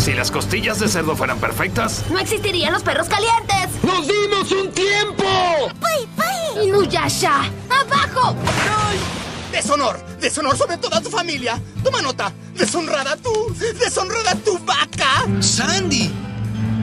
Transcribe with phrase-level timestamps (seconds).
[0.00, 3.68] Si las costillas de cerdo fueran perfectas, No existirían los perros calientes.
[3.82, 5.24] ¡Nos dimos un tiempo!
[5.78, 6.68] ¡Pay, pay!
[6.68, 7.42] ¡Inuyasha!
[7.68, 8.34] ¡Abajo!
[9.52, 10.02] ¡Deshonor!
[10.18, 11.60] ¡Deshonor sobre toda tu familia!
[11.84, 12.32] ¡Toma nota!
[12.54, 13.54] ¡Deshonrada tú!
[13.78, 15.26] ¡Deshonrada tu vaca!
[15.40, 16.10] ¡Sandy!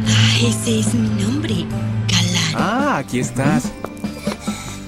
[0.08, 1.66] Ah, ese es mi nombre,
[2.08, 2.54] Galán.
[2.56, 3.64] Ah, aquí estás.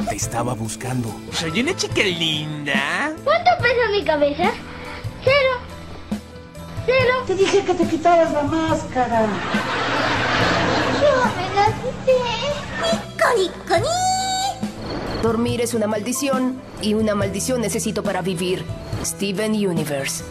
[0.08, 1.20] Te estaba buscando.
[1.34, 3.12] Soy una chica linda.
[3.24, 4.52] ¿Cuánto pesa mi cabeza?
[7.30, 9.28] Te dije que te quitaras la máscara.
[11.00, 12.18] Yo me la quité.
[13.22, 15.22] ¡Coni, coni!
[15.22, 18.66] Dormir es una maldición y una maldición necesito para vivir.
[19.06, 20.24] Steven Universe.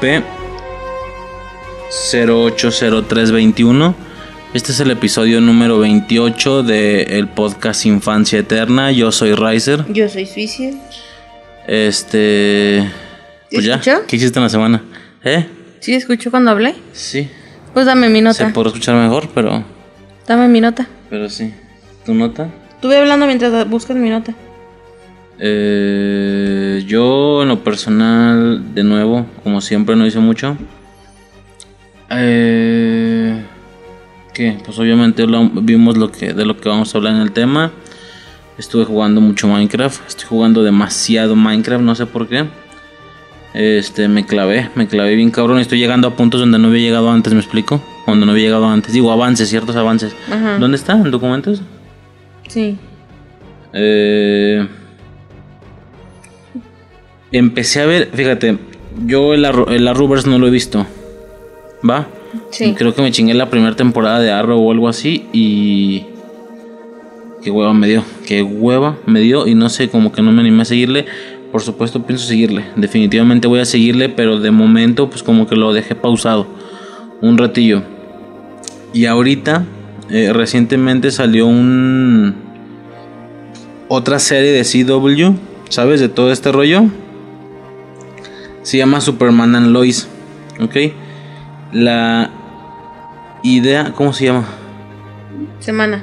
[0.00, 0.22] P
[2.12, 3.94] 080321
[4.54, 8.92] Este es el episodio número 28 del podcast Infancia Eterna.
[8.92, 9.84] Yo soy Riser.
[9.92, 10.76] Yo soy Suicide.
[11.66, 12.88] Este.
[13.50, 13.74] Pues ya.
[13.74, 14.06] escuchó?
[14.06, 14.82] ¿Qué hiciste en la semana?
[15.24, 15.46] ¿Eh?
[15.80, 16.74] ¿Sí escuchó cuando hablé?
[16.92, 17.28] Sí.
[17.72, 18.52] Pues dame mi Se nota.
[18.52, 19.64] podrá escuchar mejor, pero.
[20.26, 20.86] Dame mi nota.
[21.10, 21.52] Pero sí.
[22.04, 22.48] ¿Tu nota?
[22.74, 24.34] Estuve hablando mientras buscas mi nota.
[25.38, 30.56] Eh, yo en lo personal, de nuevo, como siempre no hice mucho.
[32.10, 33.42] Eh,
[34.32, 34.58] ¿Qué?
[34.64, 37.72] Pues obviamente lo- vimos lo que, de lo que vamos a hablar en el tema.
[38.58, 40.06] Estuve jugando mucho Minecraft.
[40.06, 42.44] Estoy jugando demasiado Minecraft, no sé por qué.
[43.54, 45.58] Este, me clavé, me clavé bien cabrón.
[45.58, 47.82] Estoy llegando a puntos donde no había llegado antes, ¿me explico?
[48.04, 48.92] Cuando no había llegado antes.
[48.92, 50.14] Digo, avances, ciertos avances.
[50.30, 50.58] Ajá.
[50.58, 50.92] ¿Dónde está?
[50.92, 51.62] ¿En documentos?
[52.48, 52.76] Sí.
[53.72, 54.66] Eh,
[57.36, 58.58] empecé a ver, fíjate,
[59.06, 60.86] yo el, el Arrowverse no lo he visto.
[61.88, 62.08] ¿Va?
[62.50, 62.74] Sí.
[62.76, 66.06] Creo que me chingué la primera temporada de Arrow o algo así y...
[67.42, 70.40] Qué hueva me dio, qué hueva me dio y no sé, como que no me
[70.40, 71.06] animé a seguirle.
[71.52, 75.72] Por supuesto pienso seguirle, definitivamente voy a seguirle, pero de momento pues como que lo
[75.72, 76.48] dejé pausado
[77.20, 77.82] un ratillo.
[78.92, 79.64] Y ahorita,
[80.10, 82.34] eh, recientemente salió un...
[83.88, 85.36] Otra serie de CW,
[85.68, 86.00] ¿sabes?
[86.00, 86.86] De todo este rollo.
[88.66, 90.08] Se llama Superman and Lois,
[90.60, 90.74] ¿ok?
[91.72, 92.30] La
[93.44, 94.44] idea, ¿cómo se llama?
[95.60, 96.02] Semana.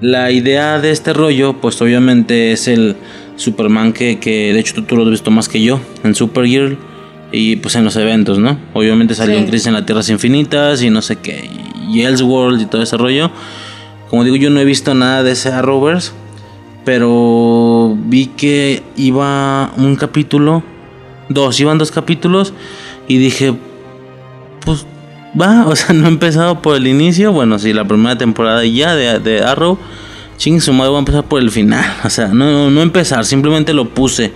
[0.00, 2.96] La idea de este rollo, pues obviamente es el
[3.36, 6.76] Superman que, que de hecho tú, tú lo has visto más que yo en Supergirl
[7.30, 8.58] y pues en los eventos, ¿no?
[8.74, 9.42] Obviamente salió Sí.
[9.42, 11.48] en Crisis en las Tierras Infinitas y no sé qué,
[11.88, 13.30] y Elseworld y todo ese rollo.
[14.10, 16.10] Como digo, yo no he visto nada de ese Arrowverse,
[16.84, 20.64] pero vi que iba un capítulo,
[21.28, 22.52] dos, iban dos capítulos
[23.08, 23.54] y dije,
[24.64, 24.86] pues
[25.40, 28.94] va, o sea, no he empezado por el inicio, bueno, sí, la primera temporada ya
[28.94, 29.78] de, de Arrow,
[30.36, 33.24] ching, su madre voy a empezar por el final, o sea, no, no, no empezar,
[33.24, 34.32] simplemente lo puse.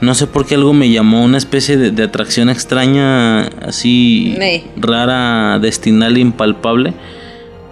[0.00, 4.36] No sé por qué algo me llamó una especie de, de atracción extraña, así
[4.76, 6.94] rara, destinal, impalpable.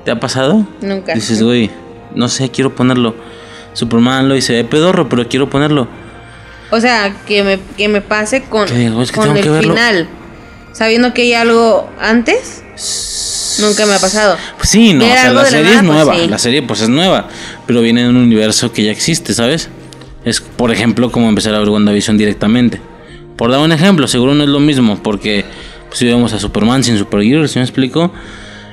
[0.04, 0.66] ¿Te ha pasado?
[0.80, 1.12] Nunca.
[1.12, 1.70] Dices, güey,
[2.14, 3.14] no sé, quiero ponerlo.
[3.74, 5.86] Superman lo dice, ve pedorro, pero quiero ponerlo.
[6.70, 8.68] O sea, que me, que me pase con,
[9.14, 10.08] con el final.
[10.72, 12.62] Sabiendo que hay algo antes.
[13.60, 14.36] Nunca me ha pasado.
[14.56, 16.28] Pues sí, no, o sea, la serie es nada, pues nueva, sí.
[16.28, 17.28] la serie pues es nueva,
[17.66, 19.68] pero viene de un universo que ya existe, ¿sabes?
[20.24, 22.80] Es, por ejemplo, como empezar a ver WandaVision directamente.
[23.36, 25.44] Por dar un ejemplo, seguro no es lo mismo, porque
[25.88, 28.12] pues si vemos a Superman sin Supergirl, ¿sí me explico?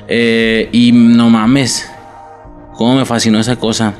[0.06, 1.88] Eh, y no mames,
[2.74, 3.94] cómo me fascinó esa cosa.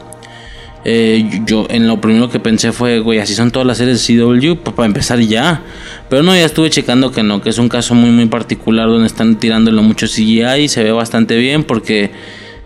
[0.88, 4.22] Eh, yo en lo primero que pensé fue, güey, así son todas las series de
[4.22, 5.64] CW, pues para empezar ya.
[6.08, 9.08] Pero no, ya estuve checando que no, que es un caso muy muy particular donde
[9.08, 12.12] están tirándolo mucho CGI y se ve bastante bien porque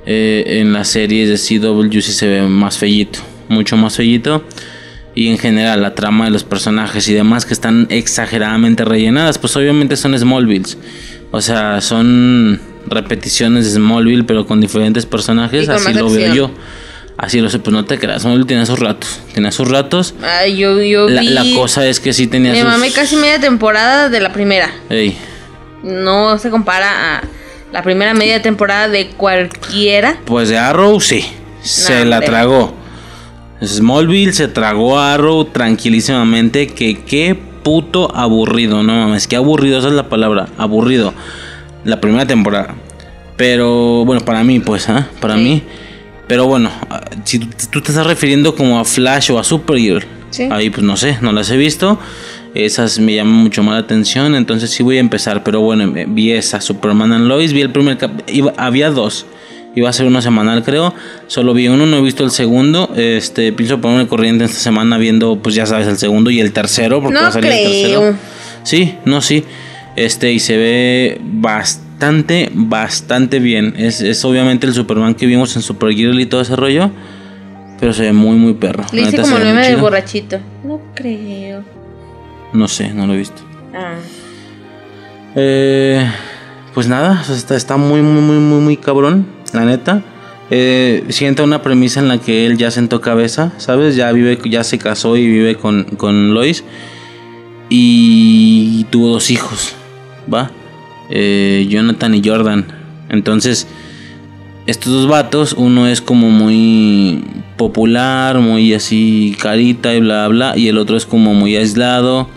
[0.05, 4.45] eh, en las series de CW sí se ve más fellito, mucho más fellito.
[5.15, 9.57] Y en general la trama de los personajes y demás que están exageradamente rellenadas, pues
[9.57, 10.77] obviamente son Smallvilles.
[11.31, 16.51] O sea, son repeticiones de Smallville pero con diferentes personajes, con así lo veo yo.
[17.23, 20.15] Así lo sé, pues no te creas, Smallville tenía sus ratos, tenía sus ratos.
[20.23, 21.29] Ay, yo, yo La, vi...
[21.29, 22.69] la cosa es que sí tenía Me sus...
[22.69, 24.71] mamé casi media temporada de la primera.
[24.89, 25.19] Ey,
[25.83, 27.23] No se compara a
[27.73, 30.17] la primera media temporada de cualquiera.
[30.25, 31.23] pues de Arrow sí,
[31.63, 32.73] se la tragó.
[33.63, 39.89] Smallville se tragó a Arrow tranquilísimamente, que qué puto aburrido, no mames, qué aburrido, esa
[39.89, 41.13] es la palabra, aburrido.
[41.85, 42.75] La primera temporada.
[43.37, 45.07] Pero bueno, para mí pues, ¿ah?
[45.21, 45.63] Para mí.
[46.31, 50.45] Pero bueno, ah, si tú, te estás refiriendo como a Flash o a Supergirl, Sí.
[50.51, 51.99] ahí pues no sé, no las he visto.
[52.55, 55.43] Esas me llaman mucho más la atención, entonces sí voy a empezar.
[55.43, 59.27] Pero bueno, eh, vi esa Superman and Lois, vi el primer cap iba- había dos.
[59.75, 60.95] Iba a ser uno semanal, creo.
[61.27, 62.93] Solo vi uno, no he visto el segundo.
[62.97, 67.01] Este, pienso ponerme corriente esta semana viendo, pues ya sabes, el segundo y el tercero.
[67.01, 68.01] Porque No va a salir el tercero.
[68.01, 68.15] creo.
[68.63, 69.45] Sí, no, sí.
[69.97, 71.90] Este, y se ve bastante,
[72.53, 73.75] bastante bien.
[73.77, 76.91] Es, es obviamente el Superman que vimos en Supergirl y todo ese rollo.
[77.79, 78.85] Pero se ve muy, muy perro.
[78.93, 80.39] Le hice como el meme del borrachito.
[80.65, 81.65] No creo.
[82.53, 83.43] No sé, no lo he visto.
[83.75, 83.95] Ah.
[85.35, 86.05] Eh,
[86.75, 90.03] pues nada, está muy, muy, muy, muy, muy cabrón, la neta.
[90.51, 93.95] Eh, sienta una premisa en la que él ya sentó cabeza, ¿sabes?
[93.97, 96.65] Ya vive, ya se casó y vive con, con Lois.
[97.69, 99.75] Y tuvo dos hijos,
[100.33, 100.51] ¿va?
[101.11, 102.67] Eh, Jonathan y Jordan.
[103.09, 103.67] Entonces,
[104.67, 107.25] estos dos vatos, uno es como muy
[107.57, 112.29] popular, muy así carita y bla bla, y el otro es como muy aislado,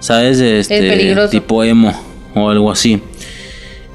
[0.00, 0.38] ¿sabes?
[0.40, 1.30] Este, peligroso.
[1.30, 1.98] tipo emo
[2.34, 3.00] o algo así.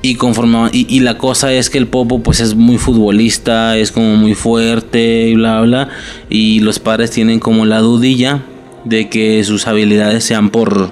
[0.01, 3.91] Y conforme y, y la cosa es que el Popo pues es muy futbolista, es
[3.91, 5.89] como muy fuerte y bla bla.
[6.29, 8.41] Y los padres tienen como la dudilla
[8.83, 10.91] de que sus habilidades sean por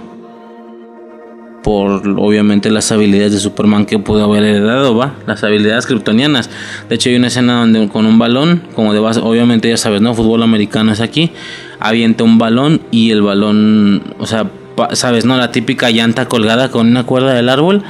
[1.63, 6.49] por obviamente las habilidades de Superman que pudo haber heredado, va, las habilidades kryptonianas.
[6.89, 10.01] De hecho hay una escena donde con un balón, como de base, obviamente ya sabes,
[10.01, 11.31] no, fútbol americano es aquí,
[11.79, 14.49] avienta un balón y el balón, o sea,
[14.93, 17.83] sabes, no, la típica llanta colgada con una cuerda del árbol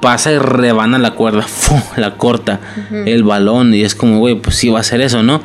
[0.00, 1.46] pasa y rebana la cuerda,
[1.96, 2.60] la corta
[2.90, 5.40] el balón y es como, güey, pues sí va a ser eso, ¿no?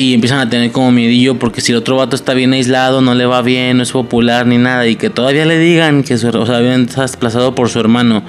[0.00, 3.14] Y empiezan a tener como miedillo porque si el otro vato está bien aislado, no
[3.14, 6.28] le va bien, no es popular ni nada y que todavía le digan que su,
[6.28, 8.22] o sea, bien está desplazado por su hermano,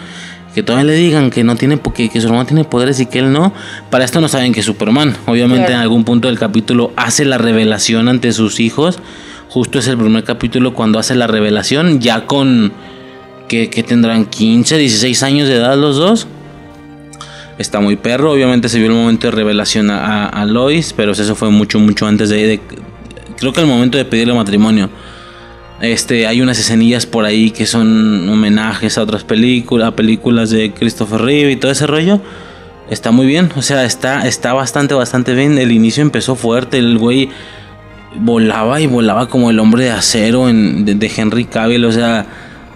[0.54, 3.20] que todavía le digan que no tiene que, que su hermano tiene poderes y que
[3.20, 3.54] él no,
[3.90, 5.16] para esto no saben que es Superman.
[5.28, 5.76] Obviamente Claro.
[5.76, 9.00] en algún punto del capítulo hace la revelación ante sus hijos.
[9.48, 12.74] Justo es el primer capítulo cuando hace la revelación ya con
[13.48, 16.28] que, que tendrán 15, 16 años de edad los dos.
[17.58, 21.36] Está muy perro, obviamente se vio el momento de revelación a, a- Lois, pero eso
[21.36, 22.62] fue mucho, mucho antes de, de-
[23.38, 24.90] Creo que el momento de pedirle matrimonio.
[25.82, 30.72] Este, hay unas escenillas por ahí que son homenajes a otras películas, a películas de
[30.72, 32.22] Christopher Reeve y todo ese rollo.
[32.90, 35.58] Está muy bien, o sea, está, está bastante, bastante bien.
[35.58, 37.30] El inicio empezó fuerte, el güey
[38.16, 42.26] volaba y volaba como el hombre de acero de, de Henry Cavill, o sea,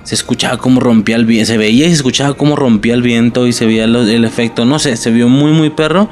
[0.06, 3.48] se escuchaba cómo rompía el viento, se veía y se escuchaba cómo rompía el viento
[3.48, 6.10] y se veía el efecto, no sé, se vio muy muy perro.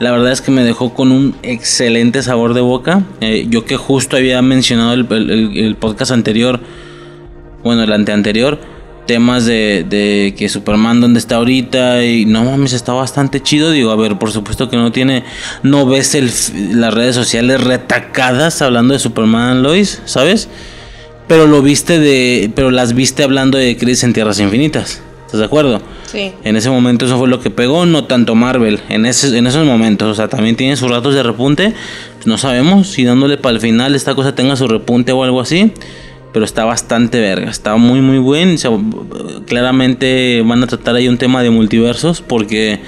[0.00, 3.02] La verdad es que me dejó con un excelente sabor de boca.
[3.20, 5.06] Eh, yo que justo había mencionado el,
[5.56, 6.60] el- podcast anterior,
[7.62, 8.58] bueno, el anteanterior,
[9.06, 13.70] temas de, de que Superman donde está ahorita y no mames, está bastante chido.
[13.70, 15.22] Digo, a ver, por supuesto que no tiene,
[15.62, 16.30] no ves el,
[16.80, 20.48] las redes sociales retacadas hablando de Superman Lois, ¿sabes?
[21.28, 25.46] Pero lo viste de, pero las viste hablando de Crisis en Tierras Infinitas, ¿estás de
[25.46, 25.80] acuerdo?
[26.06, 26.32] Sí.
[26.44, 28.80] En ese momento eso fue lo que pegó, no tanto Marvel.
[28.88, 31.72] En, ese, en esos momentos, o sea, también tiene sus ratos de repunte.
[32.14, 35.40] Pues no sabemos si dándole para el final esta cosa tenga su repunte o algo
[35.40, 35.72] así.
[36.32, 38.54] Pero está bastante verga, está muy muy buen.
[38.54, 38.70] O sea,
[39.46, 42.80] claramente van a tratar ahí un tema de multiversos porque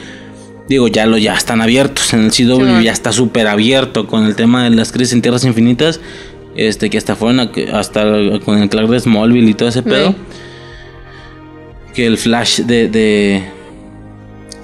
[0.68, 2.12] digo, ya lo ya están abiertos.
[2.12, 2.84] En el CW Sí.
[2.84, 6.00] ya está súper abierto con el tema de las crisis en tierras infinitas.
[6.58, 8.02] Este, que hasta fueron a- hasta
[8.44, 10.14] con el Clark de Smallville y todo ese pedo.
[11.94, 13.42] Que el Flash de, de,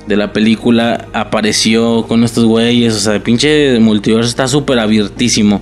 [0.09, 2.95] de la película apareció con estos güeyes.
[2.95, 5.61] O sea, el pinche multiverso está súper abiertísimo.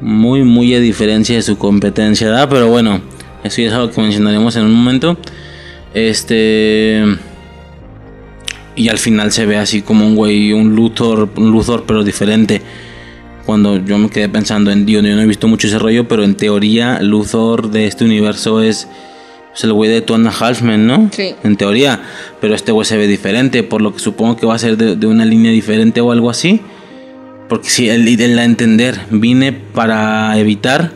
[0.00, 2.48] Muy, muy a diferencia de su competencia, ¿verdad?
[2.50, 3.00] Pero bueno,
[3.44, 5.16] eso ya es algo que mencionaremos en un momento.
[5.94, 7.04] Este.
[8.74, 12.60] Y al final se ve así como un güey, un Luthor, un Luthor, pero diferente.
[13.46, 16.24] Cuando yo me quedé pensando en Dios, yo no he visto mucho ese rollo, pero
[16.24, 18.88] en teoría Luthor de este universo es
[19.52, 21.08] pues, el güey de Tuana Halfman, ¿no?
[21.12, 21.34] Sí.
[21.44, 22.00] En teoría.
[22.40, 24.96] Pero este güey se ve diferente, por lo que supongo que va a ser de,
[24.96, 26.60] de una línea diferente o algo así.
[27.48, 30.90] Porque si el, el entender, vine para evitar.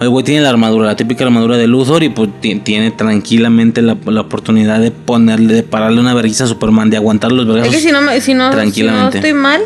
[0.00, 3.82] El güey tiene la armadura, la típica armadura de Luthor, y pues ti- tiene tranquilamente
[3.82, 7.52] la, la oportunidad de ponerle, de pararle una vergüenza a Superman, de aguantar los Es
[7.52, 9.18] vergazos que si no, si no, si no tranquilamente.
[9.18, 9.60] estoy mal,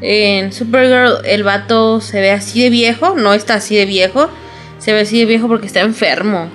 [0.00, 4.28] En Supergirl el vato se ve así de viejo, no está así de viejo,
[4.78, 6.48] se ve así de viejo porque está enfermo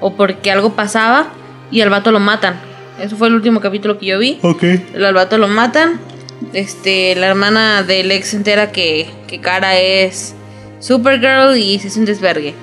[0.00, 1.32] o porque algo pasaba
[1.70, 2.60] y al vato lo matan.
[3.00, 4.38] Eso fue el último capítulo que yo vi.
[4.42, 4.62] Ok.
[4.62, 6.00] El vato lo matan.
[6.52, 10.34] Este, la hermana del ex se entera que, que Cara es
[10.80, 12.54] Supergirl y se hace un desvergue.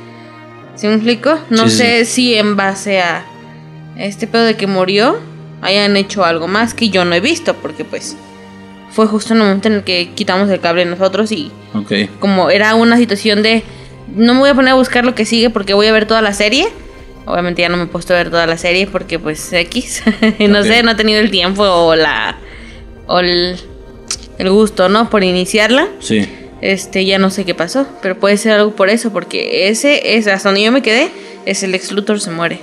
[0.76, 1.38] ¿Sí me explico?
[1.50, 3.26] No Sí, sé si en base a
[3.98, 5.20] este pedo de que murió
[5.62, 8.16] hayan hecho algo más que yo no he visto, porque pues
[8.94, 11.52] fue justo en el momento en el que quitamos el cable nosotros y
[12.20, 13.64] como era una situación de
[14.16, 16.22] no me voy a poner a buscar lo que sigue porque voy a ver toda
[16.22, 16.68] la serie.
[17.26, 20.04] Obviamente ya no me he puesto a ver toda la serie porque pues X,
[20.40, 22.38] no sé, no he tenido el tiempo o la
[23.08, 23.58] o el,
[24.38, 25.10] el gusto, ¿no?
[25.10, 25.88] Por iniciarla.
[26.00, 26.28] Sí.
[26.62, 30.28] Este, ya no sé qué pasó, pero puede ser algo por eso porque ese es
[30.28, 31.10] hasta donde yo me quedé,
[31.46, 32.60] es el ex Luthor se muere.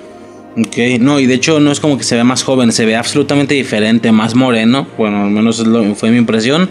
[0.56, 2.96] Ok, no, y de hecho no es como que se ve más joven, se ve
[2.96, 4.86] absolutamente diferente, más moreno.
[4.98, 5.64] Bueno, al menos
[5.94, 6.68] fue mi impresión.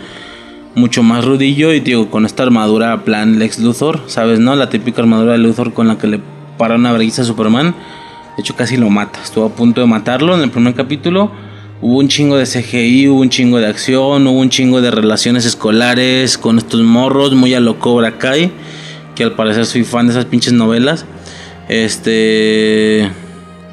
[0.75, 4.39] Mucho más rudillo y digo, con esta armadura plan Lex Luthor, ¿sabes?
[4.39, 4.55] ¿No?
[4.55, 6.19] La típica armadura de Luthor con la que le
[6.57, 7.73] para una vergüenza a Superman.
[8.35, 9.19] De hecho, casi lo mata.
[9.23, 11.31] Estuvo a punto de matarlo en el primer capítulo.
[11.81, 15.45] Hubo un chingo de CGI, hubo un chingo de acción, hubo un chingo de relaciones
[15.45, 18.51] escolares con estos morros, muy a lo Cobra Kai.
[19.15, 21.05] Que al parecer soy fan de esas pinches novelas.
[21.69, 23.09] Este.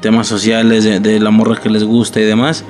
[0.01, 2.63] Temas sociales de, de la morra que les gusta y demás.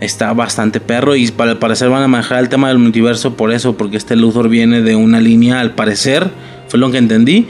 [0.00, 1.16] Está bastante perro.
[1.16, 3.76] Y para al parecer van a manejar el tema del multiverso por eso.
[3.76, 6.30] Porque este Luthor viene de una línea, al parecer,
[6.68, 7.46] fue lo que entendí,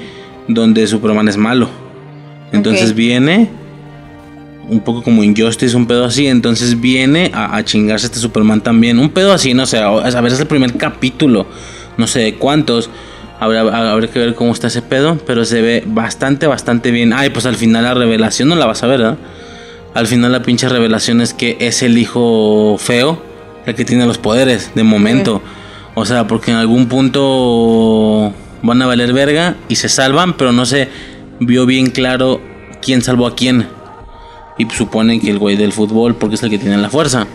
[0.48, 1.68] donde Superman es malo.
[2.52, 3.48] Entonces viene
[4.68, 6.26] un poco como Injustice, un pedo así.
[6.26, 8.98] Entonces viene a, a chingarse este Superman también.
[8.98, 9.78] Un pedo así, no sé.
[9.78, 11.46] A, a ver, es el primer capítulo.
[11.96, 12.90] No sé de cuántos.
[13.40, 15.18] Habrá, habrá que ver cómo está ese pedo.
[15.26, 17.12] Pero se ve bastante, bastante bien.
[17.12, 19.18] Ay, pues al final la revelación no la vas a ver, ¿verdad?
[19.94, 23.22] Al final la pinche revelación es que es el hijo feo.
[23.66, 25.42] El que tiene los poderes, de momento.
[25.94, 28.32] O sea, porque en algún punto
[28.62, 30.88] van a valer verga y se salvan, pero no se
[31.40, 32.40] vio bien claro
[32.80, 33.66] quién salvó a quién.
[34.58, 37.26] Y suponen que el güey del fútbol, porque es el que tiene la fuerza.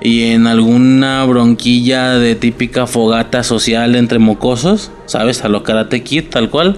[0.00, 5.44] Y en alguna bronquilla de típica fogata social entre mocosos, ¿sabes?
[5.44, 6.76] A lo Karate Kid, tal cual.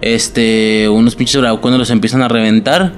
[0.00, 2.92] Este, unos pinches bravucones los empiezan a reventar.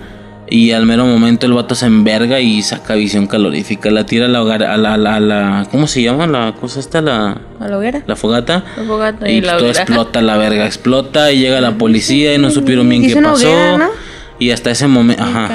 [0.53, 3.89] Y al mero momento el vato se enverga y saca visión calorífica.
[3.91, 6.55] La tira a la, hogar- a la, a la, a la- ¿Cómo se llama la
[6.61, 7.01] cosa esta?
[7.01, 8.03] La, ¿A la hoguera?
[8.07, 8.65] la fogata.
[8.77, 9.83] La fogata Y y la todo hoguera.
[9.83, 13.47] explota la verga, explota y llega la policía y no supieron bien qué pasó.
[13.49, 13.89] hoguera, ¿no?
[14.41, 15.47] Y hasta ese momento, ajá.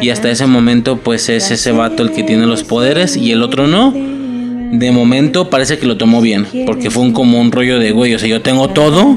[0.00, 3.42] Y hasta ese momento pues es ese vato el que tiene los poderes y el
[3.42, 3.92] otro no.
[3.92, 8.14] De momento parece que lo tomó bien, porque fue un, como un rollo de güey,
[8.14, 9.16] o sea, yo tengo todo,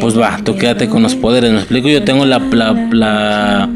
[0.00, 3.68] pues va, tú quédate con los poderes, me explico, yo tengo la, la, la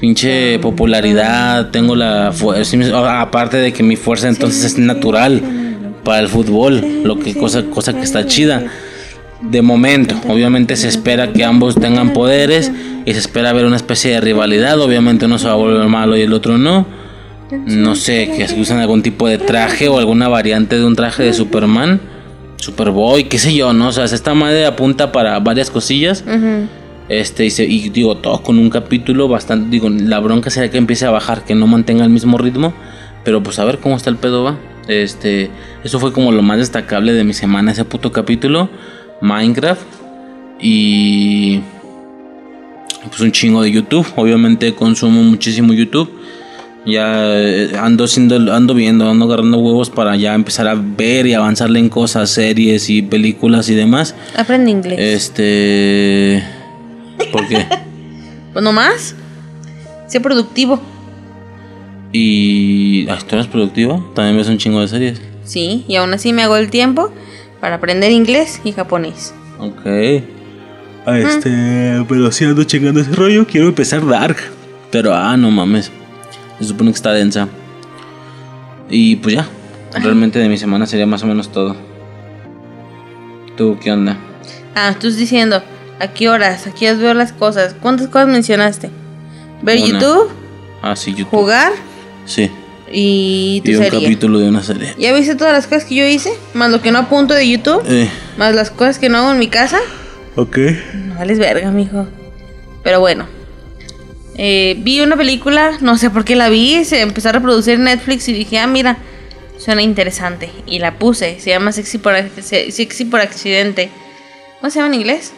[0.00, 5.42] pinche popularidad, tengo la fuerza, aparte de que mi fuerza entonces es natural
[6.02, 8.64] para el fútbol, lo que cosa, cosa que está chida.
[9.42, 12.70] De momento, obviamente se espera que ambos tengan poderes
[13.06, 16.16] y se espera ver una especie de rivalidad, obviamente uno se va a volver malo
[16.16, 16.86] y el otro no.
[17.66, 21.32] No sé, que usan algún tipo de traje o alguna variante de un traje de
[21.32, 22.00] Superman,
[22.56, 23.88] Superboy, qué sé yo, ¿no?
[23.88, 26.22] O sea, esta madre apunta para varias cosillas.
[27.08, 29.68] Este, y, se- y digo, todo con un capítulo bastante.
[29.70, 32.72] Digo, la bronca sería que empiece a bajar, que no mantenga el mismo ritmo.
[33.24, 34.56] Pero pues a ver cómo está el pedo, va.
[34.86, 35.50] Este,
[35.82, 38.68] eso fue como lo más destacable de mi semana, ese puto capítulo.
[39.20, 39.86] Minecraft.
[40.60, 41.60] Y.
[43.08, 44.06] Pues un chingo de YouTube.
[44.16, 46.10] Obviamente consumo muchísimo YouTube.
[46.86, 51.34] Ya eh, ando, siendo, ando viendo, ando agarrando huevos para ya empezar a ver y
[51.34, 54.14] avanzarle en cosas, series y películas y demás.
[54.36, 54.98] Aprende inglés.
[54.98, 56.42] Este.
[57.32, 57.66] ¿Por qué?
[58.52, 59.14] Pues nomás.
[60.08, 60.80] Sé productivo.
[62.12, 63.04] Y.
[63.06, 64.04] ¿Tú eres productiva?
[64.14, 65.22] También ves un chingo de series.
[65.44, 67.12] Sí, y aún así me hago el tiempo
[67.60, 69.34] para aprender inglés y japonés.
[69.58, 69.80] Ok.
[71.06, 72.04] Ah, Este.
[72.08, 74.36] Pero si ando chingando ese rollo, quiero empezar Dark.
[74.90, 75.90] Pero, ah, no mames.
[76.58, 77.48] Se supone que está densa.
[78.88, 79.48] Y pues ya.
[79.94, 81.76] Realmente de mi semana sería más o menos todo.
[83.56, 84.16] ¿Tú qué onda?
[84.74, 85.62] Ah, estás diciendo,
[85.98, 86.66] ¿a qué horas?
[86.66, 87.74] ¿A qué horas veo las cosas?
[87.80, 88.90] ¿Cuántas cosas mencionaste?
[89.62, 89.86] Ver Una.
[90.00, 90.30] YouTube,
[90.82, 91.28] Ah, sí, YouTube.
[91.30, 91.72] jugar
[92.24, 92.50] Sí.
[92.90, 94.00] Y tu Y un serie.
[94.02, 94.94] capítulo de una serie.
[94.98, 96.32] ¿Ya viste todas las cosas que yo hice?
[96.54, 99.38] Más lo que no apunto de YouTube, Eh, más las cosas que no hago en
[99.38, 99.78] mi casa.
[100.36, 100.58] ok.
[100.94, 102.06] No vales verga, mijo.
[102.82, 103.26] Pero bueno.
[104.36, 107.84] Eh, vi una película, no sé por qué la vi, se empezó a reproducir en
[107.84, 108.96] Netflix y dije, ah, mira,
[109.58, 110.50] suena interesante.
[110.66, 113.90] Y la puse, se llama Sexy por, Sexy por Accidente.
[114.60, 115.32] ¿Cómo se llama en inglés?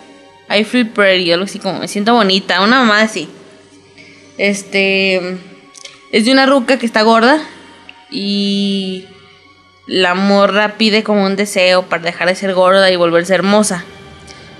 [0.48, 3.28] I feel pretty, algo así como, me siento bonita, una mamá así.
[4.38, 5.36] Este,
[6.12, 7.40] es de una ruca que está gorda
[8.10, 9.06] y
[9.86, 13.84] la morra pide como un deseo para dejar de ser gorda y volverse hermosa.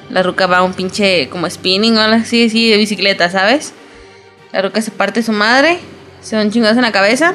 [0.08, 3.74] La ruca va a un pinche como spinning o así, así de bicicleta, ¿sabes?
[4.52, 5.78] La ruca se parte su madre,
[6.22, 7.34] se da un chingazo en la cabeza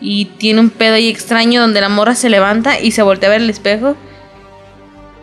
[0.00, 3.32] y tiene un pedo ahí extraño donde la morra se levanta y se voltea a
[3.32, 3.96] ver el espejo.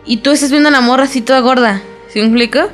[0.04, 1.80] Y tú estás viendo a la morra así toda gorda,
[2.10, 2.70] ¿sí me explico?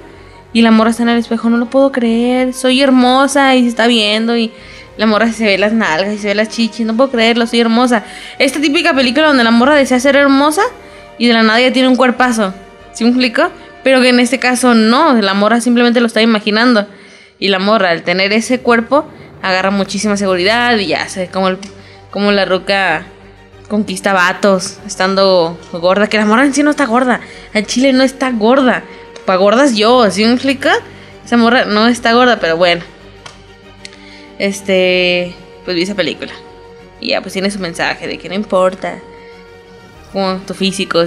[0.53, 3.69] Y la morra está en el espejo, no lo puedo creer, soy hermosa y se
[3.69, 4.51] está viendo y
[5.01, 7.61] la morra se ve las nalgas y se ve las chichis, no puedo creerlo, soy
[7.61, 8.05] hermosa.
[8.39, 10.61] Esta típica película donde la morra desea ser hermosa
[11.17, 12.53] y de la nada ya tiene un cuerpazo,
[12.93, 13.49] ¿sí me explico?
[13.83, 16.87] Pero que en este caso no, la morra simplemente lo está imaginando.
[17.39, 19.09] Y la morra, al tener ese cuerpo,
[19.41, 21.57] agarra muchísima seguridad y ya sé como, el,
[22.11, 23.07] como la roca
[23.69, 27.21] conquista vatos, estando gorda, que la morra en sí no está gorda.
[27.55, 28.83] En Chile no está gorda.
[29.25, 30.75] Pa' gordas yo, ¿sí me explica?
[31.25, 32.83] Esa morra no está gorda, pero bueno.
[34.41, 36.33] Este, pues vi esa película.
[37.01, 38.99] Y ya, pues tiene su mensaje de que no importa
[40.47, 41.05] tu físico.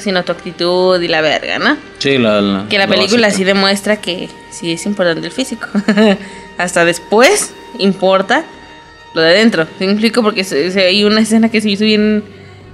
[0.00, 1.76] Sino tu actitud y la verga, ¿no?
[1.98, 5.66] Sí, la, la- Que la película sí demuestra que sí es importante el físico.
[6.58, 8.44] Hasta después importa
[9.14, 9.66] lo de adentro.
[9.78, 10.22] ¿Sí me explico?
[10.22, 12.24] Porque se- se- hay una escena que se hizo bien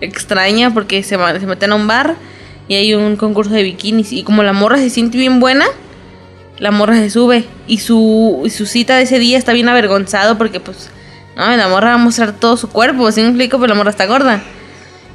[0.00, 2.16] extraña porque se, se meten a un bar
[2.68, 4.12] y hay un concurso de bikinis.
[4.12, 5.66] Y como la morra se siente bien buena,
[6.62, 7.44] la morra se sube.
[7.66, 10.90] Y su, y su cita de ese día está bien avergonzado porque, pues,
[11.36, 13.10] no, la morra va a mostrar todo su cuerpo.
[13.10, 13.58] ¿Sí me explico?
[13.58, 14.40] Pero la morra está gorda.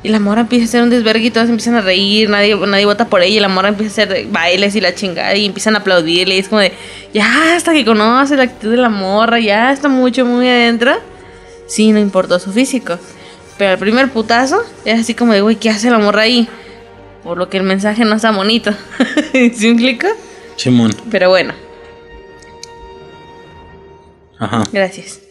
[0.03, 2.85] Y la morra empieza a hacer un desvergue y todos empiezan a reír, nadie, nadie
[2.85, 5.75] vota por ella y la morra empieza a hacer bailes y la chingada y empiezan
[5.75, 6.73] a aplaudirle y es como de,
[7.13, 10.91] ya hasta que conoce la actitud de la morra, ya está mucho, muy adentro.
[11.65, 12.99] Sí, no importó su físico.
[13.57, 16.47] Pero el primer putazo es así como de, güey, ¿qué hace la morra ahí?
[17.23, 18.71] Por lo que el mensaje no está bonito.
[19.31, 20.07] ¿Sí me explico?
[20.57, 20.93] Simón.
[21.09, 21.53] Pero bueno,
[24.39, 24.63] Ajá.
[24.71, 25.21] gracias.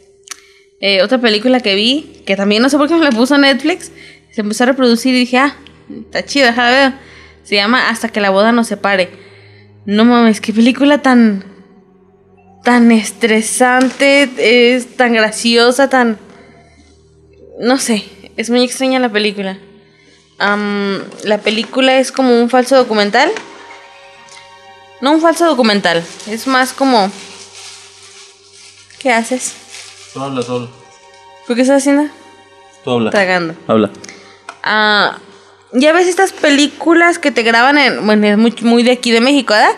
[0.80, 3.90] Eh, otra película que vi, que también no sé por qué me la puso Netflix,
[4.32, 5.56] se empezó a reproducir y dije, ah,
[5.90, 6.92] está chida, déjala ver.
[7.44, 9.08] Se llama Hasta que la boda nos separe.
[9.84, 11.44] No mames, qué película tan.
[12.64, 16.18] tan estresante, es tan graciosa, tan.
[17.60, 18.04] No sé,
[18.36, 19.58] es muy extraña la película.
[20.38, 23.30] La película es como un falso documental.
[25.00, 27.10] No un falso documental, es más como.
[28.98, 29.52] ¿Qué haces?
[30.12, 30.68] Tú habla, tú habla.
[31.46, 32.08] ¿Por qué estás haciendo?
[32.84, 33.10] Tú habla.
[33.10, 33.54] Tragando.
[33.68, 33.90] Habla.
[34.62, 35.18] Ah,
[35.72, 38.04] ya ves estas películas que te graban en.
[38.06, 39.76] Bueno, es muy, muy de aquí de México, ¿verdad?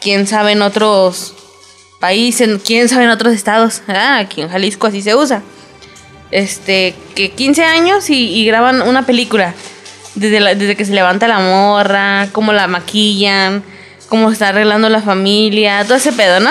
[0.00, 1.34] Quién sabe en otros
[2.00, 4.18] países, quién sabe en otros estados, ¿verdad?
[4.18, 5.42] Aquí en Jalisco así se usa.
[6.30, 9.52] Este, que 15 años y, y graban una película.
[10.14, 13.62] Desde, la- desde que se levanta la morra, cómo la maquillan,
[14.10, 16.50] cómo está arreglando la familia, todo ese pedo, ¿no?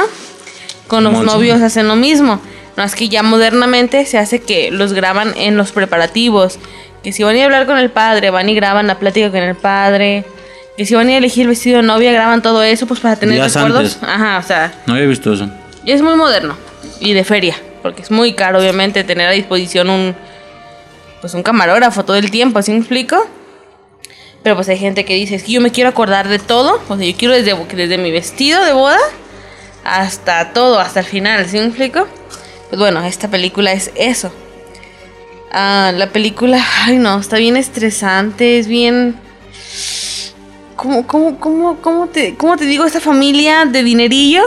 [0.87, 2.41] Con los novios hacen lo mismo.
[2.75, 6.57] No es que ya modernamente se hace que los graban en los preparativos.
[7.03, 9.29] Que si van a ir a hablar con el padre, van y graban la plática
[9.29, 10.25] con el padre.
[10.77, 13.01] Que si van a ir a elegir el vestido de novia, graban todo eso, pues
[13.01, 13.95] para tener Días recuerdos.
[14.01, 14.09] antes.
[14.09, 15.47] Ajá, o sea, No había visto eso.
[15.85, 16.55] y es muy moderno
[17.01, 20.15] y de feria, porque es muy caro obviamente tener a disposición un
[21.21, 23.17] pues un camarógrafo todo el tiempo, ¿sí me explico?
[24.43, 26.97] Pero pues hay gente que dice, es que yo me quiero acordar de todo, o
[26.97, 28.99] sea, yo quiero desde, desde mi vestido de boda
[29.83, 32.07] hasta todo, hasta el final, ¿sí me explico?
[32.69, 34.31] Pues bueno, esta película es eso.
[35.51, 39.19] Ah, la película, ay no, está bien estresante, es bien...
[40.75, 42.85] ¿Cómo, cómo, cómo, cómo, te, ¿Cómo te digo?
[42.85, 44.43] Esta familia de dinerillo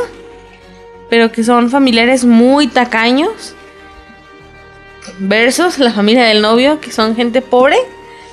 [1.12, 3.54] pero que son familiares muy tacaños
[5.18, 7.76] versus la familia del novio que son gente pobre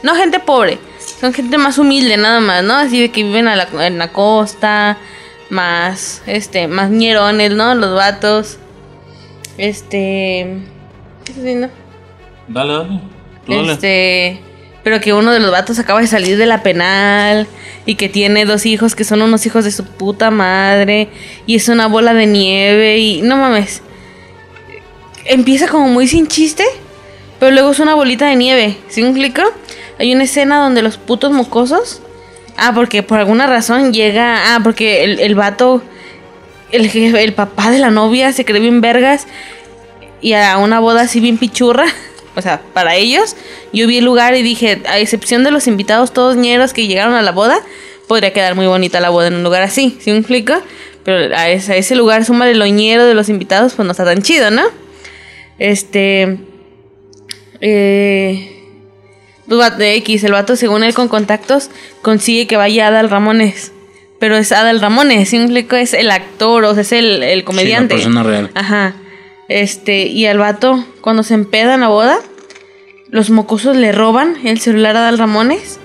[0.02, 0.80] no gente pobre
[1.20, 4.12] son gente más humilde nada más no así de que viven a la- en la
[4.12, 4.98] costa
[5.50, 8.58] más este más ñerones no los vatos
[9.58, 10.58] este
[11.26, 11.70] ¿qué estás haciendo?
[12.48, 13.00] Dale, dale.
[13.48, 13.72] Dale.
[13.74, 14.42] Este,
[14.84, 17.48] pero que uno de los vatos acaba de salir de la penal
[17.86, 21.10] y que tiene dos hijos que son unos hijos de su puta madre
[21.46, 23.82] y es una bola de nieve y no mames.
[25.26, 26.64] Empieza como muy sin chiste,
[27.40, 29.42] pero luego es una bolita de nieve, ¿sí me explico?
[30.00, 32.02] Hay una escena donde los putos mocosos
[32.62, 34.56] Ah, porque por alguna razón llega.
[34.56, 35.82] Ah, porque el, el vato.
[36.72, 39.28] El, jefe- el papá de la novia se cree bien vergas.
[40.22, 41.86] Y a una boda así bien pichurra.
[42.36, 43.36] O sea, para ellos.
[43.74, 47.14] Yo vi el lugar y dije, a excepción de los invitados todos ñeros que llegaron
[47.16, 47.60] a la boda,
[48.08, 49.98] podría quedar muy bonita la boda en un lugar así.
[50.00, 50.54] ¿Sí me explico?
[51.04, 54.52] Pero a ese, lugar, súmale lo ñero de los invitados, pues no está tan chido,
[54.52, 54.62] ¿no?
[55.58, 56.38] Este.
[57.62, 58.59] Eh.
[59.50, 61.70] De X, el vato, según él con contactos,
[62.02, 63.72] consigue que vaya Adal Ramones.
[64.20, 65.38] Pero es Adal Ramones, ¿sí?
[65.72, 67.96] Es el actor, o sea, es el, el comediante.
[67.96, 68.52] persona real.
[68.54, 68.94] Ajá.
[69.48, 72.20] Este, y el vato, cuando se empeda en la boda,
[73.10, 75.80] los mocosos le roban el celular a Dal Ramones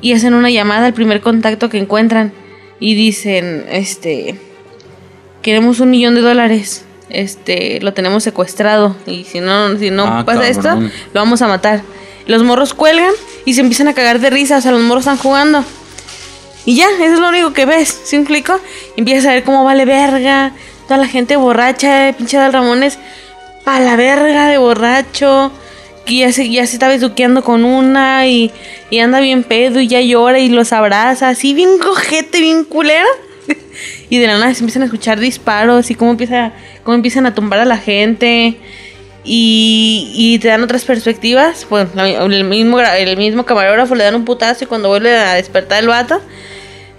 [0.00, 2.32] y hacen una llamada al primer contacto que encuentran
[2.80, 4.36] y dicen, este,
[5.42, 10.24] queremos un millón de dólares, este, lo tenemos secuestrado y si no, si no Ah,
[10.26, 11.82] pasa esto, lo vamos a matar.
[12.26, 13.12] Los morros cuelgan
[13.44, 15.64] y se empiezan a cagar de risa, o sea, los morros están jugando.
[16.64, 18.60] Y ya, eso es lo único que ves, ¿sí me explico?
[18.96, 20.52] Y empiezas a ver cómo vale verga,
[20.88, 22.98] toda la gente borracha, pinche Dal Ramones,
[23.64, 25.52] pa' la verga de borracho,
[26.04, 28.50] que ya se, ya se está besuqueando con una y,
[28.90, 33.06] y anda bien pedo y ya llora y los abraza, así bien cojete, bien culero.
[34.10, 37.34] y de la nada se empiezan a escuchar disparos y cómo, empieza, cómo empiezan a
[37.34, 38.56] tumbar a la gente.
[39.28, 41.66] Y, y te dan otras perspectivas.
[41.68, 45.82] Pues el mismo, el mismo camarógrafo le dan un putazo y cuando vuelve a despertar
[45.82, 46.20] el vato,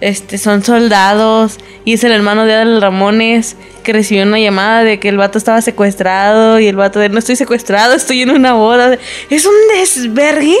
[0.00, 5.00] este, son soldados y es el hermano de Adal Ramones que recibió una llamada de
[5.00, 8.52] que el vato estaba secuestrado y el vato de no estoy secuestrado, estoy en una
[8.52, 8.98] boda.
[9.30, 10.58] Es un desvergue,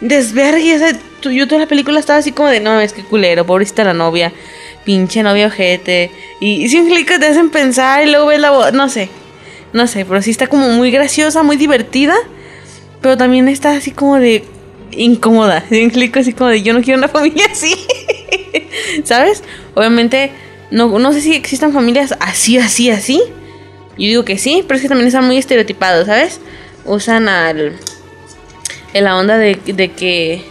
[0.00, 0.74] desvergue.
[0.74, 3.84] O sea, yo toda la película estaba así como de no, es que culero, pobrecita
[3.84, 4.32] la novia,
[4.84, 6.10] pinche novia ojete.
[6.40, 9.08] Y, sin te hacen pensar y luego ves la boda, no sé,
[9.72, 12.14] no sé, pero sí está como muy graciosa, muy divertida,
[13.00, 14.44] pero también está así como de
[14.92, 15.64] incómoda.
[15.68, 16.18] ¿sí me explico?
[16.18, 17.74] Así como de yo no quiero una familia así.
[19.04, 19.42] ¿Sabes?
[19.74, 20.32] Obviamente,
[20.70, 23.22] no, no sé si existan familias así, así, así.
[23.98, 26.40] Yo digo que sí, pero es que también están muy estereotipados, ¿sabes?
[26.84, 27.72] Usan al.
[28.94, 30.44] En la onda de, de que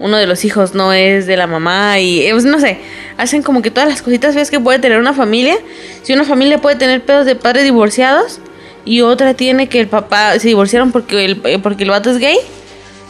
[0.00, 2.26] uno de los hijos no es de la mamá y.
[2.26, 2.78] eh, pues, no sé.
[3.18, 5.56] Hacen como que todas las cositas ves que puede tener una familia.
[6.02, 8.40] Si una familia puede tener pedos de padres divorciados
[8.88, 12.16] y otra tiene que el papá se divorciaron porque el, eh, porque el vato es
[12.18, 12.38] gay.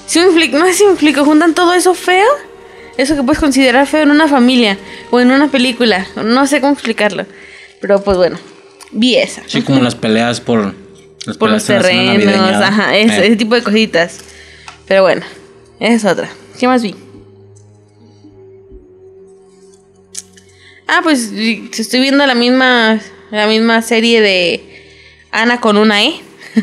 [0.06, 2.26] Si me explico, no sé si me explico, juntan todo eso feo,
[2.96, 4.76] eso que puedes considerar feo en una familia
[5.10, 7.26] o en una película, no sé cómo explicarlo,
[7.80, 8.38] pero pues bueno,
[8.90, 9.42] vi esa.
[9.46, 10.74] Sí, como las peleas por,
[11.24, 13.26] las Por los peleas terrenos, ajá, ese, Eh.
[13.26, 14.18] ese tipo de cositas.
[14.88, 15.22] Pero bueno,
[15.78, 16.28] esa es otra.
[16.58, 16.96] ¿Qué más vi?
[20.88, 21.30] Ah, pues
[21.78, 22.98] estoy viendo la misma
[23.30, 24.77] la misma serie de
[25.30, 26.20] Ana con una E.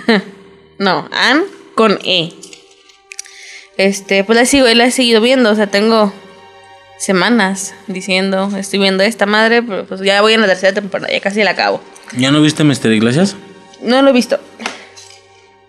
[0.78, 1.44] no, Ann
[1.76, 2.34] con E.
[3.78, 6.14] Este, pues la sigo, la he seguido viendo, o sea, tengo
[6.98, 11.20] semanas diciendo, estoy viendo esta madre, pero pues ya voy en la tercera temporada, ya
[11.20, 11.82] casi la acabo.
[12.18, 13.36] ¿Ya no viste Mister Iglesias?
[13.82, 14.40] No lo he visto.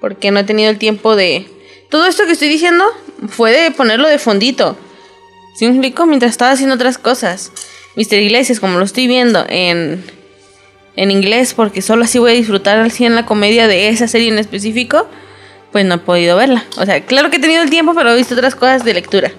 [0.01, 1.49] Porque no he tenido el tiempo de...
[1.91, 2.85] Todo esto que estoy diciendo
[3.29, 4.77] fue de ponerlo de fondito.
[5.57, 6.07] ¿Sí me explico?
[6.07, 7.51] Mientras estaba haciendo otras cosas.
[7.97, 10.05] Mister Iglesias, como lo estoy viendo en,
[10.97, 14.29] en inglés, porque solo así voy a disfrutar al 100 la comedia de esa serie
[14.29, 15.07] en específico,
[15.73, 16.65] pues no he podido verla.
[16.79, 19.31] O sea, claro que he tenido el tiempo, pero he visto otras cosas de lectura.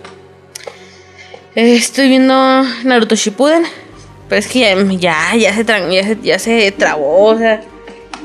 [1.55, 3.63] Estoy viendo Naruto Shippuden,
[4.29, 7.63] pero es que ya, ya, ya, se, ya, se, ya se trabó, o sea,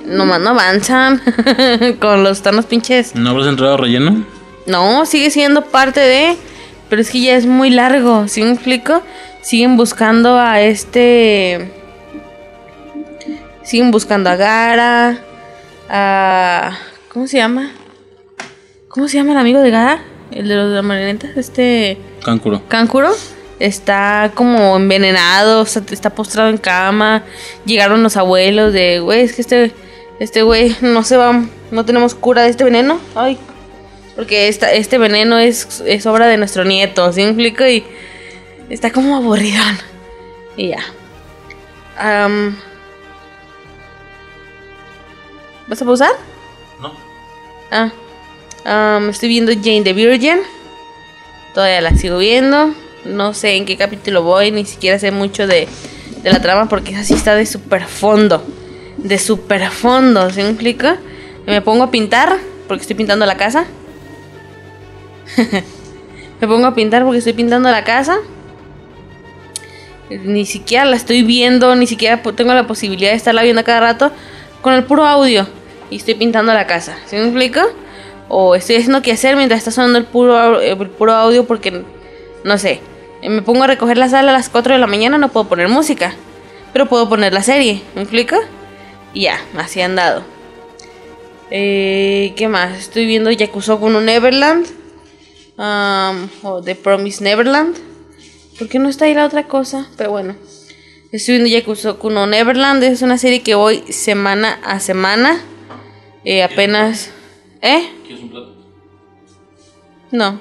[0.04, 1.22] nomás no avanzan
[2.00, 3.14] con los tanos pinches.
[3.14, 4.26] ¿No habrás entrado relleno?
[4.66, 6.36] No, sigue siendo parte de,
[6.90, 9.02] pero es que ya es muy largo, ¿sí me explico?
[9.40, 11.81] Siguen buscando a este...
[13.72, 15.18] Siguen buscando a Gara,
[15.88, 16.78] a...
[17.08, 17.72] ¿Cómo se llama?
[18.88, 20.02] ¿Cómo se llama el amigo de Gara?
[20.30, 21.96] El de los de las marionetas, este...
[22.22, 22.60] Kankuro.
[22.68, 23.12] Kankuro
[23.60, 27.24] está como envenenado, o sea, está postrado en cama.
[27.64, 29.72] Llegaron los abuelos de, güey, es que este
[30.20, 33.00] este güey no se va, no tenemos cura de este veneno.
[33.14, 33.38] Ay,
[34.16, 37.66] porque esta, este veneno es, es obra de nuestro nieto, ¿sí me explico?
[37.66, 37.82] Y
[38.68, 39.78] está como aburridón.
[40.58, 40.84] Y ya.
[41.96, 42.54] Am,
[45.72, 46.10] ¿Vas a pausar?
[46.82, 46.92] No.
[47.70, 47.90] Ah.
[48.66, 50.40] Am, estoy viendo Jane the Virgin.
[51.54, 52.74] Todavía la sigo viendo.
[53.06, 55.66] No sé en qué capítulo voy, ni siquiera sé mucho de,
[56.22, 58.44] de la trama porque esa sí está de super fondo.
[58.98, 60.98] De super fondo, ¿sí me?
[61.46, 62.36] Me pongo a pintar
[62.68, 63.64] porque estoy pintando la casa.
[66.38, 68.18] me pongo a pintar porque estoy pintando la casa.
[70.10, 73.80] Ni siquiera la estoy viendo, ni siquiera tengo la posibilidad de estarla viendo a cada
[73.80, 74.12] rato
[74.60, 75.46] con el puro audio.
[75.92, 77.60] Y estoy pintando la casa, ¿sí me explico?
[78.28, 81.82] O estoy haciendo qué hacer mientras está sonando el puro, au- el puro audio porque,
[82.44, 82.80] no sé,
[83.20, 85.48] eh, me pongo a recoger la sala a las 4 de la mañana, no puedo
[85.48, 86.14] poner música.
[86.72, 88.36] Pero puedo poner la serie, ¿me explico?
[89.12, 90.22] Y ya, así han dado.
[91.50, 92.78] Eh, ¿Qué más?
[92.78, 94.66] Estoy viendo Yakusoku no Neverland.
[95.58, 97.76] um, o The Promise Neverland.
[98.58, 99.86] ¿Por qué no está ahí la otra cosa?
[99.98, 100.34] Pero bueno.
[101.12, 102.82] Estoy viendo Yakusoku no Neverland.
[102.84, 105.42] Es una serie que voy semana a semana.
[106.24, 107.10] Eh, apenas...
[107.60, 107.88] ¿Eh?
[110.10, 110.40] No.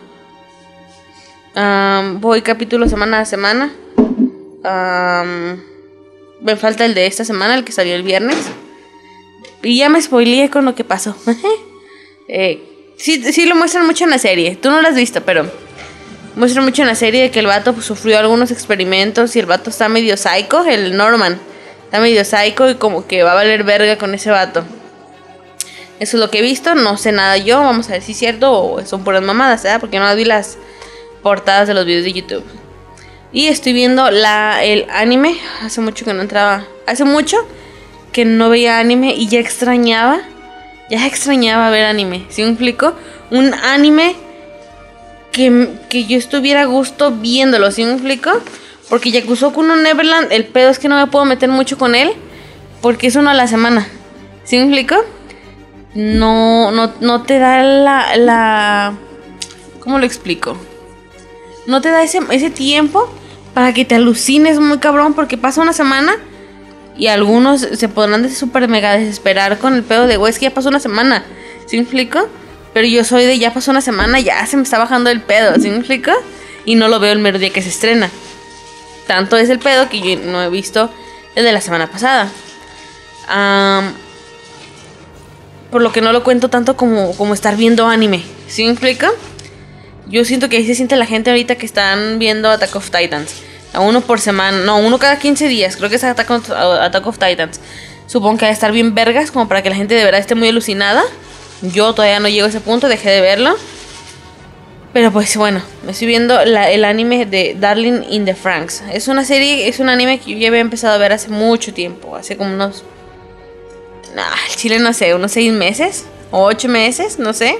[1.56, 3.74] Am, voy capítulo semana a semana.
[6.42, 8.38] Me falta el de esta semana, el que salió el viernes.
[9.64, 11.16] Y ya me spoileé con lo que pasó.
[12.34, 14.56] Eh, Sí, sí lo muestran mucho en la serie.
[14.62, 15.52] Tú no lo has visto, pero
[16.36, 19.48] muestran mucho en la serie de que el vato pues, sufrió algunos experimentos y el
[19.48, 21.40] vato está medio psycho, el Norman.
[21.86, 24.64] Está medio psycho y como que va a valer verga con ese vato.
[26.02, 28.18] Eso es lo que he visto, no sé nada yo, vamos a ver si es
[28.18, 29.80] cierto o son puras mamadas, ¿verdad?
[29.80, 30.58] Porque no vi las
[31.22, 32.44] portadas de los videos de YouTube.
[33.32, 37.38] Y estoy viendo la, el anime, hace mucho que no entraba, hace mucho
[38.12, 40.22] que no veía anime y ya extrañaba,
[40.90, 42.96] ya extrañaba ver anime, ¿sí me explico?
[43.30, 44.16] Un anime
[45.32, 48.32] que, que yo estuviera a gusto viéndolo, ¿sí me explico?
[48.90, 52.12] Porque Yakusoku no Neverland, el pedo es que no me puedo meter mucho con él,
[52.82, 53.88] porque es uno a la semana,
[54.46, 54.96] ¿sí me explico?
[55.94, 58.94] No, no, no te da la, la...
[59.80, 60.58] ¿Cómo lo explico?
[61.68, 63.12] No te da ese, ese tiempo
[63.54, 66.14] para que te alucines muy cabrón porque pasa una semana
[66.98, 70.54] y algunos se podrán súper mega desesperar con el pedo de, güey, es que ya
[70.54, 71.24] pasó una semana,
[71.66, 72.20] ¿sí me explico?
[72.74, 75.56] Pero yo soy de ya pasó una semana, ya se me está bajando el pedo,
[75.56, 76.12] ¿sí me explico?
[76.64, 78.10] Y no lo veo el mero día que se estrena.
[79.08, 80.90] Tanto es el pedo que yo no he visto
[81.36, 82.30] el de la semana pasada.
[85.72, 88.22] Por lo que no lo cuento tanto como, como estar viendo anime.
[88.48, 89.10] ¿Sí me explica?
[90.08, 93.42] Yo siento que ahí se siente la gente ahorita que están viendo Attack of Titans.
[93.74, 95.78] A uno por semana, no, uno cada 15 días.
[95.78, 97.62] Creo que es Attack of, Attack of Titans.
[98.06, 100.36] Supongo que va a estar bien vergas, como para que la gente de verdad esté
[100.36, 101.02] muy alucinada.
[101.62, 103.56] Yo todavía no llego a ese punto, dejé de verlo.
[104.92, 108.84] Pero pues bueno, me estoy viendo el anime de Darling in the Franks.
[108.92, 111.74] Es una serie, es un anime que yo ya había empezado a ver hace mucho
[111.74, 112.84] tiempo, hace como unos
[114.16, 117.58] nah, el chile no sé, unos seis meses o ocho meses, no sé.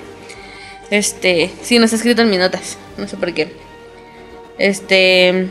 [0.90, 3.54] Este, sí, no está escrito en mis notas, no sé por qué.
[4.58, 5.50] Este,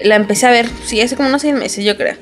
[0.00, 2.16] la empecé a ver, sí, hace como unos seis meses, yo creo.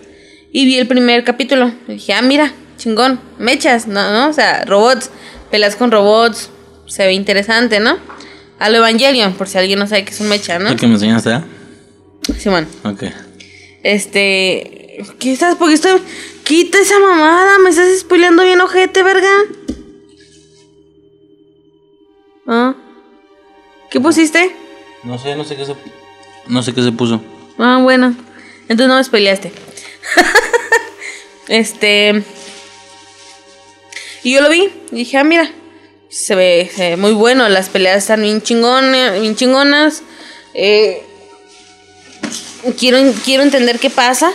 [0.53, 1.73] Y vi el primer capítulo.
[1.89, 4.11] Y dije, ah, mira, chingón, mechas, ¿no?
[4.13, 4.29] ¿no?
[4.29, 5.11] O sea, robots,
[5.51, 6.51] pelas con robots,
[6.87, 7.99] se ve interesante, ¿no?
[8.59, 10.71] A lo Evangelion, por si alguien no sabe qué es un mecha, ¿no?
[10.71, 11.41] ¿El que me enseñaste?
[12.39, 12.67] Simón.
[12.85, 13.05] Ok.
[13.83, 14.82] Este,
[15.19, 15.57] ¿qué estás?
[15.57, 16.01] Porque estoy,
[16.45, 19.31] Quita esa mamada, me estás spoileando bien ojete, verga.
[22.47, 22.75] ¿Ah?
[23.91, 24.55] ¿Qué pusiste?
[25.05, 25.77] No sé, no sé qué se
[26.49, 27.23] no sé qué se puso.
[27.59, 28.17] Ah, bueno.
[28.63, 29.53] Entonces no me spoileaste.
[31.49, 32.23] este
[34.25, 35.51] y yo lo vi y dije, "Ah, mira,
[36.09, 40.03] se ve, muy bueno, las peleas están bien bien chingonas.
[40.55, 41.03] Eh,
[42.79, 44.33] quiero quiero entender qué pasa.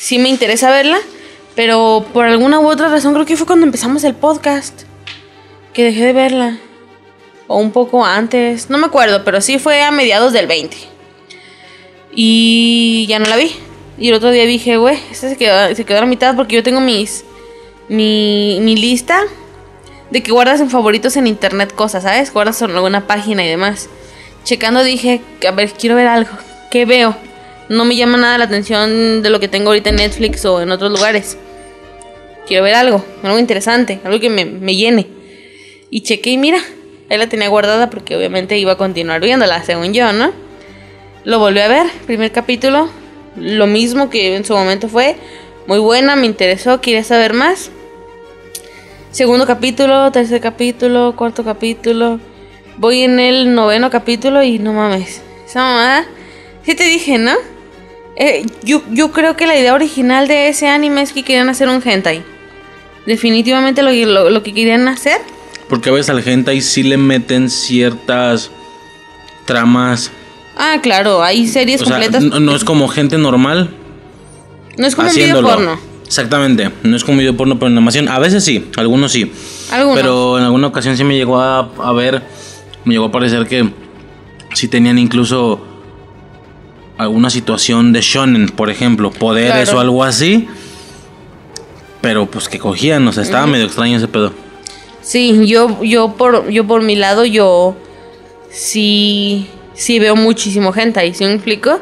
[0.00, 0.98] Sí me interesa verla.
[1.54, 4.84] Pero por alguna u otra razón creo que fue cuando empezamos el podcast.
[5.74, 6.58] Que dejé de verla.
[7.46, 8.70] O un poco antes.
[8.70, 10.74] No me acuerdo, pero sí fue a mediados del 20.
[12.14, 13.52] Y ya no la vi.
[13.98, 16.80] Y el otro día dije, güey, esta se quedó, a la mitad porque yo tengo
[16.80, 17.24] mis...
[17.88, 19.24] Mi, mi lista
[20.10, 22.32] de que guardas en favoritos en internet cosas, ¿sabes?
[22.32, 23.90] Guardas en alguna página y demás.
[24.44, 26.30] Checando dije, a ver, quiero ver algo.
[26.70, 27.16] ¿Qué veo?
[27.70, 30.72] No me llama nada la atención de lo que tengo ahorita en Netflix o en
[30.72, 31.38] otros lugares.
[32.44, 35.06] Quiero ver algo, algo interesante, algo que me, llene.
[35.88, 36.58] Y chequé y mira,
[37.08, 40.32] ahí la tenía guardada porque obviamente iba a continuar viéndola, según yo, ¿no?
[41.22, 42.90] Lo volví a ver, primer capítulo,
[43.36, 45.14] lo mismo que en su momento fue,
[45.68, 47.70] muy buena, me interesó, quería saber más.
[49.12, 52.18] Segundo capítulo, tercer capítulo, cuarto capítulo.
[52.78, 55.22] Voy en el noveno capítulo y no mames.
[55.46, 56.06] Esa mamada.
[56.64, 57.36] Sí te dije, ¿no?
[58.16, 61.68] Eh, yo, yo creo que la idea original de ese anime es que querían hacer
[61.68, 62.22] un hentai.
[63.06, 65.18] Definitivamente lo, lo, que querían hacer.
[65.68, 68.50] Porque a veces al hentai sí le meten ciertas
[69.46, 70.10] tramas.
[70.56, 72.22] Ah, claro, hay series completas.
[72.22, 73.70] no, es como gente normal.
[74.76, 75.78] No es como un video porno.
[76.06, 78.08] Exactamente, no es como video porno por animación.
[78.08, 79.30] A veces sí, algunos sí.
[79.70, 79.96] Algunos.
[79.96, 82.22] Pero en alguna ocasión sí me llegó a, a ver,
[82.84, 83.70] me llegó a parecer que
[84.54, 85.69] sí tenían incluso
[87.00, 90.48] alguna situación de shonen, por ejemplo, poderes o algo así.
[92.00, 94.32] Pero pues que cogían, o sea, estaba medio extraño ese pedo.
[95.02, 97.74] Sí, yo, yo por, yo por mi lado, yo
[98.50, 101.80] sí, sí veo muchísimo gente ahí, ¿sí me explico?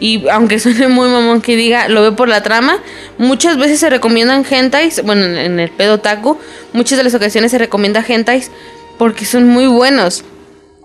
[0.00, 2.78] Y aunque suene muy mamón que diga, lo veo por la trama,
[3.18, 6.38] muchas veces se recomiendan hentais, bueno, en el pedo taku,
[6.72, 8.50] muchas de las ocasiones se recomienda hentais
[8.98, 10.24] porque son muy buenos.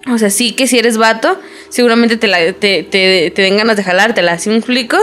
[0.09, 1.39] O sea, sí que si eres vato,
[1.69, 4.97] seguramente te, te, te, den ganas de jalártela, ¿sí me explico?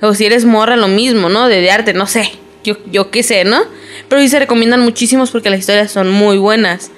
[0.00, 1.48] O si eres morra, lo mismo, ¿no?
[1.48, 2.30] De, arte, no sé,
[2.62, 3.62] yo, yo qué sé, ¿no?
[4.08, 6.90] Pero sí se recomiendan muchísimos porque las historias son muy buenas.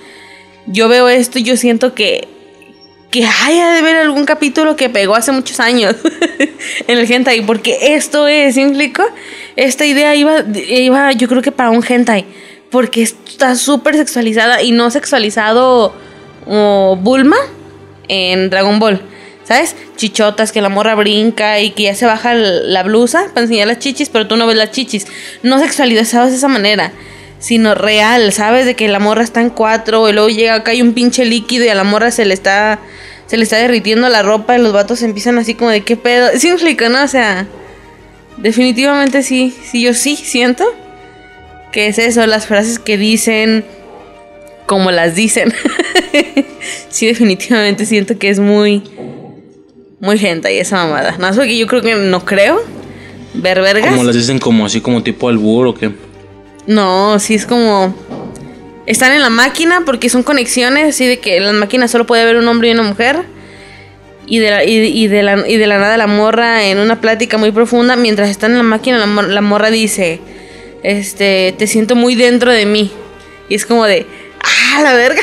[0.67, 2.29] Yo veo esto y yo siento que,
[3.11, 5.95] que haya de ver algún capítulo que pegó hace muchos años
[6.89, 9.05] en el hentai, porque esto es, ¿sí explico?
[9.55, 12.27] Esta idea iba, iba, yo creo que para un hentai
[12.71, 15.95] porque está súper sexualizada y no sexualizado
[16.47, 17.37] como Bulma
[18.09, 19.03] en Dragon Ball.
[19.45, 19.77] ¿Sabes?
[19.97, 23.79] Chichotas, que la morra brinca y que ya se baja la blusa para enseñar las
[23.79, 25.07] chichis, pero tú no ves las chichis.
[25.45, 26.93] No sexualizados de esa manera,
[27.39, 28.67] sino real, ¿sabes?
[28.67, 31.65] De que la morra está en cuatro y luego llega acá hay un pinche líquido
[31.65, 32.81] y a la morra se le está
[33.27, 36.29] se le está derritiendo la ropa y los vatos empiezan así como de qué pedo.
[36.39, 37.03] Sí explico, ¿no?
[37.03, 37.47] O sea,
[38.37, 40.65] definitivamente sí, sí, yo sí siento
[41.73, 43.65] que es eso, las frases que dicen
[44.67, 45.53] como las dicen.
[46.91, 48.83] sí, definitivamente siento que es muy
[50.01, 51.17] muy gente y esa mamada.
[51.19, 52.63] Más porque yo creo que no creo
[53.35, 53.91] ver vergas.
[53.91, 55.91] Como las dicen como así como tipo albur o qué.
[56.67, 57.95] No, sí es como.
[58.87, 62.23] Están en la máquina porque son conexiones, así de que en la máquina solo puede
[62.23, 63.25] haber un hombre y una mujer.
[64.29, 67.01] Y de, la, y, y de la, y de la nada la morra en una
[67.01, 70.21] plática muy profunda, mientras están en la máquina, la, la morra dice:
[70.83, 72.91] Este, te siento muy dentro de mí.
[73.49, 74.07] Y es como de,
[74.47, 75.23] ¡ah, la verga!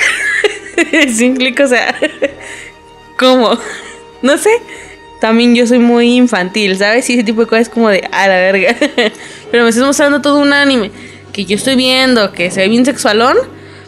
[1.13, 1.95] Sin clic, o sea,
[3.17, 3.57] ¿cómo?
[4.21, 4.51] No sé.
[5.19, 7.09] También yo soy muy infantil, ¿sabes?
[7.09, 8.75] Y ese tipo de cosas como de, ¡ah, la verga!
[9.51, 10.91] Pero me estás mostrando todo un anime
[11.31, 13.37] que yo estoy viendo, que se ve bien sexualón,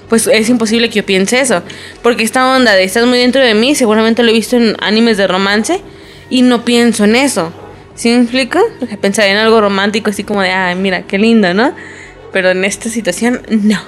[0.09, 1.61] pues es imposible que yo piense eso.
[2.01, 5.17] Porque esta onda de estás muy dentro de mí, seguramente lo he visto en animes
[5.17, 5.81] de romance
[6.29, 7.53] y no pienso en eso.
[7.95, 8.59] ¿Sí me explico?
[8.99, 11.73] Pensaría en algo romántico, así como de, ay, mira, qué lindo, ¿no?
[12.33, 13.81] Pero en esta situación, no.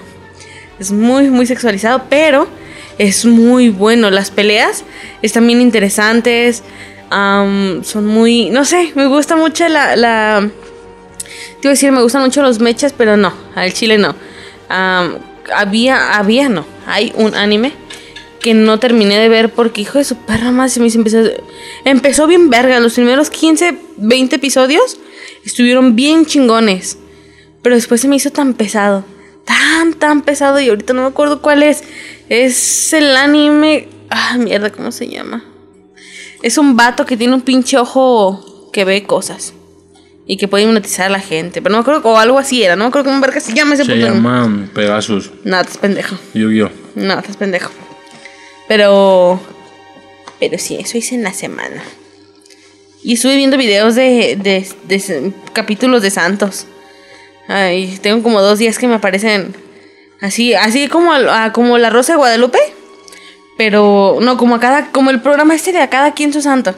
[0.79, 2.47] Es muy, muy sexualizado, pero
[2.97, 4.09] es muy bueno.
[4.11, 4.83] Las peleas
[5.21, 6.63] están bien interesantes.
[7.09, 8.49] son muy.
[8.49, 9.95] No sé, me gusta mucho la.
[9.95, 10.49] la
[11.59, 14.15] te iba a decir, me gustan mucho los mechas, pero no, al chile no.
[15.53, 16.65] Había, había, no.
[16.85, 17.71] Hay un anime
[18.41, 21.17] que no terminé de ver porque, hijo de su perra más, se me hizo- empezó,
[21.85, 22.79] empezó bien verga.
[22.79, 24.99] Los primeros 15, 20 episodios
[25.45, 26.97] estuvieron bien chingones.
[27.63, 29.03] Pero después se me hizo tan pesado.
[29.47, 30.59] Tan, tan pesado.
[30.59, 31.83] Y ahorita no me acuerdo cuál es.
[32.29, 33.87] Es el anime.
[34.09, 35.43] Ah, mierda, ¿cómo se llama?
[36.43, 39.53] Es un vato que tiene un pinche ojo que ve cosas.
[40.27, 41.61] Y que puede hipnotizar a la gente.
[41.61, 42.75] Pero no me acuerdo, o algo así era.
[42.75, 45.31] No me acuerdo cómo verga se llama ese Se puto llama Pegasus.
[45.43, 46.17] No, estás pendejo.
[46.33, 46.69] Yu-Gi-Oh.
[46.95, 47.71] No, estás pendejo.
[48.67, 49.39] Pero.
[50.39, 51.81] Pero sí, eso hice en la semana.
[53.03, 56.67] Y estuve viendo videos de, de, de capítulos de Santos.
[57.47, 59.55] Ay, tengo como dos días que me aparecen
[60.21, 62.59] así, así como, a- como la Rosa de Guadalupe.
[63.57, 66.75] Pero no, como a cada, como el programa este de a cada quien su santo.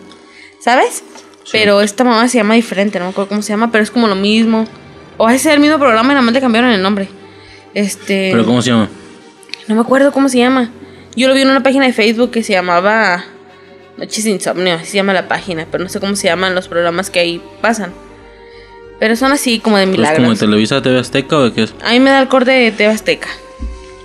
[0.60, 1.04] ¿Sabes?
[1.52, 4.08] Pero esta mamá se llama diferente, no me acuerdo cómo se llama, pero es como
[4.08, 4.66] lo mismo.
[5.18, 7.10] O ese es el mismo programa y nada más le cambiaron el nombre.
[7.74, 8.30] Este.
[8.32, 8.88] ¿Pero cómo se llama?
[9.68, 10.70] No me acuerdo cómo se llama.
[11.16, 13.26] Yo lo vi en una página de Facebook que se llamaba
[13.98, 16.68] Noches de Insomnio, así se llama la página, pero no sé cómo se llaman los
[16.68, 17.92] programas que ahí pasan.
[19.00, 20.40] Pero son así como de ¿Es como de milagros.
[20.40, 21.74] Televisa, TV Azteca o de qué es?
[21.84, 23.30] A mí me da el corte de TV Azteca.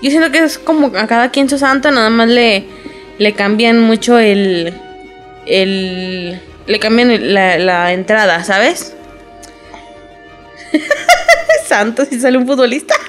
[0.03, 2.65] Yo siento que es como a cada quien su santo, nada más le,
[3.19, 4.75] le cambian mucho el.
[5.47, 8.95] el le cambian la, la entrada, ¿sabes?
[11.67, 12.95] Santo, si sale un futbolista.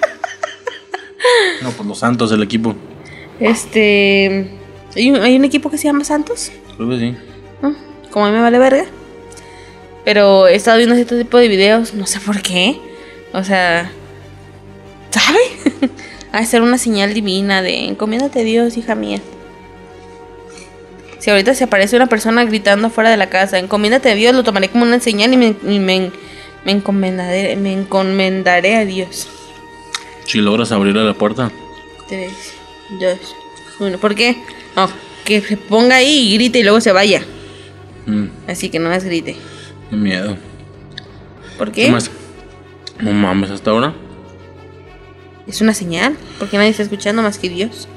[1.64, 2.76] No, pues los Santos, el equipo.
[3.40, 4.48] Este.
[4.96, 6.52] ¿Hay un, hay un equipo que se llama Santos?
[6.78, 7.16] Creo que sí.
[7.64, 7.76] ¿no?
[8.12, 8.86] Como a mí me vale verga.
[10.06, 12.80] Pero he estado viendo este tipo de videos, no sé por qué.
[13.34, 13.92] O sea,
[15.12, 15.40] ¿sabe?
[16.40, 19.20] De ser una señal divina de encomiéndate a Dios, hija mía.
[21.20, 24.44] Si ahorita se aparece una persona gritando fuera de la casa, encomiéndate a Dios, lo
[24.44, 26.12] tomaré como una señal y me, y me,
[26.66, 29.28] me encomendaré, me encomendaré a Dios.
[30.26, 31.52] Si logras abrirle la puerta.
[32.10, 32.32] Tres,
[33.00, 33.36] dos,
[33.80, 33.98] uno.
[33.98, 34.36] ¿Por qué?
[34.76, 34.90] No,
[35.24, 37.24] que se ponga ahí y grite y luego se vaya.
[38.06, 39.38] Mm, Así que no más grite.
[39.90, 40.38] Qué miedo.
[41.58, 41.94] ¿Por qué?
[43.00, 43.94] No mames, hasta ahora.
[45.48, 47.88] Es una señal, porque nadie está escuchando más que Dios.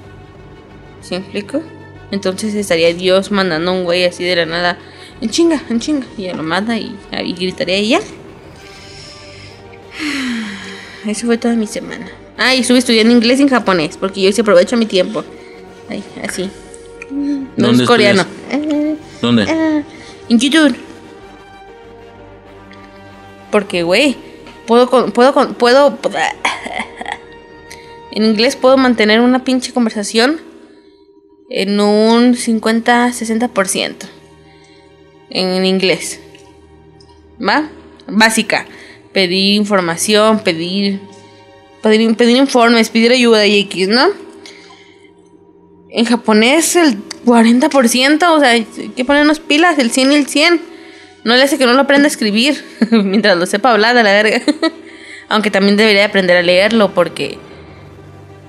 [1.01, 1.63] ¿Sí me explico?
[2.11, 4.79] Entonces estaría Dios mandando a un güey así de la nada,
[5.21, 8.01] en chinga, en chinga, y ya lo manda y, y gritaría y ya.
[11.07, 12.07] Eso fue toda mi semana.
[12.37, 15.25] Ah, y estuve estudiando inglés y japonés, porque yo sí aprovecho mi tiempo.
[15.89, 16.51] Ay, así.
[17.11, 18.25] No ¿Dónde es coreano.
[18.51, 18.99] estudias?
[19.21, 19.43] ¿Dónde?
[19.45, 19.83] eh,
[20.29, 20.77] en YouTube.
[23.51, 24.17] Porque, güey,
[24.67, 25.99] puedo, puedo, puedo,
[28.13, 30.41] en inglés puedo mantener una pinche conversación
[31.51, 33.95] en un 50-60%
[35.31, 36.21] en inglés.
[37.41, 37.69] ¿Va?
[38.07, 38.67] Básica.
[39.13, 41.01] Pedir información, pedir,
[41.83, 44.09] pedir, pedir informes, pedir ayuda y X, ¿no?
[45.91, 50.78] En japonés el 40%, o sea, hay que ponernos pilas, el 100 y el 100.
[51.25, 54.13] No le hace que no lo aprenda a escribir, mientras lo sepa hablar a la
[54.13, 54.41] verga.
[55.29, 57.39] Aunque también debería aprender a leerlo porque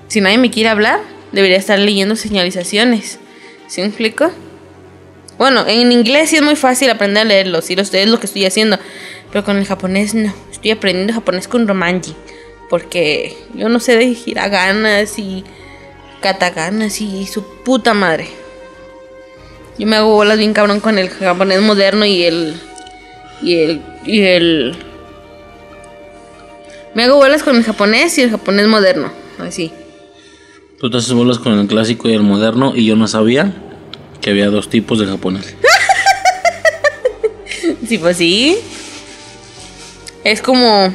[0.08, 1.02] si nadie me quiere hablar,
[1.32, 3.20] debería estar leyendo señalizaciones.
[3.68, 4.32] ¿Sí me explico?
[5.38, 8.26] Bueno, en inglés sí es muy fácil aprender a leerlo, si lo es lo que
[8.26, 8.80] estoy haciendo.
[9.32, 10.34] Pero con el japonés no.
[10.52, 12.16] Estoy aprendiendo japonés con Romanji.
[12.70, 15.44] Porque yo no sé de hiraganas y
[16.22, 18.28] kataganas y su puta madre.
[19.80, 22.54] Yo me hago bolas bien cabrón con el japonés moderno y el.
[23.42, 23.82] Y el.
[24.06, 24.76] Y el.
[26.94, 29.10] Me hago bolas con el japonés y el japonés moderno.
[29.40, 29.72] Así.
[30.80, 33.54] Tú te haces bolas con el clásico y el moderno y yo no sabía
[34.20, 35.56] que había dos tipos de japonés.
[37.88, 38.56] Sí, pues sí.
[40.24, 40.94] Es como.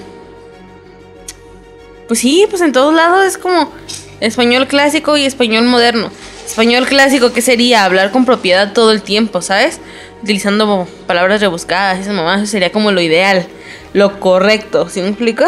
[2.06, 3.72] Pues sí, pues en todos lados es como
[4.20, 6.12] español clásico y español moderno.
[6.46, 7.84] Español clásico, que sería?
[7.84, 9.80] Hablar con propiedad todo el tiempo, ¿sabes?
[10.22, 13.46] Utilizando palabras rebuscadas, esas mamás, eso sería como lo ideal,
[13.92, 15.44] lo correcto, ¿sí me explico?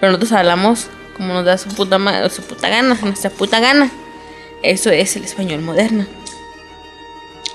[0.00, 0.86] Pero nosotros hablamos
[1.16, 1.98] como nos da su puta,
[2.30, 3.90] su puta gana, nuestra puta gana.
[4.62, 6.06] Eso es el español moderno.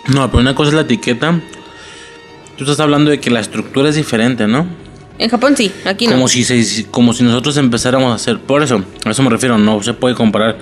[0.08, 1.40] No, pero una cosa es la etiqueta.
[2.58, 4.68] Tú estás hablando de que la estructura es diferente, ¿no?
[5.18, 6.14] En Japón sí, aquí no.
[6.14, 8.40] Como si, se- como si nosotros empezáramos a hacer.
[8.40, 10.58] Por eso, a eso me refiero, no se puede comparar.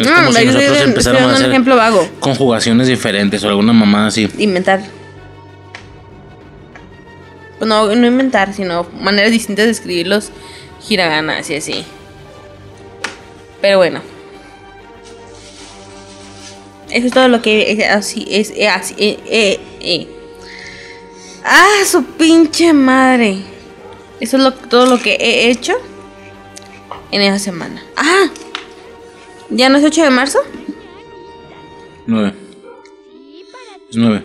[0.00, 2.08] Es No, como si estoy nosotros empezáramos a hacer ejemplo vago.
[2.20, 4.28] conjugaciones diferentes o alguna mamada así.
[4.38, 4.82] Inventar.
[7.58, 10.30] Pues No, no inventar, sino maneras distintas de escribir los
[10.88, 11.84] hiraganas y así.
[13.60, 14.00] Pero bueno.
[16.90, 20.08] Eso es todo lo que es así, es, es así, eh, eh, eh.
[21.44, 23.38] Ah, su pinche madre.
[24.18, 25.74] Eso es lo- todo lo que he hecho
[27.12, 27.82] en esa semana.
[27.96, 28.26] Ah,
[29.50, 30.38] ¿ya no es 8 de marzo?
[32.06, 32.32] Nueve.
[33.90, 34.22] Es nueve.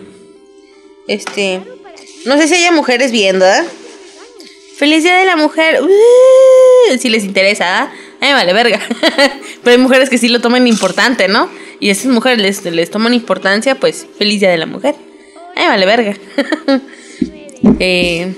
[1.08, 1.60] Este.
[2.24, 3.62] No sé si haya mujeres viendo, ¿eh?
[4.76, 5.80] Feliz Día de la Mujer.
[5.82, 7.92] Uh, si les interesa, ¿ah?
[8.20, 8.80] Me vale verga.
[9.62, 11.48] Pero hay mujeres que sí lo toman importante, ¿no?
[11.80, 14.94] Y a esas mujeres les, les toman importancia, pues feliz Día de la Mujer.
[15.54, 16.16] A mí me vale verga.
[17.80, 18.32] Eh,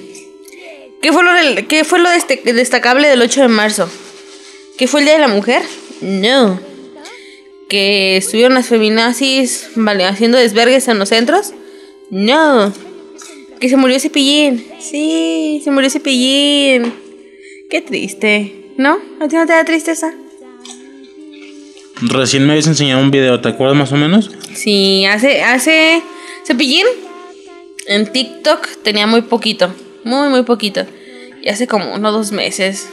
[1.03, 3.89] ¿qué, fue lo del- ¿Qué fue lo destacable del 8 de marzo?
[4.79, 5.63] ¿Qué fue el Día de la Mujer?
[6.01, 6.59] No.
[7.69, 11.53] ¿Que estuvieron las feminazis vale, haciendo desvergues en los centros?
[12.11, 12.73] No.
[13.61, 14.67] ¿Que se murió Cepillín?
[14.81, 16.95] Sí, se murió Cepillín.
[17.69, 18.73] Qué triste.
[18.79, 18.99] ¿No?
[19.21, 20.15] ¿A ti no te da tristeza?
[22.01, 24.31] Recién me habías enseñado un video, ¿te acuerdas más o menos?
[24.55, 26.01] Sí, hace, hace
[26.47, 26.87] Cepillín
[27.89, 30.87] en TikTok tenía muy poquito, muy, muy poquito.
[31.43, 32.89] Y hace como uno dos meses,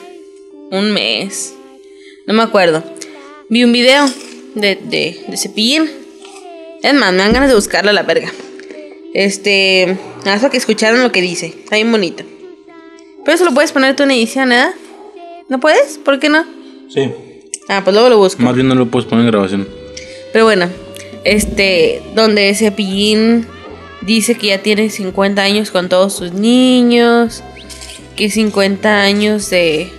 [0.71, 1.53] un mes,
[2.25, 2.83] no me acuerdo.
[3.49, 4.09] Vi un video
[4.55, 5.89] de, de, de Cepillín.
[6.81, 8.31] Es más, me dan ganas de buscarlo a la verga.
[9.13, 12.23] Este, hasta que escucharon lo que dice, está bien bonito.
[13.23, 14.71] Pero eso lo puedes poner tú en edición, ¿eh?
[15.49, 15.97] ¿No puedes?
[15.97, 16.45] ¿Por qué no?
[16.89, 17.11] Sí.
[17.67, 18.43] Ah, pues luego lo busco.
[18.43, 19.67] Más bien no lo puedes poner en grabación.
[20.33, 20.69] Pero bueno,
[21.23, 23.47] este, donde Cepillín
[24.01, 27.43] dice que ya tiene 50 años con todos sus niños,
[28.15, 29.91] que 50 años de,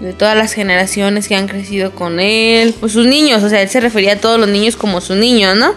[0.00, 3.68] de todas las generaciones que han crecido con él, pues sus niños, o sea, él
[3.68, 5.74] se refería a todos los niños como sus niños, ¿no?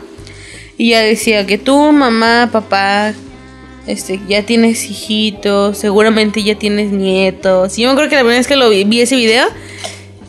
[0.77, 3.13] Y ya decía que tú, mamá, papá,
[3.87, 7.77] este, ya tienes hijitos, seguramente ya tienes nietos.
[7.77, 9.47] Y yo me acuerdo que la primera vez que lo vi, ese video,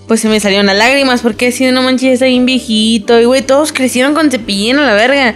[0.08, 3.20] pues se me salieron las lágrimas porque así no manches, está bien viejito.
[3.20, 5.34] Y güey, todos crecieron con cepillín la verga.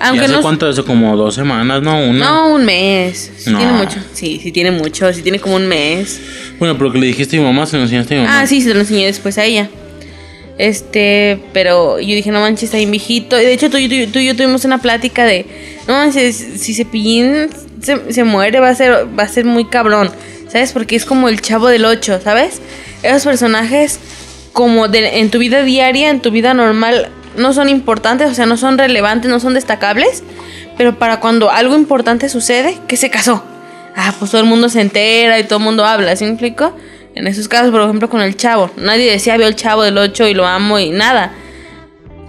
[0.00, 0.42] Aunque ¿Y hace no.
[0.42, 0.66] cuánto?
[0.68, 1.98] Hace como dos semanas, ¿no?
[1.98, 2.24] Una.
[2.24, 3.30] No, un mes.
[3.38, 3.58] Sí No.
[3.58, 3.98] tiene mucho.
[4.12, 5.12] Sí, sí tiene mucho.
[5.12, 6.20] Sí tiene como un mes.
[6.58, 8.40] Bueno, pero que le dijiste a mi mamá, se lo enseñaste a mi mamá.
[8.40, 9.68] Ah, sí, se lo enseñé después a ella.
[10.58, 13.38] Este, pero yo dije, no manches, está bien viejito.
[13.40, 15.44] Y de hecho, tú, y- tú, tú y yo tuvimos una plática de,
[15.86, 17.48] no manches, si Cepillín
[17.82, 20.10] se, se muere, va a, ser, va a ser muy cabrón.
[20.48, 20.72] ¿Sabes?
[20.72, 22.60] Porque es como el chavo del 8, ¿sabes?
[23.02, 23.98] Esos personajes,
[24.52, 28.46] como de- en tu vida diaria, en tu vida normal, no son importantes, o sea,
[28.46, 30.22] no son relevantes, no son destacables.
[30.76, 33.42] Pero para cuando algo importante sucede, que se casó.
[33.96, 36.76] Ah, pues todo el mundo se entera y todo el mundo habla, ¿sí me explico?
[37.14, 38.70] En esos casos, por ejemplo, con el chavo.
[38.76, 41.32] Nadie decía, veo el chavo del 8 y lo amo y nada.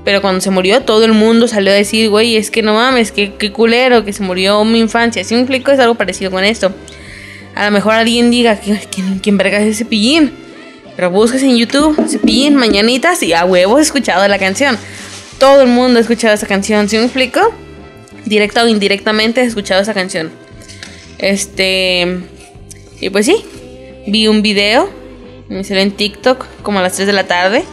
[0.05, 3.12] Pero cuando se murió, todo el mundo salió a decir, güey, es que no mames,
[3.12, 5.22] que, qué culero, que se murió mi infancia.
[5.26, 5.72] ¿Sí me explico?
[5.72, 6.72] Es algo parecido con esto.
[7.55, 10.32] A lo mejor alguien diga, "¿Qui- ¿quién, quién verga es Cepillín?
[10.98, 14.78] Pero buscas en YouTube, Cepillín, Mañanitas, y a huevo he escuchado la canción.
[15.39, 17.54] Todo el mundo ha escuchado esa canción, ¿sí me explico?
[18.26, 20.32] Directa o indirectamente he escuchado esa canción.
[21.20, 22.20] Este.
[23.00, 23.45] Y pues sí,
[24.08, 24.89] vi un video,
[25.50, 27.64] me salió en TikTok como a las 3 de la tarde,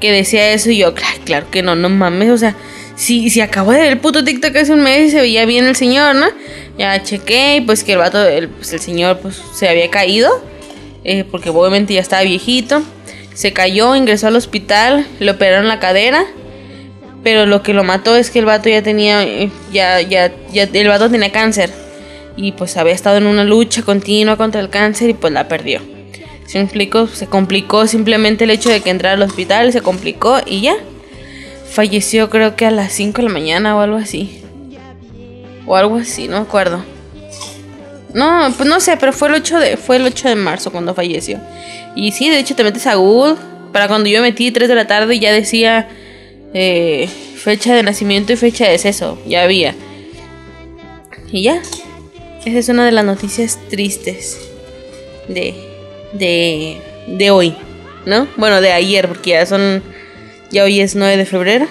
[0.00, 2.54] que decía eso y yo, claro, claro que no, no mames, o sea,
[2.94, 5.66] si, si acabo de ver el puto TikTok hace un mes y se veía bien
[5.66, 6.26] el señor, ¿no?
[6.78, 10.30] Ya chequé y pues que el vato, el, pues el señor pues se había caído,
[11.08, 12.82] eh, porque obviamente ya estaba viejito.
[13.32, 16.26] Se cayó, ingresó al hospital, le operaron la cadera.
[17.24, 19.24] Pero lo que lo mató es que el vato ya tenía,
[19.72, 21.72] ya, ya, ya, el vato tenía cáncer.
[22.36, 25.80] Y pues había estado en una lucha continua contra el cáncer y pues la perdió.
[26.44, 27.06] ¿Se explico?
[27.06, 30.76] Se complicó simplemente el hecho de que entrara al hospital, se complicó y ya.
[31.70, 34.42] Falleció creo que a las 5 de la mañana o algo así.
[35.66, 36.84] O algo así, no me acuerdo.
[38.18, 40.92] No, pues no sé, pero fue el 8 de, fue el 8 de marzo cuando
[40.92, 41.38] falleció.
[41.94, 43.36] Y sí, de hecho te metes a Google.
[43.72, 45.88] Para cuando yo metí 3 de la tarde y ya decía
[46.52, 49.22] eh, fecha de nacimiento y fecha de deceso.
[49.24, 49.76] Ya había.
[51.30, 51.62] Y ya.
[52.44, 54.36] Esa es una de las noticias tristes
[55.28, 55.54] de,
[56.12, 57.54] de, de hoy.
[58.04, 58.26] ¿No?
[58.36, 59.80] Bueno, de ayer, porque ya son...
[60.50, 61.68] Ya hoy es 9 de febrero.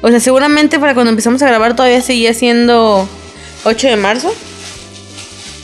[0.00, 3.08] O sea, seguramente para cuando empezamos a grabar todavía seguía siendo
[3.64, 4.32] 8 de marzo.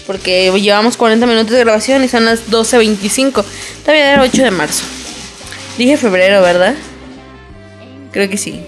[0.06, 3.44] Porque llevamos 40 minutos de grabación y son las 12.25.
[3.82, 4.84] Todavía era 8 de marzo.
[5.78, 6.74] Dije febrero, ¿verdad?
[8.10, 8.60] Creo que sí.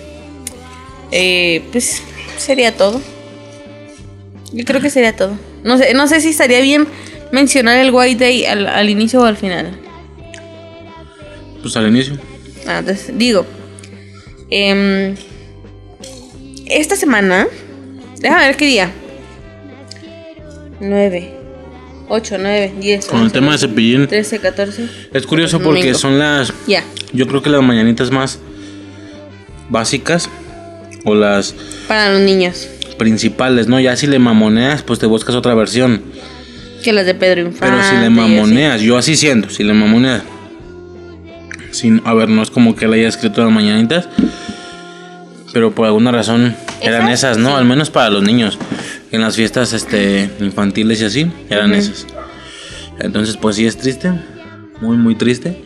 [1.11, 2.03] Eh, pues
[2.39, 3.01] sería todo.
[4.53, 5.37] Yo creo que sería todo.
[5.65, 6.87] No sé, no sé si estaría bien
[7.33, 9.79] mencionar el White Day al, al inicio o al final.
[11.61, 12.19] Pues al inicio.
[12.67, 13.45] Ah, entonces, digo.
[14.51, 15.17] em,
[16.67, 17.47] esta semana.
[18.21, 18.93] Déjame ver qué día.
[20.81, 21.33] 9,
[22.09, 23.07] 8, 9, 10.
[23.07, 24.07] Con el 11, tema de cepillín.
[24.07, 24.89] 13, 14.
[25.13, 25.99] Es curioso porque Domingo.
[25.99, 26.53] son las.
[26.67, 26.85] Ya.
[27.13, 28.39] Yo creo que las mañanitas más
[29.69, 30.29] básicas
[31.05, 31.55] o las
[31.89, 32.69] Para los niños.
[32.99, 33.81] principales, ¿no?
[33.81, 36.03] Ya si le mamoneas, pues te buscas otra versión.
[36.83, 37.77] Que las de Pedro Infante.
[37.77, 40.23] Pero si le mamoneas, yo así siento, si le mamoneas.
[41.71, 44.09] Sin, a ver, no es como que le haya escrito las mañanitas.
[45.53, 47.57] Pero por alguna razón eran Esas, esas, ¿no?
[47.57, 48.59] Al menos para los niños.
[49.15, 51.79] En las fiestas este, infantiles y así, eran Ujú.
[51.79, 52.05] esas.
[52.99, 54.11] Entonces, pues sí es triste.
[54.81, 55.57] Muy, muy triste.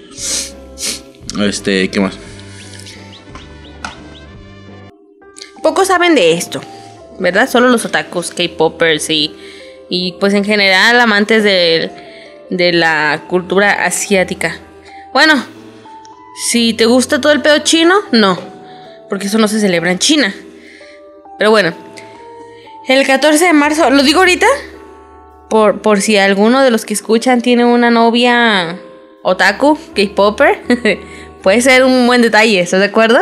[1.41, 2.19] Este, ¿qué más?
[5.63, 6.61] Pocos saben de esto,
[7.21, 7.49] ¿verdad?
[7.49, 9.35] Solo los otakus, K-popers y,
[9.89, 11.91] y pues en general amantes de,
[12.51, 14.59] de la cultura asiática.
[15.15, 15.43] Bueno,
[16.51, 18.39] si te gusta todo el pedo chino, no,
[19.09, 20.35] porque eso no se celebra en China.
[21.39, 21.88] Pero bueno,
[22.89, 24.47] el 14 de marzo, lo digo ahorita,
[25.51, 28.79] por, por si alguno de los que escuchan tiene una novia
[29.23, 30.99] otaku, K-popper,
[31.43, 33.19] puede ser un buen detalle, ¿estás de acuerdo?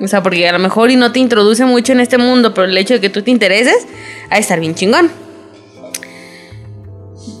[0.00, 2.66] O sea, porque a lo mejor y no te introduce mucho en este mundo, pero
[2.66, 3.86] el hecho de que tú te intereses,
[4.30, 5.10] a estar bien chingón.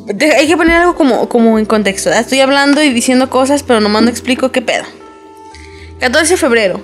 [0.06, 2.10] De- hay que poner algo como, como en contexto.
[2.10, 2.22] ¿verdad?
[2.24, 4.84] Estoy hablando y diciendo cosas, pero nomás no explico qué pedo.
[6.00, 6.80] 14 de febrero.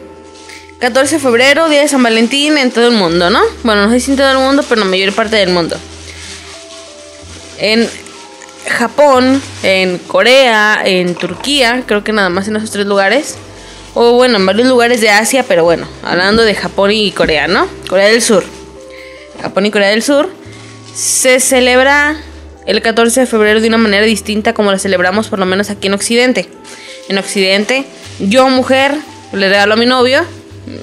[0.80, 3.42] 14 de febrero, día de San Valentín en todo el mundo, ¿no?
[3.64, 5.76] Bueno, no sé si en todo el mundo, pero en la mayor parte del mundo.
[7.58, 7.86] En
[8.66, 13.36] Japón, en Corea, en Turquía, creo que nada más en esos tres lugares.
[13.92, 17.68] O bueno, en varios lugares de Asia, pero bueno, hablando de Japón y Corea, ¿no?
[17.86, 18.44] Corea del Sur.
[19.42, 20.30] Japón y Corea del Sur.
[20.94, 22.16] Se celebra
[22.64, 25.88] el 14 de febrero de una manera distinta como la celebramos por lo menos aquí
[25.88, 26.48] en Occidente.
[27.10, 27.84] En Occidente,
[28.18, 28.94] yo mujer
[29.32, 30.24] le regalo a mi novio,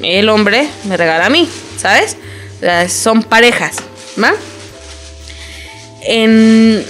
[0.01, 2.17] el hombre me regala a mí, ¿sabes?
[2.57, 3.77] O sea, son parejas,
[4.21, 4.33] ¿va?
[6.01, 6.83] En,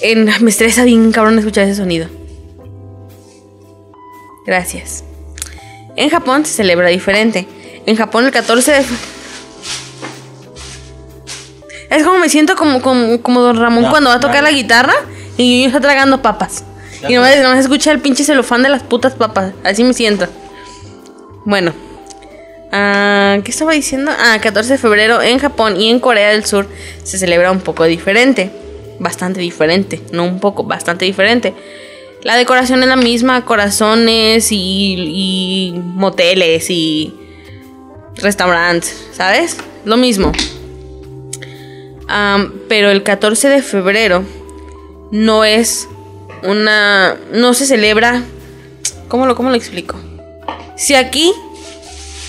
[0.00, 0.30] en...
[0.40, 2.08] Me estresa bien cabrón escuchar ese sonido.
[4.46, 5.04] Gracias.
[5.96, 7.46] En Japón se celebra diferente.
[7.86, 8.84] En Japón el 14 de...
[11.90, 14.94] Es como me siento como, como, como Don Ramón cuando va a tocar la guitarra
[15.36, 16.64] y yo está tragando papas.
[17.02, 17.42] Ya y nomás, está.
[17.42, 19.52] nomás escucha el pinche celofán de las putas papas.
[19.62, 20.26] Así me siento.
[21.44, 21.72] Bueno.
[22.72, 24.10] Ah, ¿Qué estaba diciendo?
[24.16, 26.66] Ah, 14 de febrero en Japón y en Corea del Sur
[27.02, 28.50] se celebra un poco diferente.
[28.98, 30.00] Bastante diferente.
[30.12, 31.54] No un poco, bastante diferente.
[32.22, 37.12] La decoración es la misma, corazones y, y moteles y
[38.16, 39.56] restaurantes, ¿sabes?
[39.84, 40.32] Lo mismo.
[42.68, 44.22] Pero el 14 de febrero
[45.10, 45.88] no es
[46.42, 47.16] una...
[47.32, 48.22] no se celebra...
[49.08, 49.98] ¿Cómo lo, cómo lo explico?
[50.76, 51.32] Si aquí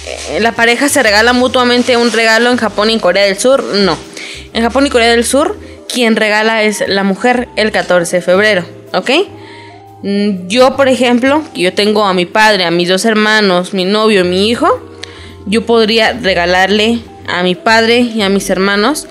[0.05, 3.63] eh, la pareja se regala mutuamente un regalo en Japón y en Corea del Sur,
[3.63, 3.97] no.
[4.53, 5.57] En Japón y Corea del Sur,
[5.91, 9.11] quien regala es la mujer el 14 de febrero, ¿ok?
[10.03, 13.85] Mm, Yo, por ejemplo, que yo tengo a mi padre, a mis dos hermanos, mi
[13.85, 14.81] novio mi hijo,
[15.45, 19.07] yo podría regalarle a mi padre y a mis hermanos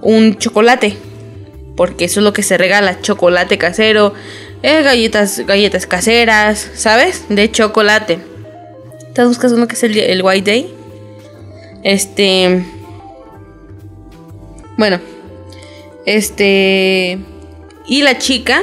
[0.00, 0.96] un chocolate.
[1.76, 4.14] Porque eso es lo que se regala, chocolate casero,
[4.62, 7.24] eh, galletas, galletas caseras, ¿sabes?
[7.28, 8.29] De chocolate.
[9.10, 10.72] ¿Estás buscando uno que es el, White Day?
[11.82, 12.64] Este.
[14.78, 15.00] Bueno.
[16.06, 17.18] Este.
[17.88, 18.62] Y la chica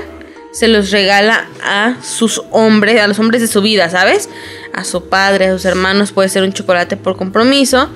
[0.53, 4.29] se los regala a sus hombres, a los hombres de su vida, ¿sabes?
[4.73, 7.89] A su padre, a sus hermanos puede ser un chocolate por compromiso,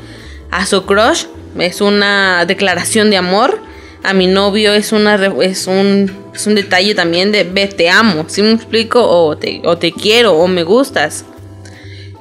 [0.52, 1.28] a su crush
[1.58, 3.62] es una declaración de amor,
[4.04, 8.26] a mi novio es una es un, es un detalle también de ve te amo,
[8.28, 11.24] si me explico o te, o te quiero o me gustas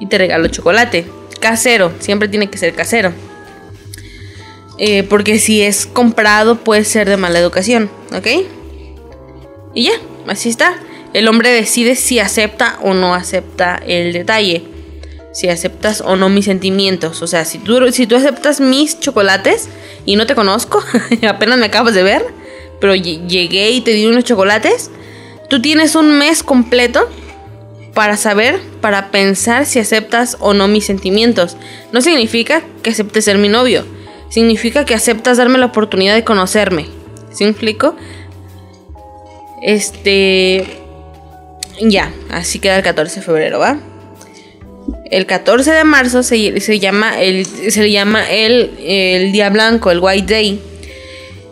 [0.01, 1.05] y te regalo chocolate
[1.41, 3.11] casero, siempre tiene que ser casero.
[4.77, 8.27] Eh, porque si es comprado puede ser de mala educación, ¿ok?
[9.73, 9.93] Y ya,
[10.27, 10.79] así está.
[11.13, 14.63] El hombre decide si acepta o no acepta el detalle.
[15.33, 17.21] Si aceptas o no mis sentimientos.
[17.21, 19.69] O sea, si tú, si tú aceptas mis chocolates
[20.05, 20.81] y no te conozco,
[21.27, 22.25] apenas me acabas de ver,
[22.79, 24.89] pero llegué y te di unos chocolates,
[25.49, 27.07] tú tienes un mes completo
[27.93, 31.57] para saber, para pensar si aceptas o no mis sentimientos.
[31.91, 33.85] No significa que aceptes ser mi novio.
[34.29, 36.87] Significa que aceptas darme la oportunidad de conocerme.
[37.31, 37.95] ¿Sí me explico?
[39.61, 40.65] Este.
[41.81, 43.77] Ya, así queda el 14 de febrero, ¿va?
[45.09, 49.99] El 14 de marzo se, se llama, el, se llama el, el Día Blanco, el
[49.99, 50.61] White Day.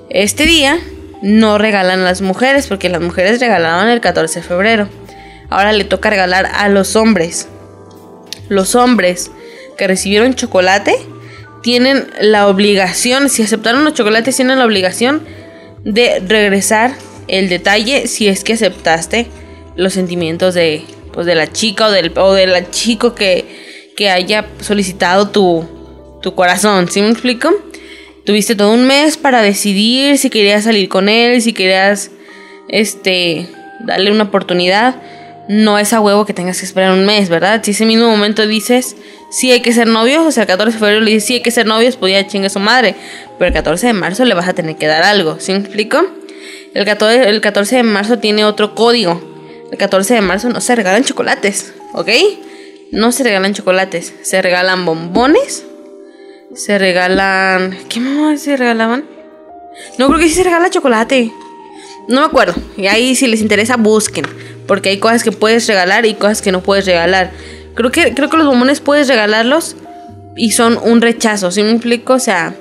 [0.10, 0.80] Este día
[1.22, 4.90] no regalan las mujeres porque las mujeres regalaban el 14 de febrero.
[5.50, 7.48] Ahora le toca regalar a los hombres.
[8.50, 9.32] Los hombres
[9.78, 10.96] que recibieron chocolate
[11.62, 15.24] tienen la obligación, si aceptaron los chocolates, tienen la obligación
[15.84, 16.94] de regresar
[17.28, 19.28] el detalle si es que aceptaste
[19.76, 20.84] los sentimientos de,
[21.14, 25.68] pues, de la chica o del, o chico que, que haya solicitado tu,
[26.22, 26.90] tu corazón.
[26.90, 27.54] ¿Sí me explico?
[28.26, 32.12] Tuviste todo un mes para decidir si querías salir con él, si querías
[32.68, 33.48] este,
[33.86, 34.96] darle una oportunidad.
[35.50, 37.62] No es a huevo que tengas que esperar un mes, ¿verdad?
[37.64, 38.96] Si ese mismo momento dices,
[39.32, 41.42] sí hay que ser novios, o sea, el 14 de febrero le dices, sí hay
[41.42, 42.94] que ser novios, pues ya chingue su madre.
[43.40, 46.06] Pero el 14 de marzo le vas a tener que dar algo, ¿sí me explico?
[46.76, 49.20] El 14, el 14 de marzo tiene otro código.
[49.72, 52.10] El 14 de marzo no se regalan chocolates, ¿ok?
[52.92, 55.66] No se regalan chocolates, se regalan bombones,
[56.54, 57.76] se regalan...
[57.90, 59.04] ¿Qué más se regalaban?
[59.98, 61.32] No, creo que sí se regala chocolate.
[62.08, 62.54] No me acuerdo.
[62.78, 64.26] Y ahí si les interesa busquen.
[64.70, 67.32] Porque hay cosas que puedes regalar y cosas que no puedes regalar.
[67.74, 69.76] Creo que, creo que los bombones puedes regalarlos
[70.38, 71.50] y son un rechazo.
[71.50, 72.14] ¿Sí me explico?
[72.14, 72.56] O sea,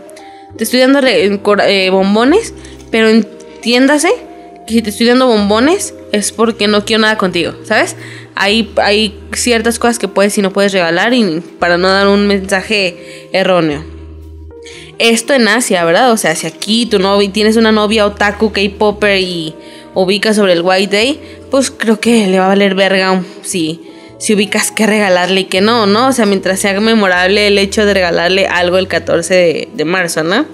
[0.57, 2.55] te estoy dando eh, bombones,
[2.91, 4.09] pero entiéndase
[4.67, 7.95] que si te estoy dando bombones es porque no quiero nada contigo, ¿sabes?
[8.35, 12.27] Hay, hay ciertas cosas que puedes y no puedes regalar y para no dar un
[12.27, 13.85] mensaje erróneo.
[14.99, 16.11] Esto en Asia, ¿verdad?
[16.11, 19.55] O sea, si aquí tu novia tienes una novia otaku, K-popper y
[19.95, 21.21] ubica sobre el White Day,
[21.51, 23.81] pues creo que le va a valer verga si,
[24.19, 26.09] si ubicas qué regalarle y qué no, ¿no?
[26.09, 30.23] O sea, mientras sea memorable el hecho de regalarle algo el 14 de, de marzo,
[30.23, 30.47] ¿no?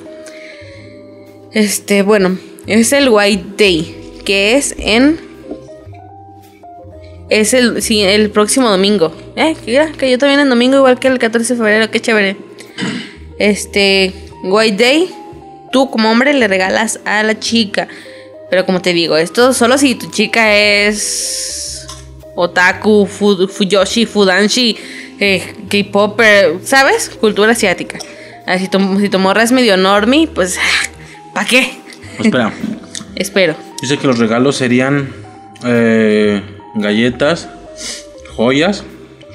[1.52, 5.34] Este, bueno, es el White Day, que es en
[7.30, 9.14] es el, sí, el próximo domingo.
[9.36, 12.36] Eh, que yo también en domingo, igual que el 14 de febrero, qué chévere.
[13.38, 14.12] Este,
[14.44, 15.10] White Day,
[15.72, 17.88] tú como hombre le regalas a la chica.
[18.54, 21.88] Pero como te digo, esto solo si tu chica es
[22.36, 24.76] otaku, fuyoshi, fudanshi,
[25.18, 27.08] eh, K-popper, ¿sabes?
[27.20, 27.98] Cultura asiática.
[28.60, 30.56] si, tu, si tu morra es medio normie, pues,
[31.34, 31.68] ¿para qué?
[32.22, 32.52] Espera.
[33.16, 33.56] Espero.
[33.82, 35.12] Dice que los regalos serían
[35.64, 36.40] eh,
[36.76, 37.48] galletas,
[38.36, 38.84] joyas,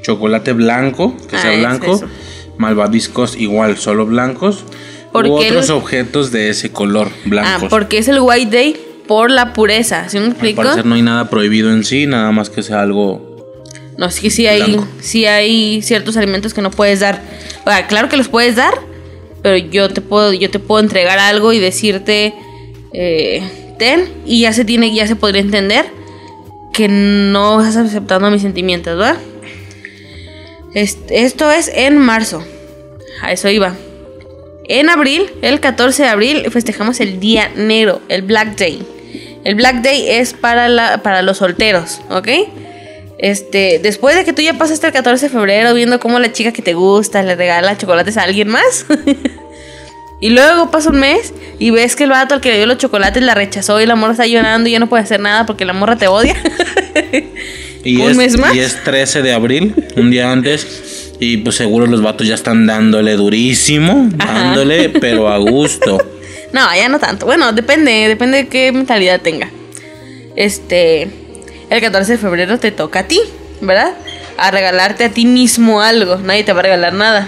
[0.01, 2.07] chocolate blanco, que sea Ah, es blanco, eso.
[2.57, 4.63] malvaviscos igual, solo blancos,
[5.13, 7.69] u otros el- objetos de ese color, Ah, blancos.
[7.69, 10.61] porque es el White Day por la pureza, ¿sí me Al explico?
[10.61, 13.25] parecer no hay nada prohibido en sí, nada más que sea algo...
[13.97, 14.87] No, sí, sí hay, Blanco.
[15.01, 17.19] sí hay ciertos alimentos que no puedes dar.
[17.65, 18.73] O sea, claro que los puedes dar,
[19.41, 22.35] pero yo te puedo, yo te puedo entregar algo y decirte
[22.93, 23.41] eh,
[23.79, 25.87] ten y ya se tiene, ya se podría entender
[26.71, 29.17] que no estás aceptando mis sentimientos, ¿verdad?
[30.75, 32.43] Este- esto es en marzo.
[33.23, 33.73] A eso iba.
[34.65, 38.85] En abril, el 14 de abril, festejamos el Día Negro, el Black Day.
[39.49, 42.27] El Black Day es para, la, para los solteros, ¿ok?
[43.17, 46.51] Este, después de que tú ya pasaste el 14 de febrero viendo cómo la chica
[46.53, 48.85] que te gusta le regala chocolates a alguien más.
[50.21, 52.77] y luego pasa un mes y ves que el vato al que le dio los
[52.77, 55.65] chocolates la rechazó y la morra está llorando y ya no puede hacer nada porque
[55.65, 56.35] la morra te odia.
[57.83, 58.53] Y ¿Un es, mes más?
[58.53, 61.15] Y es 13 de abril, un día antes.
[61.19, 64.33] Y pues seguro los vatos ya están dándole durísimo, Ajá.
[64.33, 65.97] dándole, pero a gusto.
[66.53, 67.25] No, ya no tanto.
[67.25, 69.49] Bueno, depende, depende de qué mentalidad tenga.
[70.35, 71.09] Este,
[71.69, 73.19] el 14 de febrero te toca a ti,
[73.61, 73.93] ¿verdad?
[74.37, 76.17] A regalarte a ti mismo algo.
[76.17, 77.27] Nadie te va a regalar nada.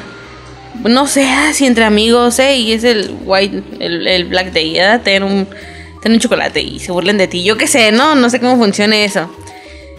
[0.84, 2.58] No sé ah, si entre amigos, ¿eh?
[2.58, 5.02] Y es el white, el, el Black Day, ¿verdad?
[5.02, 7.44] Tener un, te dan un chocolate y se burlen de ti.
[7.44, 9.30] Yo qué sé, no, no sé cómo funciona eso.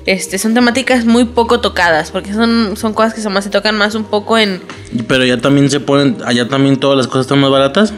[0.04, 3.94] Este, son temáticas muy poco tocadas, porque son, son cosas que más se tocan más
[3.94, 4.60] un poco en...
[5.06, 7.94] Pero ya también se ponen, allá también todas las cosas están más baratas,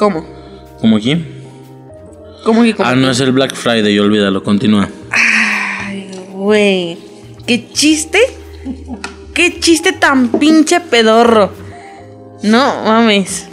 [0.00, 0.26] ¿Cómo?
[0.80, 1.24] Como aquí.
[2.44, 4.88] ¿Cómo que cómo Ah, no es el Black Friday, olvídalo, continúa.
[5.10, 6.98] Ay, güey.
[7.46, 8.18] ¿Qué chiste?
[9.34, 11.52] ¿Qué chiste tan pinche pedorro?
[12.42, 13.46] No mames.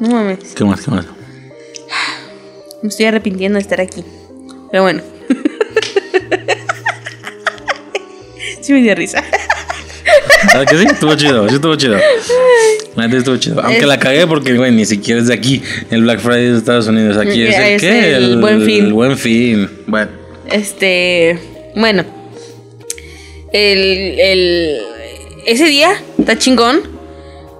[0.00, 0.54] No mames.
[0.54, 1.06] ¿Qué más, qué más?
[2.82, 4.04] Me estoy arrepintiendo de estar aquí.
[4.70, 5.02] Pero bueno.
[8.60, 9.24] sí me dio risa.
[10.52, 10.86] ¿Sabes que sí?
[10.90, 11.96] Estuvo chido, sí estuvo chido.
[12.94, 13.60] La estuvo chido.
[13.62, 15.62] Aunque Es- la cagué porque, güey, ni siquiera es de aquí.
[15.90, 17.16] El Black Friday de Estados Unidos.
[17.18, 18.14] Aquí es el, Es ¿qué?
[18.16, 18.84] el Buen Fin.
[18.86, 19.70] El buen fin.
[19.86, 20.10] Bueno.
[20.50, 21.38] Este.
[21.74, 22.04] Bueno.
[23.52, 24.78] El, el.
[25.46, 26.80] Ese día está chingón.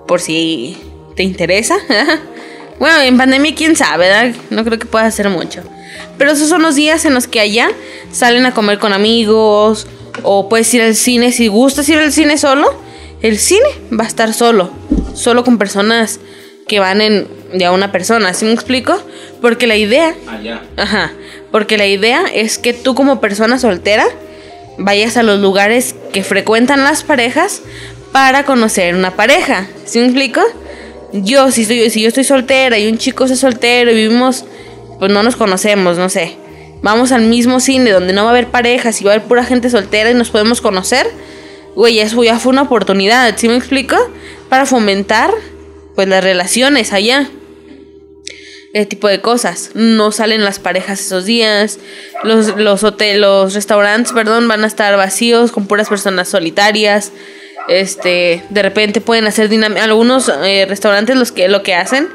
[0.07, 0.77] Por si
[1.17, 1.77] te interesa.
[2.79, 4.35] bueno, en pandemia, quién sabe, ¿verdad?
[4.51, 5.63] No creo que pueda hacer mucho.
[6.17, 7.69] Pero esos son los días en los que allá
[8.13, 9.87] salen a comer con amigos.
[10.23, 11.33] O puedes ir al cine.
[11.33, 12.73] Si gustas ir al cine solo,
[13.23, 14.71] el cine va a estar solo.
[15.14, 16.21] Solo con personas
[16.67, 17.27] que van en.
[17.53, 18.35] de a una persona.
[18.35, 19.01] ¿Sí me explico?
[19.41, 20.62] Porque la idea Allá.
[20.77, 21.12] Ajá,
[21.53, 24.07] porque la idea es que tú como persona soltera
[24.79, 27.62] vayas a los lugares que frecuentan las parejas
[28.12, 29.67] para conocer una pareja.
[29.85, 30.41] ¿Sí me explico?
[31.12, 34.45] Yo, si, estoy, si yo estoy soltera y un chico es soltero y vivimos,
[34.99, 36.37] pues no nos conocemos, no sé.
[36.87, 39.43] Vamos al mismo cine donde no va a haber parejas y va a haber pura
[39.43, 41.05] gente soltera y nos podemos conocer.
[41.74, 43.97] Güey, eso ya fue una oportunidad, ¿sí me explico?
[44.49, 45.32] Para fomentar,
[45.97, 47.28] pues, las relaciones allá
[48.72, 49.70] ese tipo de cosas.
[49.74, 51.80] No salen las parejas esos días.
[52.22, 57.11] Los, los hoteles, los restaurantes, perdón, van a estar vacíos con puras personas solitarias.
[57.66, 59.82] Este, de repente pueden hacer dinámicas.
[59.82, 62.09] Algunos eh, restaurantes los que, lo que hacen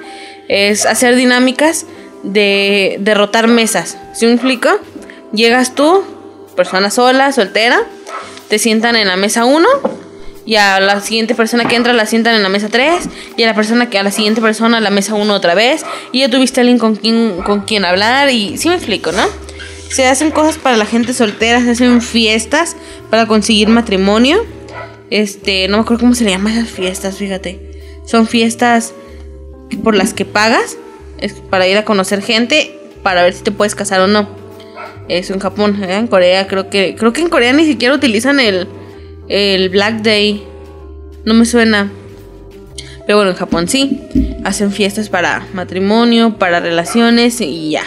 [0.48, 1.88] es hacer dinámicas
[2.24, 3.98] de derrotar mesas.
[4.14, 4.70] ¿Sí me explico?
[5.34, 6.04] Llegas tú,
[6.56, 7.84] persona sola, soltera,
[8.50, 9.68] te sientan en la mesa 1
[10.46, 13.08] y a la siguiente persona que entra la sientan en la mesa 3
[13.38, 16.20] y a la persona que a la siguiente persona la mesa 1 otra vez y
[16.20, 19.24] ya tuviste alguien con quien con quien hablar y sí me explico, ¿no?
[19.90, 22.78] Se hacen cosas para la gente soltera, se hacen fiestas
[23.10, 24.46] para conseguir matrimonio.
[25.10, 27.60] Este, no me acuerdo cómo se le llaman esas fiestas, fíjate.
[28.06, 28.94] Son fiestas
[29.84, 30.78] por las que pagas
[31.22, 34.28] es para ir a conocer gente para ver si te puedes casar o no.
[35.08, 35.96] Eso en Japón, ¿eh?
[35.96, 38.68] en Corea creo que creo que en Corea ni siquiera utilizan el
[39.28, 40.44] el Black Day.
[41.26, 41.92] No me suena.
[43.06, 44.02] Pero bueno, en Japón sí.
[44.44, 47.84] Hacen fiestas para matrimonio, para relaciones y ya.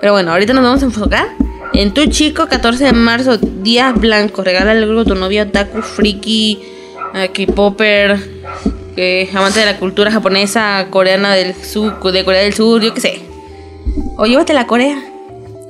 [0.00, 1.28] Pero bueno, ahorita nos vamos a enfocar
[1.72, 4.42] en tu chico, 14 de marzo, día blanco.
[4.42, 6.58] Regala algo a tu novia otaku, friki,
[7.14, 8.39] eh, K-popper,
[8.96, 13.00] eh, amante de la cultura japonesa, coreana del sur, de Corea del Sur, yo qué
[13.00, 13.22] sé.
[14.16, 15.02] O llévatela a Corea.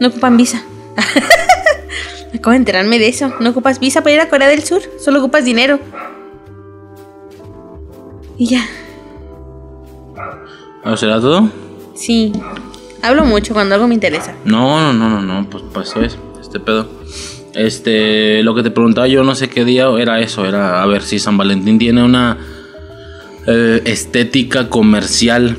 [0.00, 0.62] No ocupan visa.
[2.34, 3.32] Acabo de enterarme de eso.
[3.40, 4.82] No ocupas visa para ir a Corea del Sur.
[4.98, 5.78] Solo ocupas dinero.
[8.38, 8.66] Y ya.
[10.84, 11.50] ¿O será todo?
[11.94, 12.32] Sí.
[13.02, 14.34] Hablo mucho cuando algo me interesa.
[14.44, 16.86] No, no, no, no, no, pues pasó eso, este pedo.
[17.54, 21.02] Este, lo que te preguntaba yo no sé qué día era eso, era a ver
[21.02, 22.38] si San Valentín tiene una
[23.50, 25.58] eh, estética comercial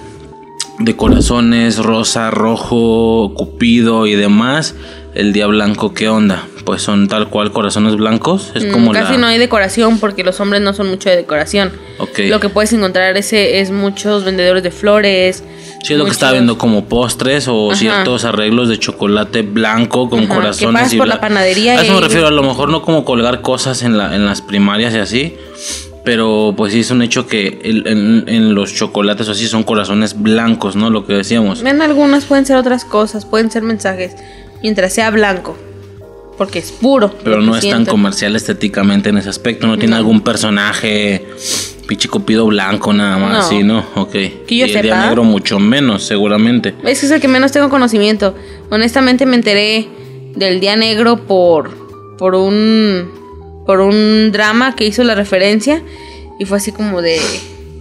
[0.80, 4.76] de corazones, rosa, rojo, cupido y demás.
[5.14, 6.48] El día blanco, ¿qué onda?
[6.64, 9.18] Pues son tal cual corazones blancos, es Mm, como Casi la...
[9.18, 11.72] no hay decoración porque los hombres no son mucho de decoración.
[12.30, 15.44] Lo que puedes encontrar ese es muchos vendedores de flores.
[15.84, 17.80] Sí, es lo que estaba viendo como postres o Ajá.
[17.80, 20.74] ciertos arreglos de chocolate blanco con Ajá, que corazones.
[20.82, 22.82] pasas y por la bla- panadería A eso y- me refiero, a lo mejor no
[22.82, 25.36] como colgar cosas en, la, en las primarias y así,
[26.04, 29.64] pero pues sí es un hecho que el- en, en los chocolates o así son
[29.64, 30.90] corazones blancos, ¿no?
[30.90, 31.62] Lo que decíamos.
[31.64, 34.16] En algunas pueden ser otras cosas, pueden ser mensajes.
[34.64, 35.58] Mientras sea blanco.
[36.38, 37.14] Porque es puro.
[37.24, 41.28] Pero no que es tan comercial estéticamente en ese aspecto, no tiene algún personaje
[41.88, 43.50] pinche cupido blanco nada más, No.
[43.50, 43.86] sí, ¿no?
[43.96, 44.12] Ok.
[44.12, 46.74] Que yo y el día negro mucho menos, seguramente.
[46.84, 48.34] Ese es el que menos tengo conocimiento.
[48.72, 49.88] Honestamente me enteré
[50.36, 51.70] del Día Negro por
[52.18, 53.10] por un
[53.66, 55.82] por un drama que hizo la referencia
[56.40, 57.20] y fue así como de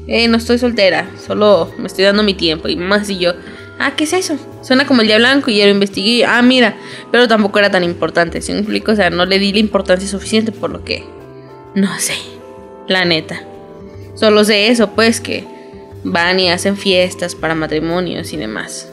[0.06, 3.32] eh, no estoy soltera, solo me estoy dando mi tiempo y más y yo,
[3.78, 4.36] ah, ¿qué es eso?
[4.62, 6.76] Suena como el día blanco y ya lo investigué, ah, mira,
[7.10, 8.92] pero tampoco era tan importante, ¿sí me explico?
[8.92, 11.04] O sea, no le di la importancia suficiente por lo que
[11.74, 12.14] no sé,
[12.88, 13.42] la neta.
[14.14, 15.44] Solo sé eso, pues que
[16.02, 18.90] van y hacen fiestas para matrimonios y demás.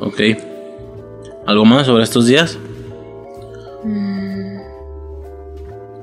[0.00, 0.20] Ok.
[1.46, 2.58] ¿Algo más sobre estos días?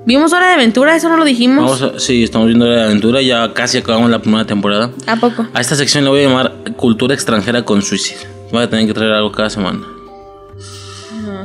[0.06, 1.64] Vimos Hora de Aventura, eso no lo dijimos.
[1.64, 4.91] Vamos a- sí, estamos viendo la aventura, ya casi acabamos la primera temporada.
[5.06, 5.45] ¿A poco?
[5.54, 8.28] A esta sección le voy a llamar Cultura extranjera con suicidio.
[8.52, 9.86] Voy a tener que traer algo cada semana.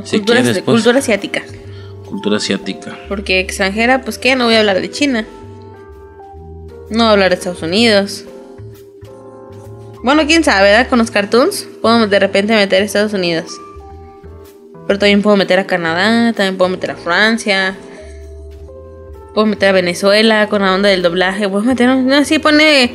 [0.05, 0.75] Si cultura, quieres, pues.
[0.77, 1.43] cultura asiática.
[2.07, 2.97] Cultura asiática.
[3.09, 5.27] Porque extranjera, pues qué, no voy a hablar de China.
[6.89, 8.25] No voy a hablar de Estados Unidos.
[10.03, 10.89] Bueno, quién sabe, ¿verdad?
[10.89, 13.51] Con los cartoons puedo de repente meter a Estados Unidos.
[14.87, 17.77] Pero también puedo meter a Canadá, también puedo meter a Francia.
[19.37, 21.47] Puedo meter a Venezuela con la onda del doblaje.
[21.47, 21.89] Puedo meter.
[21.91, 22.95] No, sí, pone,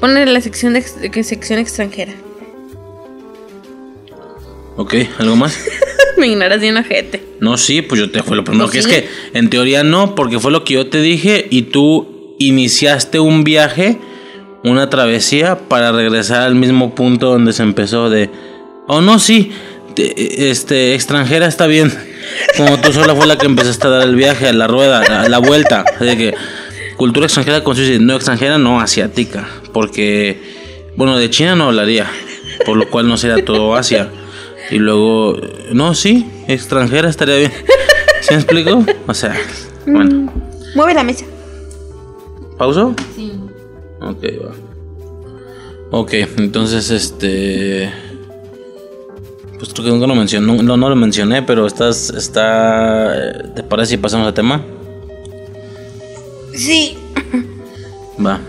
[0.00, 2.14] pone la sección de ex- que sección extranjera.
[4.76, 5.58] Ok, ¿algo más?
[6.16, 7.22] Me ignoras bien ojete.
[7.40, 8.96] No, sí, pues yo te fue lo primero Pues que sí.
[8.96, 13.20] es que en teoría no, porque fue lo que yo te dije y tú iniciaste
[13.20, 13.98] un viaje,
[14.64, 18.30] una travesía para regresar al mismo punto donde se empezó de,
[18.88, 19.52] oh no, sí,
[19.94, 21.92] te- este extranjera está bien,
[22.56, 25.28] como tú sola fue la que empezaste a dar el viaje, a la rueda, a
[25.28, 26.34] la vuelta, de que
[26.96, 30.40] cultura extranjera con no extranjera, no asiática, porque
[30.96, 32.10] bueno de China no hablaría,
[32.64, 34.08] por lo cual no sería todo Asia.
[34.70, 35.36] Y luego,
[35.72, 37.52] no, sí, extranjera estaría bien.
[38.20, 38.84] ¿Sí me explico?
[39.06, 39.36] O sea,
[39.86, 40.32] bueno.
[40.74, 41.26] Mueve la mesa.
[42.56, 42.94] ¿Pauso?
[43.14, 43.32] Sí.
[44.00, 44.52] Ok, va.
[45.90, 47.92] Ok, entonces este.
[49.62, 50.60] Pues creo que nunca lo mencioné.
[50.60, 52.10] No, no lo mencioné, pero estás.
[52.10, 53.12] Está.
[53.54, 54.60] ¿Te parece si pasamos al tema?
[56.52, 56.98] Sí.
[58.26, 58.40] Va.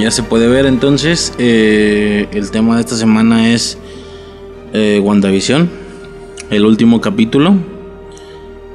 [0.00, 3.78] Ya se puede ver entonces, eh, el tema de esta semana es
[4.72, 5.68] eh, WandaVision,
[6.50, 7.54] el último capítulo,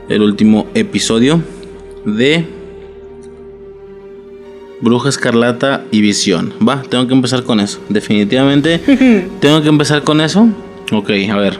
[0.09, 1.41] el último episodio
[2.05, 2.45] de
[4.81, 6.53] Bruja Escarlata y Visión.
[6.67, 8.79] Va, tengo que empezar con eso, definitivamente
[9.39, 10.47] tengo que empezar con eso.
[10.91, 11.59] Ok, a ver.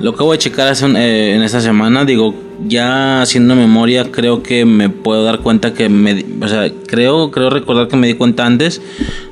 [0.00, 2.34] Lo que voy a checar hace un- eh, en esta semana, digo,
[2.66, 7.50] ya haciendo memoria, creo que me puedo dar cuenta que me, o sea, creo, creo
[7.50, 8.80] recordar que me di cuenta antes.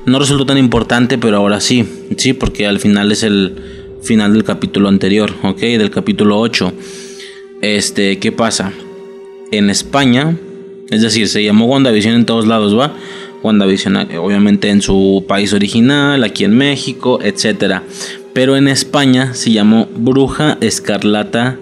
[0.05, 1.85] No resultó tan importante, pero ahora sí,
[2.17, 3.55] sí, porque al final es el
[4.01, 6.73] final del capítulo anterior, ok, del capítulo 8.
[7.61, 8.73] Este, ¿qué pasa?
[9.51, 10.37] En España,
[10.89, 12.93] es decir, se llamó WandaVision en todos lados, ¿va?
[13.41, 17.83] WandaVision, eh, obviamente en su país original, aquí en México, etcétera.
[18.33, 21.57] Pero en España se llamó Bruja Escarlata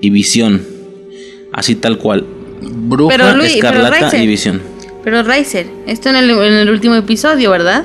[0.00, 0.73] y Visión.
[1.54, 2.26] Así tal cual.
[2.60, 4.20] Bruja Pero, Luis, pero Escarlata Riser.
[4.22, 4.62] y Visión.
[5.02, 7.84] Pero Riser, esto en el, en el último episodio, ¿verdad?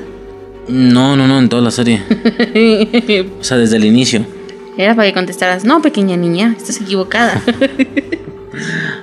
[0.68, 2.02] No, no, no, en toda la serie.
[3.40, 4.24] O sea, desde el inicio.
[4.76, 7.42] Era para que contestaras, no, pequeña niña, estás equivocada.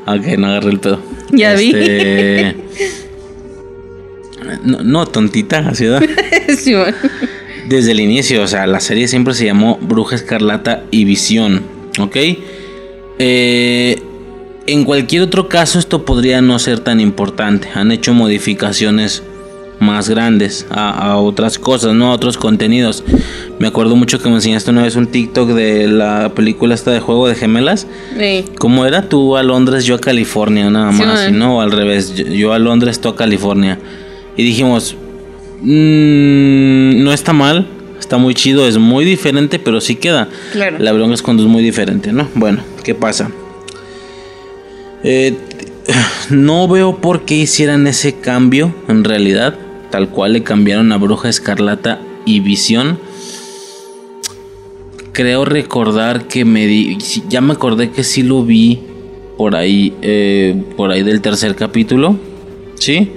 [0.06, 1.00] Ok, no agarré el pedo.
[1.32, 1.72] Ya vi.
[1.74, 2.56] Este,
[4.64, 6.08] No, no, tontita, así ¿verdad?
[6.58, 6.96] Sí, bueno.
[7.68, 11.64] Desde el inicio, o sea, la serie siempre se llamó Bruja Escarlata y Visión,
[12.00, 12.16] ¿ok?
[13.20, 14.02] Eh,
[14.68, 17.70] en cualquier otro caso esto podría no ser tan importante.
[17.74, 19.24] Han hecho modificaciones
[19.80, 22.12] más grandes a, a otras cosas, ¿no?
[22.12, 23.04] A otros contenidos.
[23.60, 27.00] Me acuerdo mucho que me enseñaste una vez un TikTok de la película esta de
[27.00, 27.86] Juego de Gemelas.
[28.18, 28.46] Sí.
[28.60, 29.08] ¿Cómo era?
[29.08, 31.30] Tú a Londres, yo a California, nada Sí, más.
[31.30, 32.16] y no, al revés.
[32.16, 33.78] Yo, yo a Londres, tú a California.
[34.36, 34.96] Y dijimos,
[35.62, 37.68] "Mm, no está mal,
[38.00, 40.28] está muy chido, es muy diferente, pero sí queda.
[40.54, 40.78] Claro.
[40.80, 42.28] La bronca es cuando es muy diferente, ¿no?
[42.36, 43.30] Bueno, ¿qué pasa?
[45.10, 45.38] Eh,
[46.30, 49.58] no veo por qué hicieran ese cambio, en realidad.
[49.90, 53.00] Tal cual le cambiaron a Bruja Escarlata y Visión.
[55.14, 56.98] Creo recordar que me di.
[57.30, 58.82] Ya me acordé que sí lo vi
[59.38, 59.94] por ahí.
[60.02, 62.18] eh, por ahí del tercer capítulo.
[62.76, 63.10] ¿Sí?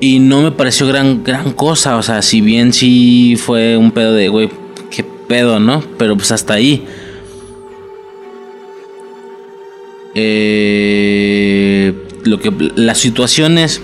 [0.00, 1.96] Y no me pareció gran, gran cosa.
[1.96, 4.48] O sea, si bien sí fue un pedo de, güey,
[4.90, 5.82] qué pedo, ¿no?
[5.98, 6.84] Pero pues hasta ahí.
[10.14, 11.92] Eh,
[12.24, 13.80] lo que las situaciones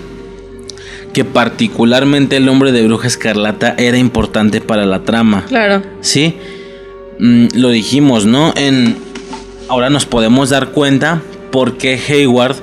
[1.13, 5.45] que particularmente el nombre de Bruja Escarlata era importante para la trama.
[5.47, 5.83] Claro.
[6.01, 6.35] Sí,
[7.19, 8.51] Mm, lo dijimos, ¿no?
[8.55, 8.95] En
[9.67, 11.21] ahora nos podemos dar cuenta
[11.51, 12.55] por qué Hayward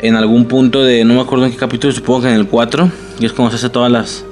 [0.00, 2.90] en algún punto de no me acuerdo en qué capítulo, supongo que en el 4,
[3.20, 4.24] y es como se hace todas las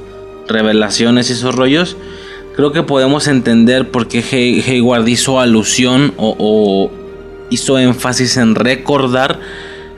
[0.48, 1.96] revelaciones y esos rollos.
[2.56, 6.90] Creo que podemos entender por qué Hay- Hayward hizo alusión o, o
[7.50, 9.40] hizo énfasis en recordar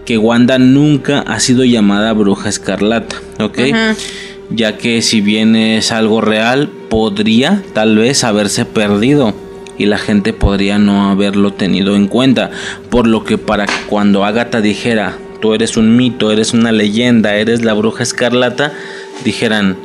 [0.05, 3.59] que Wanda nunca ha sido llamada bruja escarlata, ¿ok?
[4.51, 9.35] Ya que si bien es algo real, podría tal vez haberse perdido
[9.79, 12.51] y la gente podría no haberlo tenido en cuenta.
[12.91, 17.63] Por lo que para cuando Agatha dijera, tú eres un mito, eres una leyenda, eres
[17.65, 18.73] la bruja escarlata,
[19.25, 19.77] dijeran,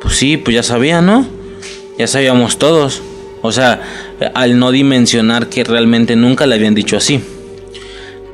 [0.00, 1.26] pues sí, pues ya sabía, ¿no?
[1.98, 3.02] Ya sabíamos todos.
[3.42, 3.80] O sea,
[4.34, 7.20] al no dimensionar que realmente nunca le habían dicho así.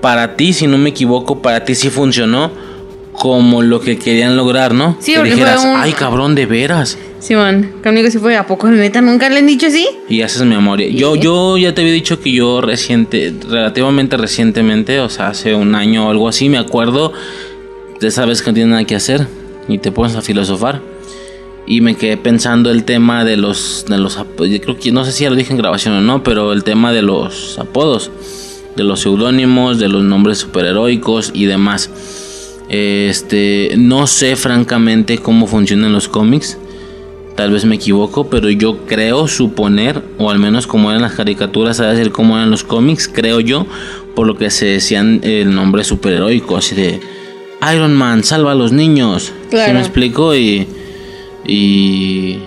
[0.01, 2.51] Para ti, si no me equivoco, para ti sí funcionó
[3.13, 4.97] como lo que querían lograr, ¿no?
[5.01, 6.97] Sí, que dijeras, un- ay cabrón, de veras.
[7.19, 8.37] Simón, conmigo sí fue.
[8.37, 9.89] ¿A poco neta nunca le han dicho así?
[10.09, 10.87] Y haces memoria.
[10.89, 15.75] Yo, yo ya te había dicho que yo reciente, relativamente recientemente, o sea, hace un
[15.75, 17.13] año o algo así, me acuerdo
[17.99, 19.27] de esa vez que no tienes nada que hacer
[19.67, 20.81] y te pones a filosofar.
[21.71, 25.13] Y me quedé pensando el tema de los, de los yo creo que no sé
[25.13, 28.11] si ya lo dije en grabación o no, pero el tema de los apodos,
[28.75, 31.91] de los seudónimos, de los nombres superheroicos y demás.
[32.71, 36.57] Este, no sé francamente cómo funcionan los cómics.
[37.37, 41.81] Tal vez me equivoco, pero yo creo suponer, o al menos como eran las caricaturas,
[41.81, 43.67] a decir cómo eran los cómics, creo yo,
[44.15, 46.99] por lo que se decían el nombre superheroico, así de
[47.75, 49.25] Iron Man, salva a los niños.
[49.25, 49.75] ¿Sí Claro.
[49.75, 50.35] me explico?
[50.35, 50.67] Y.
[51.49, 52.39] Y.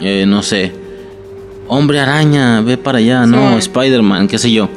[0.00, 0.70] eh, no sé.
[1.66, 3.58] Hombre araña, ve para allá, no.
[3.58, 4.68] Spider-Man, qué sé yo.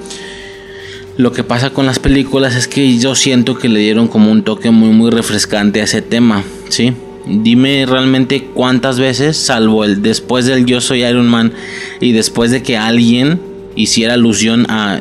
[1.18, 4.44] Lo que pasa con las películas es que yo siento que le dieron como un
[4.44, 6.94] toque muy muy refrescante a ese tema, ¿sí?
[7.28, 11.54] Dime realmente cuántas veces, salvo el después del Yo soy Iron Man
[12.02, 13.40] y después de que alguien
[13.76, 15.00] hiciera alusión a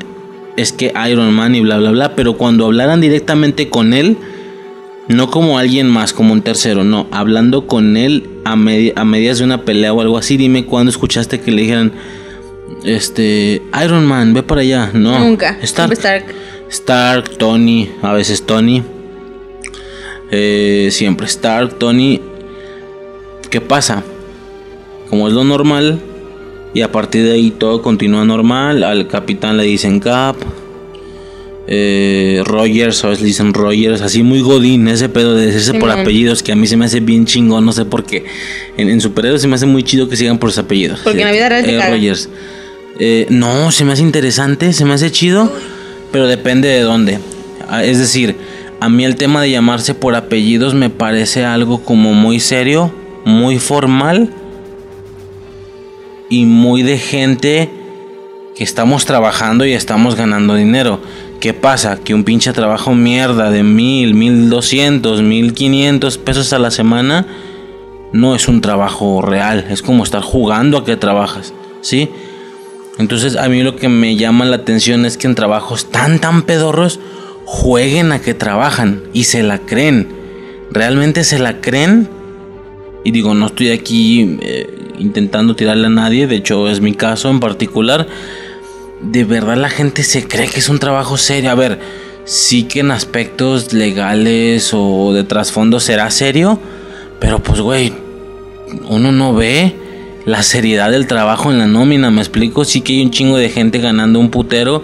[0.57, 4.18] es que Iron Man y bla bla bla, pero cuando hablaran directamente con él,
[5.09, 9.38] no como alguien más, como un tercero, no, hablando con él a, medi- a medias
[9.38, 11.93] de una pelea o algo así, dime cuándo escuchaste que le dijeran,
[12.84, 15.59] este, Iron Man, ve para allá, no, Nunca.
[15.62, 16.24] Stark, Siempre Stark.
[16.68, 18.82] Stark, Tony, a veces Tony,
[20.30, 22.20] Eh, siempre Stark, Tony,
[23.51, 24.03] ¿qué pasa?
[25.11, 26.01] Como es lo normal,
[26.72, 30.36] y a partir de ahí todo continúa normal, al capitán le dicen Cap,
[31.68, 35.90] eh, Rogers, a veces le dicen Rogers, así muy godín, ese pedo de decirse por
[35.90, 38.24] apellidos que a mí se me hace bien chingón, no sé por qué.
[38.76, 41.00] En, en superhéroes se me hace muy chido que sigan por sus apellidos.
[41.04, 41.90] Porque en la vida real Eh.
[41.90, 42.28] Rogers.
[42.98, 45.50] Eh, no, se me hace interesante, se me hace chido,
[46.10, 47.18] pero depende de dónde.
[47.68, 48.36] Ah, Es decir,
[48.80, 52.92] a mí el tema de llamarse por apellidos me parece algo como muy serio,
[53.24, 54.30] muy formal
[56.28, 57.70] y muy de gente
[58.54, 61.00] que estamos trabajando y estamos ganando dinero.
[61.43, 61.99] ¿Qué pasa?
[61.99, 67.26] Que un pinche trabajo mierda de mil, mil doscientos, mil quinientos pesos a la semana
[68.12, 69.66] no es un trabajo real.
[69.68, 72.11] Es como estar jugando a que trabajas, ¿sí?
[72.97, 76.43] Entonces a mí lo que me llama la atención es que en trabajos tan tan
[76.43, 77.01] pedorros
[77.45, 80.11] jueguen a que trabajan y se la creen.
[80.70, 82.09] Realmente se la creen.
[83.03, 87.30] Y digo, no estoy aquí eh, intentando tirarle a nadie, de hecho es mi caso
[87.30, 88.07] en particular.
[89.03, 91.50] De verdad la gente se cree que es un trabajo serio.
[91.50, 91.80] A ver,
[92.24, 96.59] sí que en aspectos legales o de trasfondo será serio,
[97.18, 97.92] pero pues güey,
[98.88, 99.74] uno no ve
[100.24, 103.48] la seriedad del trabajo en la nómina, me explico, sí que hay un chingo de
[103.48, 104.82] gente ganando un putero,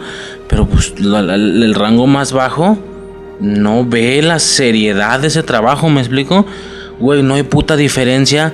[0.48, 2.76] pero pues el rango más bajo
[3.38, 6.44] no ve la seriedad de ese trabajo, me explico,
[6.98, 8.52] güey, no hay puta diferencia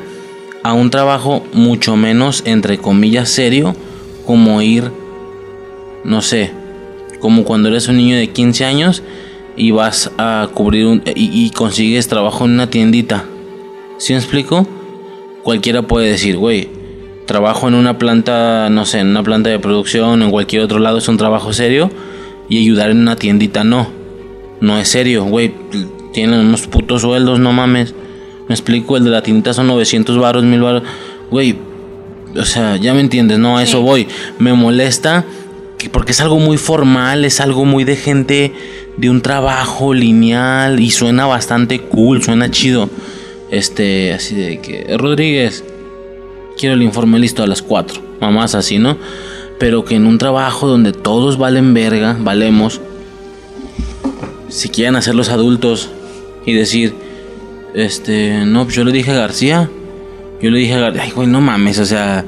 [0.63, 3.75] a un trabajo mucho menos entre comillas serio
[4.27, 4.91] como ir
[6.05, 6.51] no sé,
[7.21, 9.03] como cuando eres un niño de 15 años
[9.57, 13.25] y vas a cubrir un, y, y consigues trabajo en una tiendita.
[13.99, 14.67] ¿Sí me explico?
[15.43, 16.69] Cualquiera puede decir, güey,
[17.27, 20.99] trabajo en una planta, no sé, en una planta de producción, en cualquier otro lado
[20.99, 21.91] es un trabajo serio
[22.49, 23.89] y ayudar en una tiendita no.
[24.61, 25.53] No es serio, güey,
[26.13, 27.95] tienen unos putos sueldos, no mames.
[28.49, 30.83] Me explico, el de la tiendita son 900 varos, 1000 varos.
[31.31, 31.57] Güey,
[32.37, 34.07] o sea, ya me entiendes, no, a eso voy.
[34.39, 35.25] Me molesta
[35.85, 38.53] que porque es algo muy formal, es algo muy de gente
[38.97, 42.89] de un trabajo lineal y suena bastante cool, suena chido.
[43.51, 45.63] Este, así de que, Rodríguez,
[46.59, 48.01] quiero el informe listo a las 4.
[48.21, 48.97] Mamás así, ¿no?
[49.59, 52.81] Pero que en un trabajo donde todos valen verga, valemos,
[54.49, 55.91] si quieren hacer los adultos
[56.47, 56.95] y decir,
[57.75, 59.69] Este, no, pues yo le dije a García.
[60.41, 62.25] Yo le dije a García, ay, güey, no mames, o sea,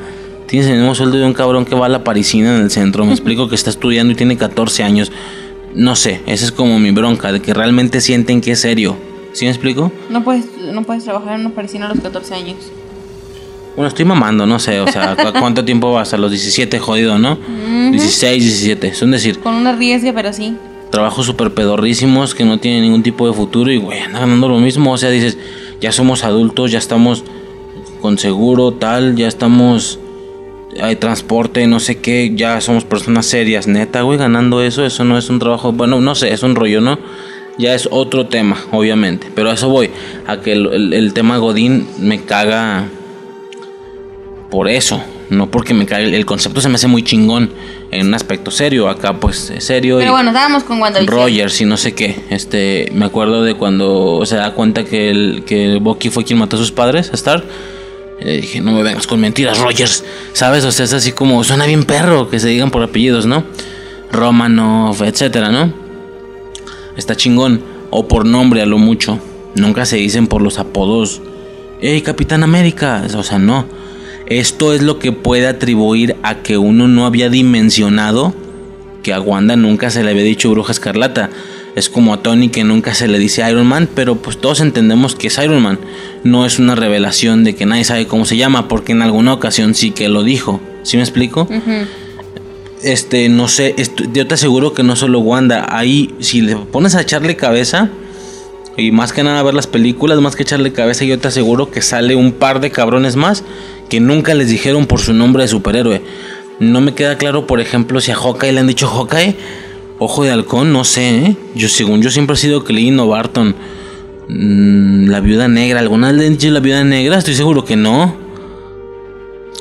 [0.46, 3.04] tienes el mismo sueldo de un cabrón que va a la parisina en el centro.
[3.04, 5.12] Me explico que está estudiando y tiene 14 años.
[5.74, 8.96] No sé, esa es como mi bronca, de que realmente sienten que es serio.
[9.32, 9.92] ¿Sí me explico?
[10.08, 12.56] No puedes, no puedes trabajar en una parisina a los 14 años.
[13.74, 16.00] Bueno, estoy mamando, no sé, o sea, ¿cu- ¿cuánto tiempo va?
[16.00, 17.36] Hasta los 17, jodido, ¿no?
[17.90, 20.56] 16, 17, es decir, Con una riesga, pero sí.
[20.90, 24.58] trabajos súper pedorrísimos que no tienen ningún tipo de futuro y, güey, andan ganando lo
[24.58, 24.92] mismo.
[24.92, 25.36] O sea, dices,
[25.82, 27.22] ya somos adultos, ya estamos
[28.00, 29.98] con seguro, tal, ya estamos.
[30.82, 33.66] Hay transporte, no sé qué, ya somos personas serias.
[33.66, 35.72] Neta, güey, ganando eso, eso no es un trabajo.
[35.72, 36.98] Bueno, no sé, es un rollo, ¿no?
[37.58, 39.28] Ya es otro tema, obviamente.
[39.34, 39.90] Pero a eso voy,
[40.26, 42.84] a que el, el- el tema Godín me caga
[44.50, 45.02] por eso.
[45.28, 46.14] No porque me cague.
[46.14, 47.50] El concepto se me hace muy chingón
[47.90, 48.88] en un aspecto serio.
[48.88, 49.96] Acá, pues, es serio.
[49.98, 50.80] Pero y- bueno, estábamos con.
[51.06, 52.14] Rogers y no sé qué.
[52.30, 56.54] Este, me acuerdo de cuando se da cuenta que el que Bucky fue quien mató
[56.56, 57.42] a sus padres, a Star.
[58.20, 60.04] Dije, no me vengas con mentiras, Rogers.
[60.32, 60.64] ¿Sabes?
[60.64, 63.44] O sea, es así como suena bien perro que se digan por apellidos, ¿no?
[64.10, 65.72] Romanov, etcétera, ¿no?
[66.96, 67.60] Está chingón.
[67.90, 69.18] O por nombre a lo mucho.
[69.54, 71.20] Nunca se dicen por los apodos.
[71.80, 73.04] ¡Ey, Capitán América!
[73.14, 73.66] O sea, no.
[74.26, 78.34] Esto es lo que puede atribuir a que uno no había dimensionado
[79.06, 81.30] que a Wanda nunca se le había dicho Bruja Escarlata.
[81.76, 85.14] Es como a Tony que nunca se le dice Iron Man, pero pues todos entendemos
[85.14, 85.78] que es Iron Man.
[86.26, 89.74] No es una revelación de que nadie sabe cómo se llama, porque en alguna ocasión
[89.74, 90.60] sí que lo dijo.
[90.82, 91.48] ¿Sí me explico?
[92.82, 93.74] Este, no sé,
[94.12, 95.66] yo te aseguro que no solo Wanda.
[95.70, 97.90] Ahí, si le pones a echarle cabeza,
[98.76, 101.80] y más que nada ver las películas, más que echarle cabeza, yo te aseguro que
[101.80, 103.44] sale un par de cabrones más
[103.88, 106.02] que nunca les dijeron por su nombre de superhéroe.
[106.58, 109.36] No me queda claro, por ejemplo, si a Hawkeye le han dicho Hawkeye,
[109.98, 111.36] Ojo de Halcón, no sé, ¿eh?
[111.54, 113.54] Yo, según yo, siempre he sido Clean o Barton.
[114.28, 117.18] Mm, la viuda negra, ¿alguna vez le han dicho la viuda negra?
[117.18, 118.14] Estoy seguro que no.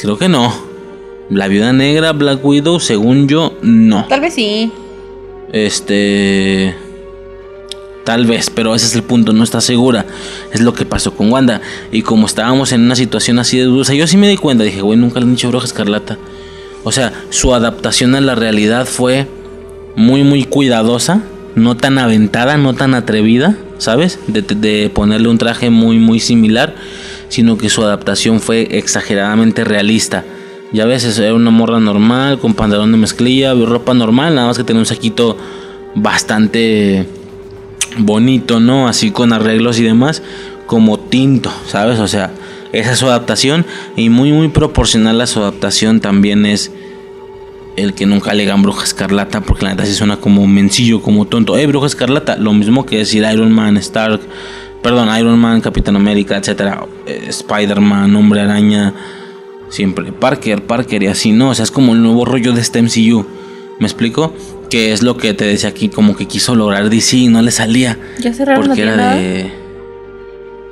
[0.01, 0.53] Creo que no.
[1.29, 4.05] La viuda negra, Black Widow, según yo, no.
[4.07, 4.71] Tal vez sí.
[5.51, 6.75] Este.
[8.03, 10.05] Tal vez, pero ese es el punto, no está segura.
[10.53, 11.61] Es lo que pasó con Wanda.
[11.91, 14.81] Y como estábamos en una situación así de dudosa, yo sí me di cuenta, dije,
[14.81, 16.19] güey, nunca le han dicho Bruja Escarlata.
[16.83, 19.25] O sea, su adaptación a la realidad fue
[19.95, 21.23] muy, muy cuidadosa,
[21.55, 24.19] no tan aventada, no tan atrevida, ¿sabes?
[24.27, 26.75] De, ponerle un traje muy, muy similar,
[27.29, 30.23] sino que su adaptación fue exageradamente realista.
[30.73, 34.63] Ya ves, era una morra normal, con pantalón de mezclilla, ropa normal, nada más que
[34.63, 35.37] tenía un saquito
[35.95, 37.07] bastante
[37.97, 38.87] bonito, ¿no?
[38.87, 40.21] Así con arreglos y demás,
[40.65, 41.99] como tinto, ¿sabes?
[41.99, 42.31] O sea,
[42.73, 46.71] esa es su adaptación y muy, muy proporcional a su adaptación también es
[47.75, 51.25] el que nunca le digan bruja escarlata, porque la neta sí suena como mencillo, como
[51.25, 51.57] tonto.
[51.57, 54.21] Eh, bruja escarlata, lo mismo que decir Iron Man, Stark,
[54.81, 58.93] perdón, Iron Man, Capitán América, etcétera, eh, Spider-Man, Hombre Araña,
[59.69, 61.49] siempre Parker, Parker y así, ¿no?
[61.49, 63.25] O sea, es como el nuevo rollo de este MCU.
[63.79, 64.33] ¿Me explico?
[64.69, 67.51] Que es lo que te decía aquí, como que quiso lograr DC y no le
[67.51, 67.97] salía.
[68.19, 69.51] ¿Ya cerraron Porque la era de.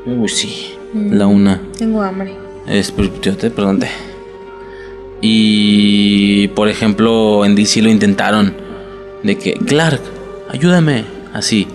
[0.06, 0.76] Uy, sí.
[0.94, 1.62] La una.
[1.78, 2.36] Tengo hambre.
[2.68, 3.52] Es, pero yo te.
[5.26, 8.54] Y por ejemplo, en DC lo intentaron.
[9.24, 10.02] De que, Clark,
[10.50, 11.06] ayúdame.
[11.32, 11.66] Así.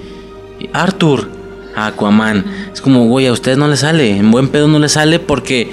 [0.60, 1.30] Y Arthur,
[1.74, 2.44] Aquaman.
[2.70, 4.10] Es como, güey, a ustedes no les sale.
[4.10, 5.70] En buen pedo no les sale porque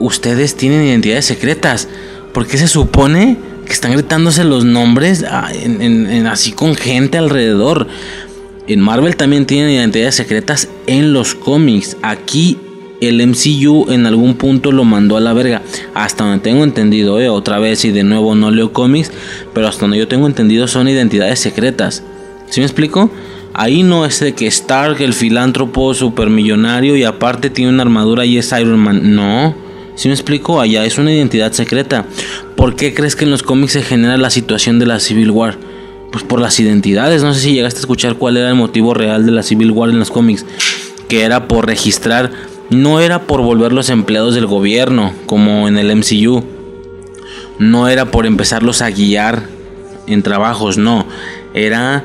[0.00, 1.88] ustedes tienen identidades secretas.
[2.34, 5.52] Porque se supone que están gritándose los nombres ah,
[6.28, 7.86] así con gente alrededor.
[8.66, 11.96] En Marvel también tienen identidades secretas en los cómics.
[12.02, 12.58] Aquí
[13.00, 15.62] el MCU en algún punto lo mandó a la verga.
[15.94, 19.12] Hasta donde tengo entendido, eh, otra vez y de nuevo no leo cómics,
[19.54, 22.02] pero hasta donde yo tengo entendido son identidades secretas.
[22.50, 23.10] ¿Sí me explico?
[23.54, 28.38] Ahí no es de que Stark, el filántropo supermillonario y aparte tiene una armadura y
[28.38, 29.14] es Iron Man.
[29.14, 29.54] No.
[29.96, 30.60] ¿Sí me explico?
[30.60, 32.04] Allá es una identidad secreta.
[32.56, 35.58] ¿Por qué crees que en los cómics se genera la situación de la Civil War?
[36.12, 37.24] Pues por las identidades.
[37.24, 39.90] No sé si llegaste a escuchar cuál era el motivo real de la Civil War
[39.90, 40.46] en los cómics.
[41.08, 42.30] Que era por registrar.
[42.70, 46.44] No era por volverlos empleados del gobierno, como en el MCU.
[47.58, 49.44] No era por empezarlos a guiar
[50.06, 51.06] en trabajos, no.
[51.54, 52.04] Era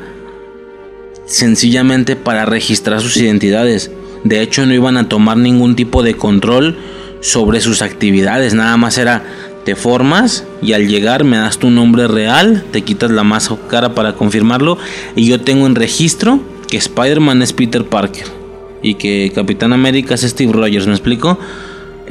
[1.26, 3.92] sencillamente para registrar sus identidades.
[4.24, 6.78] De hecho, no iban a tomar ningún tipo de control
[7.20, 8.54] sobre sus actividades.
[8.54, 9.24] Nada más era,
[9.66, 14.14] te formas y al llegar me das tu nombre real, te quitas la máscara para
[14.14, 14.78] confirmarlo
[15.16, 18.43] y yo tengo en registro que Spider-Man es Peter Parker
[18.84, 21.40] y que Capitán América es Steve Rogers, ¿me explico?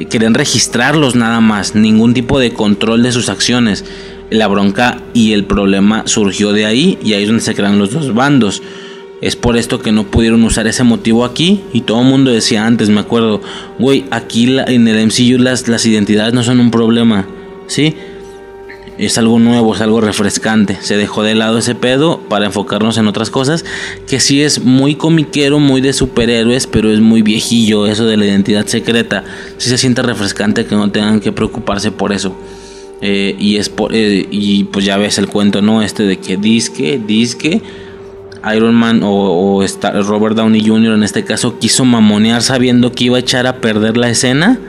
[0.09, 3.85] Querían registrarlos nada más, ningún tipo de control de sus acciones.
[4.29, 7.91] La bronca y el problema surgió de ahí y ahí es donde se crean los
[7.91, 8.63] dos bandos.
[9.21, 11.61] Es por esto que no pudieron usar ese motivo aquí.
[11.71, 13.41] Y todo el mundo decía antes, me acuerdo,
[13.79, 17.27] güey, aquí en el MCU las, las identidades no son un problema.
[17.67, 17.95] ¿Sí?
[19.05, 20.77] Es algo nuevo, es algo refrescante.
[20.81, 23.65] Se dejó de lado ese pedo para enfocarnos en otras cosas.
[24.07, 28.25] Que sí es muy comiquero, muy de superhéroes, pero es muy viejillo eso de la
[28.25, 29.23] identidad secreta.
[29.57, 32.35] Sí se siente refrescante que no tengan que preocuparse por eso.
[33.01, 35.81] Eh, y es por, eh, y pues ya ves el cuento, ¿no?
[35.81, 37.61] Este de que disque, disque.
[38.55, 39.65] Iron Man o, o
[40.03, 40.95] Robert Downey Jr.
[40.95, 44.59] en este caso quiso mamonear sabiendo que iba a echar a perder la escena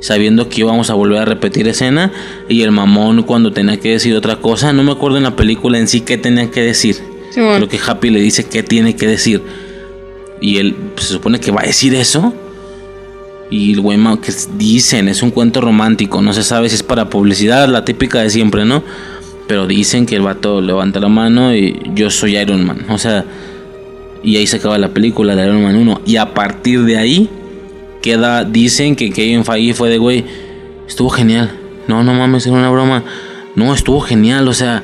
[0.00, 2.12] sabiendo que íbamos a volver a repetir escena
[2.48, 5.78] y el mamón cuando tenía que decir otra cosa, no me acuerdo en la película
[5.78, 6.96] en sí qué tenía que decir.
[7.30, 7.66] Sí, bueno.
[7.66, 9.42] Creo que Happy le dice qué tiene que decir.
[10.40, 12.32] Y él pues, se supone que va a decir eso.
[13.50, 17.08] Y el güey que dicen, es un cuento romántico, no se sabe si es para
[17.08, 18.82] publicidad, la típica de siempre, ¿no?
[19.46, 22.84] Pero dicen que el vato levanta la mano y yo soy Iron Man.
[22.90, 23.24] O sea,
[24.22, 26.02] y ahí se acaba la película de Iron Man 1.
[26.04, 27.30] Y a partir de ahí
[28.02, 30.24] queda, dicen que Kevin Feige fue de güey,
[30.86, 31.50] estuvo genial.
[31.86, 33.04] No, no mames, era una broma.
[33.54, 34.82] No, estuvo genial, o sea,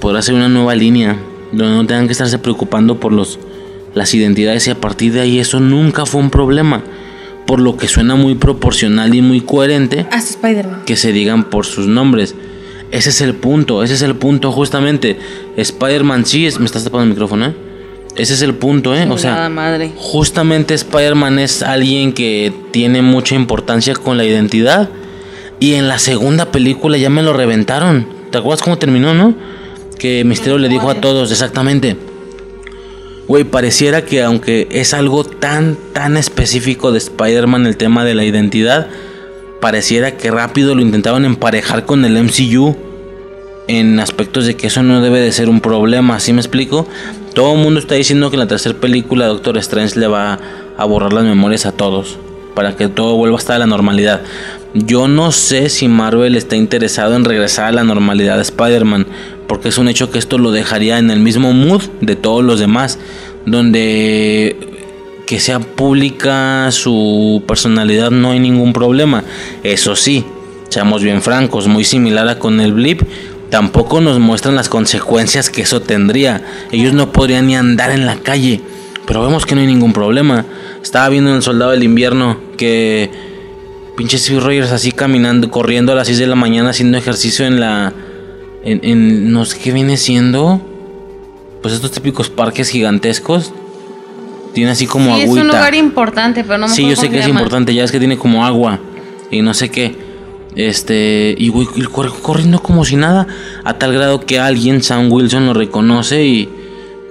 [0.00, 1.16] podrá ser una nueva línea
[1.52, 3.38] donde no tengan que estarse preocupando por los
[3.94, 6.82] las identidades y a partir de ahí eso nunca fue un problema.
[7.46, 10.82] Por lo que suena muy proporcional y muy coherente Hasta Spider-Man.
[10.84, 12.34] que se digan por sus nombres.
[12.90, 15.16] Ese es el punto, ese es el punto justamente.
[15.56, 16.58] Spider-Man sí es...
[16.58, 17.54] Me estás tapando el micrófono, ¿eh?
[18.16, 19.06] Ese es el punto, ¿eh?
[19.10, 19.92] O sea, madre.
[19.96, 24.88] Justamente Spider-Man es alguien que tiene mucha importancia con la identidad.
[25.60, 28.06] Y en la segunda película ya me lo reventaron.
[28.30, 29.34] ¿Te acuerdas cómo terminó, no?
[29.98, 31.96] Que Misterio le dijo a todos, exactamente.
[33.28, 38.24] Güey, pareciera que aunque es algo tan, tan específico de Spider-Man el tema de la
[38.24, 38.88] identidad,
[39.60, 42.76] pareciera que rápido lo intentaban emparejar con el MCU
[43.68, 46.86] en aspectos de que eso no debe de ser un problema, ¿sí me explico?
[47.36, 50.38] Todo el mundo está diciendo que en la tercera película Doctor Strange le va
[50.78, 52.16] a borrar las memorias a todos
[52.54, 54.22] para que todo vuelva a estar a la normalidad.
[54.72, 59.06] Yo no sé si Marvel está interesado en regresar a la normalidad de Spider-Man,
[59.46, 62.58] porque es un hecho que esto lo dejaría en el mismo mood de todos los
[62.58, 62.98] demás,
[63.44, 64.56] donde
[65.26, 69.24] que sea pública su personalidad no hay ningún problema.
[69.62, 70.24] Eso sí,
[70.70, 73.02] seamos bien francos, muy similar a con el blip,
[73.50, 76.42] tampoco nos muestran las consecuencias que eso tendría.
[76.72, 78.60] Ellos no podrían ni andar en la calle,
[79.06, 80.44] pero vemos que no hay ningún problema.
[80.82, 83.10] Estaba viendo en el Soldado del Invierno que
[83.96, 87.60] pinche Steve Rogers así caminando, corriendo a las 6 de la mañana haciendo ejercicio en
[87.60, 87.92] la
[88.64, 90.60] en, en no sé qué viene siendo
[91.62, 93.52] pues estos típicos parques gigantescos.
[94.52, 95.42] Tiene así como Sí, es agüita.
[95.42, 97.98] un lugar importante, pero no me Sí, yo sé que es importante, ya es que
[97.98, 98.78] tiene como agua
[99.30, 100.05] y no sé qué.
[100.56, 101.66] Este, y güey,
[102.22, 103.26] corriendo como si nada,
[103.62, 106.48] a tal grado que alguien, Sam Wilson, lo reconoce y.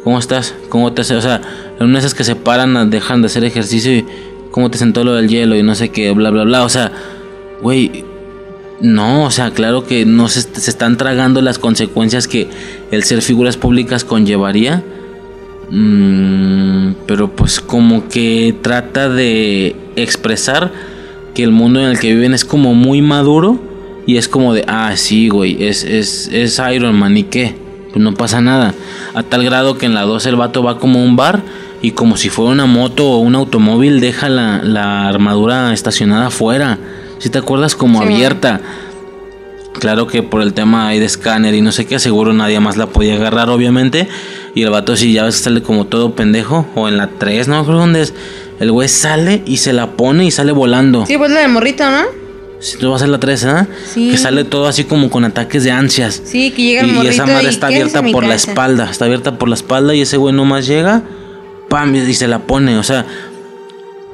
[0.04, 0.54] ¿Cómo estás?
[0.70, 1.16] ¿Cómo te hace?
[1.16, 1.42] O sea,
[1.80, 4.06] en una de esas que se paran, a- dejan de hacer ejercicio y.
[4.52, 5.56] ¿Cómo te sentó lo del hielo?
[5.56, 6.64] Y no sé qué, bla, bla, bla.
[6.64, 6.92] O sea,
[7.62, 8.04] güey.
[8.82, 12.50] No, o sea, claro que no se, se están tragando las consecuencias que
[12.92, 14.84] el ser figuras públicas conllevaría.
[15.70, 20.72] Mm, pero pues como que trata de expresar
[21.36, 23.60] que el mundo en el que viven es como muy maduro
[24.08, 27.56] y es como de, ah, sí, güey, es, es, es Iron Man y qué,
[27.92, 28.74] pues no pasa nada.
[29.14, 31.44] A tal grado que en la 2 el vato va como a un bar
[31.82, 36.80] y como si fuera una moto o un automóvil deja la, la armadura estacionada afuera.
[37.20, 38.62] Si te acuerdas como Sí, abierta.
[39.80, 42.78] Claro que por el tema ahí de escáner y no sé qué, seguro nadie más
[42.78, 44.08] la podía agarrar, obviamente.
[44.54, 47.56] Y el vato, si ya ves sale como todo pendejo, o en la 3, no
[47.56, 48.14] me acuerdo dónde es.
[48.60, 51.06] El güey sale y se la pone y sale volando.
[51.06, 52.04] Sí, pues la de morrito, ¿no?
[52.60, 53.68] Si tú vas a ser la 3, ¿ah?
[53.94, 54.12] Sí.
[54.12, 56.22] Que sale todo así como con ataques de ansias.
[56.26, 58.52] Sí, que llega el Y, y morrito esa madre está "Quédese abierta por la casa".
[58.52, 58.90] espalda.
[58.90, 61.04] Está abierta por la espalda y ese güey nomás llega,
[61.70, 62.78] pam, y se la pone.
[62.78, 63.06] O sea,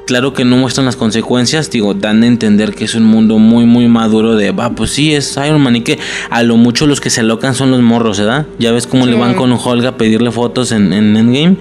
[0.07, 1.69] claro que no muestran las consecuencias.
[1.69, 5.13] Digo, dan a entender que es un mundo muy, muy maduro de, va, pues sí,
[5.13, 5.75] es Iron Man.
[5.75, 5.99] Y que
[6.31, 8.47] a lo mucho los que se locan son los morros, ¿verdad?
[8.57, 11.55] Ya ves cómo le van con Hulk a pedirle fotos en, en Endgame.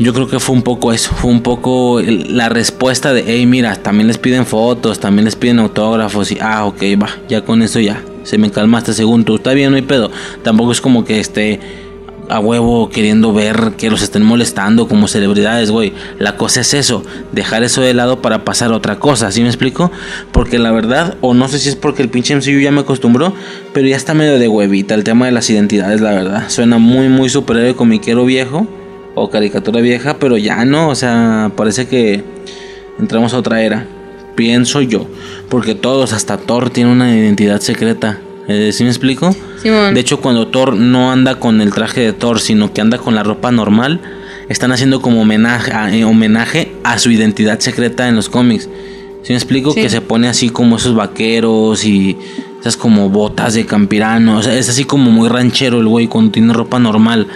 [0.00, 3.76] Yo creo que fue un poco eso, fue un poco la respuesta de, hey, mira,
[3.76, 7.80] también les piden fotos, también les piden autógrafos y, ah, ok, va, ya con eso
[7.80, 10.10] ya, se me calmaste según tú, está bien, no hay pedo.
[10.42, 11.60] Tampoco es como que esté
[12.30, 15.92] a huevo queriendo ver que los estén molestando como celebridades, güey.
[16.18, 19.48] La cosa es eso, dejar eso de lado para pasar a otra cosa, ¿sí me
[19.48, 19.92] explico?
[20.32, 23.34] Porque la verdad, o no sé si es porque el pinche MCU ya me acostumbró,
[23.74, 26.48] pero ya está medio de huevita el tema de las identidades, la verdad.
[26.48, 28.66] Suena muy, muy superhéroe comiquero viejo
[29.14, 32.22] o caricatura vieja, pero ya no, o sea, parece que
[32.98, 33.86] entramos a otra era.
[34.36, 35.06] Pienso yo,
[35.48, 39.34] porque todos, hasta Thor, tiene una identidad secreta Eh, ¿Sí me explico?
[39.62, 39.94] Simón.
[39.94, 43.14] De hecho, cuando Thor no anda con el traje de Thor, sino que anda con
[43.14, 44.00] la ropa normal,
[44.48, 48.68] están haciendo como homenaje a, eh, homenaje a su identidad secreta en los cómics.
[49.22, 49.72] ¿Sí me explico?
[49.72, 49.82] Sí.
[49.82, 52.16] Que se pone así como esos vaqueros y
[52.60, 54.38] esas como botas de campirano.
[54.38, 57.28] O sea, es así como muy ranchero el güey cuando tiene ropa normal.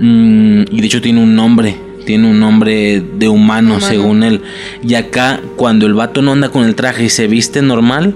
[0.00, 1.76] Mm, y de hecho tiene un nombre.
[2.04, 3.86] Tiene un nombre de humano, Humano.
[3.86, 4.40] según él.
[4.82, 8.14] Y acá, cuando el vato no anda con el traje y se viste normal,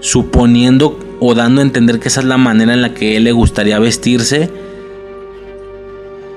[0.00, 3.32] suponiendo o dando a entender que esa es la manera en la que él le
[3.32, 4.50] gustaría vestirse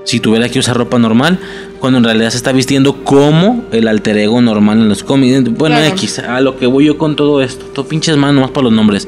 [0.03, 1.37] si tuviera que usar ropa normal,
[1.79, 5.43] cuando en realidad se está vistiendo como el alter ego normal en los cómics.
[5.57, 5.93] Bueno, Claro.
[5.95, 8.73] X, a lo que voy yo con todo esto, todo pinches manos nomás para los
[8.73, 9.05] nombres,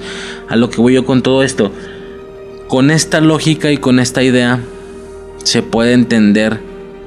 [0.50, 1.72] a lo que voy yo con todo esto,
[2.68, 4.60] con esta lógica y con esta idea,
[5.50, 6.60] se puede entender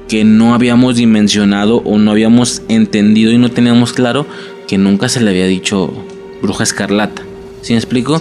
[0.09, 4.25] que no habíamos dimensionado o no habíamos entendido y no teníamos claro
[4.67, 5.93] que nunca se le había dicho
[6.41, 7.21] bruja escarlata.
[7.61, 8.19] ¿Sí me explico?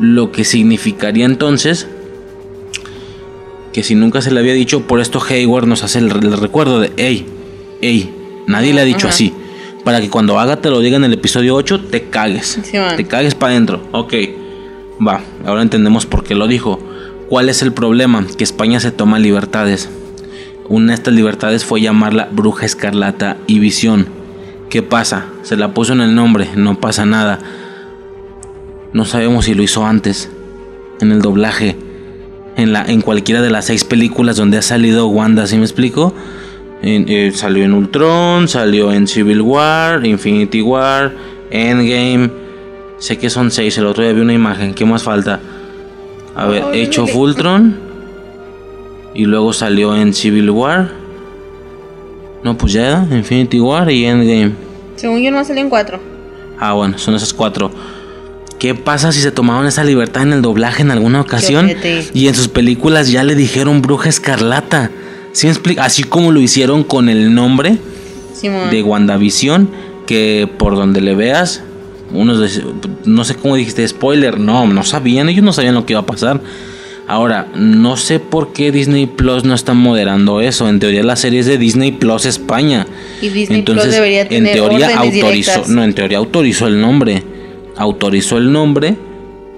[0.00, 1.88] Lo que significaría entonces
[3.72, 6.80] que si nunca se le había dicho, por esto Hayward nos hace el, el recuerdo
[6.80, 7.24] de, hey,
[7.80, 8.12] hey,
[8.46, 9.14] nadie le ha dicho Ajá.
[9.14, 9.32] así.
[9.82, 12.60] Para que cuando haga te lo diga en el episodio 8, te cagues.
[12.64, 13.82] Sí, te cagues para adentro.
[13.92, 14.12] Ok,
[15.06, 16.80] va, ahora entendemos por qué lo dijo.
[17.28, 18.26] ¿Cuál es el problema?
[18.36, 19.88] Que España se toma libertades.
[20.68, 24.06] Una de estas libertades fue llamarla Bruja Escarlata y Visión.
[24.70, 25.26] ¿Qué pasa?
[25.42, 27.38] Se la puso en el nombre, no pasa nada.
[28.92, 30.30] No sabemos si lo hizo antes,
[31.00, 31.76] en el doblaje,
[32.56, 36.14] en, la, en cualquiera de las seis películas donde ha salido Wanda, ¿sí me explico?
[36.82, 41.12] En- eh, salió en Ultron, salió en Civil War, Infinity War,
[41.50, 42.30] Endgame.
[42.98, 45.40] Sé que son seis, el otro día vi una imagen, ¿qué más falta?
[46.38, 47.18] A ver, Ay, Age of mire.
[47.18, 47.76] Ultron.
[49.14, 50.90] Y luego salió en Civil War.
[52.44, 54.52] No, pues ya, Infinity War y Endgame.
[54.96, 55.98] Según yo no salió en cuatro.
[56.58, 57.70] Ah, bueno, son esas cuatro.
[58.58, 61.70] ¿Qué pasa si se tomaron esa libertad en el doblaje en alguna ocasión?
[62.14, 64.90] Y en sus películas ya le dijeron Bruja Escarlata.
[65.32, 65.48] ¿Sí?
[65.78, 67.78] Así como lo hicieron con el nombre
[68.34, 68.70] Simón.
[68.70, 69.68] de WandaVision,
[70.06, 71.62] que por donde le veas,
[72.12, 72.62] unos
[73.04, 76.06] no sé cómo dijiste, spoiler, no, no sabían, ellos no sabían lo que iba a
[76.06, 76.40] pasar.
[77.06, 80.68] Ahora, no sé por qué Disney Plus no está moderando eso.
[80.68, 82.86] En teoría la serie es de Disney Plus España.
[83.22, 85.68] Y Disney Plus Entonces, debería en tener teoría órdenes autorizó, directas.
[85.70, 87.22] no, en teoría autorizó el nombre.
[87.76, 88.96] Autorizó el nombre,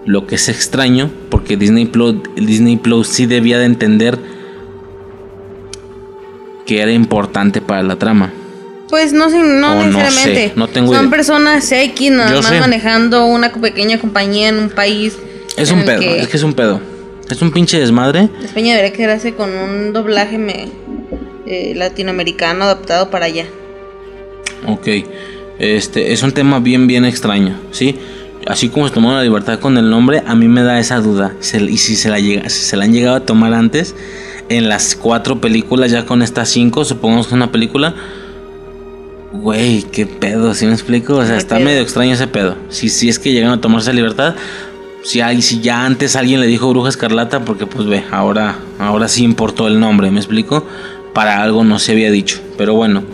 [0.06, 4.16] lo que es extraño, porque Disney Plus, Disney Plus sí debía de entender
[6.66, 8.32] que era importante para la trama.
[8.90, 10.48] Pues no no O no necesariamente.
[10.48, 11.10] sé, no tengo Son idea.
[11.10, 12.60] personas X nada Yo más sé.
[12.60, 15.16] manejando una pequeña compañía en un país.
[15.56, 16.80] Es un pedo, que es que es un pedo.
[17.30, 18.28] Es un pinche desmadre.
[18.42, 20.68] España debería quedarse con un doblaje me-
[21.46, 23.46] eh, latinoamericano adaptado para allá.
[24.66, 24.88] Ok.
[25.58, 27.96] Este es un tema bien, bien extraño, ¿sí?
[28.46, 31.34] Así como se tomó la libertad con el nombre, a mí me da esa duda.
[31.40, 33.94] Se- y si se, la llega, si se la han llegado a tomar antes,
[34.48, 37.94] en las cuatro películas, ya con estas cinco, supongamos que es una película.
[39.32, 41.16] Güey, qué pedo, ¿sí me explico?
[41.16, 41.66] O sea, ¿Qué está pedo?
[41.66, 42.56] medio extraño ese pedo.
[42.68, 44.34] Si, si es que llegan a tomar esa libertad,
[45.02, 49.08] si, hay, si ya antes alguien le dijo Bruja Escarlata, porque pues ve, ahora, ahora
[49.08, 50.66] sí importó el nombre, ¿me explico?
[51.14, 52.40] Para algo no se había dicho.
[52.58, 53.04] Pero bueno,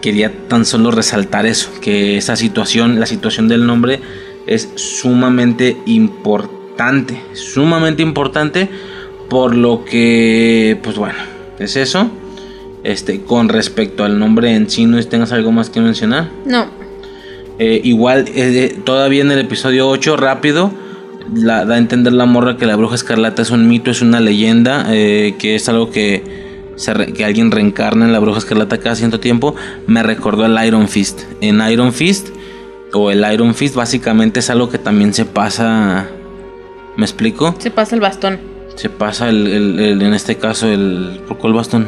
[0.00, 4.00] quería tan solo resaltar eso, que esa situación, la situación del nombre
[4.46, 8.68] es sumamente importante, sumamente importante,
[9.28, 11.18] por lo que, pues bueno,
[11.58, 12.10] es eso.
[12.84, 16.28] Este, con respecto al nombre en sí, ¿no tengas algo más que mencionar?
[16.46, 16.66] No,
[17.58, 20.72] Eh, igual, eh, todavía en el episodio 8, rápido,
[21.34, 24.18] la- da a entender la morra que la bruja escarlata es un mito, es una
[24.18, 26.24] leyenda, eh, que es algo que,
[26.74, 29.54] se re- que alguien reencarna en la bruja escarlata cada cierto tiempo.
[29.86, 31.20] Me recordó el Iron Fist.
[31.40, 32.30] En Iron Fist,
[32.92, 36.08] o el Iron Fist, básicamente es algo que también se pasa.
[36.96, 37.54] ¿Me explico?
[37.58, 38.40] se pasa el bastón.
[38.74, 41.20] Se pasa el, el- el- en este caso el.
[41.28, 41.86] ¿Por cuál bastón?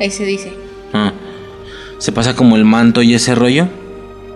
[0.00, 0.52] Ahí se dice.
[0.92, 1.12] Ah,
[1.98, 3.68] se pasa como el manto y ese rollo.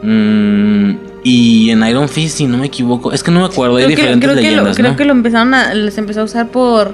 [0.02, 0.90] Mm,
[1.24, 3.96] y en Iron Fist, si no me equivoco, es que no me acuerdo, hay Creo
[3.96, 6.48] que, diferentes creo que lo, leyendas, creo que lo empezaron a, les empezó a usar
[6.50, 6.92] por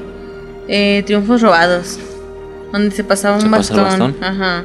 [0.69, 1.99] eh, triunfos robados.
[2.73, 4.15] Donde se pasaba un ¿Se pasa el bastón.
[4.21, 4.25] bastón?
[4.25, 4.65] Ajá.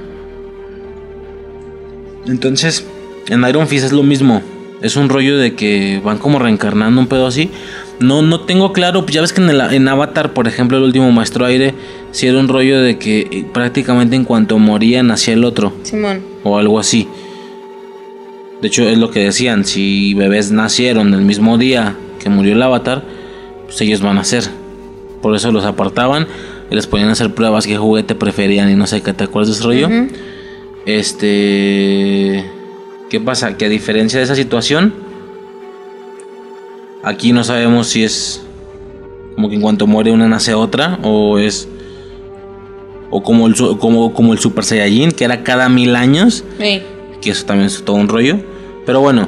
[2.25, 2.85] Entonces,
[3.29, 4.41] en Iron Fist es lo mismo.
[4.81, 7.49] Es un rollo de que van como reencarnando un pedo así.
[7.99, 9.01] No, no tengo claro.
[9.03, 11.73] pues Ya ves que en, el- en Avatar, por ejemplo, el último maestro aire,
[12.11, 15.73] sí era un rollo de que eh, prácticamente en cuanto moría nacía el otro.
[15.83, 16.21] Simón.
[16.43, 17.07] o algo así.
[18.61, 22.61] De hecho, es lo que decían, si bebés nacieron el mismo día que murió el
[22.61, 23.03] avatar,
[23.65, 24.45] pues ellos van a ser.
[25.21, 26.27] Por eso los apartaban
[26.71, 29.49] y les ponían a hacer pruebas qué juguete preferían y no sé qué, ¿te acuerdas
[29.49, 29.89] de ese rollo?
[30.85, 32.45] Este...
[33.09, 33.55] ¿Qué pasa?
[33.57, 34.93] Que a diferencia de esa situación,
[37.07, 38.41] Aquí no sabemos si es
[39.35, 41.69] como que en cuanto muere una nace otra o es
[43.09, 46.81] o como el como, como el Super Saiyajin que era cada mil años Sí.
[47.21, 48.39] que eso también es todo un rollo.
[48.85, 49.27] Pero bueno,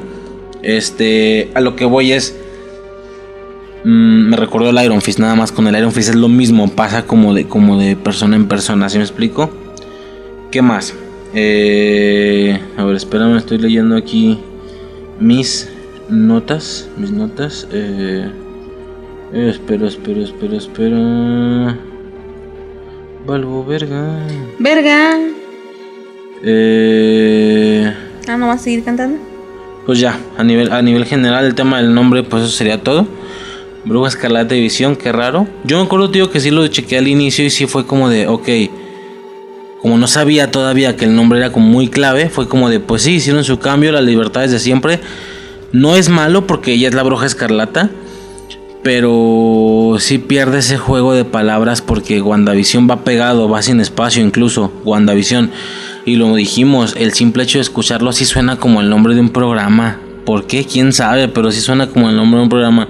[0.62, 2.36] este, a lo que voy es,
[3.84, 6.70] mm, me recordó el Iron Fist, nada más con el Iron Fist es lo mismo,
[6.70, 9.50] pasa como de, como de persona en persona, ¿sí me explico?
[10.52, 10.94] ¿Qué más?
[11.34, 14.40] Eh, a ver, espérame, estoy leyendo aquí
[15.20, 15.70] mis
[16.10, 17.68] notas, mis notas.
[17.72, 18.26] Eh,
[19.34, 21.78] eh, espera, espera, espera, espera.
[23.30, 24.26] Valvo, verga.
[24.58, 25.20] Verga.
[26.44, 27.94] Eh,
[28.28, 29.20] Ah, ¿no vas a seguir cantando?
[29.86, 33.08] pues ya, a nivel, a nivel general, el tema del nombre, pues eso sería todo.
[33.86, 35.48] Bruja Escarlata y Visión, qué raro.
[35.64, 38.28] Yo me acuerdo, tío, que sí lo chequeé al inicio y sí fue como de,
[38.28, 38.50] ok.
[39.82, 43.04] Como no sabía todavía que el nombre era como muy clave, fue como de, pues
[43.04, 45.00] sí, hicieron su cambio, las libertades de siempre.
[45.72, 47.90] No es malo porque ella es la Bruja Escarlata.
[48.82, 54.72] Pero sí pierde ese juego de palabras porque WandaVision va pegado, va sin espacio incluso,
[54.86, 55.52] WandaVision.
[56.06, 59.30] Y lo dijimos, el simple hecho de escucharlo sí suena como el nombre de un
[59.30, 60.00] programa.
[60.26, 60.64] ¿Por qué?
[60.64, 61.28] ¿Quién sabe?
[61.28, 62.88] Pero sí suena como el nombre de un programa.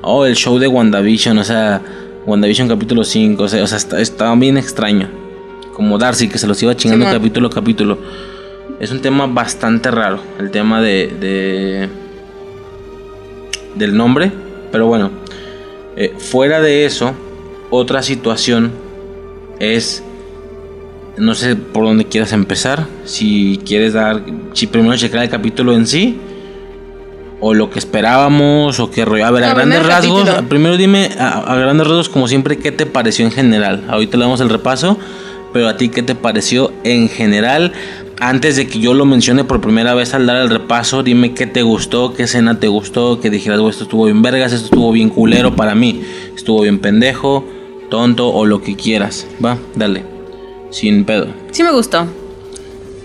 [0.00, 1.82] Oh, el show de WandaVision, o sea,
[2.24, 5.08] WandaVision capítulo 5, o sea, o sea está, está bien extraño.
[5.74, 7.98] Como Darcy, que se los iba chingando capítulo a capítulo.
[8.78, 11.88] Es un tema bastante raro, el tema de, de
[13.74, 14.30] del nombre.
[14.70, 15.10] Pero bueno,
[15.96, 17.14] eh, fuera de eso,
[17.70, 18.72] otra situación
[19.58, 20.02] es,
[21.16, 25.86] no sé por dónde quieras empezar, si quieres dar, si primero checar el capítulo en
[25.86, 26.18] sí,
[27.40, 29.26] o lo que esperábamos, o qué rollo.
[29.26, 30.48] A ver, a grandes rasgos, capítulo.
[30.48, 33.84] primero dime, a, a grandes rasgos, como siempre, ¿qué te pareció en general?
[33.88, 34.96] Ahorita le damos el repaso,
[35.52, 37.72] pero a ti, ¿qué te pareció en general?
[38.24, 41.48] Antes de que yo lo mencione por primera vez al dar el repaso, dime qué
[41.48, 44.92] te gustó, qué escena te gustó, que dijeras, "Güey, esto estuvo bien vergas, esto estuvo
[44.92, 46.04] bien culero para mí,
[46.36, 47.44] estuvo bien pendejo,
[47.90, 49.26] tonto o lo que quieras.
[49.44, 50.04] Va, dale,
[50.70, 51.34] sin pedo.
[51.50, 52.04] Sí me gustó.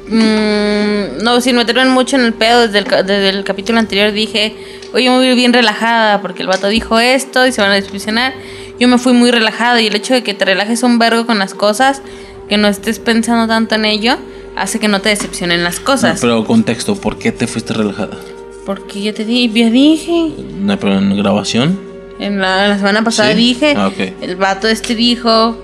[0.08, 4.56] Mm, no, sin meterme mucho en el pedo, desde el, desde el capítulo anterior dije,
[4.94, 8.36] oye, voy bien relajada porque el vato dijo esto y se van a desilusionar.
[8.80, 11.40] Yo me fui muy relajada y el hecho de que te relajes un vergo con
[11.40, 12.04] las cosas,
[12.48, 14.18] que no estés pensando tanto en ello,
[14.58, 16.20] hace que no te decepcionen las cosas.
[16.22, 18.18] Pero contexto, ¿por qué te fuiste relajada?
[18.66, 21.80] Porque yo te di, ya dije, No, pero en grabación.
[22.20, 23.38] en la, la semana pasada ¿Sí?
[23.38, 24.14] dije, Ah, ok.
[24.22, 25.58] el vato este dijo,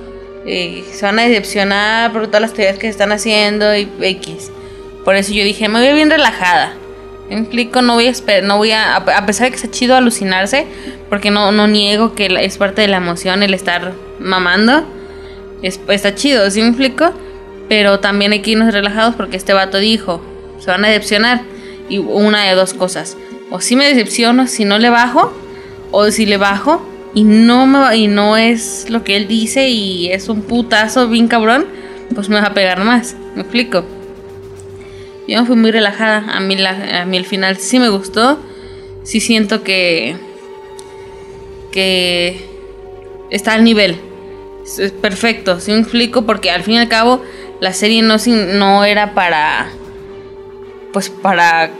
[0.45, 4.51] eh, se van a decepcionar por todas las teorías que se están haciendo y X.
[5.03, 6.73] Por eso yo dije, me voy bien relajada.
[7.29, 9.95] Me explico, no voy a esperar, no voy a, a pesar de que está chido
[9.95, 10.67] alucinarse,
[11.09, 14.83] porque no, no niego que es parte de la emoción el estar mamando.
[15.61, 17.11] Es- está chido, ¿sí me explico?
[17.69, 20.21] Pero también hay que irnos relajados porque este vato dijo,
[20.59, 21.41] se van a decepcionar.
[21.89, 23.17] Y una de dos cosas.
[23.51, 25.33] O si me decepciono si no le bajo,
[25.91, 26.81] o si le bajo
[27.13, 31.27] y no, me, y no es lo que él dice y es un putazo bien
[31.27, 31.67] cabrón,
[32.15, 33.15] pues me va a pegar más.
[33.35, 33.85] ¿Me explico?
[35.27, 36.25] Yo me fui muy relajada.
[36.35, 38.39] A mí, la, a mí el final sí me gustó.
[39.03, 40.15] Sí siento que.
[41.71, 42.43] que.
[43.29, 43.97] está al nivel.
[44.77, 47.21] Es perfecto, sí me explico, porque al fin y al cabo
[47.63, 49.69] la serie no, no era para.
[50.91, 51.71] pues para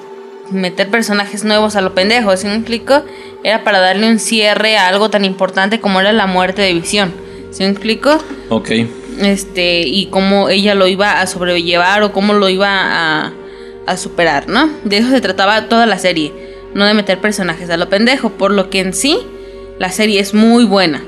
[0.50, 3.04] meter personajes nuevos a lo pendejo, ¿sí me explico?
[3.44, 7.14] Era para darle un cierre a algo tan importante como era la muerte de Visión.
[7.52, 8.18] ¿Sí me explico?
[8.48, 8.72] Ok.
[9.20, 13.34] este y cómo ella lo iba a sobrellevar o cómo lo iba a,
[13.86, 14.70] a superar, ¿no?
[14.86, 16.32] De eso se trataba toda la serie,
[16.74, 19.20] no de meter personajes a lo pendejo, por lo que en sí
[19.80, 21.04] la serie es muy buena.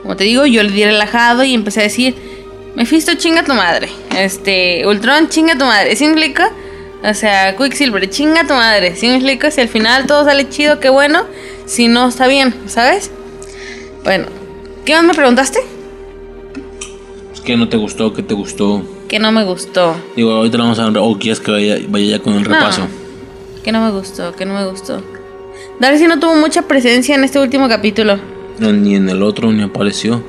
[0.00, 2.29] Como te digo, yo le di relajado y empecé a decir,
[2.76, 6.42] Mephisto chinga tu madre, este, Ultron chinga tu madre, ¿sí me explico?
[7.02, 9.50] O sea, Quicksilver, chinga tu madre, ¿sí me explico?
[9.50, 11.24] Si al final todo sale chido, qué bueno,
[11.66, 13.10] si no, está bien, ¿sabes?
[14.04, 14.26] Bueno,
[14.84, 15.58] ¿qué más me preguntaste?
[17.44, 18.12] ¿Qué no te gustó?
[18.12, 18.82] ¿Qué te gustó?
[19.08, 19.96] Que no me gustó.
[20.14, 20.98] Digo, ahorita lo vamos a ver.
[20.98, 22.50] ¿O quieres que vaya, vaya ya con el No.
[22.50, 22.86] repaso?
[23.64, 25.02] Que no me gustó, que no me gustó.
[25.80, 28.18] Darcy no tuvo mucha presencia en este último capítulo.
[28.58, 30.22] No, ni en el otro ni apareció.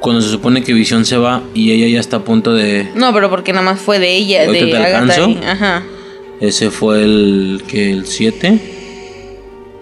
[0.00, 2.88] Cuando se supone que Visión se va y ella ya está a punto de.
[2.94, 4.98] No, pero porque nada más fue de ella, ¿Ahorita de te Agatha.
[4.98, 5.30] alcanzo?
[5.30, 5.82] y- Ajá.
[6.40, 7.62] Ese fue el.
[7.66, 8.58] que ¿El 7?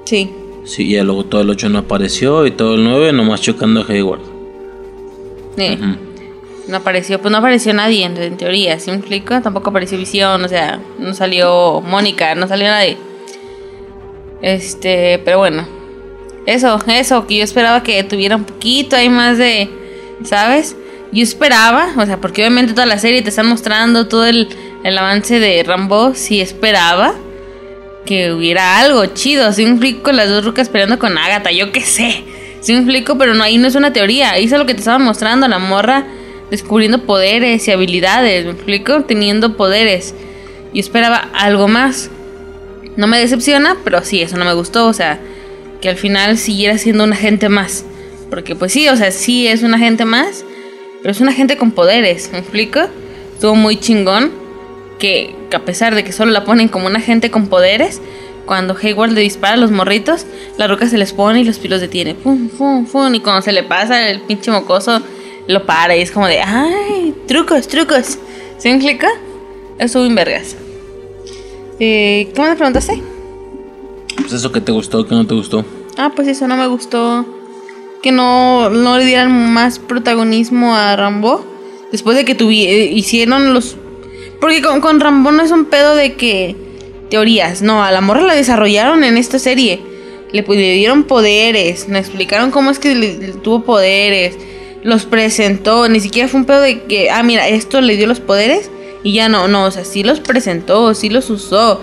[0.04, 0.30] Sí.
[0.64, 3.84] Sí, y luego todo el 8 no apareció y todo el 9 nomás chocando a
[3.92, 4.20] Hayward.
[5.58, 5.78] Sí.
[6.68, 9.38] No apareció, pues no apareció nadie en, en teoría, ¿sí me explico?
[9.42, 12.96] Tampoco apareció Visión, o sea, no salió Mónica, no salió nadie.
[14.42, 15.66] Este, pero bueno.
[16.46, 19.68] Eso, eso, que yo esperaba que tuviera un poquito ahí más de,
[20.24, 20.76] ¿sabes?
[21.12, 24.48] Yo esperaba, o sea, porque obviamente toda la serie te están mostrando todo el,
[24.82, 27.14] el avance de Rambo, sí esperaba
[28.04, 29.52] que hubiera algo chido.
[29.52, 32.24] Si me explico, las dos rucas peleando con Agatha, yo qué sé.
[32.60, 34.32] Si me explico, pero no, ahí no es una teoría.
[34.32, 36.06] Ahí es lo que te estaba mostrando, la morra
[36.50, 38.44] descubriendo poderes y habilidades.
[38.44, 40.14] Me explico, teniendo poderes.
[40.72, 42.10] Yo esperaba algo más.
[42.96, 44.86] No me decepciona, pero sí, eso no me gustó.
[44.86, 45.18] O sea,
[45.80, 47.84] que al final siguiera siendo un agente más.
[48.30, 50.44] Porque pues sí, o sea, sí es un agente más,
[51.02, 52.80] pero es un agente con poderes, ¿me explico?
[53.34, 54.32] Estuvo muy chingón
[54.98, 58.00] que, que a pesar de que solo la ponen como un agente con poderes,
[58.46, 60.26] cuando Hayward le dispara a los morritos,
[60.58, 62.14] la roca se les pone y los pilos detiene.
[62.14, 63.14] Pum, pum, pum.
[63.14, 65.00] Y cuando se le pasa, el pinche mocoso
[65.46, 68.18] lo para y es como de, ay, trucos, trucos.
[68.58, 69.08] ¿Se me explica?
[69.78, 70.56] Eso bien vergas.
[71.80, 73.02] Eh, ¿Cómo me preguntaste?
[74.16, 75.64] Pues eso que te gustó, que no te gustó.
[75.96, 77.26] Ah, pues eso no me gustó.
[78.04, 81.42] Que no, no le dieran más protagonismo a Rambo.
[81.90, 83.76] Después de que eh, hicieron los...
[84.40, 86.54] Porque con, con Rambo no es un pedo de que...
[87.08, 89.80] Teorías, no, a la morra la desarrollaron en esta serie.
[90.32, 94.36] Le, pu- le dieron poderes, me explicaron cómo es que le- le tuvo poderes.
[94.82, 98.20] Los presentó, ni siquiera fue un pedo de que, ah, mira, esto le dio los
[98.20, 98.70] poderes
[99.02, 101.80] y ya no, no, o sea, sí los presentó, sí los usó.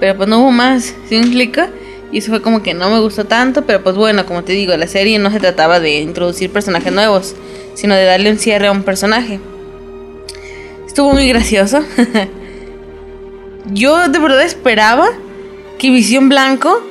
[0.00, 1.70] Pero pues no hubo más, ¿sí me explica?
[2.12, 4.76] Y eso fue como que no me gustó tanto, pero pues bueno, como te digo,
[4.76, 7.36] la serie no se trataba de introducir personajes nuevos,
[7.74, 9.38] sino de darle un cierre a un personaje.
[10.86, 11.84] Estuvo muy gracioso.
[13.72, 15.08] Yo de verdad esperaba
[15.78, 16.82] que Visión Blanco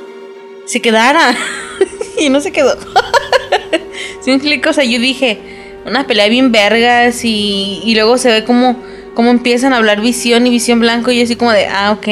[0.66, 1.36] se quedara.
[2.20, 2.78] y no se quedó.
[4.22, 4.70] ¿Sí me explico?
[4.70, 5.40] O sea, yo dije,
[5.86, 8.78] una pelea bien vergas y, y luego se ve como,
[9.14, 12.08] como empiezan a hablar Visión y Visión Blanco y yo así como de, ah, ok,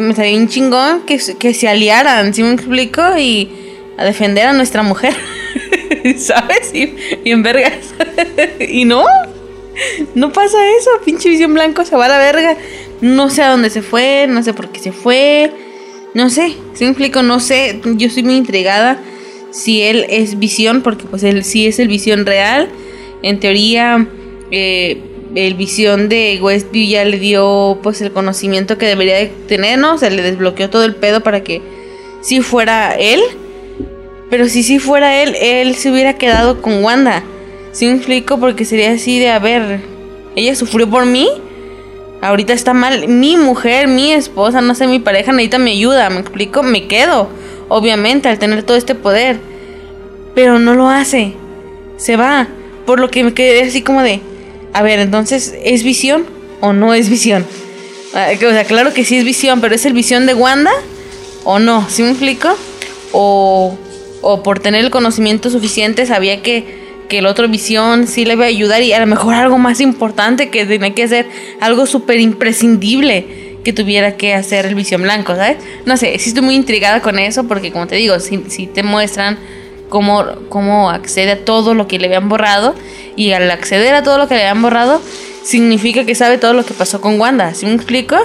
[0.00, 3.02] me sabía un chingón que, que se aliaran, ¿sí me explico?
[3.18, 3.50] Y
[3.96, 5.14] a defender a nuestra mujer,
[6.18, 6.74] ¿sabes?
[6.74, 7.94] Y bien vergas.
[8.60, 9.04] y no,
[10.14, 12.56] no pasa eso, pinche Visión Blanco se va a la verga.
[13.00, 15.52] No sé a dónde se fue, no sé por qué se fue.
[16.14, 17.80] No sé, si me explico, no sé.
[17.96, 19.00] Yo estoy muy intrigada
[19.50, 22.68] si él es visión, porque pues él sí es el visión real.
[23.22, 24.06] En teoría,
[24.50, 25.00] eh,
[25.34, 29.94] el visión de Westview ya le dio pues el conocimiento que debería de tener, ¿no?
[29.94, 31.60] O sea, le desbloqueó todo el pedo para que
[32.20, 33.20] sí fuera él.
[34.30, 37.22] Pero si sí fuera él, él se hubiera quedado con Wanda.
[37.72, 39.80] Si me explico, porque sería así de, a ver,
[40.36, 41.28] ella sufrió por mí.
[42.22, 43.08] Ahorita está mal.
[43.08, 46.08] Mi mujer, mi esposa, no sé, mi pareja necesita mi ayuda.
[46.10, 46.62] ¿Me explico?
[46.62, 47.28] Me quedo.
[47.68, 49.38] Obviamente, al tener todo este poder.
[50.34, 51.34] Pero no lo hace.
[51.96, 52.48] Se va.
[52.86, 54.20] Por lo que me quedé así como de.
[54.74, 56.26] A ver, entonces, ¿es visión
[56.60, 57.46] o no es visión?
[58.12, 58.14] O
[58.50, 60.72] sea, claro que sí es visión, pero ¿es el visión de Wanda
[61.44, 61.88] o no?
[61.88, 62.48] ¿Sí me explico?
[63.12, 63.78] O,
[64.20, 66.64] o por tener el conocimiento suficiente sabía que,
[67.08, 69.80] que el otro visión sí le iba a ayudar y a lo mejor algo más
[69.80, 71.26] importante que tenía que hacer,
[71.60, 75.58] algo súper imprescindible que tuviera que hacer el visión blanco, ¿sabes?
[75.86, 78.82] No sé, sí estoy muy intrigada con eso porque como te digo, si, si te
[78.82, 79.38] muestran
[79.88, 82.74] cómo, cómo accede a todo lo que le habían borrado
[83.16, 85.00] y al acceder a todo lo que le habían borrado
[85.42, 88.16] significa que sabe todo lo que pasó con Wanda, ¿sí me explico?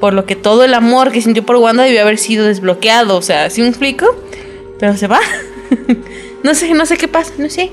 [0.00, 3.22] Por lo que todo el amor que sintió por Wanda debió haber sido desbloqueado, o
[3.22, 4.06] sea, ¿sí me explico?
[4.80, 5.20] Pero se va.
[6.42, 7.70] no sé, no sé qué pasa, no sé.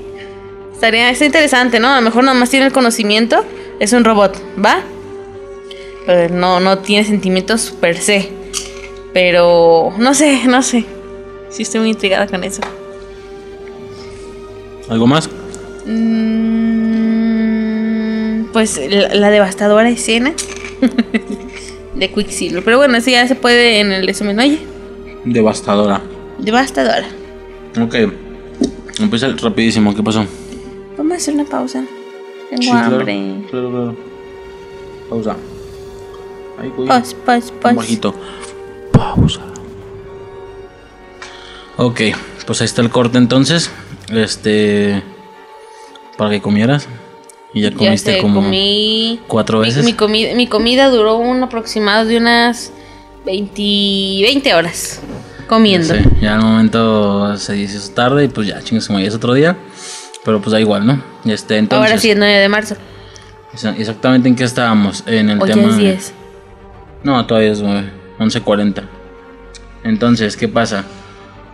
[0.72, 1.88] Estaría, está interesante, ¿no?
[1.88, 3.44] A lo mejor nada más tiene el conocimiento,
[3.80, 4.82] es un robot, ¿va?
[6.30, 8.30] No, no tiene sentimientos per se.
[9.12, 10.84] Pero no sé, no sé.
[11.50, 12.62] Sí estoy muy intrigada con eso.
[14.90, 15.30] ¿Algo más?
[17.10, 20.32] Mm, pues la, la devastadora escena
[21.94, 22.62] de Quicksilver.
[22.64, 24.58] Pero bueno, eso ya se puede en el resumen, oye.
[25.24, 26.00] Devastadora.
[26.38, 27.06] Devastadora.
[27.80, 27.94] Ok.
[28.98, 29.94] Empieza rapidísimo.
[29.94, 30.24] ¿Qué pasó?
[30.98, 31.84] Vamos a hacer una pausa.
[32.50, 33.44] Tengo Sí, claro, hambre.
[33.50, 33.96] Claro, claro.
[35.08, 35.36] Pausa.
[36.86, 37.76] Pause, pause, pause.
[37.76, 38.14] bajito.
[38.92, 39.40] Pausa.
[41.78, 42.00] Ok,
[42.46, 43.70] pues ahí está el corte entonces.
[44.10, 45.02] Este.
[46.16, 46.88] Para que comieras.
[47.52, 49.20] Y ya Ya comiste sé, como comí.
[49.26, 49.84] cuatro veces.
[49.84, 52.72] Mi, comida, mi comida duró un aproximado de unas
[53.26, 53.52] 20,
[54.22, 55.00] 20 horas
[55.48, 55.92] comiendo.
[55.94, 59.14] Sí, ya al momento se dice es tarde y pues ya, chingas como ya es
[59.16, 59.56] otro día.
[60.24, 61.02] Pero pues da igual, ¿no?
[61.24, 62.76] Este, entonces, Ahora sí es 9 de marzo.
[63.54, 65.02] exa- Exactamente en qué estábamos.
[65.06, 65.70] En el ya tema.
[65.70, 66.12] es 10.
[67.02, 68.82] No, todavía es 9, 11.40.
[69.82, 70.84] Entonces, ¿qué pasa?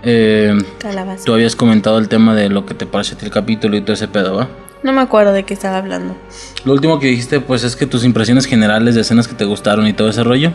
[0.03, 1.25] Eh, Calabaza.
[1.25, 3.81] tú habías comentado el tema de lo que te parece a ti el capítulo y
[3.81, 4.49] todo ese pedo, ¿va?
[4.83, 6.17] No me acuerdo de qué estaba hablando.
[6.65, 9.87] Lo último que dijiste, pues es que tus impresiones generales de escenas que te gustaron
[9.87, 10.53] y todo ese rollo.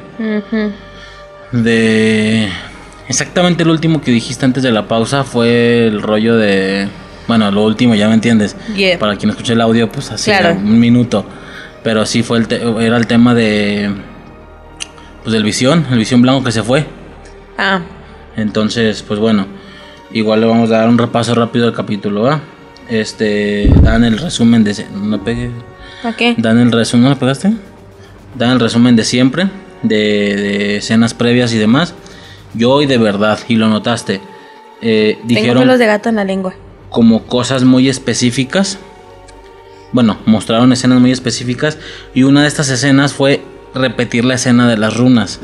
[1.51, 2.47] De.
[3.09, 6.87] Exactamente lo último que dijiste antes de la pausa fue el rollo de.
[7.27, 8.55] Bueno, lo último, ya me entiendes.
[8.75, 8.97] Yeah.
[8.99, 10.55] Para quien escuche el audio, pues así, Claro.
[10.55, 11.25] un minuto.
[11.83, 13.91] Pero sí fue el te- era el tema de.
[15.23, 16.85] Pues del visión, el visión blanco que se fue.
[17.57, 17.81] Ah,
[18.35, 19.45] Entonces, pues bueno,
[20.11, 22.41] igual le vamos a dar un repaso rápido al capítulo, ¿va?
[22.89, 24.85] Este, dan el resumen de...
[24.93, 25.51] No me pegue.
[26.03, 26.35] ¿a qué?
[26.37, 27.53] Dan el resumen, ¿no lo pegaste?
[28.35, 29.49] Dan el resumen de siempre,
[29.83, 31.93] de, de escenas previas y demás.
[32.53, 34.19] Yo hoy de verdad, y lo notaste,
[34.81, 36.53] eh, Tengo dijeron pelos de gato en la lengua.
[36.89, 38.79] como cosas muy específicas.
[39.93, 41.77] Bueno, mostraron escenas muy específicas
[42.13, 43.41] y una de estas escenas fue
[43.75, 45.39] repetir la escena de las runas.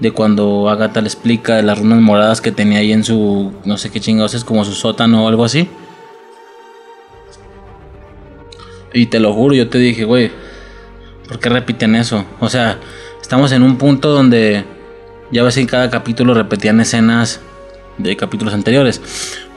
[0.00, 3.76] De cuando Agatha le explica de las runas moradas que tenía ahí en su, no
[3.76, 5.68] sé qué chingados es, como su sótano o algo así.
[8.92, 10.30] Y te lo juro, yo te dije, güey,
[11.28, 12.24] ¿por qué repiten eso?
[12.40, 12.78] O sea,
[13.20, 14.64] estamos en un punto donde
[15.30, 17.40] ya ves en cada capítulo repetían escenas
[17.98, 19.00] de capítulos anteriores.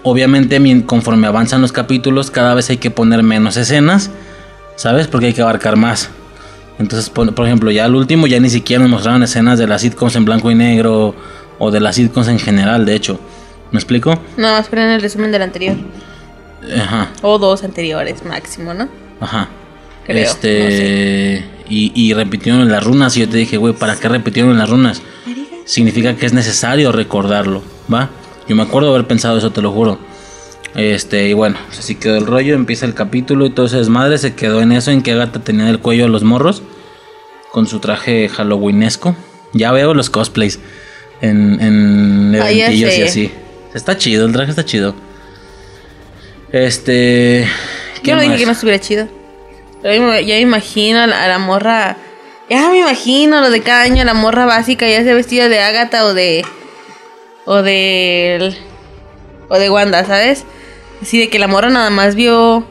[0.04, 4.12] Obviamente, conforme avanzan los capítulos, cada vez hay que poner menos escenas,
[4.76, 5.08] ¿sabes?
[5.08, 6.10] Porque hay que abarcar más.
[6.84, 9.80] Entonces, por, por ejemplo, ya al último ya ni siquiera nos mostraron escenas de las
[9.80, 11.16] sitcoms en blanco y negro
[11.58, 13.18] o de las sitcoms en general, de hecho.
[13.72, 14.20] ¿Me explico?
[14.36, 15.78] Nada más ponen el resumen del anterior.
[16.78, 17.08] Ajá.
[17.22, 18.90] O dos anteriores máximo, ¿no?
[19.22, 19.48] Ajá.
[20.06, 21.46] Creo, este.
[21.70, 23.16] y, y repitieron las runas.
[23.16, 25.02] Y yo te dije, güey, ¿para qué repitieron las runas?
[25.64, 28.10] Significa que es necesario recordarlo, ¿va?
[28.50, 30.00] Yo me acuerdo haber pensado eso, te lo juro.
[30.76, 32.56] Este, y bueno, así quedó el rollo.
[32.56, 35.70] Empieza el capítulo y todo ese desmadre se quedó en eso: en que Agatha tenía
[35.70, 36.62] el cuello a los morros
[37.54, 39.16] con su traje halloweenesco.
[39.54, 40.60] Ya veo los cosplays
[41.22, 43.32] en, en eventillos y así.
[43.76, 44.96] Está chido, el traje está chido.
[46.52, 47.48] Este.
[48.02, 49.08] ¿qué Yo no dije que no estuviera chido.
[49.84, 51.96] Pero yo me, yo me imagino a la, a la morra.
[52.50, 56.06] Ya me imagino lo de cada año, la morra básica, ya sea vestida de Ágata
[56.06, 56.44] o de.
[57.46, 58.58] O de.
[59.50, 60.44] O de Wanda, ¿sabes?
[61.04, 62.66] Así de que la morra nada más vio.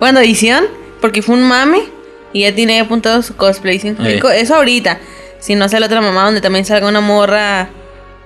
[0.00, 0.64] WandaVision,
[1.00, 1.99] porque fue un mame.
[2.32, 3.78] Y ya tiene apuntado su cosplay.
[3.78, 3.94] ¿sí?
[4.34, 4.98] Eso ahorita.
[5.38, 7.70] Si no sale otra mamá donde también salga una morra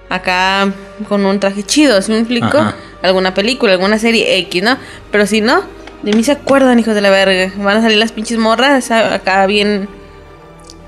[0.08, 0.72] acá
[1.08, 2.58] con un traje chido, ¿sí me explico?
[2.58, 2.74] Ajá.
[3.02, 4.78] Alguna película, alguna serie X, ¿no?
[5.10, 5.62] Pero si no,
[6.02, 7.52] de mí se acuerdan, hijos de la verga.
[7.56, 9.88] Van a salir las pinches morras acá bien,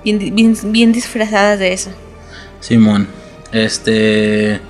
[0.04, 1.90] bien, bien, bien disfrazadas de eso.
[2.60, 3.08] Simón.
[3.52, 4.60] Este.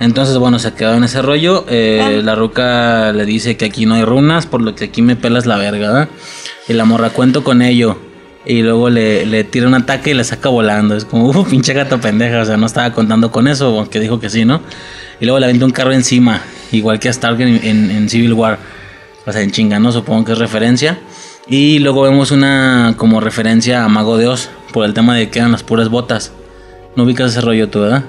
[0.00, 1.64] Entonces, bueno, se quedó en ese rollo.
[1.68, 5.14] Eh, La ruca le dice que aquí no hay runas, por lo que aquí me
[5.14, 6.08] pelas la verga, ¿verdad?
[6.68, 7.98] Y la morra cuento con ello.
[8.46, 10.96] Y luego le, le tira un ataque y le saca volando.
[10.96, 12.40] Es como, uh, pinche gato pendeja.
[12.40, 14.62] O sea, no estaba contando con eso, aunque dijo que sí, ¿no?
[15.20, 16.40] Y luego le avienta un carro encima,
[16.72, 18.58] igual que a Stark en, en- en Civil War.
[19.26, 19.92] O sea, en chinga, ¿no?
[19.92, 20.98] Supongo que es referencia.
[21.46, 25.40] Y luego vemos una como referencia a Mago de Oz, por el tema de que
[25.40, 26.32] eran las puras botas.
[26.96, 28.04] No ubicas ese rollo tú, ¿verdad?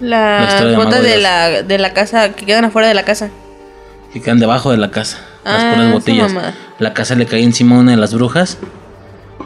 [0.00, 3.30] La Las de botas de la, de la casa, que quedan afuera de la casa.
[4.12, 5.18] Que quedan debajo de la casa.
[5.44, 6.32] Las Ah, puras botellas.
[6.78, 8.58] La casa le cae encima a una de las brujas.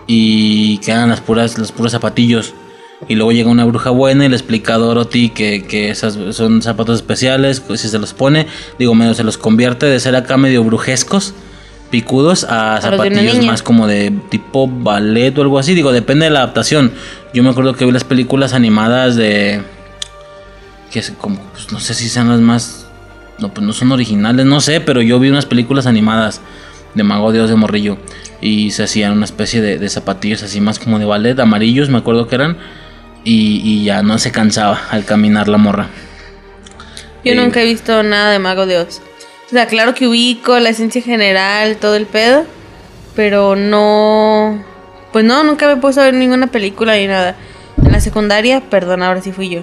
[0.07, 2.55] Y quedan las puras, los puros zapatillos.
[3.09, 6.63] Y luego llega una bruja buena y le explica a Dorothy que, que esas son
[6.63, 7.61] zapatos especiales.
[7.61, 8.47] que Si se los pone,
[8.79, 11.35] digo, medio se los convierte de ser acá medio brujescos,
[11.91, 15.75] picudos, a zapatillos más como de tipo ballet o algo así.
[15.75, 16.93] Digo, depende de la adaptación.
[17.35, 19.63] Yo me acuerdo que vi las películas animadas de.
[20.95, 22.87] Que es como, pues, no sé si sean las más.
[23.41, 26.41] No, pues no son originales, no sé, pero yo vi unas películas animadas
[26.95, 27.99] de Mago de Oz de Morrillo.
[28.41, 31.99] Y se hacían una especie de, de zapatillos así más como de ballet, amarillos, me
[31.99, 32.59] acuerdo que eran.
[33.25, 35.89] Y, y ya no se cansaba al caminar la morra.
[37.25, 39.01] Yo Eh, nunca he visto nada de Mago de Oz.
[39.49, 42.45] O sea, claro que ubico la esencia general, todo el pedo.
[43.17, 44.63] Pero no.
[45.13, 47.35] Pues no, nunca me he puesto a ver ninguna película ni nada.
[47.85, 49.63] En la secundaria, perdón, ahora sí fui yo.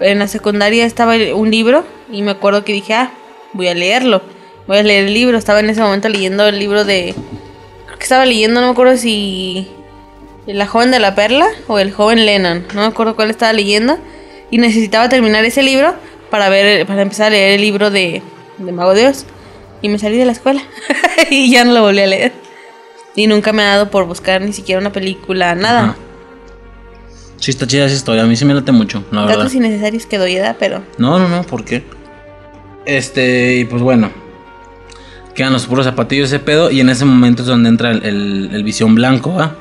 [0.00, 3.12] En la secundaria estaba un libro y me acuerdo que dije, ah,
[3.52, 4.22] voy a leerlo.
[4.66, 5.36] Voy a leer el libro.
[5.36, 7.14] Estaba en ese momento leyendo el libro de.
[7.86, 9.68] Creo que estaba leyendo, no me acuerdo si.
[10.46, 12.66] La joven de la perla o el joven Lennon.
[12.74, 13.98] No me acuerdo cuál estaba leyendo.
[14.50, 15.94] Y necesitaba terminar ese libro
[16.30, 18.22] para ver, para empezar a leer el libro de,
[18.58, 19.26] de Mago de Oz.
[19.82, 20.62] Y me salí de la escuela.
[21.30, 22.32] y ya no lo volví a leer.
[23.14, 25.96] Y nunca me ha dado por buscar ni siquiera una película, nada.
[27.40, 28.22] Sí, está chida esa historia.
[28.22, 29.38] A mí sí me late mucho, la verdad.
[29.38, 30.82] Datos innecesarios que doy edad, pero.
[30.98, 31.84] No, no, no, ¿por qué?
[32.86, 34.10] Este, y pues bueno.
[35.34, 36.70] Quedan los puros zapatillos ese pedo.
[36.70, 39.54] Y en ese momento es donde entra el, el- el visión blanco, ¿va?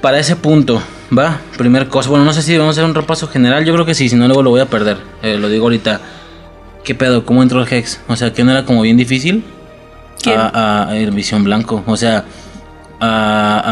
[0.00, 0.82] Para ese punto,
[1.16, 1.40] ¿va?
[1.58, 2.08] Primer cosa.
[2.10, 3.64] Bueno, no sé si vamos a hacer un repaso general.
[3.64, 4.98] Yo creo que sí, si no, luego lo voy a perder.
[5.22, 6.00] Eh, lo digo ahorita.
[6.84, 7.24] ¿Qué pedo?
[7.24, 8.00] ¿Cómo entró el Hex?
[8.08, 9.44] O sea, que no era como bien difícil.
[10.22, 10.38] ¿Quién?
[10.38, 11.82] A, a- el visión blanco.
[11.86, 12.24] O sea,
[13.00, 13.62] a,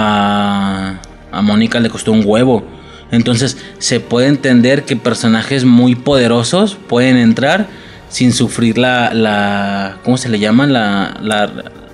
[0.99, 1.03] a,
[1.33, 2.65] a Mónica le costó un huevo.
[3.11, 7.67] Entonces, se puede entender que personajes muy poderosos pueden entrar
[8.09, 9.13] sin sufrir la.
[9.13, 10.67] la ¿Cómo se le llama?
[10.67, 11.17] La.
[11.21, 11.51] la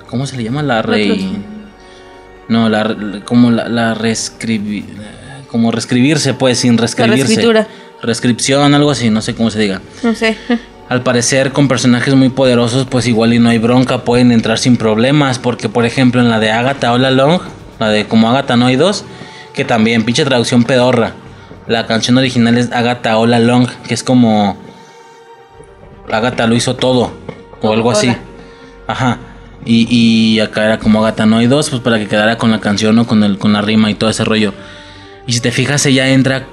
[0.09, 0.63] ¿Cómo se le llama?
[0.63, 1.19] La re.
[2.49, 3.21] No, la.
[3.25, 4.85] Como la, la reescribi-
[5.51, 7.25] Como reescribirse, pues, sin reescribirse.
[7.27, 7.67] reescritura.
[8.03, 9.81] Rescripción, algo así, no sé cómo se diga.
[10.03, 10.37] No sé.
[10.89, 14.79] Al parecer con personajes muy poderosos pues igual y no hay bronca, pueden entrar sin
[14.79, 17.43] problemas, porque por ejemplo en la de Agatha All Long,
[17.79, 19.05] la de como Agatha no hay dos,
[19.59, 21.15] que también pinche traducción pedorra.
[21.67, 24.57] La canción original es Agatha All Long, que es como
[26.09, 27.11] Agatha lo hizo todo
[27.61, 28.07] o algo así.
[28.07, 28.19] Hola.
[28.87, 29.19] Ajá.
[29.65, 32.61] Y, y acá era como Agatha no hay dos, pues para que quedara con la
[32.61, 34.55] canción o con el con la rima y todo ese rollo.
[35.27, 36.47] Y si te fijas ella entra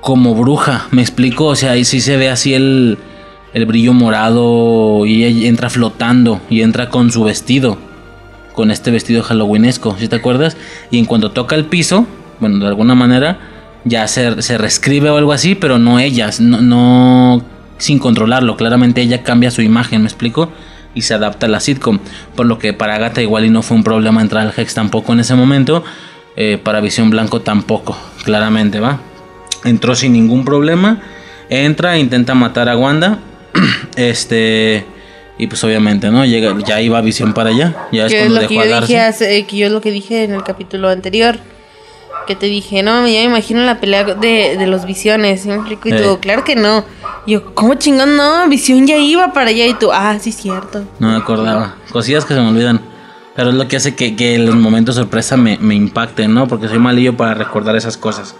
[0.00, 2.98] como bruja, me explico, o sea, ahí sí se ve así el
[3.52, 7.78] el brillo morado y ella entra flotando y entra con su vestido,
[8.54, 10.56] con este vestido halloweenesco, si te acuerdas?
[10.90, 12.08] Y en cuanto toca el piso,
[12.40, 13.38] bueno, de alguna manera
[13.84, 17.44] ya se, se reescribe o algo así, pero no ella, no, no
[17.78, 20.50] sin controlarlo, claramente ella cambia su imagen, ¿me explico?
[20.94, 21.98] Y se adapta a la sitcom,
[22.36, 25.12] por lo que para Agatha igual y no fue un problema entrar al Hex tampoco
[25.12, 25.84] en ese momento,
[26.36, 29.00] eh, para Visión Blanco tampoco, claramente, ¿va?
[29.64, 31.02] Entró sin ningún problema,
[31.48, 33.18] entra, intenta matar a Wanda,
[33.96, 34.86] este
[35.36, 37.74] y pues obviamente no llega ya iba visión para allá.
[37.92, 39.90] Ya es cuando que dejó a yo Darcy dije hace- que yo es lo que
[39.90, 41.38] dije en el capítulo anterior.
[42.26, 45.42] Que te dije, no, ya me imagino la pelea de, de los visiones.
[45.42, 45.88] ¿sí me explico?
[45.88, 46.00] Y Eh.
[46.02, 46.84] tú, claro que no.
[47.26, 48.48] Y yo, ¿cómo chingón no?
[48.48, 49.66] Visión ya iba para allá.
[49.66, 50.84] Y tú, ah, sí, cierto.
[50.98, 52.80] no me acordaba cosillas que se me olvidan
[53.36, 56.68] pero es lo que hace que, que los momentos sorpresa me, me impacten no porque
[56.68, 58.34] soy malillo para recordar esas cosas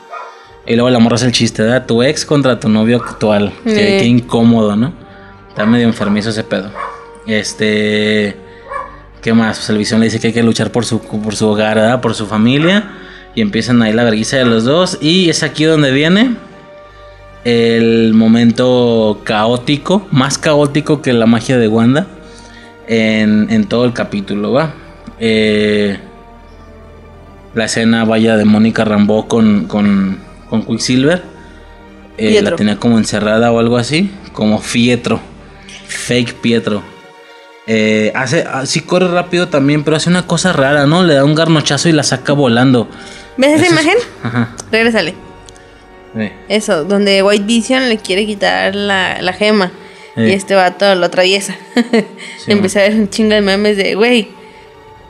[0.67, 1.85] y luego la morra es el chiste ¿verdad?
[1.85, 4.01] tu ex contra tu novio actual qué, Eh.
[4.01, 4.93] qué incómodo no
[5.49, 6.71] está medio enfermizo ese pedo
[7.27, 8.37] este
[9.23, 9.57] ¿Qué más?
[9.59, 12.01] Pues el visión le dice que hay que luchar por su, por su hogar, ¿verdad?
[12.03, 12.91] Por su familia.
[13.35, 14.99] Y empiezan ahí la vergüenza de los dos.
[15.01, 16.37] Y es aquí donde viene
[17.45, 22.07] el momento caótico, más caótico que la magia de Wanda
[22.87, 24.75] en, en todo el capítulo, ¿va?
[25.19, 25.99] Eh,
[27.55, 31.23] la escena, vaya, de Mónica Rambeau con, con, con Quicksilver.
[32.17, 35.21] Eh, la tenía como encerrada o algo así, como Fietro,
[35.89, 36.83] fake Pietro.
[37.67, 41.03] Eh, hace, sí corre rápido también, pero hace una cosa rara, ¿no?
[41.03, 42.89] Le da un garnochazo y la saca volando.
[43.37, 43.99] ¿Ves esa Eso es- imagen?
[44.23, 44.57] Ajá.
[44.71, 45.15] Regrésale.
[46.17, 49.73] Eh, Eso, donde White Vision le quiere quitar la, la gema.
[50.17, 51.57] Y este vato lo atraviesa.
[52.47, 54.29] Empieza a ver un chingo de memes de, güey,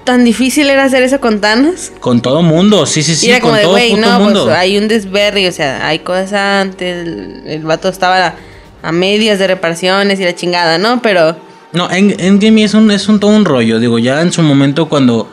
[0.04, 1.92] tan difícil era hacer eso con Thanos.
[2.00, 4.44] Con todo mundo, sí, sí, sí, y era con como de, güey, no, mundo.
[4.44, 8.34] pues hay un desvergue, o sea, hay cosas antes, el, el vato estaba a,
[8.82, 11.02] a medias de reparaciones y la chingada, ¿no?
[11.02, 11.36] Pero
[11.72, 13.78] No, en Endgame es un, es un todo un rollo.
[13.80, 15.28] Digo, ya en su momento cuando.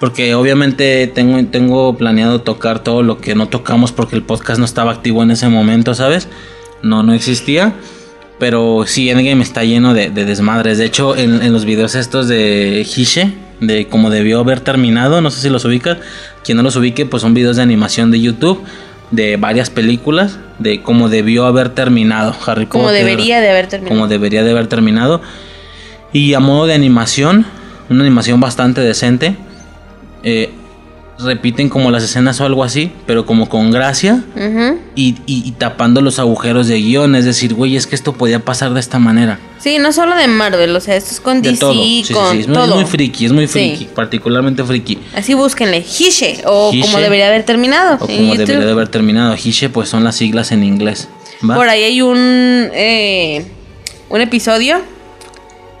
[0.00, 4.64] Porque obviamente tengo, tengo planeado tocar todo lo que no tocamos porque el podcast no
[4.64, 6.28] estaba activo en ese momento, ¿sabes?
[6.82, 7.74] No, no existía.
[8.38, 10.78] Pero sí, Endgame está lleno de, de desmadres.
[10.78, 15.30] De hecho, en, en los videos estos de Hishe, de cómo debió haber terminado, no
[15.30, 15.98] sé si los ubicas.
[16.44, 18.62] Quien no los ubique, pues son videos de animación de YouTube
[19.10, 23.04] de varias películas de cómo debió haber terminado Harry como Potter.
[23.04, 23.94] debería de haber terminado.
[23.94, 25.20] Como debería de haber terminado.
[26.12, 27.46] Y a modo de animación,
[27.88, 29.36] una animación bastante decente.
[30.24, 30.50] Eh,
[31.16, 34.24] repiten como las escenas o algo así, pero como con gracia
[34.96, 37.14] y, y- y tapando los agujeros de guion.
[37.14, 39.38] Es decir, güey, es que esto podía pasar de esta manera.
[39.60, 41.72] Sí, no solo de Marvel, o sea, esto es con De DC, todo.
[41.72, 42.64] Sí, sí, con sí, Es, muy, todo.
[42.70, 44.98] es muy friki, es muy friki, particularmente friki.
[45.14, 46.82] Así búsquenle, Hishe, o Hishe.
[46.84, 47.94] como debería haber terminado.
[47.94, 48.38] O como YouTube.
[48.38, 49.34] debería de haber terminado.
[49.36, 51.08] Hishe, pues son las siglas en inglés.
[51.48, 51.54] ¿va?
[51.54, 53.46] Por ahí hay un eh,
[54.10, 54.78] un episodio.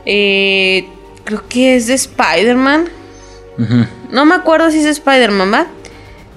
[0.06, 0.86] eh,
[1.24, 2.84] creo que es de Spider-Man.
[4.10, 5.66] No me acuerdo si es de Spider-Man, ¿va?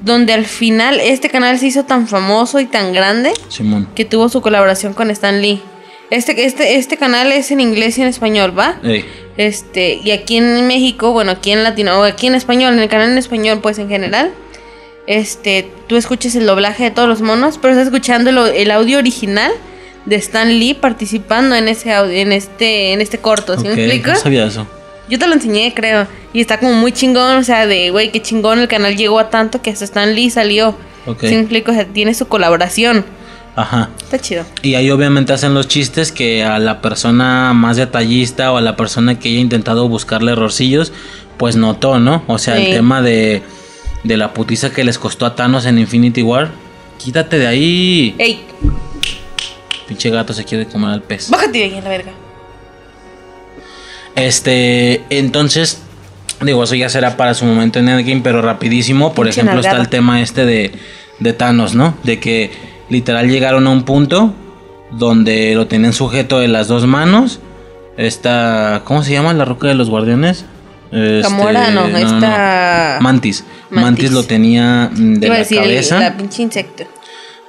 [0.01, 3.87] Donde al final este canal se hizo tan famoso y tan grande Simón.
[3.95, 5.61] que tuvo su colaboración con Stan Lee.
[6.09, 8.79] Este, este, este canal es en inglés y en español, ¿va?
[8.83, 9.03] Ey,
[9.35, 12.87] Este, y aquí en México, bueno, aquí en Latino, o aquí en español, en el
[12.87, 14.31] canal en español, pues en general,
[15.05, 18.99] este, tú escuchas el doblaje de todos los monos, pero estás escuchando el, el audio
[18.99, 19.51] original
[20.05, 24.11] de Stan Lee participando en ese en este, en este corto, ¿sí me explico?
[24.11, 24.65] no sabía eso.
[25.09, 28.21] Yo te lo enseñé, creo, y está como muy chingón, o sea, de, güey, qué
[28.21, 30.75] chingón, el canal llegó a tanto que hasta Stan Lee salió,
[31.05, 31.21] Ok.
[31.21, 31.71] ¿sí me explico?
[31.71, 33.05] O sea, tiene su colaboración,
[33.55, 33.89] Ajá.
[34.03, 34.43] está chido.
[34.61, 38.75] Y ahí obviamente hacen los chistes que a la persona más detallista o a la
[38.75, 40.91] persona que haya intentado buscarle errorcillos,
[41.37, 42.23] pues notó, ¿no?
[42.27, 42.65] O sea, Sí.
[42.65, 43.41] el tema de,
[44.03, 46.49] de la putiza que les costó a Thanos en Infinity War.
[46.97, 48.15] Quítate de ahí.
[48.17, 48.41] Ey,
[49.87, 51.29] Pinche gato se quiere comer al pez.
[51.29, 52.11] bájate de ahí a la verga.
[54.17, 55.79] Este, entonces,
[56.41, 59.13] digo, eso ya será para su momento en Endgame, pero rapidísimo.
[59.13, 60.71] Por ejemplo, está el tema este de,
[61.19, 61.95] de Thanos, ¿no?
[62.03, 62.51] De que
[62.89, 64.33] literal llegaron a un punto
[64.91, 67.39] donde lo tenían sujeto de las dos manos.
[67.97, 69.33] Esta, ¿cómo se llama?
[69.33, 70.45] La roca de los guardianes.
[70.91, 71.29] Este,
[71.73, 73.43] no, esta- Mantis.
[73.69, 73.83] Mantis.
[73.83, 74.11] Mantis.
[74.11, 75.99] lo tenía mm, de Iba a la decir cabeza.
[75.99, 76.85] la pinche insecto.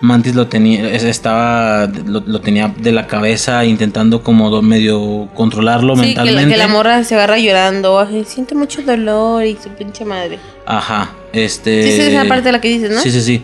[0.00, 5.96] Mantis lo tenía, es- estaba, lo, lo tenía de la cabeza intentando como medio controlarlo
[5.96, 6.52] Sí, que la, mentalmente.
[6.52, 7.98] que la morra se agarra llorando.
[7.98, 10.38] Ay, siento mucho dolor y su pinche madre.
[10.66, 11.82] Ajá, este.
[11.82, 13.00] Sí, sí, esa parte de la que dices, ¿no?
[13.00, 13.42] Sí, sí, sí.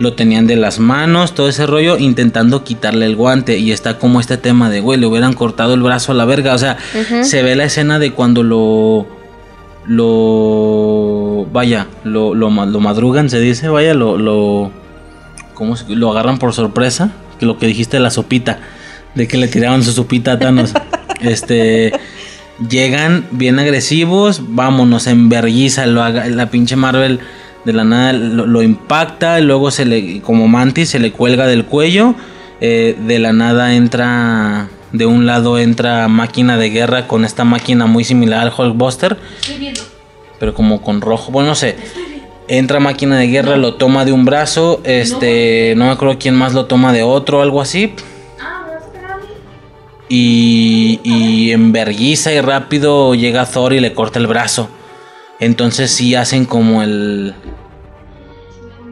[0.00, 3.58] Lo tenían de las manos, todo ese rollo, intentando quitarle el guante.
[3.58, 6.54] Y está como este tema de, güey, le hubieran cortado el brazo a la verga.
[6.54, 6.76] O sea,
[7.22, 9.06] se ve la escena de cuando lo.
[9.86, 11.46] Lo.
[11.52, 14.18] Vaya, lo, lo, lo madrugan, se dice, vaya, lo.
[14.18, 14.70] lo
[15.54, 17.12] ¿Cómo Lo agarran por sorpresa.
[17.38, 18.60] Que lo que dijiste de la sopita.
[19.14, 20.72] De que le tiraban su sopita a Thanos.
[21.20, 21.92] este.
[22.70, 27.18] Llegan bien agresivos, vámonos, enverguiza, lo haga, la pinche Marvel
[27.64, 31.64] de la nada lo, lo impacta, luego se le, como mantis, se le cuelga del
[31.64, 32.14] cuello,
[32.60, 37.86] eh, de la nada entra, de un lado entra máquina de guerra con esta máquina
[37.86, 39.16] muy similar al Hulkbuster,
[40.38, 41.76] pero como con rojo, bueno, no sé.
[42.46, 46.52] Entra máquina de guerra, lo toma de un brazo, este, no me acuerdo quién más
[46.52, 47.94] lo toma de otro, algo así.
[50.08, 54.68] Y, y en verguiza y rápido llega Thor y le corta el brazo.
[55.40, 57.34] Entonces sí hacen como el...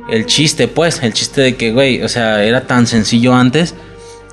[0.09, 3.75] El chiste, pues, el chiste de que, güey, o sea, era tan sencillo antes.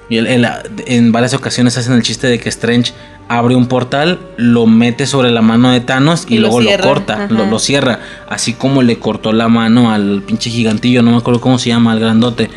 [0.10, 0.48] Y el-
[0.88, 2.94] en varias ocasiones hacen el chiste de que Strange
[3.28, 7.46] abre un portal, lo mete sobre la mano de Thanos y, luego lo corta, lo,
[7.46, 8.00] lo cierra.
[8.28, 11.92] Así como le cortó la mano al pinche gigantillo, no me acuerdo cómo se llama,
[11.92, 12.50] al grandote.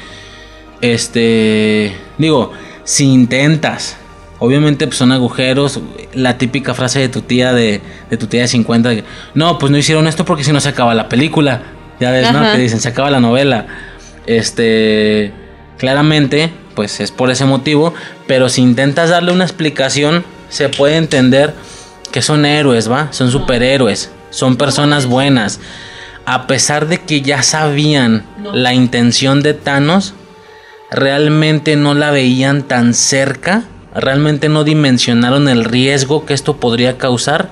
[0.81, 2.53] Este, digo,
[2.85, 3.97] si intentas,
[4.39, 5.81] obviamente pues, son agujeros,
[6.15, 7.81] la típica frase de tu tía de,
[8.11, 9.05] de tu tía de 50, de que,
[9.35, 11.63] no, pues no hicieron esto porque si no se acaba la película.
[12.01, 12.41] Ya ves, ¿no?
[12.53, 13.67] Que dicen, se acaba la novela.
[14.27, 15.33] Este,
[15.79, 17.95] claramente, pues es por ese motivo,
[18.27, 21.55] pero si intentas darle una explicación, se puede entender
[22.13, 23.09] que son héroes, ¿va?
[23.13, 25.61] Son superhéroes, son personas buenas.
[26.25, 30.15] A pesar de que ya sabían la intención de Thanos,
[30.91, 37.49] realmente no la veían tan cerca, realmente no dimensionaron el riesgo que esto podría causar,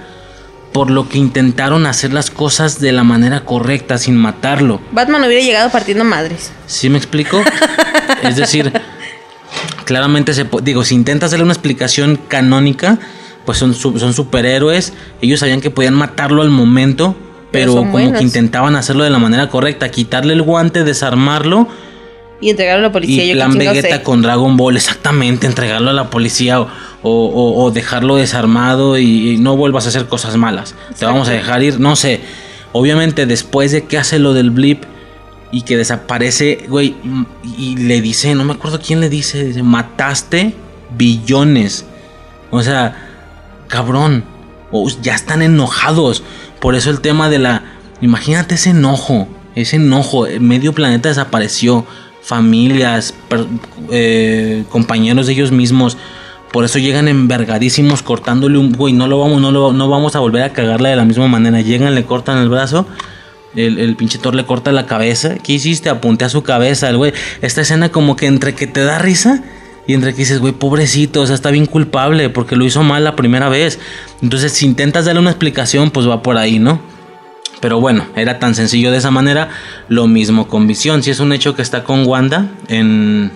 [0.72, 4.80] por lo que intentaron hacer las cosas de la manera correcta, sin matarlo.
[4.92, 6.52] Batman hubiera llegado partiendo madres.
[6.66, 7.42] ¿Sí me explico?
[8.22, 8.72] es decir,
[9.90, 13.00] claramente se digo, si intentas darle una explicación canónica,
[13.44, 17.16] pues son, son superhéroes, ellos sabían que podían matarlo al momento,
[17.50, 18.18] pero, como buenos.
[18.18, 21.66] que intentaban hacerlo de la manera correcta, quitarle el guante, desarmarlo
[22.40, 23.24] Y entregarlo a la policía.
[23.24, 24.02] y plan Vegeta sé.
[24.04, 26.68] con Dragon Ball, exactamente, entregarlo a la policía o,
[27.02, 30.76] o- o- o dejarlo desarmado y, y no vuelvas a hacer cosas malas.
[30.96, 32.20] Te vamos a dejar ir, no sé.
[32.72, 34.84] Obviamente después de que hace lo del blip
[35.52, 36.96] y que desaparece, güey,
[37.56, 40.54] y le dice, no me acuerdo quién le dice, dice, mataste
[40.96, 41.84] billones.
[42.50, 42.96] O sea,
[43.68, 44.24] cabrón,
[44.70, 46.22] o ya están enojados.
[46.60, 47.64] Por eso el tema de la...
[48.00, 51.84] Imagínate ese enojo, ese enojo, eh, medio planeta desapareció,
[52.22, 53.14] familias,
[53.90, 55.98] eh, compañeros de ellos mismos.
[56.52, 60.20] Por eso llegan envergadísimos cortándole un güey, no lo vamos, no lo, no vamos a
[60.20, 61.60] volver a cagarla de la misma manera.
[61.60, 62.86] Llegan, le cortan el brazo.
[63.54, 65.36] El, el pinche Thor le corta la cabeza.
[65.42, 65.88] ¿Qué hiciste?
[65.88, 67.12] Apunté a su cabeza, el güey.
[67.42, 69.42] Esta escena como que entre que te da risa
[69.86, 73.02] y entre que dices, güey, pobrecito, o sea, está bien culpable porque lo hizo mal
[73.02, 73.80] la primera vez.
[74.22, 76.80] Entonces, si intentas darle una explicación, pues va por ahí, ¿no?
[77.60, 79.50] Pero bueno, era tan sencillo de esa manera.
[79.88, 81.02] Lo mismo con Visión.
[81.02, 83.32] Si es un hecho que está con Wanda en...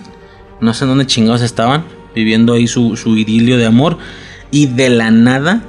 [0.61, 1.83] No sé dónde chingados estaban.
[2.15, 3.97] Viviendo ahí su, su idilio de amor.
[4.49, 5.61] Y de la nada...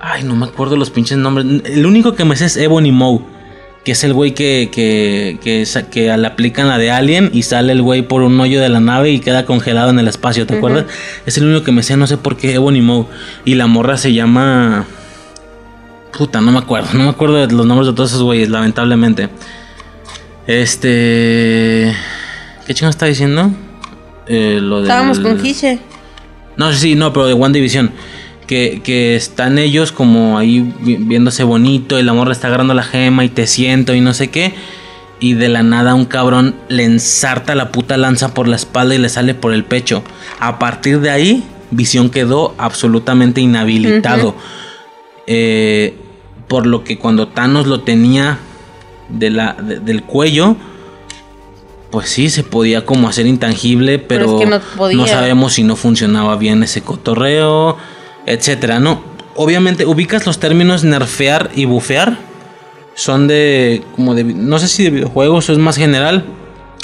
[0.00, 1.46] Ay, no me acuerdo los pinches nombres.
[1.64, 3.20] El único que me sé es Ebony Moe.
[3.84, 7.72] Que es el güey que, que, que, que le aplican la de Alien y sale
[7.72, 10.56] el güey por un hoyo de la nave y queda congelado en el espacio, ¿te
[10.56, 10.86] acuerdas?
[11.26, 13.06] Es el único que me sé, no sé por qué, Ebony Moe.
[13.44, 14.86] Y la morra se llama...
[16.16, 16.88] Puta, no me acuerdo.
[16.94, 19.28] No me acuerdo de los nombres de todos esos güeyes, lamentablemente.
[20.46, 21.94] Este...
[22.66, 23.50] ¿Qué chingo está diciendo?
[24.26, 25.78] Eh, lo Estábamos con Hiche.
[26.56, 27.90] no, sí, no, pero de One Division.
[28.46, 32.82] Que, que están ellos como ahí vi- viéndose bonito y la morra está agarrando la
[32.82, 34.52] gema y te siento y no sé qué.
[35.20, 38.98] Y de la nada un cabrón le ensarta la puta lanza por la espalda y
[38.98, 40.02] le sale por el pecho.
[40.40, 44.34] A partir de ahí, Visión quedó absolutamente inhabilitado.
[45.26, 45.94] Eh,
[46.48, 48.38] por lo que cuando Thanos lo tenía
[49.08, 50.56] de la, de- del cuello,
[51.90, 55.06] pues sí, se podía como hacer intangible, pero, Pero es que no podía.
[55.06, 57.78] sabemos si no funcionaba bien ese cotorreo,
[58.26, 59.02] etcétera, ¿no?
[59.36, 62.16] Obviamente, ubicas los términos nerfear y bufear.
[62.94, 66.24] Son de, como de, no sé si de videojuegos o es más general.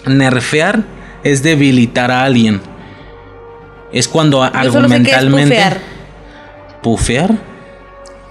[0.07, 0.83] Nerfear
[1.23, 2.61] es debilitar a alguien.
[3.93, 5.55] Es cuando Yo solo sé que es argumentalmente...
[5.57, 5.81] pufear.
[6.83, 7.35] ¿Pufear?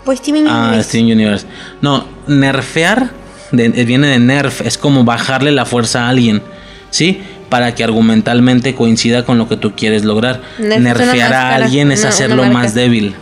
[0.05, 0.89] Pues Steven Ah, Universe.
[0.89, 1.45] Steven Universe.
[1.81, 3.11] No, nerfear
[3.51, 6.41] de- viene de nerf, es como bajarle la fuerza a alguien,
[6.89, 7.21] ¿sí?
[7.49, 10.41] Para que argumentalmente coincida con lo que tú quieres lograr.
[10.59, 13.15] Nerfear a alguien es hacerlo más débil.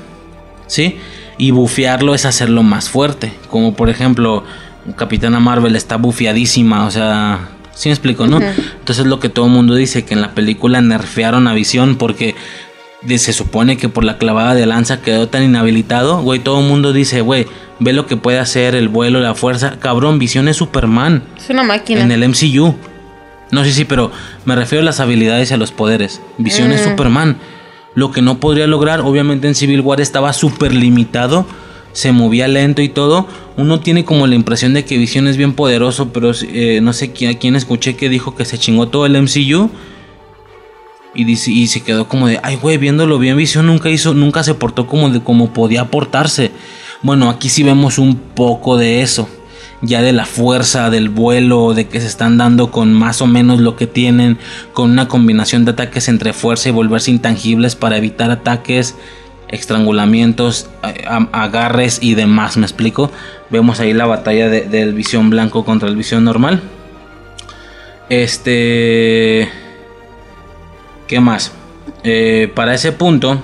[0.68, 0.98] ¿Sí?
[1.38, 3.32] Y bufearlo es hacerlo más fuerte.
[3.50, 4.44] Como por ejemplo,
[4.96, 8.40] Capitana Marvel está bufiadísima, o sea, ¿sí me explico, no?
[8.42, 12.36] Entonces lo que todo el mundo dice, que en la película nerfearon a Visión porque
[13.08, 16.94] se supone que por la clavada de lanza quedó tan inhabilitado, güey, todo el mundo
[16.94, 17.46] dice, güey,
[17.80, 21.64] ve lo que puede hacer el vuelo, la fuerza, cabrón, Visión es Superman Es una
[21.64, 22.02] máquina.
[22.02, 22.76] en el MCU.
[23.52, 24.12] No, sí, sí, pero
[24.46, 26.22] me refiero a las habilidades y a los poderes.
[26.38, 26.90] Visión es Mm.
[26.90, 27.38] Superman.
[27.96, 31.46] Lo que no podría lograr, obviamente en Civil War estaba súper limitado.
[31.94, 33.28] Se movía lento y todo.
[33.56, 37.12] Uno tiene como la impresión de que Visión es bien poderoso, pero eh, no sé
[37.28, 39.72] a quién escuché que dijo que se chingó todo el MCU.
[41.16, 44.44] Y, dice, y se quedó como de, ay, güey, viéndolo bien, Visión nunca hizo, nunca
[44.44, 46.52] se portó como, de, como podía portarse.
[47.02, 49.28] Bueno, aquí sí vemos un poco de eso.
[49.82, 53.60] Ya de la fuerza del vuelo, de que se están dando con más o menos
[53.60, 54.40] lo que tienen,
[54.74, 58.96] con una combinación de ataques entre fuerza y volverse intangibles para evitar ataques,
[59.50, 60.68] estrangulamientos,
[61.32, 63.12] agarres y demás, ¿me explico?
[63.52, 66.60] Vemos ahí la batalla de- del visión blanco contra el visión normal.
[68.10, 69.50] Este...
[71.08, 71.54] ¿Qué más?
[72.04, 73.40] Eh, para ese punto,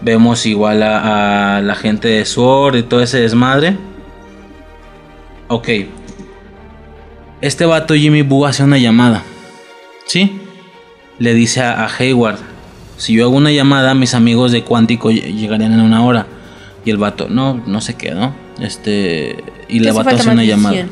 [0.00, 3.76] vemos igual a, a la gente de Sword y todo ese desmadre.
[5.48, 5.68] Ok.
[7.40, 9.22] Este vato Jimmy Boo hace una llamada.
[10.06, 10.40] ¿Sí?
[11.18, 12.38] Le dice a, a Hayward.
[12.96, 16.26] Si yo hago una llamada, mis amigos de Cuántico ll- llegarían en una hora.
[16.84, 18.34] Y el vato, no, no sé qué, ¿no?
[18.60, 19.36] Este.
[19.68, 20.70] Y le vato hace una llamada.
[20.74, 20.90] visión.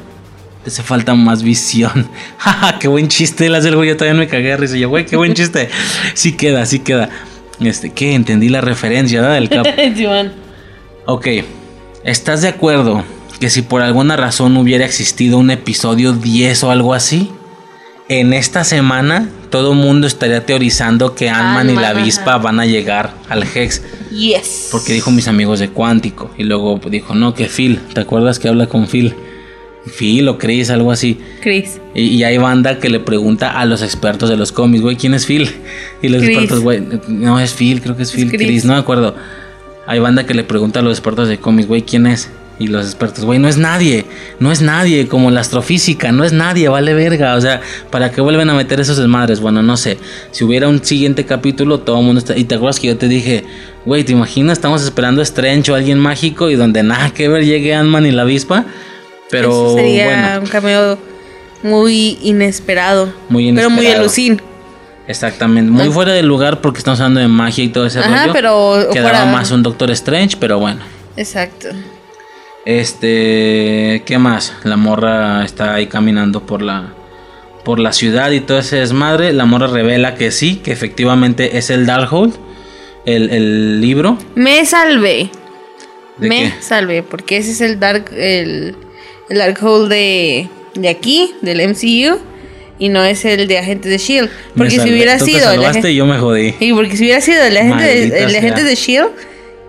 [0.63, 2.09] Te hace falta más visión.
[2.39, 3.47] Jaja, qué buen chiste.
[3.47, 4.77] El hacer güey, yo también me cagué de risa.
[4.77, 5.69] Yo, güey, qué buen chiste.
[6.15, 7.09] Sí queda, sí queda.
[7.61, 8.15] Este, ¿qué?
[8.15, 9.35] Entendí la referencia, ¿verdad?
[9.37, 9.67] Del cap.
[11.09, 11.29] Ok,
[12.05, 13.05] ¿estás de acuerdo
[13.39, 17.31] que si por alguna razón hubiera existido un episodio 10 o algo así,
[18.09, 22.39] en esta semana todo el mundo estaría teorizando que Ant-Man y la avispa ajá.
[22.39, 23.83] van a llegar al Hex?
[24.11, 24.69] Yes.
[24.71, 26.31] Porque dijo mis amigos de Cuántico.
[26.39, 27.81] Y luego dijo, no, que Phil.
[27.93, 29.15] ¿Te acuerdas que habla con Phil?
[29.87, 31.19] Phil o Chris, algo así.
[31.41, 31.81] Chris.
[31.95, 35.15] Y, y hay banda que le pregunta a los expertos de los cómics, güey, ¿quién
[35.15, 35.51] es Phil?
[36.03, 36.31] Y los Chris.
[36.31, 38.47] expertos, güey, no es Phil, creo que es Phil, Chris.
[38.47, 38.65] Chris.
[38.65, 39.15] no me acuerdo.
[39.87, 42.29] Hay banda que le pregunta a los expertos de cómics, güey, ¿quién es?
[42.59, 44.07] Y los expertos, güey, no es nadie,
[44.41, 47.35] no es nadie, como la astrofísica, no es nadie, vale verga.
[47.35, 47.61] O sea,
[47.91, 49.41] ¿para qué vuelven a meter esos desmadres?
[49.41, 49.99] Bueno, no sé.
[50.31, 52.35] Si hubiera un siguiente capítulo, todo el mundo está.
[52.35, 53.45] Y te acuerdas que yo te dije,
[53.85, 54.57] güey, ¿te imaginas?
[54.57, 58.11] Estamos esperando a Strange o alguien mágico y donde nada que ver llegue Ant-Man y
[58.13, 58.65] la avispa.
[59.31, 60.41] Pero Eso sería bueno.
[60.41, 60.99] un cameo
[61.63, 63.13] muy inesperado.
[63.29, 64.01] Muy Pero muy inesperado.
[64.05, 64.41] alucin.
[65.09, 68.33] Exactamente, muy fuera del lugar porque estamos hablando de magia y todo ese Ajá, rollo.
[68.33, 70.81] pero Quedaba fuera- más un Doctor Strange, pero bueno.
[71.17, 71.69] Exacto.
[72.67, 74.53] Este, ¿qué más?
[74.65, 76.93] La morra está ahí caminando por la
[77.65, 79.33] por la ciudad y todo ese desmadre.
[79.33, 82.35] La morra revela que sí, que efectivamente es el Darkhold,
[83.07, 84.19] el, el libro.
[84.35, 85.31] Me salvé.
[86.19, 86.53] ¿De Me qué?
[86.61, 87.03] salvé.
[87.03, 88.11] Porque ese es el Dark.
[88.13, 88.77] El,
[89.31, 92.19] el Dark Hole de, de aquí, del MCU.
[92.79, 94.29] Y no es el de Agentes de Shield.
[94.57, 95.39] Porque si hubiera Tú sido.
[95.51, 96.55] el salvaste agen- y yo me jodí.
[96.61, 99.09] Y porque si hubiera sido el agente, Maldita el agente de Shield,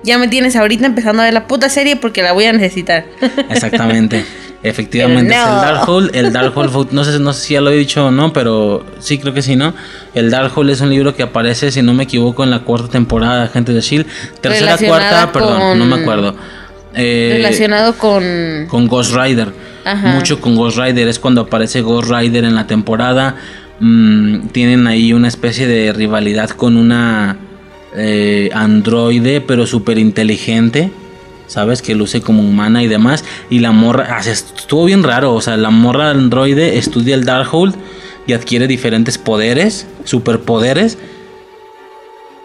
[0.07, 3.05] ya me tienes ahorita empezando a ver la puta serie porque la voy a necesitar.
[3.49, 4.25] Exactamente.
[4.63, 5.61] Efectivamente Pero es el no.
[5.61, 6.15] Darkhold.
[6.15, 8.83] El Darkhold, fue- no sé, no sé si ya lo he dicho o no, pero
[8.99, 9.73] sí creo que sí, ¿no?
[10.15, 13.37] El Darkhold es un libro que aparece, si no me equivoco, en la cuarta temporada
[13.41, 14.07] de Agentes de Shield.
[14.41, 16.35] Tercera, cuarta, perdón, no me acuerdo.
[16.95, 18.65] Eh, Relacionado con.
[18.67, 19.53] con Ghost Rider.
[19.85, 20.07] Ajá.
[20.07, 21.07] Mucho con Ghost Rider.
[21.07, 23.35] Es cuando aparece Ghost Rider en la temporada.
[23.79, 27.37] Mm, tienen ahí una especie de rivalidad con una
[27.97, 30.91] eh, androide, pero súper inteligente.
[31.47, 31.81] ¿Sabes?
[31.81, 33.23] Que luce como humana y demás.
[33.49, 34.17] Y la morra.
[34.17, 35.33] ah, estuvo bien raro.
[35.33, 37.75] O sea, la morra androide estudia el Darkhold
[38.25, 40.97] y adquiere diferentes poderes, superpoderes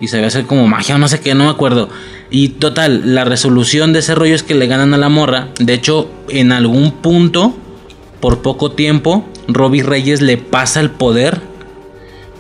[0.03, 1.89] y se ve hacer como magia no sé qué, no me acuerdo.
[2.29, 5.51] Y total, la resolución de ese rollo es que le ganan a la morra.
[5.61, 7.55] De hecho, en algún punto,
[8.19, 11.41] por poco tiempo, Robbie Reyes le pasa el poder.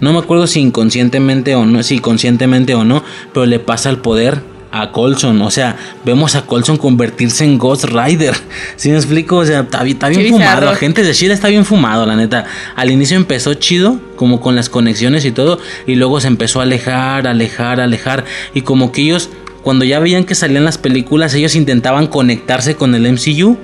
[0.03, 3.03] No me acuerdo si inconscientemente o no, si conscientemente o no,
[3.33, 4.41] pero le pasa el poder
[4.75, 5.41] a Colson.
[5.43, 8.35] O sea, vemos a Colson convertirse en Ghost Rider.
[8.77, 9.37] ¿Sí me explico?
[9.37, 10.51] O sea, está, bien- está bien Qué fumado.
[10.57, 10.71] bizarro.
[10.71, 12.45] Agentes de Shield está bien fumado, la neta.
[12.75, 16.65] Al inicio empezó chido, como con las conexiones y todo, y luego se empezó a
[16.65, 18.25] alejar, alejar, alejar,
[18.55, 19.29] y como que ellos,
[19.63, 23.57] cuando ya veían que salían las películas, ellos intentaban conectarse con el MCU.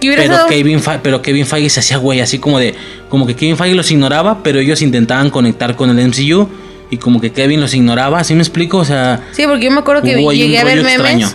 [0.00, 0.46] ¿Qué hubiera Pero?
[0.46, 2.74] Kevin, pero Kevin Feige se hacía güey, así como de,
[3.08, 6.48] como que Kevin Feige los ignoraba, pero ellos intentaban conectar con el MCU
[6.90, 8.78] y como que Kevin los ignoraba, ¿sí me explico?
[8.78, 10.92] O sea, Sí, porque yo me acuerdo que llegué a ver memes.
[10.94, 11.28] extraño.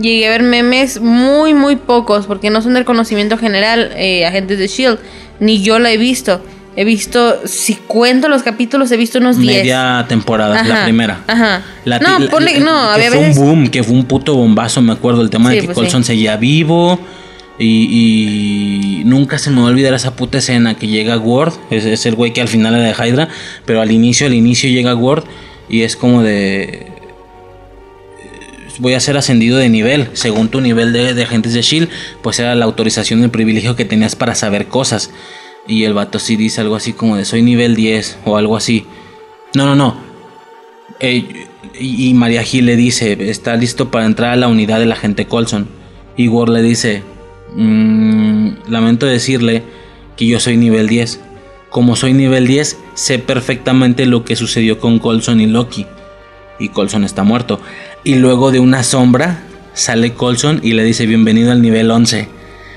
[0.00, 4.58] Llegué a ver memes muy, muy pocos, porque no son del conocimiento general, eh, agentes
[4.58, 4.98] de Shield,
[5.40, 6.42] ni yo la he visto.
[6.78, 9.58] He visto, si cuento los capítulos, he visto unos 10.
[9.62, 11.20] Media temporada, la Ajá, primera.
[11.26, 11.62] Ajá.
[11.86, 13.38] La no, la- ponle, la- no, que había fue veces.
[13.38, 15.22] un boom, que fue un puto bombazo, me acuerdo.
[15.22, 16.08] El tema Sí, de que pues Colson sí.
[16.08, 17.00] seguía vivo.
[17.58, 21.54] Y, nunca se me va a olvidar esa puta escena que llega Ward.
[21.70, 23.28] Es, el güey que al final era de Hydra.
[23.64, 25.24] Pero al inicio, al inicio llega Ward.
[25.68, 26.64] Y es como de.
[26.64, 26.92] eh,
[28.78, 30.08] Voy a ser ascendido de nivel.
[30.12, 31.88] Según tu nivel de, agentes de Shield,
[32.22, 35.10] pues era la autorización el privilegio que tenías para saber cosas.
[35.66, 38.86] Y el vato sí dice algo así como de soy nivel 10 o algo así.
[39.54, 39.96] No, no, no.
[41.00, 41.46] Eh,
[41.78, 45.26] y, y María Gil le dice, está listo para entrar a la unidad del agente
[45.26, 45.68] Colson.
[46.16, 47.02] Y Ward le dice,
[47.54, 49.62] "Mm, lamento decirle
[50.16, 51.20] que yo soy nivel 10.
[51.70, 55.86] Como soy nivel 10, sé perfectamente lo que sucedió con Colson y Loki.
[56.58, 57.60] Y Colson está muerto.
[58.02, 59.42] Y luego de una sombra
[59.74, 62.28] sale Colson y le dice bienvenido al nivel 11.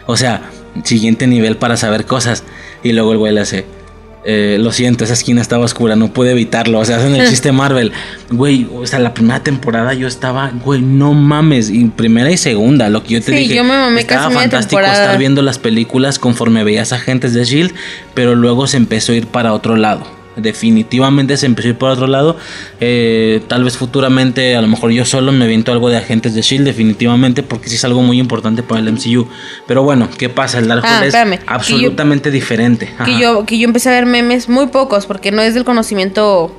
[0.05, 0.49] O sea,
[0.83, 2.43] siguiente nivel para saber cosas.
[2.83, 3.65] Y luego el güey le hace,
[4.25, 6.79] eh, lo siento, esa esquina estaba oscura, no pude evitarlo.
[6.79, 7.91] O sea, hacen el chiste Marvel.
[8.31, 11.69] Güey, o sea, la primera temporada yo estaba, güey, no mames.
[11.69, 13.55] Y primera y segunda, lo que yo te Sí, dije.
[13.55, 17.73] yo me mamé estaba casi fantástico estar viendo las películas conforme veías agentes de Shield,
[18.13, 20.18] pero luego se empezó a ir para otro lado.
[20.39, 22.37] Definitivamente se empezó a ir para otro lado.
[22.79, 26.41] Eh, tal vez futuramente, a lo mejor yo solo me aviento algo de agentes de
[26.41, 29.27] Shield, definitivamente, porque sí es algo muy importante para el MCU.
[29.67, 30.59] Pero bueno, ¿qué pasa?
[30.59, 32.89] El Dark Ah, es espérame, que yo- absolutamente diferente.
[33.05, 36.55] que yo, que yo empecé a ver memes muy pocos, porque no es del conocimiento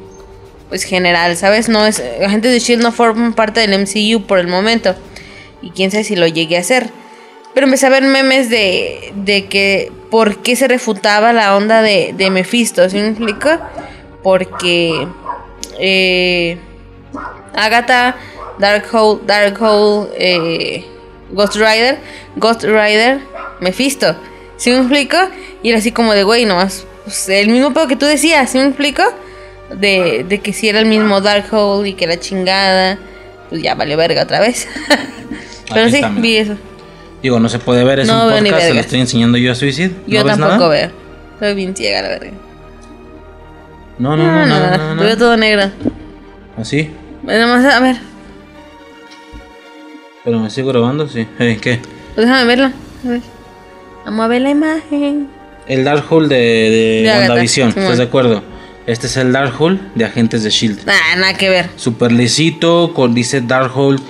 [0.68, 1.68] pues general, ¿sabes?
[1.68, 2.00] No es.
[2.24, 4.94] Agentes de Shield no forman parte del MCU por el momento.
[5.62, 6.90] Y quién sabe si lo llegué a hacer.
[7.54, 12.14] Pero empecé a ver memes de, de que por qué se refutaba la onda de,
[12.16, 13.48] de Mephisto, ¿sí me explico?
[14.22, 15.06] Porque
[15.78, 16.58] eh,
[17.54, 18.16] Agatha,
[18.58, 20.84] Darkhold, Darkhold, eh,
[21.30, 21.98] Ghost Rider,
[22.36, 23.20] Ghost Rider,
[23.60, 24.16] Mephisto,
[24.56, 25.16] ¿sí me explico?
[25.62, 28.58] Y era así como de, güey, nomás, pues, el mismo pedo que tú decías, ¿sí
[28.58, 29.02] me explico?
[29.70, 32.98] De, de que si era el mismo Darkhold y que la chingada,
[33.48, 34.68] pues ya valió verga otra vez.
[35.72, 36.56] Pero Aquí sí, vi eso.
[37.22, 39.52] Digo, no se puede ver, es No un veo podcast, se lo estoy enseñando yo
[39.52, 39.92] a Suicide.
[40.06, 40.68] Yo ¿No ves tampoco nada?
[40.68, 40.90] veo.
[41.38, 42.30] Soy bien ciega, la verga.
[43.98, 45.16] No, no, no, nada, nada, Veo nada.
[45.16, 45.70] todo negro.
[46.56, 46.90] Así.
[47.22, 47.96] Nada más, a ver,
[50.24, 51.26] Pero me sigo grabando, sí.
[51.38, 51.80] ¿Qué?
[52.14, 52.72] pues déjame verla.
[53.04, 53.20] A ver.
[54.04, 55.28] Vamos a ver la imagen.
[55.66, 57.68] El Darkhold de, de, De WandaVision.
[57.68, 58.42] ¿estás de acuerdo?
[58.86, 60.84] Este es el Darkhold de Agentes de Shield.
[60.86, 61.68] Nah, nada que ver.
[61.76, 64.00] Super lisito, con, dice Darkhold,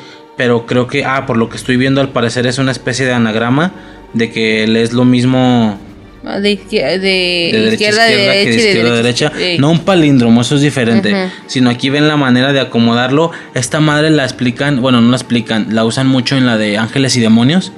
[0.41, 3.13] pero creo que, ah, por lo que estoy viendo, al parecer es una especie de
[3.13, 3.73] anagrama
[4.15, 5.79] de que él es lo mismo
[6.25, 9.29] De, izquier- de, de derecha izquierda, izquierda derecha que de izquierda a derecha.
[9.29, 9.53] derecha.
[9.53, 9.59] Sí.
[9.61, 11.15] No un palíndromo, eso es diferente.
[11.47, 13.33] Sino aquí ven la manera de acomodarlo.
[13.53, 17.17] Esta madre la explican, bueno, no la explican, la usan mucho en la de Ángeles
[17.19, 17.73] y Demonios.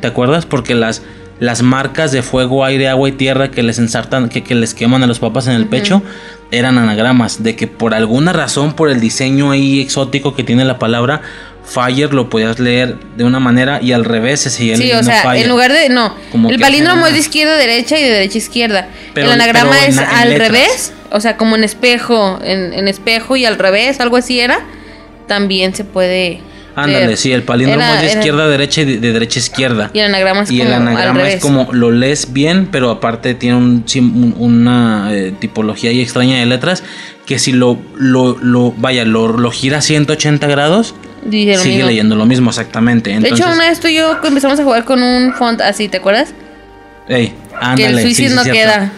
[0.00, 0.46] ¿Te acuerdas?
[0.46, 1.02] Porque las,
[1.40, 5.02] las marcas de fuego, aire, agua y tierra que les ensartan, que, que les queman
[5.02, 6.00] a los papas en el pecho,
[6.52, 7.42] eran anagramas.
[7.42, 11.20] De que por alguna razón, por el diseño ahí exótico que tiene la palabra,
[11.64, 15.10] Fire lo podías leer de una manera y al revés se seguía Sí, o leyendo
[15.10, 15.42] sea, Fire.
[15.42, 15.88] en lugar de.
[15.88, 18.88] No, Como el palíndromo es de izquierda a derecha y de derecha a izquierda.
[19.14, 20.48] Pero- el anagrama pero en es en al letras.
[20.50, 24.58] revés, o sea, como en espejo, en, en espejo y al revés, algo así era.
[25.26, 26.40] También se puede.
[26.76, 29.38] Ándale, sí, el palíndromo Era- es de era- izquierda a derecha y de, de derecha
[29.38, 29.90] a izquierda.
[29.94, 31.34] Y el anagrama es Y el como al anagrama revés.
[31.36, 33.84] es como lo lees bien, pero aparte tiene un-
[34.36, 36.82] una eh, tipología ahí extraña de letras
[37.26, 40.94] que si lo, lo, lo vaya, lo, lo gira 180 grados,
[41.30, 41.86] Sigue mismo.
[41.86, 43.18] leyendo lo mismo exactamente.
[43.18, 45.96] De hecho, una vez tú y yo empezamos a jugar con un font así, ¿te
[45.98, 46.34] acuerdas?
[47.08, 48.60] ey, que ándale, el sí, suicide sí, no cierto.
[48.60, 48.92] queda.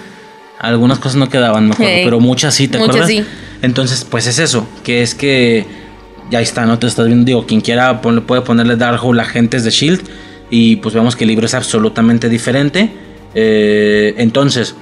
[0.58, 3.10] Algunas cosas no quedaban, me acuerdo, pero muchas sí, ¿te Muchas acuerdas?
[3.10, 3.24] sí.
[3.62, 5.66] Entonces, pues es eso, que es que
[6.30, 9.70] ya está, no te estás viendo, digo, quien quiera ponle- puede ponerle Darkhold Agentes de
[9.70, 10.00] Shield
[10.50, 12.90] y pues vemos que el libro es absolutamente diferente.
[13.34, 14.74] Eh, entonces,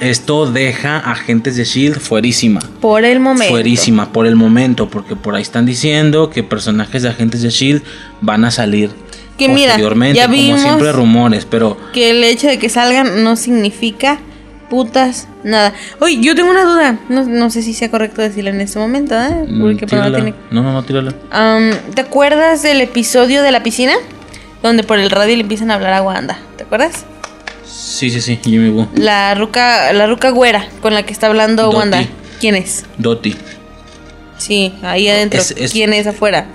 [0.00, 2.60] esto deja Agentes de Shield fuerísima.
[2.80, 3.52] Por el momento.
[3.52, 7.82] Fuerísima por el momento, porque por ahí están diciendo que personajes de Agentes de Shield
[8.20, 8.90] van a salir
[9.38, 13.36] Que mira, posteriormente, ya como siempre rumores, pero Que el hecho de que salgan no
[13.36, 14.18] significa
[14.70, 15.74] putas nada.
[16.00, 16.98] Oye, yo tengo una duda.
[17.10, 19.44] No, no sé si sea correcto decirlo en este momento, ¿eh?
[19.46, 20.16] mm, Porque tírala.
[20.16, 21.14] tiene- no, no, no, tírala.
[21.30, 23.92] Am, ¿Te acuerdas del episodio de la piscina?
[24.62, 26.38] Donde por el radio le empiezan a hablar a Wanda.
[26.56, 27.04] ¿Te acuerdas?
[27.64, 28.88] Sí, sí, sí, Jimmy Woo.
[28.94, 31.78] La ruca, la ruca güera con la que está hablando Dottie.
[31.78, 32.04] Wanda.
[32.40, 32.84] ¿Quién es?
[32.98, 33.36] Doti.
[34.38, 35.40] Sí, ahí adentro.
[35.40, 36.46] Es- es- ¿Quién es afuera?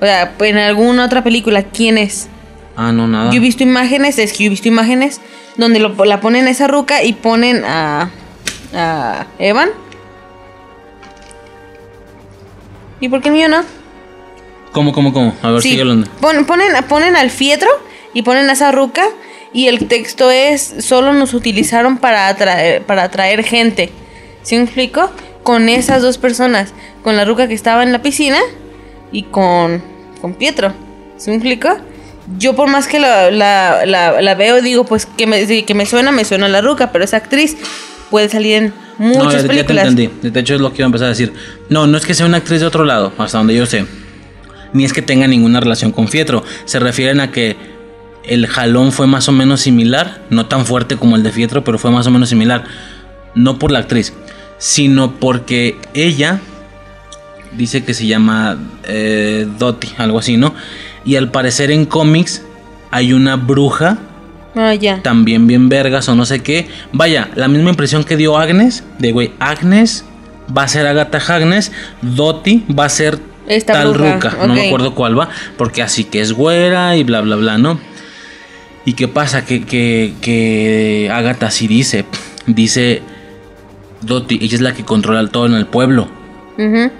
[0.00, 2.28] O sea, en alguna otra película, ¿quién es?
[2.76, 3.30] Ah, no, nada.
[3.30, 5.20] Yo he visto imágenes, es que yo he visto imágenes
[5.56, 8.10] donde lo- la ponen a esa ruca y ponen a,
[8.74, 9.68] a Evan.
[13.00, 13.62] ¿Y por qué el mío no?
[14.72, 15.34] ¿Cómo, cómo, cómo?
[15.42, 16.08] A ver, Sí, sigue hablando.
[16.20, 17.68] pon- ponen, ponen al fietro
[18.12, 19.04] y ponen a esa ruca
[19.54, 23.90] Y el texto es, solo nos utilizaron para atraer, para atraer gente.
[24.42, 25.10] ¿Sí me explico?
[25.42, 28.38] Con esas dos personas, con la ruca que estaba en la piscina
[29.12, 29.82] y con,
[30.20, 30.72] con Pietro.
[31.16, 31.68] ¿Sí me explico?
[32.38, 35.86] Yo por más que la, la, la, la veo, digo, pues que me, que me
[35.86, 37.56] suena, me suena la ruca, pero esa actriz
[38.10, 39.86] puede salir en muchas no, ya- ya te películas.
[39.88, 40.30] entendí.
[40.30, 41.32] De hecho, es lo que iba a empezar a decir.
[41.68, 43.86] No, no es que sea una actriz de otro lado, hasta donde yo sé.
[44.72, 46.42] Ni es que tenga ninguna relación con Fietro.
[46.64, 47.56] Se refieren a que
[48.26, 50.22] el jalón fue más o menos similar.
[50.30, 52.64] No tan fuerte como el de Fietro, pero fue más o menos similar.
[53.34, 54.12] No por la actriz,
[54.58, 56.40] sino porque ella
[57.56, 60.54] dice que se llama eh, Dottie, algo así, ¿no?
[61.04, 62.42] Y al parecer en cómics
[62.90, 63.98] hay una bruja
[64.56, 65.02] Ah, ya.
[65.02, 66.68] también bien vergas o no sé qué.
[66.92, 70.04] Vaya, la misma impresión que dio Agnes, de güey, Agnes
[70.56, 71.72] va a ser Agatha Agnes,
[72.02, 73.18] Dottie va a ser
[73.48, 77.02] Esta tal bruja, ruca, no me acuerdo cuál va, porque así que es güera y
[77.02, 77.80] bla bla bla, ¿no?
[78.84, 79.44] ¿Y qué pasa?
[79.44, 82.04] Que, que, que Agatha sí dice,
[82.46, 83.02] dice
[84.02, 86.08] Dottie, ella es la que controla todo en el pueblo.
[86.58, 86.90] Ujú.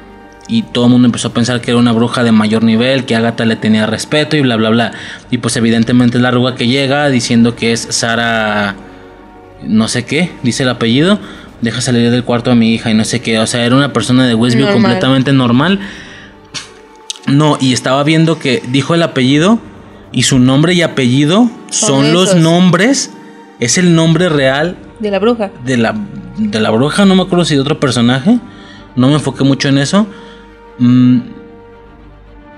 [0.46, 3.16] Y todo el mundo empezó a pensar que era una bruja de mayor nivel, que
[3.16, 4.92] Agatha le tenía respeto y bla, bla, bla.
[5.30, 8.76] Y pues evidentemente es la arruga que llega diciendo que es Sara...
[9.62, 11.18] No sé qué, dice el apellido.
[11.62, 13.38] Deja salir del cuarto a mi hija y no sé qué.
[13.38, 14.82] O sea, era una persona de Westview Normal.
[14.82, 15.80] completamente normal.
[17.26, 19.58] No, y estaba viendo que dijo el apellido
[20.14, 23.10] y su nombre y apellido son, Son los nombres.
[23.60, 25.50] Es el nombre real De la bruja.
[25.64, 25.94] de la,
[26.38, 28.38] de la bruja, no me acuerdo si de otro personaje.
[28.96, 30.06] No me enfoqué mucho en eso.
[30.78, 31.18] Mm,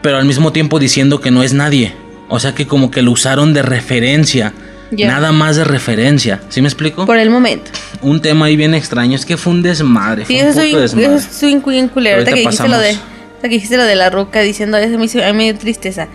[0.03, 1.95] pero al mismo tiempo diciendo que no es nadie.
[2.29, 4.53] O sea que como que lo usaron de referencia.
[4.91, 6.41] Nada más de referencia.
[6.49, 7.07] ¿Sí me explico?
[7.07, 7.71] Por el momento.
[8.03, 9.17] Un tema ahí bien extraño.
[9.17, 10.25] Es que fue un desmadre.
[10.27, 11.17] Sí, fue un eso puto soy, desmadre.
[11.17, 12.17] eso soy bien culero.
[12.19, 14.89] Ahorita Ahorita que dijiste lo de, ahorita que dijiste lo de la ruca diciendo, "Ay,
[14.89, 16.07] se me hizo- a mí me dio tristeza.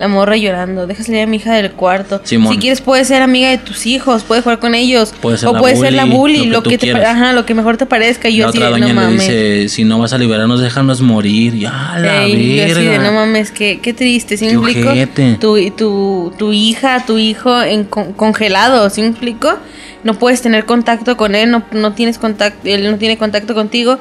[0.00, 2.22] La morra llorando, deja salir a mi hija del cuarto.
[2.24, 2.54] Simón.
[2.54, 5.12] Si quieres puedes ser amiga de tus hijos, puedes jugar con ellos.
[5.20, 7.76] O puedes ser la bully, lo lo que que, tú te, ajá, lo que mejor
[7.76, 8.30] te parezca.
[8.30, 9.20] Y yo la así otra de, doña no le mames.
[9.28, 11.54] dice, si no vas a liberarnos, déjanos morir.
[11.58, 13.04] Ya, la Ey, yo así de, verga.
[13.04, 14.90] no mames, qué, qué triste, ¿sí me explico?
[15.38, 19.58] Tu, tu, tu hija, tu hijo en con- congelado, ¿sí me explico?
[20.02, 23.98] No puedes tener contacto con él, no, no tienes contacto, él no tiene contacto contigo.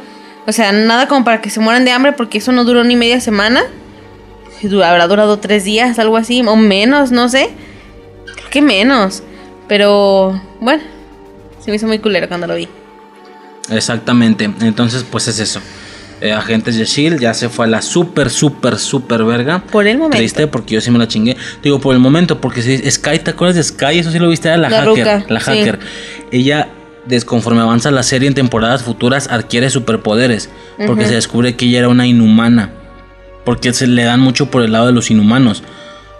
[0.47, 2.95] O sea, nada como para que se mueran de hambre porque eso no duró ni
[2.95, 3.63] media semana.
[4.63, 7.49] Habrá durado tres días, algo así, o menos, no sé.
[8.35, 9.23] Creo que menos.
[9.67, 10.83] Pero, bueno,
[11.59, 12.67] se me hizo muy culero cuando lo vi.
[13.71, 14.45] Exactamente.
[14.61, 15.61] Entonces, pues es eso.
[16.21, 19.63] Eh, Agentes de Shield ya se fue a la super, super, super verga.
[19.71, 20.17] Por el momento.
[20.17, 21.37] Triste porque yo sí me la chingué.
[21.63, 23.99] Digo, por el momento, porque si Sky, ¿te acuerdas de Sky?
[23.99, 24.97] Eso sí lo viste, era la, La hacker.
[24.97, 25.45] ruca, la sí.
[25.45, 25.79] hacker.
[26.31, 26.69] Ella,
[27.05, 30.49] desconforme avanza la serie en temporadas futuras, adquiere superpoderes.
[30.85, 32.73] Porque se descubre que ella era una inhumana.
[33.49, 35.63] Porque se le dan mucho por el lado de los inhumanos.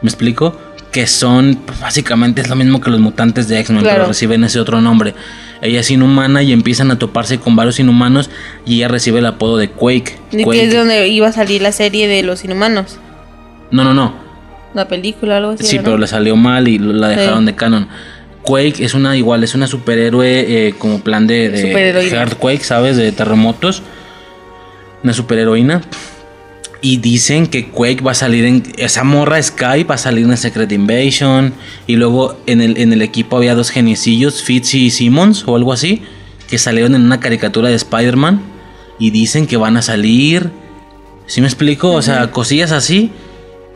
[0.01, 0.57] ¿Me explico?
[0.91, 3.97] Que son, pues, básicamente es lo mismo que los mutantes de X-Men, Claro.
[3.97, 5.14] pero reciben ese otro nombre.
[5.61, 8.31] Ella es inhumana y empiezan a toparse con varios inhumanos
[8.65, 10.18] y ella recibe el apodo de Quake.
[10.31, 10.57] Y Quake.
[10.60, 12.97] que es de donde iba a salir la serie de los inhumanos.
[13.69, 14.15] No, no, no.
[14.73, 15.65] La película, algo así.
[15.68, 15.84] Sí, ¿no?
[15.84, 17.45] pero le salió mal y la dejaron Sí.
[17.45, 17.88] de canon.
[18.41, 22.10] Quake es una igual, es una superhéroe eh, como plan de, de.
[22.11, 22.97] Earthquake, ¿sabes?
[22.97, 23.84] De terremotos.
[25.03, 25.84] Una superheroína.
[26.81, 28.64] Y dicen que Quake va a salir en.
[28.77, 31.53] Esa morra Sky va a salir en Secret Invasion.
[31.88, 35.73] Y luego en el, en el equipo había dos geniecillos, Fitzy y Simmons o algo
[35.73, 36.03] así.
[36.47, 38.41] Que salieron en una caricatura de Spider-Man.
[38.97, 40.51] Y dicen que van a salir.
[41.26, 41.91] ¿Sí me explico?
[41.91, 43.11] O sea, cosillas así.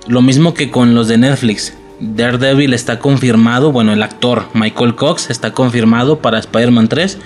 [0.08, 1.74] Lo mismo que con los de Netflix.
[2.00, 3.72] Daredevil está confirmado.
[3.72, 7.18] Bueno, el actor Michael Cox está confirmado para Spider-Man 3.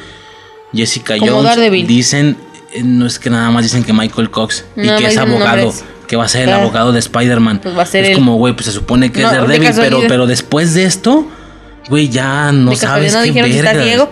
[0.73, 1.43] Jessica Como Jones.
[1.43, 1.87] Daredevil.
[1.87, 2.37] Dicen.
[2.77, 4.65] Eh, No es que nada más dicen que Michael Cox.
[4.75, 5.57] y que es abogado.
[5.57, 5.83] nombres.
[6.07, 6.61] Que va a ser el Ah.
[6.61, 7.59] abogado de Spider-Man.
[7.61, 9.71] Pues va a ser es como, güey, pues se supone que No, es de Daredevil.
[9.75, 11.27] Pero, pero después de esto.
[11.89, 13.33] Güey, ya no De sabes qué
[13.83, 14.09] ciego.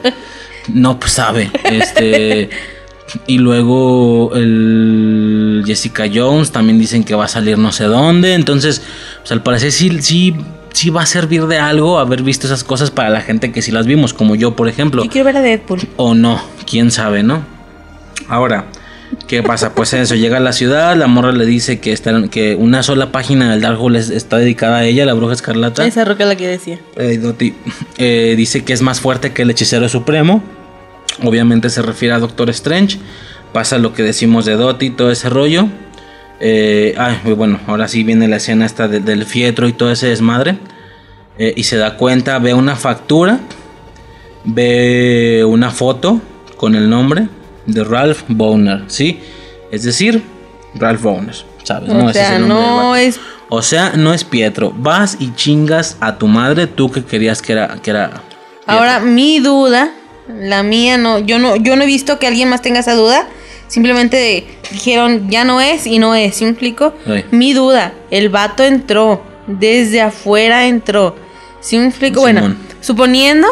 [0.69, 1.51] No, pues sabe.
[1.63, 2.49] Este.
[3.27, 8.33] y luego el Jessica Jones también dicen que va a salir no sé dónde.
[8.33, 8.81] Entonces,
[9.19, 10.35] pues al parecer sí, sí,
[10.73, 13.71] sí va a servir de algo haber visto esas cosas para la gente que sí
[13.71, 15.03] las vimos, como yo, por ejemplo.
[15.03, 15.81] Yo quiero ver a Deadpool.
[15.97, 17.45] O no, quién sabe, ¿no?
[18.27, 18.65] Ahora,
[19.27, 19.73] ¿qué pasa?
[19.75, 23.11] Pues eso, llega a la ciudad, la morra le dice que, está, que una sola
[23.11, 25.85] página del Darkhold es- está dedicada a ella, la bruja escarlata.
[25.85, 26.79] Esa roca es la que decía.
[26.97, 27.19] Eh,
[27.97, 30.43] eh, dice que es más fuerte que el hechicero supremo.
[31.23, 32.97] Obviamente se refiere a Doctor Strange.
[33.53, 35.67] Pasa lo que decimos de Dottie, todo ese rollo.
[36.41, 40.07] Eh, ay, bueno, ahora sí viene la escena esta de- del fietro y todo ese
[40.07, 40.57] desmadre.
[41.37, 43.39] Eh, y se da cuenta, ve una factura,
[44.43, 46.21] ve una foto
[46.57, 47.27] con el nombre
[47.65, 49.19] de Ralph Bowner, ¿sí?
[49.71, 50.23] Es decir,
[50.75, 51.35] Ralph Bowner.
[51.63, 51.89] ¿Sabes?
[51.89, 53.19] O no, ese es sea, el no es.
[53.49, 54.71] O sea, no es Pietro.
[54.75, 57.79] Vas y chingas a tu madre, tú que querías que era.
[57.81, 58.37] Que era Pietro.
[58.67, 59.91] Ahora, mi duda,
[60.27, 63.27] la mía no, yo no, yo no he visto que alguien más tenga esa duda.
[63.67, 66.93] Simplemente dijeron ya no es y no es, ¿sí me explico?
[67.05, 67.25] Sí.
[67.31, 71.15] Mi duda, el vato entró, desde afuera entró.
[71.61, 72.21] ¿Sí me explico?
[72.21, 73.47] Bueno, suponiendo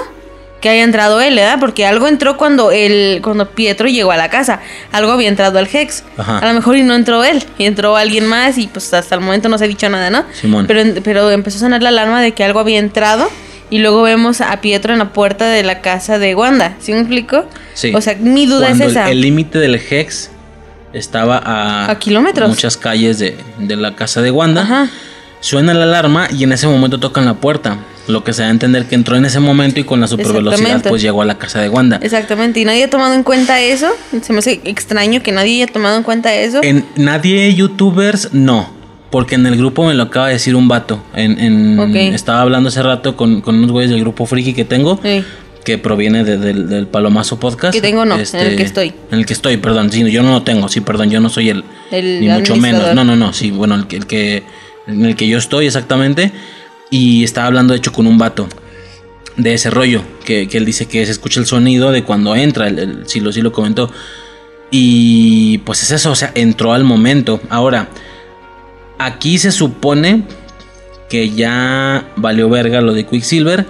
[0.63, 1.59] que haya entrado él, ¿verdad?
[1.59, 4.61] Porque algo entró cuando el, cuando Pietro llegó a la casa.
[4.93, 6.05] Algo había entrado al Hex.
[6.17, 6.39] Ajá.
[6.39, 9.19] A lo mejor y no entró él, y entró alguien más y pues hasta el
[9.21, 10.23] momento no se ha dicho nada, ¿no?
[10.31, 10.65] Simón.
[10.65, 13.29] Pero, pero empezó a sonar la alarma de que algo había entrado
[13.69, 16.75] y luego vemos a Pietro en la puerta de la casa de Wanda.
[16.79, 17.45] ¿Sí me explico?
[17.73, 17.91] Sí.
[17.93, 19.11] O sea, mi duda Cuando es esa.
[19.11, 20.31] El límite del Hex
[20.93, 22.47] estaba a, A kilómetros.
[22.49, 24.61] muchas calles de, de la casa de Wanda.
[24.61, 24.87] Ajá.
[25.41, 27.77] Suena la alarma y en ese momento tocan la puerta.
[28.07, 30.51] Lo que se da a entender que entró en ese momento y con la supervelocidad
[30.53, 30.89] Exactamente.
[30.89, 31.99] pues llegó a la casa de Wanda.
[32.01, 32.59] Exactamente.
[32.59, 33.87] Y nadie ha tomado en cuenta eso.
[34.21, 36.59] Se me hace extraño que nadie haya tomado en cuenta eso.
[36.63, 38.69] En nadie youtubers, no.
[39.09, 41.01] Porque en el grupo me lo acaba de decir un vato.
[41.15, 41.95] En, en-.
[42.13, 44.99] Estaba hablando hace rato con, con unos güeyes del grupo friki que tengo.
[45.01, 45.23] Sí.
[45.63, 47.73] Que proviene de- del, del Palomazo Podcast.
[47.73, 48.93] Este, Que tengo, no, en el que estoy.
[49.11, 49.91] En el que estoy, perdón.
[49.93, 51.09] Sí, yo no lo tengo, sí, perdón.
[51.09, 51.63] Yo no soy el.
[51.89, 52.93] El ni mucho menos.
[52.93, 53.31] No, no, no.
[53.31, 54.43] Sí, bueno, el que, el que.
[54.87, 56.33] En el que yo estoy exactamente.
[56.93, 58.47] Y estaba hablando, de hecho, con un vato.
[59.35, 60.03] De ese rollo.
[60.23, 62.67] Que, él dice que se escucha el sonido de cuando entra.
[62.67, 63.91] El, el- sí lo comentó.
[64.69, 67.41] Y pues es eso, o sea, entró al momento.
[67.49, 67.89] Ahora,
[68.99, 70.23] aquí se supone
[71.09, 73.65] que ya valió verga lo de Quicksilver,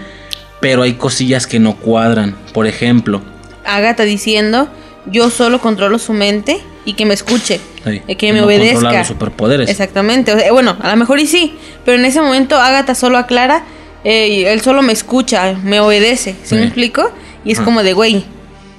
[0.59, 2.35] pero hay cosillas que no cuadran.
[2.53, 3.21] Por ejemplo,
[3.65, 4.67] Agatha diciendo,
[5.05, 7.59] yo solo controlo su mente y que me escuche.
[7.85, 8.91] Sí, y que que me no obedezca.
[8.99, 9.69] los superpoderes.
[9.69, 10.33] Exactamente.
[10.33, 11.55] O sea, bueno, a lo mejor y sí.
[11.85, 13.63] Pero en ese momento Agatha solo aclara,
[14.03, 16.35] eh, él solo me escucha, me obedece.
[16.43, 17.11] ¿Sí, me explico?
[17.45, 17.65] Y es Ajá.
[17.65, 18.25] como de, güey.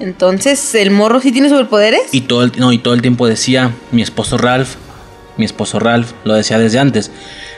[0.01, 2.02] Entonces, ¿el morro sí tiene superpoderes?
[2.12, 4.70] y todo el, no, y todo el tiempo decía mi esposo Ralph,
[5.36, 7.10] mi esposo Ralph, lo decía desde antes.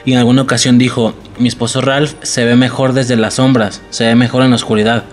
[0.05, 4.05] Y en alguna ocasión dijo, mi esposo Ralph se ve mejor desde las sombras, se
[4.05, 5.03] ve mejor en la oscuridad.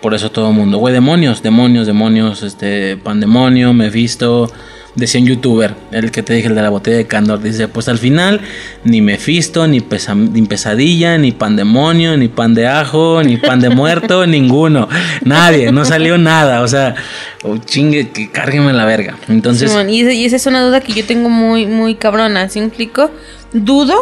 [0.00, 4.50] Por eso todo el mundo, güey, demonios, demonios, demonios, este, pandemonio, Mephisto.
[4.96, 7.86] Decía un youtuber, el que te dije, el de la botella de candor, dice, pues
[7.88, 8.40] al final,
[8.82, 13.70] ni Mephisto, ni, pesa- ni pesadilla, ni pandemonio, ni pan de ajo, ni pan de
[13.70, 14.88] muerto, ninguno.
[15.22, 16.96] Nadie, no salió nada, o sea,
[17.44, 19.16] oh, chingue, que cárgueme la verga.
[19.28, 22.48] Entonces, Simón, y, esa- y esa es una duda que yo tengo muy, muy cabrona.
[22.48, 23.12] ¿Sí me explico?
[23.52, 23.94] Dudo,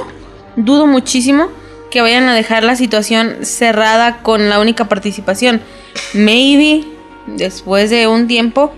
[0.56, 1.48] dudo muchísimo
[1.90, 5.60] que vayan a dejar la situación cerrada con la única participación.
[6.14, 6.84] Maybe
[7.26, 8.72] después de un tiempo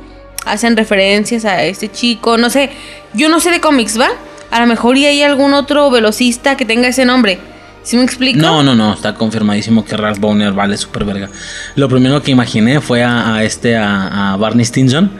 [0.46, 2.38] hacen referencias a este chico.
[2.38, 2.70] No sé,
[3.14, 4.08] yo no sé de cómics, ¿va?
[4.50, 7.38] A lo mejor y hay algún otro velocista que tenga ese nombre.
[7.82, 8.38] ¿Sí me explico?
[8.40, 11.30] No, no, no, está confirmadísimo que Ralph Bowner vale super verga.
[11.76, 15.10] Lo primero que imaginé fue a, a este, a, a Barney Stinson.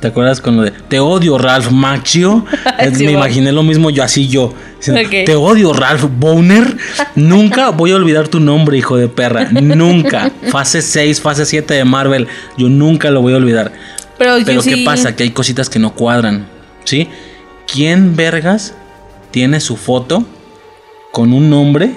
[0.00, 2.46] ¿Te acuerdas con lo de Te odio, Ralph Macchio?
[2.78, 3.18] Eh, Sí, Me bueno.
[3.26, 4.54] imaginé lo mismo yo, así yo.
[4.80, 6.76] Te odio, Ralph Bowner.
[7.16, 9.48] Nunca voy a olvidar tu nombre, hijo de perra.
[9.50, 10.30] Nunca.
[10.50, 12.28] Fase 6, fase 7 de Marvel.
[12.56, 13.72] Yo nunca lo voy a olvidar.
[14.18, 15.14] Pero, ¿qué sí- pasa?
[15.16, 16.48] Que hay cositas que no cuadran.
[16.84, 17.08] ¿Sí?
[17.70, 18.74] ¿Quién vergas
[19.30, 20.24] tiene su foto
[21.12, 21.94] con un nombre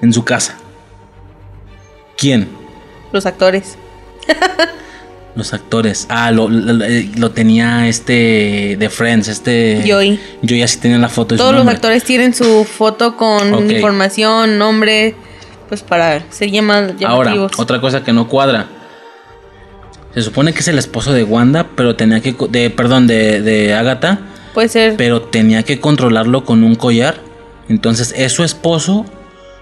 [0.00, 0.56] en su casa?
[2.16, 2.48] ¿Quién?
[3.12, 3.76] Los actores.
[5.36, 6.06] Los actores.
[6.08, 6.84] Ah, lo, lo-
[7.16, 9.82] lo tenía este de Friends, este.
[9.86, 10.18] Joey.
[10.42, 14.58] Yo así tenía la foto de su Todos los actores tienen su foto con información,
[14.58, 15.14] nombre,
[15.68, 18.66] pues para ser llama- Ahora, otra cosa que no cuadra.
[20.14, 22.34] Se supone que es el esposo de Wanda, pero tenía que.
[22.50, 24.18] De, perdón, de, de Agatha.
[24.52, 24.96] Puede ser.
[24.96, 27.20] Pero tenía que controlarlo con un collar.
[27.68, 29.06] Entonces, ¿es su esposo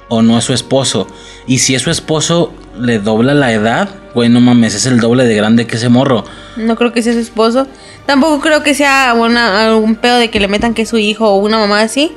[0.08, 1.06] o no es su esposo?
[1.46, 3.88] Y si es su esposo, le dobla la edad.
[4.14, 6.24] Güey, no mames, es el doble de grande que ese morro.
[6.56, 7.66] No creo que sea su esposo.
[8.06, 11.28] Tampoco creo que sea una- algún pedo de que le metan que es su hijo
[11.28, 12.12] o una mamá así.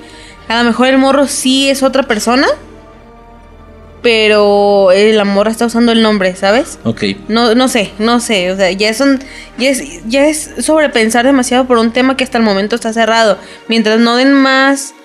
[0.48, 2.48] A lo mejor el morro sí es otra persona.
[4.02, 6.80] Pero la morra está usando el nombre, ¿sabes?
[6.86, 7.04] Ok.
[7.28, 8.52] No, no sé, no sé.
[8.52, 9.20] O sea, ya es, un-
[9.60, 13.38] ya es, ya es sobrepensar demasiado por un tema que hasta el momento está cerrado.
[13.68, 14.96] Mientras no den más,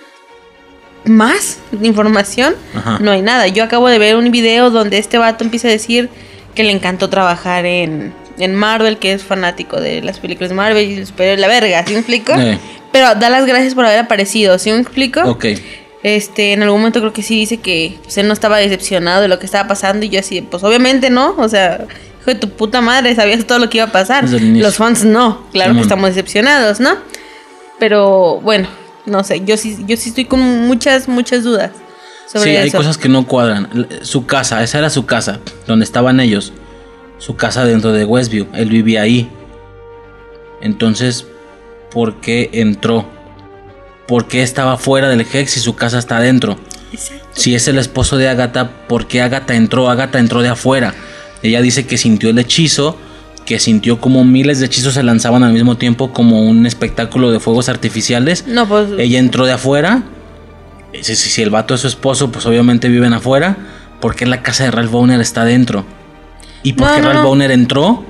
[1.06, 2.98] más información, Ajá.
[3.00, 3.46] no hay nada.
[3.48, 6.08] Yo acabo de ver un video donde este vato empieza a decir
[6.54, 10.90] que le encantó trabajar en, en Marvel, que es fanático de las películas de Marvel
[10.90, 12.32] y superhéroes, la verga, ¿sí me explico?
[12.34, 12.58] Eh.
[12.92, 15.20] Pero da las gracias por haber aparecido, ¿sí me explico?
[15.24, 15.46] Ok.
[16.02, 19.28] Este, en algún momento creo que sí dice que pues, él no estaba decepcionado de
[19.28, 21.84] lo que estaba pasando y yo así, pues obviamente no, o sea,
[22.20, 24.24] hijo de tu puta madre, sabías todo lo que iba a pasar.
[24.30, 26.96] Los fans no, claro que estamos decepcionados, ¿no?
[27.78, 28.68] Pero bueno,
[29.06, 31.70] no sé, yo sí, yo sí estoy con muchas, muchas dudas
[32.30, 33.88] sobre Sí, hay cosas que no cuadran.
[34.02, 36.52] Su casa, esa era su casa, donde estaban ellos.
[37.18, 38.48] Su casa dentro de Westview.
[38.52, 39.30] Él vivía ahí.
[40.60, 41.26] Entonces,
[41.90, 43.06] ¿por qué entró?
[44.06, 46.58] ¿por qué estaba fuera del Hex y su casa está adentro?
[47.32, 49.90] Si es el esposo de Agatha, ¿por qué Agatha entró?
[49.90, 50.94] Agatha entró de afuera.
[51.42, 52.98] Ella dice que sintió el hechizo,
[53.46, 57.40] que sintió como miles de hechizos se lanzaban al mismo tiempo como un espectáculo de
[57.40, 58.44] fuegos artificiales.
[58.46, 58.88] No, pues.
[58.98, 60.02] Ella entró de afuera.
[61.00, 63.56] Si, si- si el vato es su esposo, pues obviamente viven afuera.
[64.00, 65.84] ¿Por qué la casa de Ralph Bowner está adentro?
[66.62, 67.22] ¿Y por No, qué no, Ralph.
[67.24, 68.04] Bowner entró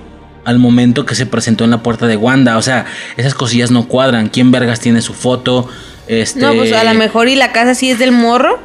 [0.45, 2.57] al momento que se presentó en la puerta de Wanda?
[2.57, 2.87] O sea,
[3.17, 4.29] esas cosillas no cuadran.
[4.29, 5.69] ¿Quién vergas tiene su foto?
[6.09, 6.41] Este...
[6.41, 8.59] No, pues a lo mejor y la casa sí es del morro.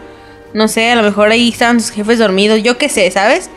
[0.54, 2.62] No sé, a lo mejor ahí estaban sus jefes dormidos.
[2.64, 3.50] Yo qué sé, ¿sabes?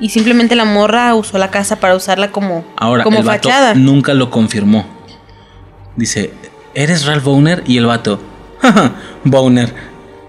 [0.00, 3.74] Y simplemente la morra usó la casa para usarla como, Ahora, como el vato fachada.
[3.74, 4.86] nunca lo confirmó.
[5.96, 6.32] Dice,
[6.74, 7.64] ¿eres Ralph Bowner?
[7.66, 8.20] Y el vato,
[8.62, 8.92] "Jaja,
[9.24, 9.74] Bowner.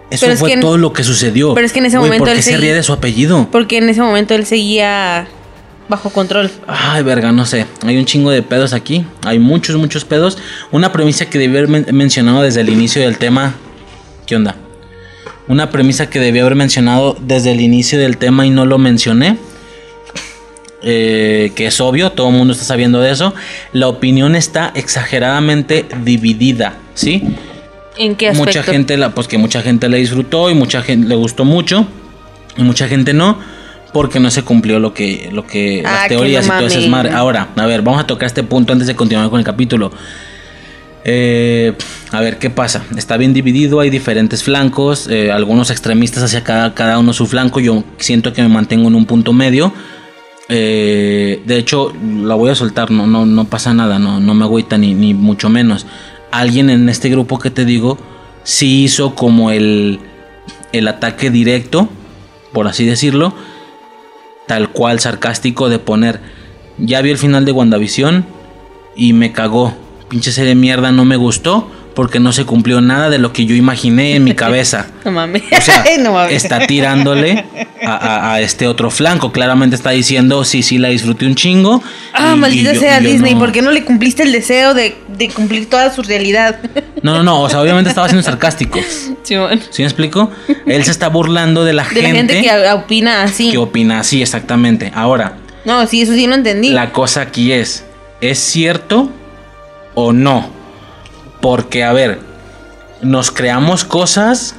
[0.09, 1.53] Eso Pero es fue en- todo lo que sucedió.
[1.53, 3.47] pero es que en ese momento ¿Por qué él se ríe de su apellido?
[3.51, 5.27] Porque en ese momento él seguía
[5.87, 6.49] bajo control.
[6.65, 7.67] Ay, verga, no sé.
[7.85, 9.05] Hay un chingo de pedos aquí.
[9.23, 10.39] Hay muchos, muchos pedos.
[10.71, 13.53] Una premisa que debí haber men- mencionado desde el inicio del tema.
[14.25, 14.55] ¿Qué onda?
[15.47, 19.37] Una premisa que debí haber mencionado desde el inicio del tema y no lo mencioné.
[20.81, 23.33] Eh, que es obvio, todo el mundo está sabiendo de eso.
[23.73, 27.21] La opinión está exageradamente dividida, ¿sí?
[27.97, 28.45] ¿En qué aspecto?
[28.45, 31.85] Mucha gente, la, pues que mucha gente le disfrutó y mucha gente le gustó mucho.
[32.55, 33.37] Y mucha gente no,
[33.91, 36.67] porque no se cumplió lo que, lo que Ah, las que teorías no y todo
[36.67, 36.83] ese mames.
[36.83, 37.11] desmadre.
[37.11, 39.91] Ahora, a ver, vamos a tocar este punto antes de continuar con el capítulo.
[41.03, 41.73] Eh,
[42.11, 42.83] a ver, ¿qué pasa?
[42.97, 47.59] Está bien dividido, hay diferentes flancos, eh, algunos extremistas hacia cada, cada uno su flanco.
[47.59, 49.73] Yo siento que me mantengo en un punto medio.
[50.49, 54.45] Eh, de hecho, la voy a soltar, no, no, no pasa nada, no, no me
[54.45, 55.85] agüita ni, ni mucho menos.
[56.31, 57.97] Alguien en este grupo que te digo,
[58.43, 59.99] sí hizo como el,
[60.71, 61.87] el ataque directo,
[62.51, 63.33] por así decirlo,
[64.47, 66.19] tal cual sarcástico de poner,
[66.79, 68.25] ya vi el final de WandaVision
[68.95, 69.75] y me cagó,
[70.09, 71.69] pinche serie de mierda, no me gustó
[71.99, 74.87] porque no se cumplió nada de lo que yo imaginé en mi cabeza.
[75.03, 75.43] No mames.
[75.51, 76.33] O sea, no mames.
[76.33, 77.43] está tirándole
[77.85, 79.33] a, a- a este otro flanco.
[79.33, 81.83] Claramente está diciendo, sí, sí, la disfruté un chingo.
[82.13, 84.73] Ah, y- y maldita yo- sea Disney, no- ¿por qué no le cumpliste el deseo
[84.73, 86.59] de, de cumplir toda su realidad?
[87.01, 88.77] No, no, no, o sea, obviamente estaba siendo sarcástico.
[89.23, 89.61] Simón.
[89.69, 90.29] ¿Sí me explico?
[90.65, 93.51] Él se está burlando de la De gente, la gente que opina así.
[93.51, 94.91] que opina así, exactamente.
[94.93, 96.71] Ahora, No, sí, eso sí lo entendí.
[96.71, 97.85] la cosa aquí es,
[98.19, 99.09] ¿es cierto
[99.95, 100.49] o no?
[101.41, 102.19] Porque, a ver,
[103.01, 104.55] nos creamos cosas,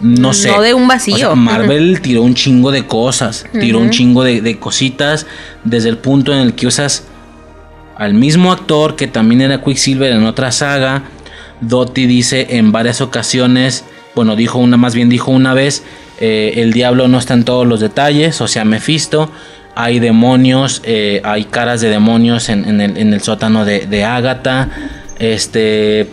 [0.00, 0.50] no sé.
[0.50, 1.14] No de un vacío.
[1.14, 5.26] O sea, Marvel tiró un chingo de cosas, tiró un chingo de, de cositas
[5.64, 7.04] desde el punto en el que usas
[7.96, 11.04] al mismo actor que también era Quicksilver en otra saga.
[11.62, 13.84] Doty dice en varias ocasiones,
[14.14, 15.82] bueno, dijo una, más bien dijo una vez,
[16.20, 19.30] eh, el diablo no está en todos los detalles, o sea, Mephisto.
[19.74, 24.04] Hay demonios, eh, hay caras de demonios en, en el, en el sótano de, de
[24.04, 24.68] Agatha.
[25.18, 26.08] Este,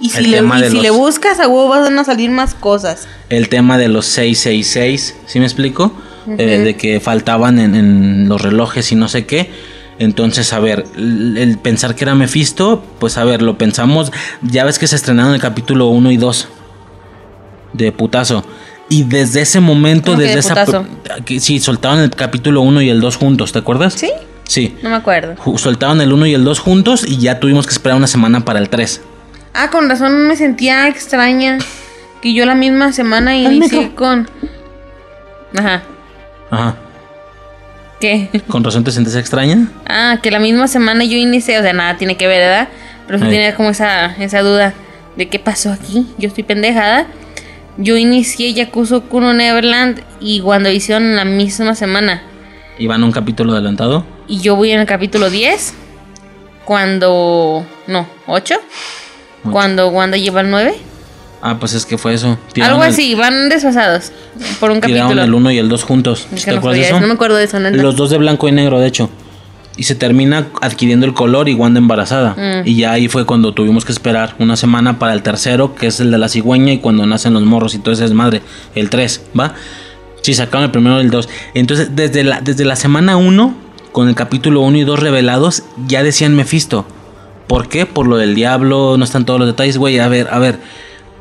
[0.00, 2.04] y si, el le, tema y de si los- le buscas a huevo van a
[2.04, 3.08] salir más cosas.
[3.28, 5.92] el tema de los 666, ¿sí me explico?
[6.26, 6.36] Ujú.
[6.38, 9.50] Eh, de que faltaban en, en los relojes y no sé qué.
[9.98, 14.10] Entonces, a ver, el, el pensar que era Mephisto, pues a ver, lo pensamos.
[14.42, 16.48] Ya ves que se estrenaron el capítulo 1 y 2
[17.74, 18.44] de putazo.
[18.88, 20.84] Y desde ese momento, ¿Cómo que desde de esa.
[21.24, 23.94] que Sí, soltaban el capítulo 1 y el 2 juntos, ¿te acuerdas?
[23.94, 24.10] ¿Sí?
[24.50, 24.76] Sí.
[24.82, 25.36] No me acuerdo.
[25.58, 28.58] Soltaban el 1 y el 2 juntos y ya tuvimos que esperar una semana para
[28.58, 29.00] el 3.
[29.54, 31.58] Ah, con razón me sentía extraña.
[32.20, 34.28] Que yo la misma semana inicié con.
[35.56, 35.84] Ajá.
[36.50, 36.74] Ajá.
[38.00, 38.28] ¿Qué?
[38.48, 39.68] ¿Con razón te sientes extraña?
[39.86, 42.68] Ah, que la misma semana yo inicié, o sea, nada tiene que ver, ¿verdad?
[43.06, 44.74] Pero sí tenía como esa, esa duda
[45.14, 46.08] de qué pasó aquí.
[46.18, 47.06] Yo estoy pendejada.
[47.76, 52.24] Yo inicié Yakuza Kuno Neverland y WandaVision en la misma semana.
[52.80, 54.04] ¿Iban un capítulo adelantado?
[54.26, 55.74] Y yo voy en el capítulo 10.
[56.64, 57.64] Cuando.
[57.86, 58.54] No, 8.
[59.52, 60.74] Cuando Wanda lleva el 9.
[61.42, 62.38] Ah, pues es que fue eso.
[62.62, 64.12] Algo el- así, van desfasados.
[64.58, 65.22] Por un Tiraron capítulo.
[65.24, 66.26] el 1 y el 2 juntos.
[66.32, 66.96] Es ¿Sí que ¿Te no, acuerdas de sabía eso?
[66.96, 67.76] eso, no me acuerdo de eso, neta.
[67.82, 69.08] Los dos de blanco y negro, de hecho.
[69.76, 72.34] Y se termina adquiriendo el color y Wanda embarazada.
[72.36, 72.68] Mm.
[72.68, 76.00] Y ya ahí fue cuando tuvimos que esperar una semana para el tercero, que es
[76.00, 78.42] el de la cigüeña, y cuando nacen los morros y todo ese desmadre.
[78.74, 79.54] El 3, ¿va?
[80.22, 81.28] Sí, sacaron el primero y el 2.
[81.54, 83.54] Entonces, desde la, desde la semana 1,
[83.92, 86.86] con el capítulo 1 y 2 revelados, ya decían Mephisto.
[87.46, 87.86] ¿Por qué?
[87.86, 89.98] Por lo del diablo, no están todos los detalles, güey.
[89.98, 90.58] A ver, a ver.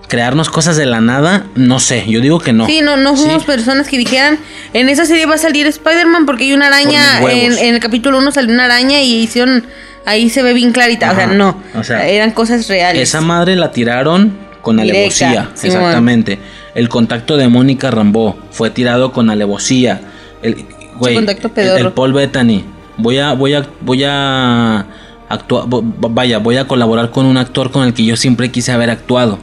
[0.07, 2.05] Crearnos cosas de la nada, no sé.
[2.07, 2.65] Yo digo que no.
[2.65, 4.39] Sí, no, no fuimos personas que dijeran,
[4.73, 8.31] en esa serie va a salir Spider-Man porque hay una araña, en, el capítulo 1
[8.31, 9.67] salió una araña y hicieron,
[10.05, 13.03] ahí se ve bien clarita, o sea, Ajá, no, o sea, eran cosas reales.
[13.03, 15.77] Esa madre la tiraron con Directa, alevosía, Simón.
[15.77, 16.39] exactamente.
[16.79, 19.99] El contacto de Mónica Rambó fue tirado con alevosía.
[20.41, 20.65] El,
[20.97, 21.87] güey, contacto el, pedorro.
[21.87, 22.63] el Paul Bettany.
[22.95, 24.85] Voy a, voy a, voy a
[25.29, 28.71] actua- vo- vaya, voy a colaborar con un actor con el que yo siempre quise
[28.71, 29.39] haber actuado.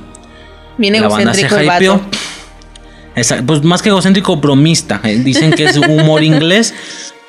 [0.79, 1.47] Bien la banda se
[1.77, 2.01] hypeó.
[3.47, 5.01] pues más que egocéntrico, bromista.
[5.05, 6.73] Eh, Dicen que es humor inglés,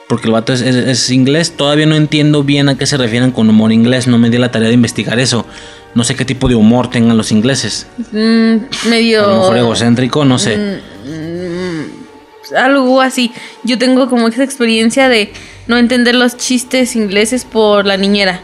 [0.07, 1.57] porque el vato es, es- es inglés.
[1.57, 4.07] Todavía no entiendo bien a qué se refieren con humor inglés.
[4.07, 5.45] No me di la tarea de investigar eso.
[5.95, 7.87] No sé qué tipo de humor tengan los ingleses.
[8.11, 8.55] Mm,
[8.89, 9.23] medio.
[9.23, 10.57] A lo mejor egocéntrico, no sé.
[10.57, 13.31] Mm, algo así.
[13.63, 15.31] Yo tengo como esa experiencia de
[15.67, 18.41] no entender los chistes ingleses por la niñera.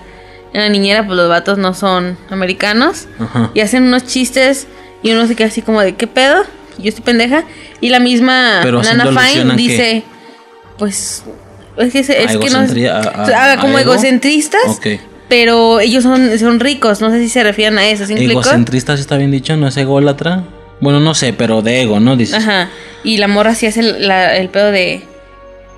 [0.53, 3.07] En la niñera, pues los vatos no son americanos.
[3.19, 3.51] Ajá.
[3.53, 4.67] Y hacen unos chistes
[5.01, 6.43] y uno se queda así como de ¿qué pedo?
[6.77, 7.43] Yo estoy pendeja.
[7.81, 10.03] Y la misma Pero Nana Fine dice,
[10.77, 11.23] pues
[11.77, 13.93] es que, se- ¿A es que no a- a- como ego?
[13.93, 14.87] egocentristas, Ok.
[15.29, 18.13] Pero ellos son, son ricos, no sé si se refieren a eso, ¿sí?
[18.13, 20.43] Egocentrista, si está bien dicho, no es ególatra.
[20.79, 22.15] Bueno, no sé, pero de ego, ¿no?
[22.15, 22.35] Dices.
[22.35, 22.69] Ajá.
[23.03, 25.03] Y la morra sí hace el, la- el pedo de.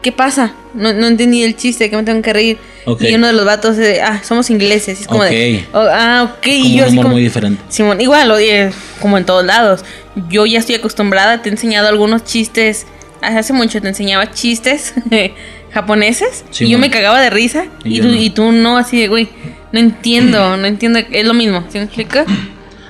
[0.02, 0.54] ¿Qué pasa?
[0.76, 2.58] No, no entendí el chiste, que me tengo que reír.
[2.86, 3.02] Ok.
[3.04, 4.02] Y uno de los vatos de.
[4.02, 5.00] Ah, somos ingleses.
[5.00, 5.64] y es como de.
[5.72, 5.76] Ok.
[5.76, 6.44] "Oh, ah, ok.
[6.44, 7.14] Como y yo un humor como.
[7.16, 7.62] muy diferente.
[7.70, 9.84] Simón, igual, oye, como en todos lados.
[10.30, 12.86] Yo ya estoy acostumbrada, te he enseñado algunos chistes.
[13.22, 14.94] Hace mucho te enseñaba chistes
[15.76, 16.46] japoneses.
[16.52, 17.66] Sí, y yo me cagaba de risa.
[17.84, 18.16] Y tú, no.
[18.16, 19.28] y tú no, así de, güey.
[19.74, 21.00] No entiendo, no entiendo.
[21.12, 22.26] Es lo mismo, ¿sí me explica?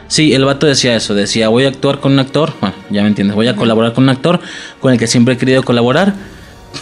[0.08, 3.08] Sí, el vato decía eso, decía, voy a actuar con un actor, bueno, ya me
[3.08, 4.40] entiendes, voy a colaborar con un actor
[4.80, 6.14] con el que siempre he querido colaborar.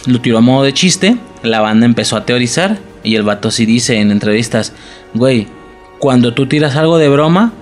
[0.04, 3.64] Lo tiró a modo de chiste, la banda empezó a teorizar y el vato sí
[3.64, 4.74] dice en entrevistas,
[5.14, 5.48] güey,
[5.98, 7.54] cuando tú tiras algo de broma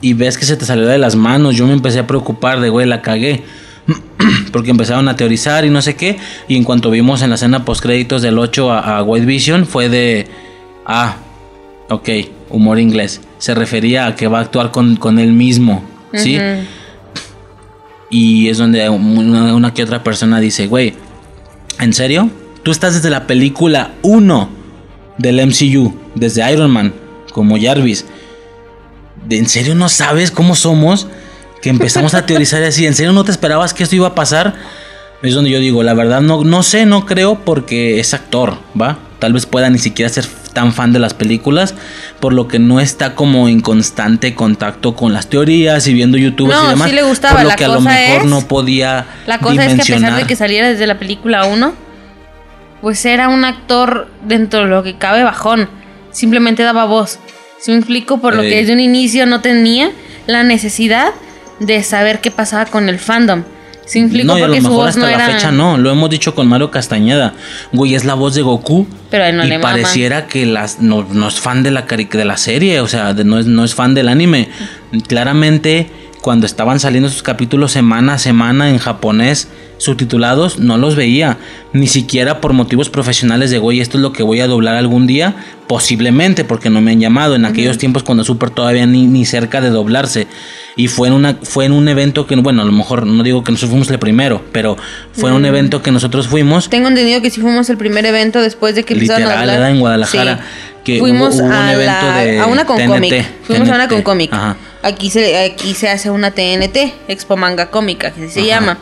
[0.00, 2.68] y ves que se te salió de las manos, yo me empecé a preocupar de,
[2.68, 3.42] güey, la cagué.
[4.52, 6.18] Porque empezaron a teorizar y no sé qué.
[6.46, 9.66] Y en cuanto vimos en la escena post créditos del 8 a, a White Vision,
[9.66, 10.26] fue de.
[10.86, 11.16] Ah,
[11.88, 12.08] ok,
[12.50, 13.20] humor inglés.
[13.38, 15.84] Se refería a que va a actuar con, con él mismo.
[16.12, 16.38] ¿Sí?
[18.10, 20.94] Y es donde una, una que otra persona dice, güey,
[21.78, 22.30] ¿en serio?
[22.62, 24.48] Tú estás desde la película 1
[25.18, 26.94] del MCU, desde Iron Man,
[27.32, 28.06] como Jarvis.
[29.26, 31.06] ¿De en serio no sabes cómo somos?
[31.62, 34.54] Que empezamos a teorizar así, ¿en serio no te esperabas que esto iba a pasar?
[35.22, 38.98] Es donde yo digo, la verdad no, no sé, no creo porque es actor, ¿va?
[39.18, 41.74] Tal vez pueda ni siquiera ser tan fan de las películas,
[42.20, 46.56] por lo que no está como en constante contacto con las teorías y viendo youtubers
[46.60, 46.88] No, y demás.
[46.90, 49.38] sí le gustaba, por lo la que a lo cosa mejor es- no podía La
[49.40, 50.10] cosa es que a dimensionar.
[50.10, 51.74] pesar de que saliera desde la película 1,
[52.80, 55.68] pues era un actor dentro de lo que cabe bajón.
[56.12, 57.18] Simplemente daba voz.
[57.60, 58.20] Si me explico?
[58.20, 58.50] Por lo Ey.
[58.50, 59.90] que desde un inicio no tenía
[60.28, 61.10] la necesidad
[61.60, 63.42] de saber qué pasaba con el fandom.
[63.90, 64.26] Explico?
[64.26, 65.26] No, y a lo mejor voz hasta no la era.
[65.34, 65.78] fecha no.
[65.78, 67.32] Lo hemos dicho con Mario Castañeda.
[67.72, 68.86] Güey, es la voz de Goku.
[69.10, 69.70] Pero él no y le mama.
[69.70, 72.80] pareciera que las, no, no es fan de la, de la serie.
[72.80, 74.50] O sea, de- no, es, no es fan del anime.
[75.06, 75.90] Claramente,
[76.20, 79.48] cuando estaban saliendo sus capítulos semana a semana en japonés
[79.78, 81.38] subtitulados, no los veía.
[81.72, 85.06] Ni siquiera por motivos profesionales de, güey, esto es lo que voy a doblar algún
[85.06, 85.34] día.
[85.66, 87.34] Posiblemente, porque no me han llamado.
[87.34, 90.26] En aquellos tiempos cuando Super todavía ni, ni cerca de doblarse.
[90.76, 93.42] Y fue en, una, fue en un evento que, bueno, a lo mejor no digo
[93.44, 94.76] que nosotros fuimos el primero, pero
[95.12, 95.46] fue en un Mm.
[95.46, 96.70] evento que nosotros fuimos.
[96.70, 99.80] Tengo entendido que sí fuimos el primer evento después de que empezaron a era en
[99.80, 100.36] Guadalajara.
[100.36, 100.42] Sí.
[100.84, 103.26] Que Fuimos hubo, hubo un a, evento la- de a una con TNT, cómic.
[103.44, 104.32] Fuimos a una con cómic.
[104.32, 104.56] Ajá.
[104.82, 108.78] Aquí se, aquí se hace una TNT, Expo Manga Cómica, que se llama.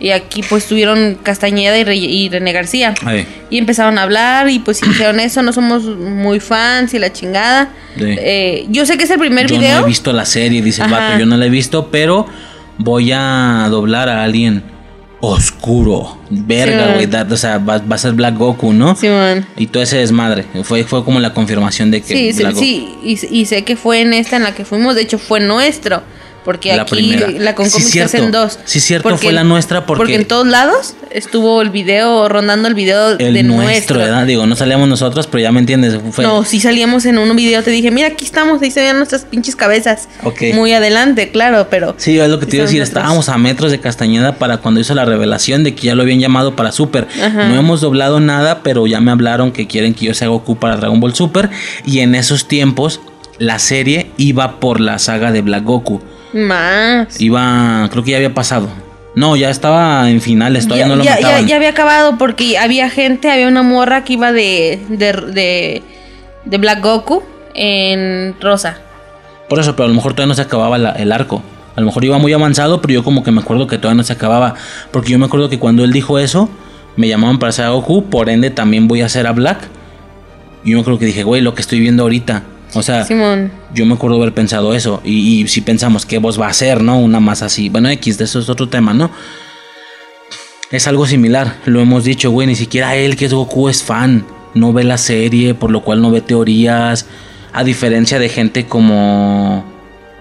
[0.00, 2.94] Y aquí pues tuvieron Castañeda y, Re- y René García.
[3.04, 3.26] Ahí.
[3.48, 7.70] Y empezaron a hablar y pues dijeron eso, no somos muy fans y la chingada.
[7.96, 8.04] Sí.
[8.06, 9.78] Eh, yo sé que es el primer Yo video.
[9.80, 11.18] no he visto la serie, dice el vato.
[11.18, 12.26] Yo no la he visto, pero
[12.76, 14.64] voy a doblar a alguien
[15.20, 16.18] oscuro.
[16.30, 16.92] Verga, Sí.
[16.94, 17.06] güey.
[17.06, 18.96] da- o sea, va, va a ser Black Goku, ¿no?
[19.56, 20.44] Y todo ese desmadre.
[20.64, 23.76] Fue, fue como la confirmación de que Sí, sí, Goku- sí, y, y sé que
[23.76, 26.02] fue en esta en la que fuimos, de hecho fue nuestro,
[26.44, 27.30] porque La aquí primera.
[27.30, 28.58] la con Sí, hacen dos.
[28.64, 32.74] Sí, cierto, Porque- fue la nuestra porque- en todos lados estuvo el video, rondando el
[32.74, 33.98] video El de nuestro.
[33.98, 34.26] ¿verdad?
[34.26, 35.98] Digo, no salíamos nosotros, pero ya me entiendes.
[36.12, 38.96] Fue, No, sí salíamos en un video, te dije, mira, aquí estamos, ahí se veían
[38.98, 40.08] nuestras pinches cabezas.
[40.22, 40.42] Ok.
[40.54, 41.94] Muy adelante, claro, pero...
[41.98, 42.82] Sí, es lo que te iba a decir.
[42.82, 46.20] Estábamos a metros de Castañeda para cuando hizo la revelación de que ya lo habían
[46.20, 47.08] llamado para Super.
[47.22, 47.48] Ajá.
[47.48, 50.76] No hemos doblado nada, pero ya me hablaron que quieren que yo sea Goku para
[50.76, 51.48] Dragon Ball Super.
[51.86, 53.00] Y en esos tiempos,
[53.38, 56.00] la serie iba por la saga de Black Goku.
[56.34, 57.20] Más.
[57.20, 58.68] Iba, creo que ya había pasado.
[59.14, 62.90] No, ya estaba en finales, todavía ya, no lo ya- ya- había acabado porque había
[62.90, 65.82] gente, había una morra que iba de, de, de,
[66.44, 67.22] de Black Goku
[67.54, 68.78] en Rosa.
[69.48, 71.42] Por eso, pero a lo mejor todavía no se acababa la- el arco.
[71.76, 74.02] A lo mejor iba muy avanzado, pero yo como que me acuerdo que todavía no
[74.04, 74.54] se acababa.
[74.90, 76.48] Porque yo me acuerdo que cuando él dijo eso,
[76.96, 79.58] me llamaban para hacer a Goku, por ende también voy a hacer a Black.
[80.64, 82.42] Y yo me acuerdo que dije, güey, lo que estoy viendo ahorita.
[82.74, 83.50] O sea, Simón.
[83.72, 85.00] yo me acuerdo haber pensado eso.
[85.04, 86.98] Y, y si pensamos qué voz va a ser, ¿no?
[86.98, 87.68] Una más así.
[87.68, 89.10] Bueno, X, de eso es otro tema, ¿no?
[90.70, 92.46] Es algo similar, lo hemos dicho, güey.
[92.46, 94.26] Ni siquiera él, que es Goku, es fan.
[94.54, 97.06] no ve la serie, por lo cual no ve teorías,
[97.52, 99.64] a diferencia de gente como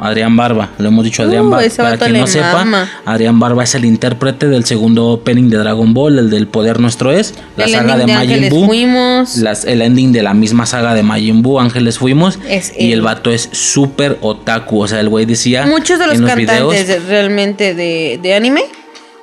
[0.04, 2.90] Adrián Barba, lo hemos dicho Adrián Uh, Barba, para quien no sepa, mama.
[3.06, 7.12] Adrián Barba es el intérprete del segundo opening de Dragon Ball, el del Poder Nuestro
[7.12, 9.38] es, la El saga de de Majin Buu, Fuimos.
[9.38, 12.94] las- el ending de la misma saga de Majin Buu, Ángeles Fuimos, Es y él.
[12.94, 16.48] el vato es súper otaku, o sea, el güey decía Muchos de los, en cantantes
[16.48, 18.64] videos, de- realmente de, de anime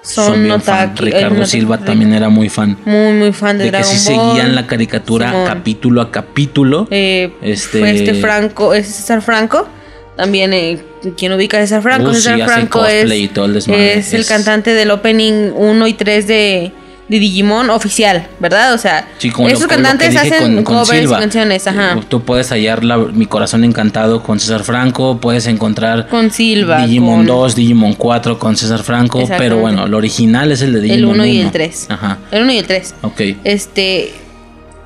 [0.03, 0.89] son, bien fan.
[0.89, 1.03] otaku.
[1.05, 2.79] Ricardo eh, Silva también era muy fan.
[2.87, 4.31] Muy, muy fan de, De que Dragon sí Ball.
[4.31, 5.47] seguían la caricatura Simón.
[5.47, 6.89] capítulo a capítulo.
[6.91, 9.69] Eh, Este- Fue este Franco, es César Franco.
[10.17, 10.79] También, eh,
[11.17, 12.11] ¿quién ubica a César Franco?
[12.11, 13.99] Uh, sí, César hace Franco es, y todo el desmadre.
[13.99, 16.73] es el Es- cantante del opening 1 y 3 de,
[17.09, 18.75] de Digimon oficial, ¿verdad?
[18.75, 21.19] O sea, Sí, esos cantantes hacen con- con covers y Silva.
[21.21, 21.99] canciones, ajá.
[22.09, 27.19] Tú puedes hallar la- Mi Corazón Encantado con César Franco, puedes encontrar Con Silva, Digimon
[27.21, 30.85] con 2, Digimon 4 con César Franco, pero bueno, el original es el de el
[30.85, 31.47] Digimon 1 y 1.
[31.47, 31.87] el 3.
[31.89, 32.95] Ajá, El 1 y el 3.
[33.03, 33.21] ok.
[33.45, 34.13] Este,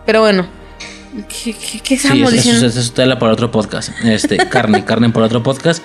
[0.07, 0.47] pero bueno,
[1.29, 2.67] ¿qué, qué, qué Sí, estamos eso, eso, diciendo?
[2.67, 3.91] eso es tela para otro podcast.
[4.05, 5.83] Este, carne, carne para otro podcast.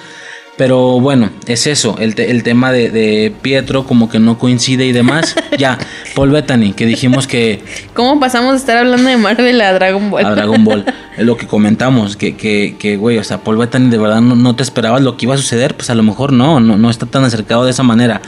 [0.57, 4.85] Pero bueno, es eso, el, te- el tema de, de Pietro como que no coincide
[4.85, 5.33] y demás.
[5.57, 5.77] ya,
[6.15, 10.25] Paul Bettany, que dijimos que ¿Cómo pasamos de estar hablando de Marvel a Dragon Ball?
[10.25, 10.83] a Dragon Ball,
[11.19, 14.53] lo que comentamos, que, que, que güey, o sea, Paul Bettany de verdad no, no
[14.57, 17.05] te esperabas lo que iba a suceder, pues a lo mejor no, no, no está
[17.05, 18.21] tan acercado de esa manera.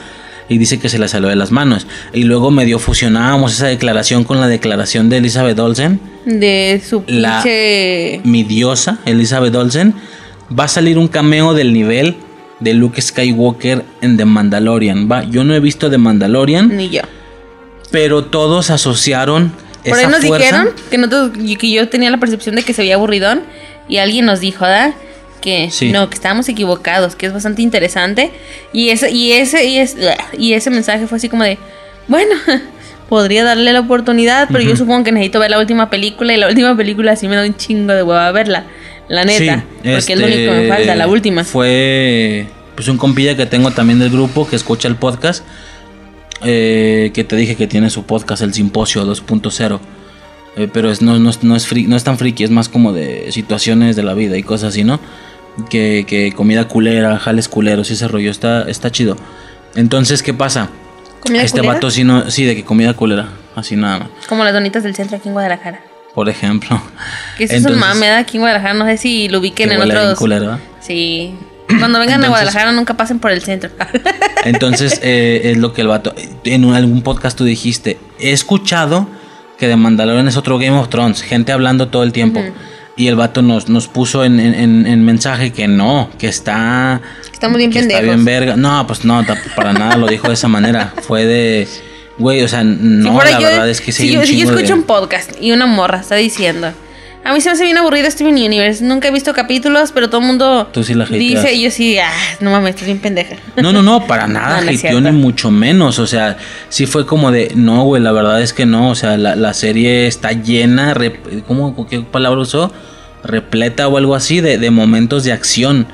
[0.52, 1.86] Y dice que se le salió de las manos.
[2.12, 5.98] Y luego medio fusionábamos esa declaración con la declaración de Elizabeth Olsen.
[6.26, 7.42] de su La-
[8.24, 9.94] mi diosa, Elizabeth Olsen,
[10.56, 12.16] va a salir un cameo del nivel
[12.60, 15.08] de Luke Skywalker en The Mandalorian.
[15.10, 17.00] Va, yo no he visto The Mandalorian, Ni yo.
[17.90, 19.52] pero todos asociaron
[19.84, 20.46] Por esa ahí nos fuerza.
[20.64, 23.42] dijeron que, nosotros, que yo tenía la percepción de que se veía aburridón
[23.88, 24.94] y alguien nos dijo, ¿verdad?
[25.42, 25.92] Que Sí.
[25.92, 28.30] no, que estábamos equivocados, que es bastante interesante.
[28.72, 29.96] Y ese, y ese, y es,
[30.38, 31.58] y ese mensaje fue así como de,
[32.08, 32.34] bueno,
[33.10, 36.48] podría darle la oportunidad, pero yo supongo que necesito ver la última película y la
[36.48, 38.64] última película sí me da un chingo de hueva verla.
[39.08, 39.64] La neta.
[39.82, 41.44] Sí, porque es lo este, único que me falta, la última.
[41.44, 45.44] Fue pues un compilla que tengo también del grupo que escucha el podcast.
[46.44, 49.78] eh, que te dije que tiene su podcast, el Simposio 2.0.
[50.56, 53.30] eh, pero es, no, no, no es no es tan friki, es más como de
[53.32, 54.98] situaciones de la vida y cosas así, ¿no?
[55.68, 59.16] Que, que comida culera, jales culeros y ese rollo está, está chido.
[59.74, 60.70] Entonces, ¿qué pasa?
[61.20, 61.74] ¿Comida este culera?
[61.74, 64.94] vato sí, no, sí, de que comida culera, así nada más, Como las donitas del
[64.94, 65.80] centro aquí en Guadalajara.
[66.14, 66.80] por ejemplo.
[67.36, 68.18] Que eso es un Entonces, mame, ¿verdad?
[68.18, 70.18] Aquí en Guadalajara, no sé si lo ubiquen que en otros...
[70.18, 70.58] culero, ¿verdad?
[70.80, 71.34] Sí.
[71.78, 73.70] Cuando vengan a Entonces- Guadalajara nunca pasen por el centro.
[74.44, 76.14] Entonces, eh, es lo que el vato.
[76.44, 77.98] En un- algún podcast tú dijiste.
[78.18, 79.06] He escuchado
[79.58, 81.22] que The Mandalorian es otro Game of Thrones.
[81.22, 82.42] Gente hablando todo el tiempo.
[82.96, 87.00] Y el vato nos, nos puso en, en- en- en mensaje que no, que está.
[87.32, 88.54] Estamos bien que está bien verga.
[88.56, 89.24] No, pues no,
[89.56, 90.92] para nada lo dijo de esa manera.
[91.02, 91.66] Fue de.
[92.18, 94.02] Güey, o sea, no, Si la yo- verdad es que sí.
[94.08, 96.72] si yo, si yo de- escucho un podcast y una morra está diciendo,
[97.24, 100.20] a mí se me hace bien aburrido Steven Universe, nunca he visto capítulos, pero todo
[100.20, 101.18] el mundo Tú sí la hateas.
[101.20, 102.10] dice y yo sí, ah,
[102.40, 103.36] no mames, estás bien pendeja.
[103.56, 105.98] No, no, no, para nada, No, no ni mucho menos.
[105.98, 106.36] O sea,
[106.68, 108.90] sí fue como de, no, güey, la verdad es que no.
[108.90, 112.72] O sea, la, la serie está llena, rep- ¿cómo, qué palabra usó?
[113.24, 115.86] Repleta o algo así de, de momentos de acción.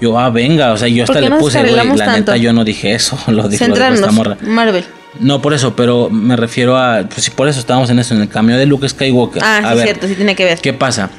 [0.00, 2.62] Yo, ah, venga, o sea, yo ¿Por hasta le puse, güey, la neta, yo no
[2.64, 4.36] dije eso, lo dijo, esta morra.
[4.42, 4.84] Marvel.
[5.20, 8.22] No, por eso, pero me refiero a, pues sí, por eso estábamos en eso, en
[8.22, 9.42] el cambio de Luke Skywalker.
[9.44, 10.58] Ah, sí, a ver, cierto, sí tiene que ver.
[10.58, 11.10] ¿Qué pasa?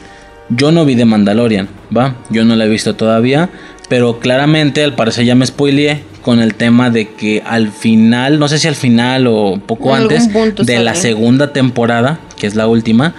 [0.50, 2.16] Yo no vi de Mandalorian, ¿va?
[2.30, 3.50] Yo no la he visto todavía,
[3.90, 8.48] pero claramente al parecer ya me spoileé con el tema de que al final, no
[8.48, 13.16] sé si al final o poco antes de la segunda temporada, que es la última,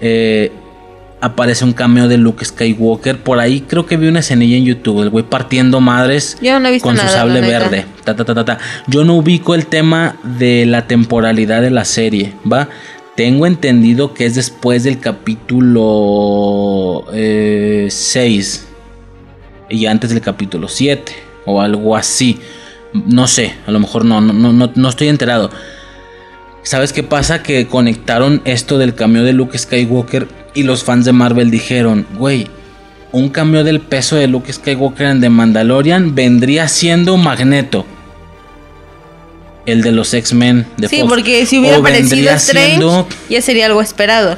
[0.00, 0.52] eh,
[1.24, 3.18] aparece un cameo de Luke Skywalker.
[3.18, 6.68] Por ahí creo que vi una escenilla en YouTube, el güey partiendo madres Yo no
[6.68, 7.86] he visto con nada, su sable verde.
[8.04, 8.58] Ta, ta, ta, ta, ta.
[8.86, 12.68] Yo no ubico el tema de la temporalidad de la serie, ¿va?
[13.16, 18.68] Tengo entendido que es después del capítulo 6
[19.70, 21.12] y antes del capítulo 7
[21.46, 22.38] o algo así.
[22.92, 25.50] No sé, a lo mejor no, no, no, no, no estoy enterado.
[26.64, 27.42] ¿Sabes qué pasa?
[27.42, 32.48] Que conectaron esto del cambio de Luke Skywalker y los fans de Marvel dijeron, güey,
[33.12, 37.86] un cambio del peso de Luke Skywalker en The Mandalorian vendría siendo Magneto.
[39.66, 41.08] El de los X-Men de Sí, Fox.
[41.08, 44.36] porque si hubiera O aparecido vendría Strange, siendo- ya sería algo esperado.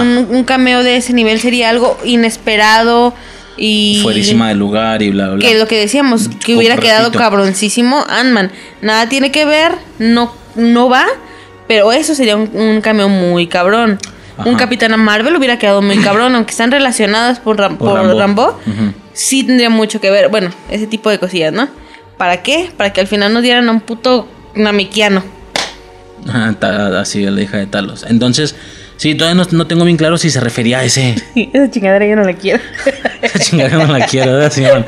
[0.00, 3.12] Un, un cameo de ese nivel sería algo inesperado
[3.56, 4.00] y...
[4.02, 5.48] fuerísima de lugar y bla, bla, bla.
[5.48, 8.52] Que lo que decíamos, que hubiera quedado cabroncísimo Ant-Man.
[8.82, 11.06] Nada tiene que ver, no, no va,
[11.68, 13.98] pero eso sería un, un cameo muy cabrón.
[14.38, 14.56] Un Ajá.
[14.58, 18.58] Capitán Marvel hubiera quedado muy cabrón, aunque están relacionadas por, Ram- Por por Rambo.
[19.12, 20.28] Sí tendría mucho que ver.
[20.28, 21.68] Bueno, ese tipo de cosillas, ¿no?
[22.18, 22.70] ¿Para qué?
[22.76, 24.26] Para que al final nos dieran a un puto
[24.56, 25.22] namiquiano.
[26.28, 28.04] Ajá, ta- así la hija de Talos.
[28.08, 28.54] Entonces,
[28.96, 31.16] Sí, todavía no, no tengo bien claro si se refería a ese.
[31.34, 32.60] Esa chingadera yo no la quiero.
[33.22, 34.86] Esa chingadera no la quiero, ¿verdad, Simón?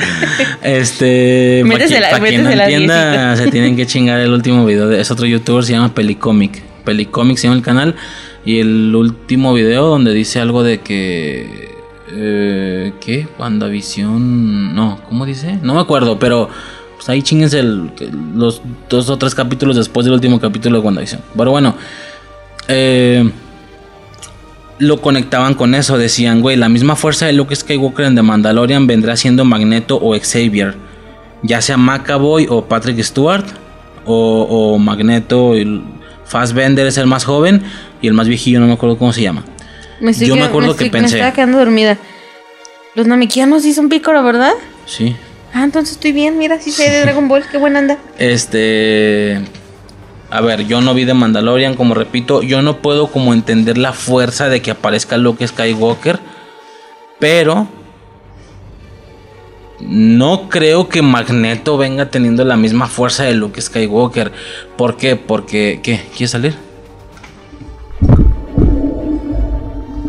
[0.62, 1.62] Este.
[1.66, 4.86] Para Métesela, quien, pa' quien no entienda, se tienen que chingar el último video.
[4.86, 6.62] De, es otro youtuber, se llama Pelicomic.
[6.86, 7.94] Pelicomic se llama el canal.
[8.46, 11.68] Y el último video donde dice algo de que.
[12.12, 13.28] Eh, ¿Qué?
[13.38, 14.74] WandaVision.
[14.74, 15.58] No, ¿cómo dice?
[15.62, 16.48] No me acuerdo, pero.
[16.96, 17.90] Pues ahí chinguense el-
[18.34, 21.20] los dos o tres capítulos después del último capítulo de WandaVision.
[21.36, 21.74] Pero bueno.
[22.68, 23.30] Eh
[24.78, 25.96] lo conectaban con eso.
[25.96, 30.14] Decían, güey, la misma fuerza de Luke Skywalker en The Mandalorian vendrá siendo Magneto o
[30.18, 30.74] Xavier.
[31.42, 33.46] Ya sea McAvoy o Patrick Stewart.
[34.04, 35.54] O, o Magneto.
[35.54, 35.82] el-
[36.26, 37.62] Fassbender es el más joven.
[38.02, 39.44] Y el más viejillo, no me acuerdo cómo se llama.
[40.00, 41.14] Me estoy Yo me qued- acuerdo que estoy- pensé.
[41.14, 41.96] Me estaba quedando dormida.
[42.94, 44.52] Los namiquianos sí son pícoro, ¿verdad?
[44.86, 45.16] Sí.
[45.54, 46.38] Ah, entonces estoy bien.
[46.38, 47.44] Mira, sí sé de Dragon Ball.
[47.50, 47.98] Qué buena anda.
[48.18, 49.40] Este.
[50.28, 53.92] A ver, yo no vi de Mandalorian, como repito, yo no puedo como entender la
[53.92, 56.18] fuerza de que aparezca Luke Skywalker,
[57.20, 57.68] pero
[59.80, 64.32] no creo que Magneto venga teniendo la misma fuerza de Luke Skywalker.
[64.76, 65.16] ¿Por qué?
[65.16, 66.00] Porque ¿qué?
[66.10, 66.54] ¿Quieres salir?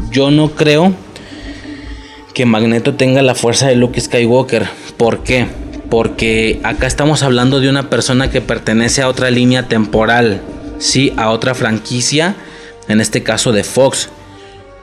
[0.09, 0.93] Yo no creo
[2.33, 4.67] que Magneto tenga la fuerza de Luke Skywalker.
[4.95, 5.47] ¿Por qué?
[5.89, 10.41] Porque acá estamos hablando de una persona que pertenece a otra línea temporal,
[10.79, 12.35] sí, a otra franquicia,
[12.87, 14.09] en este caso de Fox.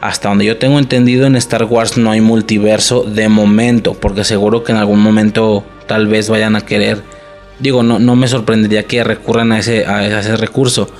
[0.04, 4.62] Hasta donde yo tengo entendido en Star Wars no hay multiverso de momento, porque seguro
[4.62, 7.02] que en algún momento tal vez vayan a querer.
[7.58, 10.90] Digo, no, no me sorprendería que recurran a ese, a ese recurso.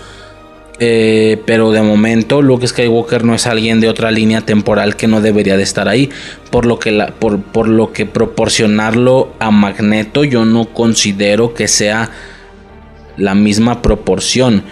[0.79, 5.21] Eh, pero de momento Luke Skywalker no es alguien de otra línea temporal que no
[5.21, 6.09] debería de estar ahí.
[6.51, 11.69] Por lo que, la, por, por lo que proporcionarlo a Magneto yo no considero que
[11.69, 12.09] sea
[13.19, 14.65] la misma proporción.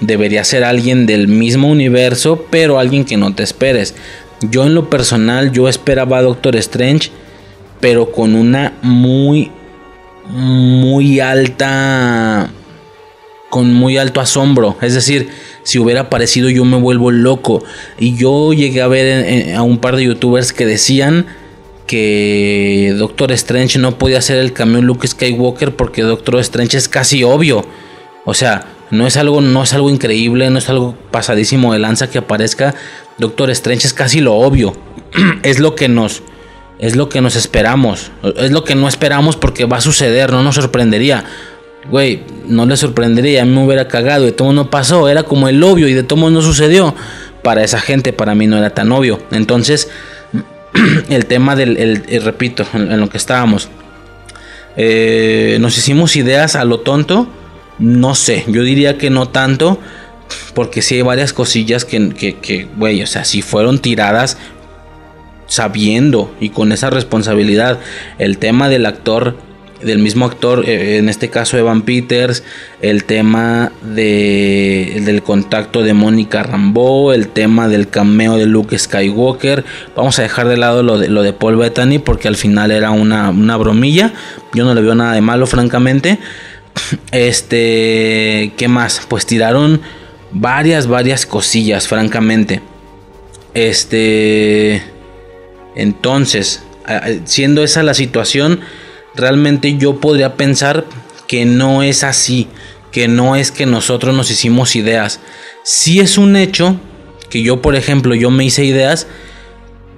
[0.00, 3.94] Debería ser alguien del mismo universo, pero alguien que no te esperes.
[4.50, 7.10] Yo en lo personal, yo esperaba a Doctor Strange,
[7.80, 9.50] pero con una muy,
[10.28, 12.50] muy alta
[13.50, 14.76] con muy alto asombro.
[14.82, 15.28] Es decir,
[15.62, 17.62] si hubiera aparecido yo me vuelvo loco.
[18.00, 21.26] Y yo llegué a ver en- en- a un par de youtubers que decían
[21.86, 27.22] que Doctor Strange no podía hacer el cameo Luke Skywalker porque Doctor Strange es casi
[27.22, 27.64] obvio.
[28.24, 32.08] O sea, no es algo, no es algo increíble, no es algo pasadísimo de lanza
[32.10, 32.74] que aparezca.
[33.18, 34.74] Doctor Strange es casi lo obvio.
[35.42, 36.22] es lo que nos
[36.78, 38.10] es lo que nos esperamos.
[38.36, 41.24] Es lo que no esperamos porque va a suceder, no nos sorprendería.
[41.90, 45.48] Güey, no le sorprendería, a mí me hubiera cagado, de todo no pasó, era como
[45.48, 46.94] el obvio y de todo no sucedió.
[47.42, 49.20] Para esa gente, para mí no era tan obvio.
[49.30, 49.88] Entonces,
[51.10, 53.68] el tema del, el- repito, en, en lo que estábamos,
[54.76, 57.28] eh, nos hicimos ideas a lo tonto,
[57.78, 59.78] no sé, yo diría que no tanto,
[60.54, 64.38] porque sí hay varias cosillas que, que, que, güey, o sea, si fueron tiradas
[65.46, 67.78] sabiendo y con esa responsabilidad,
[68.18, 69.36] el tema del actor
[69.84, 72.42] del mismo actor, eh, en este caso Evan Peters,
[72.80, 79.64] el tema de, del contacto de Mónica Rambeau, el tema del cameo de Luke Skywalker.
[79.94, 82.90] Vamos a dejar de lado lo de, lo de Paul Bettany porque al final era
[82.90, 84.12] una, una bromilla.
[84.54, 86.18] Yo no le veo nada de malo, francamente.
[87.12, 89.02] Este, ¿qué más?
[89.08, 89.80] Pues tiraron
[90.32, 92.60] varias, varias cosillas, francamente.
[93.54, 94.82] Este,
[95.76, 96.62] entonces,
[97.24, 98.60] siendo esa la situación,
[99.14, 100.84] realmente yo podría pensar
[101.26, 102.48] que no es así,
[102.90, 105.20] que no es que nosotros nos hicimos ideas.
[105.62, 106.76] Sí es un hecho
[107.30, 109.06] que yo, por ejemplo, yo me hice ideas,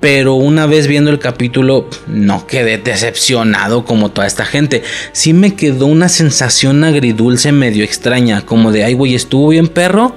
[0.00, 4.83] pero una vez viendo el capítulo no quedé decepcionado como toda esta gente.
[5.12, 10.15] Sí me quedó una sensación agridulce medio extraña, como de, ay güey, estuvo bien perro,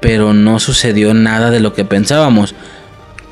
[0.00, 2.54] pero no sucedió nada de lo que pensábamos.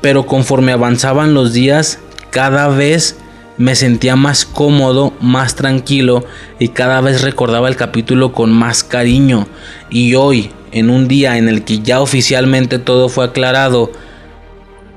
[0.01, 1.99] Pero conforme avanzaban los días,
[2.29, 3.17] cada vez
[3.57, 6.25] me sentía más cómodo, más tranquilo
[6.59, 9.47] y cada vez recordaba el capítulo con más cariño.
[9.89, 13.91] Y hoy, en un día en el que ya oficialmente todo fue aclarado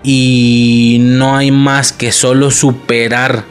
[0.03, 3.45] y no hay más que solo superar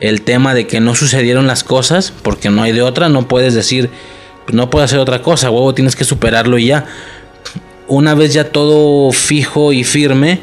[0.00, 3.54] el tema de que no sucedieron las cosas, porque no hay de otra, no puedes
[3.54, 3.90] decir,
[4.52, 6.86] no puedo hacer otra cosa, huevo, tienes que superarlo y ya.
[7.88, 10.40] Una vez ya todo fijo y firme,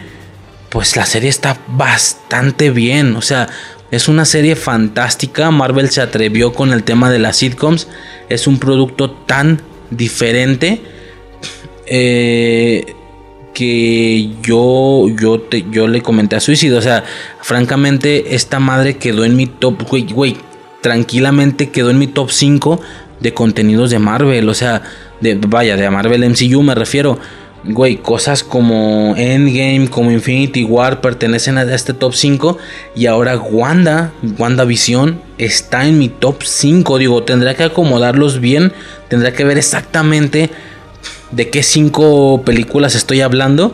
[0.69, 3.15] pues la serie está bastante bien.
[3.15, 3.49] O sea,
[3.91, 5.51] es una serie fantástica.
[5.51, 7.87] Marvel se atrevió con el tema de las sitcoms.
[8.29, 10.81] Es un producto tan diferente
[11.85, 12.95] eh,
[13.53, 16.77] que yo, yo, te- yo le comenté a Suicidio.
[16.77, 17.03] O sea,
[17.41, 19.87] francamente, esta madre quedó en mi top.
[19.87, 20.37] Güey, güey,
[20.81, 22.81] tranquilamente quedó en mi top 5
[23.19, 24.49] de contenidos de Marvel.
[24.49, 24.81] O sea,
[25.21, 27.17] de, vaya, de Marvel MCU me refiero.
[27.65, 32.57] güey, cosas como Endgame, como Infinity War pertenecen a este top 5
[32.93, 38.73] y ahora Wanda, WandaVision está en mi top 5, digo, tendrá que acomodarlos bien,
[39.07, 40.49] tendrá que ver exactamente
[41.35, 43.73] de qué 5 películas estoy hablando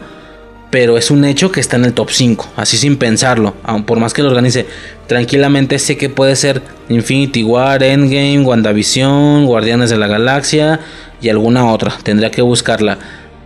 [0.69, 3.99] pero es un hecho que está en el top 5, así sin pensarlo, aun por
[3.99, 4.67] más que lo organice
[5.07, 10.79] tranquilamente sé que puede ser Infinity War, Endgame, WandaVision, Guardianes de la Galaxia
[11.21, 12.99] y alguna otra, tendría que buscarla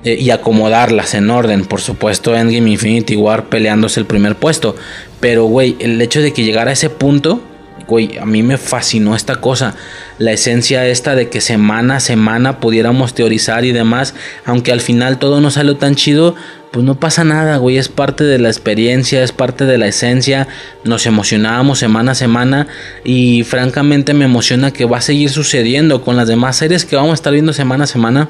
[0.03, 4.75] eh, y acomodarlas en orden, por supuesto Endgame, Infinity War peleándose el primer puesto,
[5.21, 7.41] pero güey, el hecho de que llegara a ese punto
[7.87, 9.75] güey, a mí me fascinó esta cosa.
[10.17, 14.13] La esencia esta de que semana a semana pudiéramos teorizar y demás.
[14.45, 16.35] Aunque al final todo no salió tan chido,
[16.71, 17.77] pues no pasa nada, güey.
[17.77, 20.47] Es parte de la experiencia, es parte de la esencia.
[20.83, 22.67] Nos emocionábamos semana a semana.
[23.03, 27.11] Y francamente me emociona que va a seguir sucediendo con las demás series que vamos
[27.11, 28.29] a estar viendo semana a semana.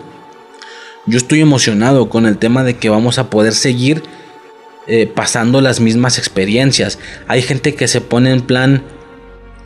[1.05, 4.03] Yo estoy emocionado con el tema de que vamos a poder seguir
[4.85, 6.99] eh, pasando las mismas experiencias.
[7.27, 8.83] Hay gente que se pone en plan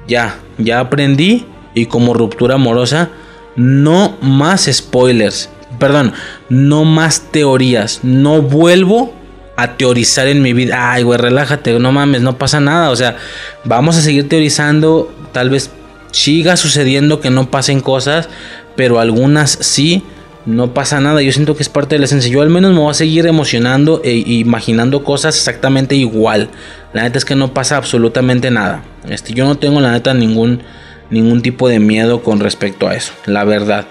[0.08, 3.10] ya, ya aprendí y como ruptura amorosa,
[3.56, 5.50] no más spoilers.
[5.80, 6.14] Perdón,
[6.50, 8.00] no más teorías.
[8.03, 9.14] No vuelvo
[9.58, 10.94] a teorizar en mi vida.
[10.94, 12.90] Ay, güey, relájate, no mames, no pasa nada.
[12.90, 13.18] O sea,
[13.64, 15.14] vamos a seguir teorizando.
[15.34, 15.72] Tal vez
[16.11, 18.30] siga sucediendo que no pasen cosas,
[18.76, 20.03] pero algunas sí
[20.45, 21.22] no pasa nada.
[21.22, 22.32] Yo siento que es parte de la esencia.
[22.32, 26.50] Yo al menos me voy a seguir emocionando e imaginando cosas exactamente igual.
[26.98, 28.84] La neta es que no pasa absolutamente nada.
[29.08, 30.64] Este, yo no tengo la neta ningún,
[31.11, 33.14] ningún tipo de miedo con respecto a eso.
[33.27, 33.85] La verdad.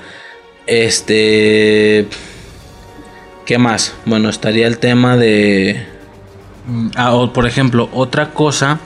[0.67, 2.09] Este...
[3.45, 3.95] ¿Qué más?
[4.07, 5.87] Bueno, estaría el tema de...
[6.67, 8.81] Mm, ah, por ejemplo, otra cosa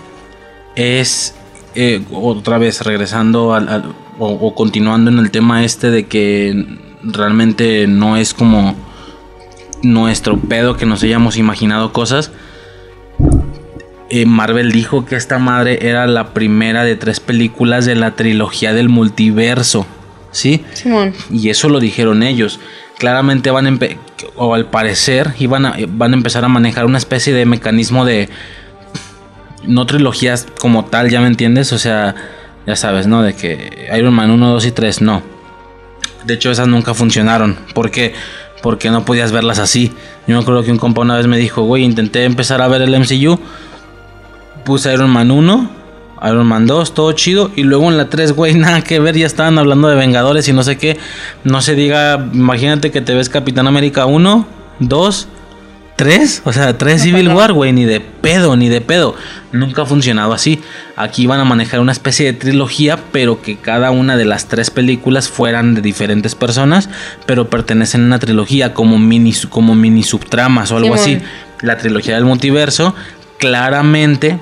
[0.76, 1.34] es...
[1.74, 6.66] Eh, otra vez regresando al, o continuando en el tema este de que
[7.02, 8.74] realmente no es como
[9.82, 12.31] nuestro pedo que nos hayamos imaginado cosas.
[14.10, 18.72] Eh, Marvel dijo que esta madre era la primera de tres películas de la trilogía
[18.72, 19.86] del multiverso.
[20.32, 20.64] ¿Sí?
[21.30, 22.60] Y eso lo dijeron ellos.
[22.98, 23.78] Claramente van a
[24.36, 28.28] o al parecer iban a, van a empezar a manejar una especie de mecanismo de
[29.64, 32.14] no trilogías como tal, ya me entiendes, o sea,
[32.66, 33.22] ya sabes, ¿no?
[33.22, 35.22] De que Iron Man 1, 2 y 3 no
[36.24, 37.56] de hecho, esas nunca funcionaron.
[37.74, 38.12] ¿Por qué?
[38.62, 39.92] Porque no podías verlas así.
[40.26, 42.82] Yo me acuerdo que un compa una vez me dijo, güey, intenté empezar a ver
[42.82, 43.39] el MCU.
[44.64, 45.70] Puse Iron Man 1,
[46.24, 47.50] Iron Man 2, todo chido.
[47.56, 49.16] Y luego en la 3, güey, nada que ver.
[49.16, 50.98] Ya estaban hablando de Vengadores y no sé qué.
[51.44, 54.47] No se diga, imagínate que te ves Capitán América 1,
[54.80, 55.28] 2,
[56.00, 56.40] ¿Tres?
[56.47, 59.14] O sea, tres Civil War, güey, ni de pedo, ni de pedo.
[59.52, 60.58] Nunca ha funcionado así.
[60.97, 64.70] Aquí van a manejar una especie de trilogía, pero que cada una de las tres
[64.70, 66.89] películas fueran de diferentes personas,
[67.26, 71.20] pero pertenecen a una trilogía como mini, como mini subtramas o algo así.
[71.60, 72.94] La trilogía del multiverso,
[73.36, 74.40] claramente,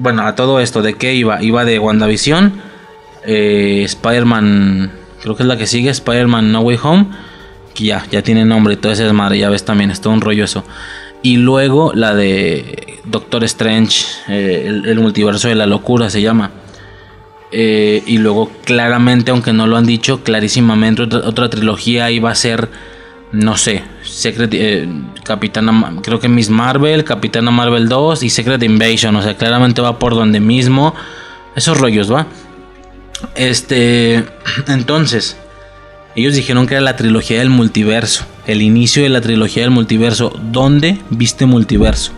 [0.00, 1.42] bueno, a todo esto, ¿de qué iba?
[1.42, 2.60] Iba de WandaVision,
[3.24, 7.06] eh, Spider-Man, creo que es la que sigue, Spider-Man No Way Home
[7.84, 10.44] ya, ya tiene nombre y todo ese madre, ya ves también, es todo un rollo
[10.44, 10.64] eso.
[11.22, 16.50] Y luego la de Doctor Strange, eh, el, multiverso de la locura se llama.
[17.52, 22.68] Eh, y luego claramente, aunque no lo han dicho, clarísimamente otra, trilogía iba a ser,
[23.32, 23.82] no sé,
[24.20, 24.88] Secret, eh,
[25.24, 29.16] Capitana, creo que Miss Marvel, Capitana Marvel 2 y Secret Invasion.
[29.16, 30.94] O sea, claramente va por donde mismo.
[31.56, 32.26] Esos rollos, ¿va?
[33.34, 34.24] Este,
[34.68, 35.36] entonces,
[36.16, 40.32] ellos dijeron que era la trilogía del multiverso, el inicio de la trilogía del multiverso.
[40.50, 42.12] ¿Dónde viste multiverso?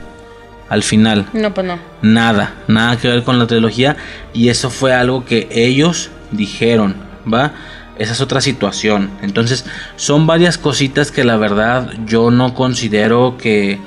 [0.69, 1.27] Al final.
[1.33, 1.79] No, pues no.
[2.01, 3.97] Nada, nada que ver con la trilogía.
[4.33, 6.97] Y eso fue algo que ellos dijeron,
[7.33, 7.53] ¿va?
[7.99, 9.11] Esa es otra situación.
[9.23, 9.65] Entonces,
[9.97, 13.81] son varias cositas que la verdad yo no considero que.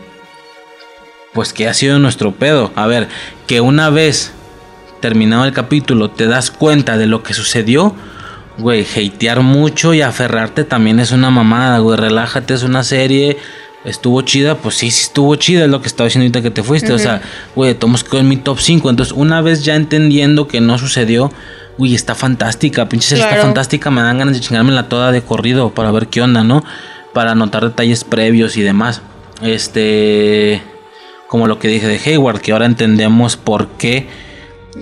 [1.34, 2.72] Pues que ha sido nuestro pedo.
[2.76, 3.10] A ver,
[3.48, 4.32] que una vez
[5.02, 7.94] terminado el capítulo te das cuenta de lo que sucedió
[8.58, 11.98] güey, hatear mucho y aferrarte también es una mamada, güey.
[11.98, 13.38] Relájate, es una serie.
[13.84, 16.64] Estuvo chida, pues sí, sí estuvo chida, es lo que estaba diciendo ahorita que te
[16.64, 16.92] fuiste.
[16.92, 17.22] O sea,
[17.56, 18.90] güey, tomos en mi top 5.
[18.90, 21.32] Entonces, una vez ya entendiendo que no sucedió,
[21.78, 23.92] güey, está fantástica, pinche serie está fantástica.
[23.92, 26.64] Me dan ganas de chingármela toda de corrido para ver qué onda, ¿no?
[27.14, 29.02] Para anotar detalles previos y demás.
[29.42, 30.62] Este.
[31.28, 34.08] Como lo que dije de Hayward, que ahora entendemos por qué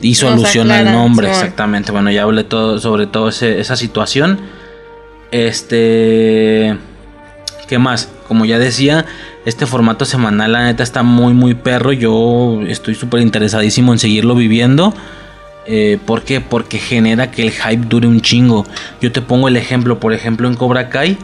[0.01, 1.91] y soluciona el nombre, exactamente.
[1.91, 4.39] Bueno, ya hablé todo sobre todo esa situación.
[5.31, 6.77] Este.
[7.67, 8.09] ¿Qué más?
[8.27, 9.05] Como ya decía,
[9.45, 11.91] este formato semanal, la neta, está muy, muy perro.
[11.91, 14.93] Yo estoy súper interesadísimo en seguirlo viviendo.
[15.65, 16.41] Eh, ¿Por qué?
[16.41, 18.65] Porque genera que el hype dure un chingo.
[19.01, 21.17] Yo te pongo el ejemplo, por ejemplo, en Cobra Kai,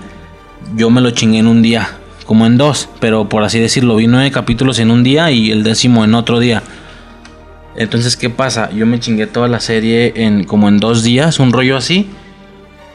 [0.76, 1.90] yo me lo chingué en un día
[2.26, 5.64] como en dos, pero por así decirlo, vi nueve capítulos en un día y el
[5.64, 6.62] décimo en otro día.
[7.76, 8.70] Entonces, ¿qué pasa?
[8.72, 12.10] Yo me chingué toda la serie en como en dos días, un rollo así.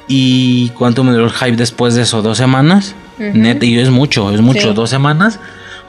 [0.06, 2.22] ¿Y cuánto me duró el hype después de eso?
[2.22, 2.94] ¿Dos semanas?
[3.18, 4.74] Neta, y es mucho, es mucho, Sí.
[4.74, 5.40] dos semanas.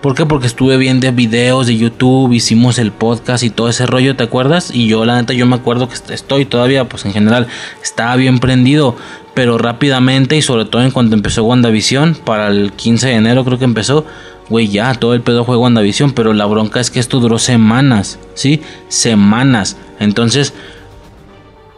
[0.06, 0.28] ¿Por qué?
[0.28, 4.70] Porque estuve viendo videos de YouTube, hicimos el podcast y todo ese rollo, ¿te acuerdas?
[4.72, 7.48] Y yo, la neta, yo me acuerdo que est- estoy todavía, pues en general,
[7.82, 8.96] estaba bien prendido.
[9.34, 13.58] Pero rápidamente y sobre todo en cuanto empezó WandaVision, para el 15 de enero creo
[13.58, 14.06] que empezó,
[14.48, 16.12] güey, ya, todo el pedo fue WandaVision.
[16.12, 18.62] Pero la bronca es que esto duró semanas, ¿sí?
[18.90, 19.76] Semanas.
[20.00, 20.54] Entonces,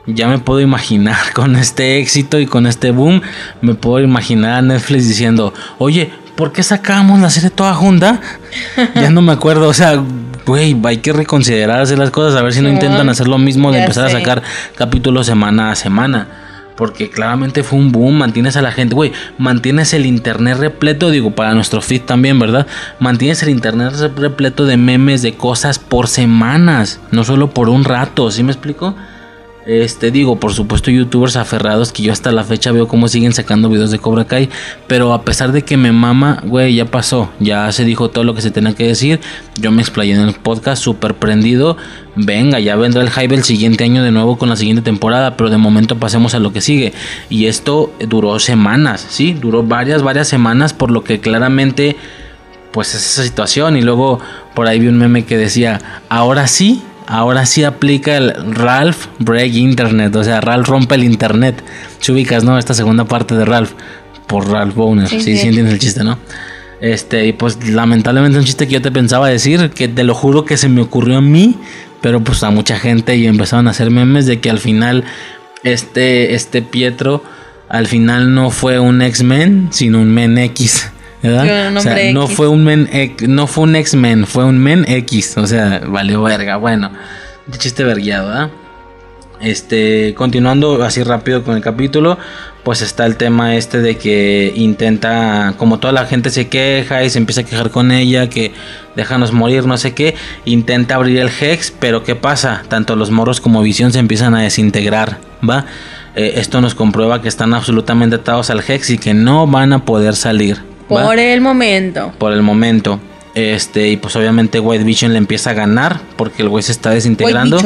[0.06, 3.22] ya me puedo imaginar con este éxito y con este boom,
[3.62, 8.22] me puedo imaginar a Netflix diciendo, oye, ¿por qué sacamos la serie toda junta?
[8.96, 10.02] ya no me acuerdo, o sea,
[10.46, 13.72] güey, hay que reconsiderar hacer las cosas, a ver si no intentan hacer lo mismo
[13.72, 14.42] de ya empezar a sacar
[14.76, 16.28] capítulos semana a semana.
[16.78, 21.32] Porque claramente fue un boom, mantienes a la gente, güey, mantienes el internet repleto, digo,
[21.32, 22.68] para nuestro feed también, ¿verdad?
[23.00, 28.30] Mantienes el internet repleto de memes, de cosas por semanas, no solo por un rato,
[28.30, 28.96] ¿sí me explico?
[29.68, 33.68] Este, digo, por supuesto, youtubers aferrados que yo hasta la fecha veo cómo siguen sacando
[33.68, 34.50] videos de Cobra Kai.
[34.88, 37.30] Pero a pesar de que me mama, güey, ya pasó.
[37.42, 39.20] Ya se dijo todo lo que se tenía que decir.
[39.60, 41.76] Yo me explayé en el podcast, súper prendido.
[42.16, 45.36] Venga, ya vendrá el hype el siguiente año de nuevo con la siguiente temporada.
[45.36, 46.94] Pero de momento pasemos a lo que sigue.
[47.30, 49.34] Y esto duró semanas, ¿sí?
[49.34, 50.72] Duró varias, varias semanas.
[50.72, 51.98] Por lo que claramente,
[52.72, 53.76] pues es esa situación.
[53.76, 54.22] Y luego
[54.56, 59.54] por ahí vi un meme que decía, ahora sí ahora sí aplica el Ralph Break
[59.56, 60.16] Internet.
[60.16, 61.64] O sea, Ralph rompe el Internet.
[62.00, 62.58] Si ubicas, ¿no?
[62.60, 63.72] Esta segunda parte de Ralph.
[64.28, 65.08] Por Ralph Boner.
[65.08, 65.48] Sí, Sí, sí, sí.
[65.48, 66.20] entiendes el chiste, ¿no?
[66.82, 70.46] Este, y pues lamentablemente un chiste que yo te pensaba decir, que te lo juro
[70.46, 71.56] que se me ocurrió a mí,
[72.02, 75.04] pero pues a mucha gente y empezaron a hacer memes de que al final
[75.64, 77.24] este, este Pietro
[77.70, 80.92] al final no fue un X-Men, sino un Men X.
[81.24, 82.36] no X.
[82.36, 82.90] fue un men
[83.28, 85.38] no fue un X-Men, fue un Men X.
[85.38, 86.58] O sea, valió verga.
[86.58, 86.92] Bueno,
[87.48, 88.50] de chiste vergueado, ¿verdad?
[89.40, 92.18] Este, continuando así rápido con el capítulo,
[92.64, 97.12] pues está el tema este de que intenta, como toda la gente se queja y
[97.12, 98.52] se empieza a quejar con ella, que
[98.96, 100.16] déjanos morir, no sé qué,
[100.46, 102.64] intenta abrir el Hex, pero ¿qué pasa?
[102.68, 105.66] Tanto los moros como Visión se empiezan a desintegrar, ¿va?
[106.16, 109.86] Eh, esto nos comprueba que están absolutamente atados al Hex y que no van a
[109.86, 110.67] poder salir.
[110.90, 111.04] ¿Va?
[111.06, 112.12] Por el momento.
[112.18, 113.00] por el momento.
[113.36, 116.90] Este, y pues obviamente White Vision le empieza a ganar porque el güey se está
[116.90, 117.60] desintegrando.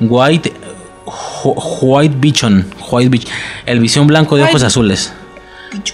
[0.00, 0.52] White
[1.06, 3.32] Ju- White Vision, White Vision,
[3.64, 5.12] el visión blanco de ojos White azules.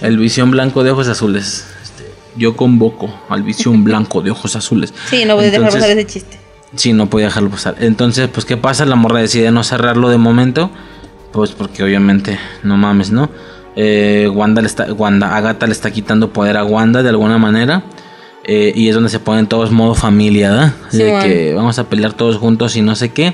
[0.01, 1.67] El visión blanco de ojos azules.
[1.83, 4.93] Este, yo convoco al visión blanco de ojos azules.
[5.09, 6.39] Sí, no voy a dejar pasar ese chiste.
[6.75, 7.75] Sí, no podía dejarlo pasar.
[7.79, 8.85] Entonces, pues, ¿qué pasa?
[8.85, 10.71] La morra decide no cerrarlo de momento.
[11.31, 13.29] Pues porque obviamente, no mames, ¿no?
[13.75, 17.83] Eh, Wanda le está, Wanda, Agatha le está quitando poder a Wanda de alguna manera.
[18.45, 20.73] Eh, y es donde se ponen todos modo familia, ¿verdad?
[20.89, 23.33] Sí, de que vamos a pelear todos juntos y no sé qué.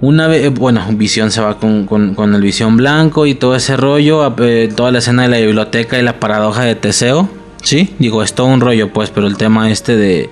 [0.00, 3.54] Una vez, eh, bueno, Visión se va con, con- con el Visión Blanco y todo
[3.54, 7.28] ese rollo, eh, toda la escena de la biblioteca y la paradoja de Teseo,
[7.62, 7.94] ¿sí?
[7.98, 10.30] Digo, es todo un rollo, pues, pero el tema este de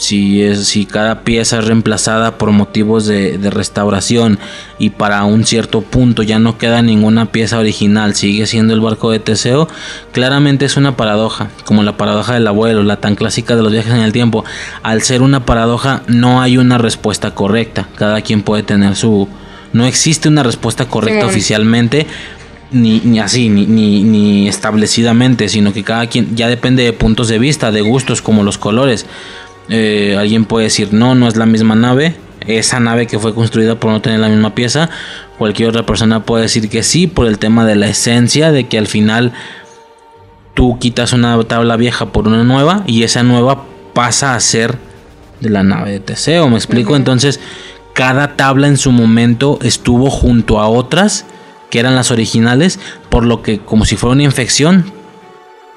[0.00, 4.38] si, es, si cada pieza es reemplazada por motivos de, de restauración
[4.78, 9.10] y para un cierto punto ya no queda ninguna pieza original, sigue siendo el barco
[9.10, 9.68] de Teseo,
[10.12, 13.92] claramente es una paradoja, como la paradoja del abuelo, la tan clásica de los viajes
[13.92, 14.42] en el tiempo.
[14.82, 19.28] Al ser una paradoja no hay una respuesta correcta, cada quien puede tener su...
[19.74, 22.06] No existe una respuesta correcta oficialmente,
[22.72, 27.28] ni, ni así, ni, ni, ni establecidamente, sino que cada quien ya depende de puntos
[27.28, 29.06] de vista, de gustos, como los colores.
[29.70, 32.16] Eh, alguien puede decir, no, no es la misma nave,
[32.46, 34.90] esa nave que fue construida por no tener la misma pieza.
[35.38, 38.78] Cualquier otra persona puede decir que sí, por el tema de la esencia, de que
[38.78, 39.32] al final
[40.54, 44.76] tú quitas una tabla vieja por una nueva y esa nueva pasa a ser
[45.40, 46.96] de la nave de Teseo, ¿me explico?
[46.96, 47.40] Entonces,
[47.94, 51.24] cada tabla en su momento estuvo junto a otras
[51.70, 54.92] que eran las originales, por lo que como si fuera una infección,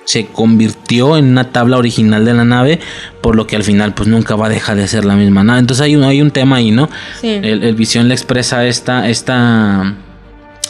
[0.06, 2.80] se convirtió en una tabla original de la nave,
[3.22, 5.60] por lo que al final pues nunca va a dejar de ser la misma nave.
[5.60, 6.90] Entonces hay un, hay un tema ahí, ¿no?
[7.22, 7.28] Sí.
[7.28, 9.96] El, el Visión le expresa esta, esta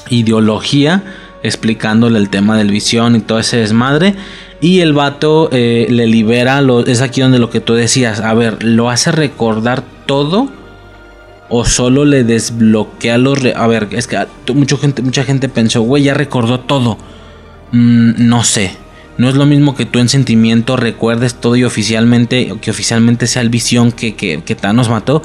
[0.10, 1.03] ideología
[1.44, 4.16] explicándole el tema del visión y todo ese desmadre.
[4.62, 8.34] Y el vato eh, le libera, lo, es aquí donde lo que tú decías, a
[8.34, 10.50] ver, ¿lo hace recordar todo?
[11.50, 13.40] ¿O solo le desbloquea los...
[13.56, 14.18] a ver, es que
[14.53, 16.98] mucha, gente, mucha gente pensó, güey, ya recordó todo.
[17.74, 18.78] Mm, no sé.
[19.17, 23.42] No es lo mismo que tú en sentimiento recuerdes todo y oficialmente, que oficialmente sea
[23.42, 25.22] el visión que, que, que Thanos mató,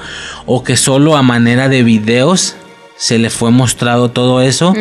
[0.47, 2.57] o que solo a manera de videos
[2.99, 4.75] se le fue mostrado todo eso,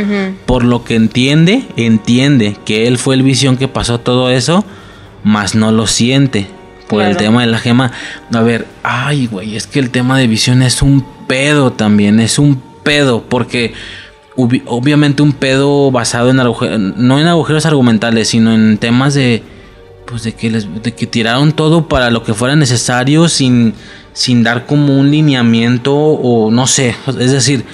[0.48, 4.66] por lo que entiende, entiende que él fue el visión que pasó todo eso,
[5.24, 6.48] mas no lo siente.
[6.88, 7.92] Por el tema de la gema.
[8.34, 12.22] A ver, ay, güey, es que el tema de visión es un pedo también.
[12.22, 13.26] Es un pedo.
[13.28, 13.74] Porque
[14.38, 16.80] obviamente un pedo basado en agujeros.
[16.80, 19.44] No en agujeros argumentales, sino en temas de.
[20.06, 23.74] Pues de que, les, de que tiraron todo para lo que fuera necesario sin,
[24.14, 26.96] sin dar como un lineamiento o no sé.
[27.20, 27.66] Es decir,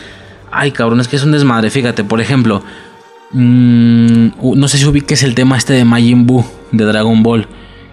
[0.52, 1.70] ay cabrón, es que es un desmadre.
[1.70, 2.64] Fíjate, por ejemplo,
[3.32, 7.48] mm, no sé si ubiques el tema este de Majin Buu de Dragon Ball.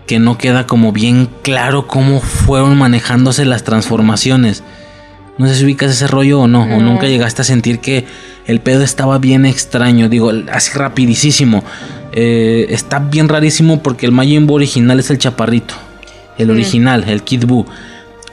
[0.07, 4.65] Que no queda como bien claro cómo fueron manejándose las transformaciones.
[5.41, 8.05] No sé si ubicas ese rollo o no, o nunca llegaste a sentir que
[8.47, 11.65] el pedo estaba bien extraño, digo, así rapidísimo.
[12.13, 15.75] Eh, está bien rarísimo porque el Majin Buu original es el chaparrito,
[16.37, 16.51] el Mm.
[16.51, 17.65] original, el Kid Buu.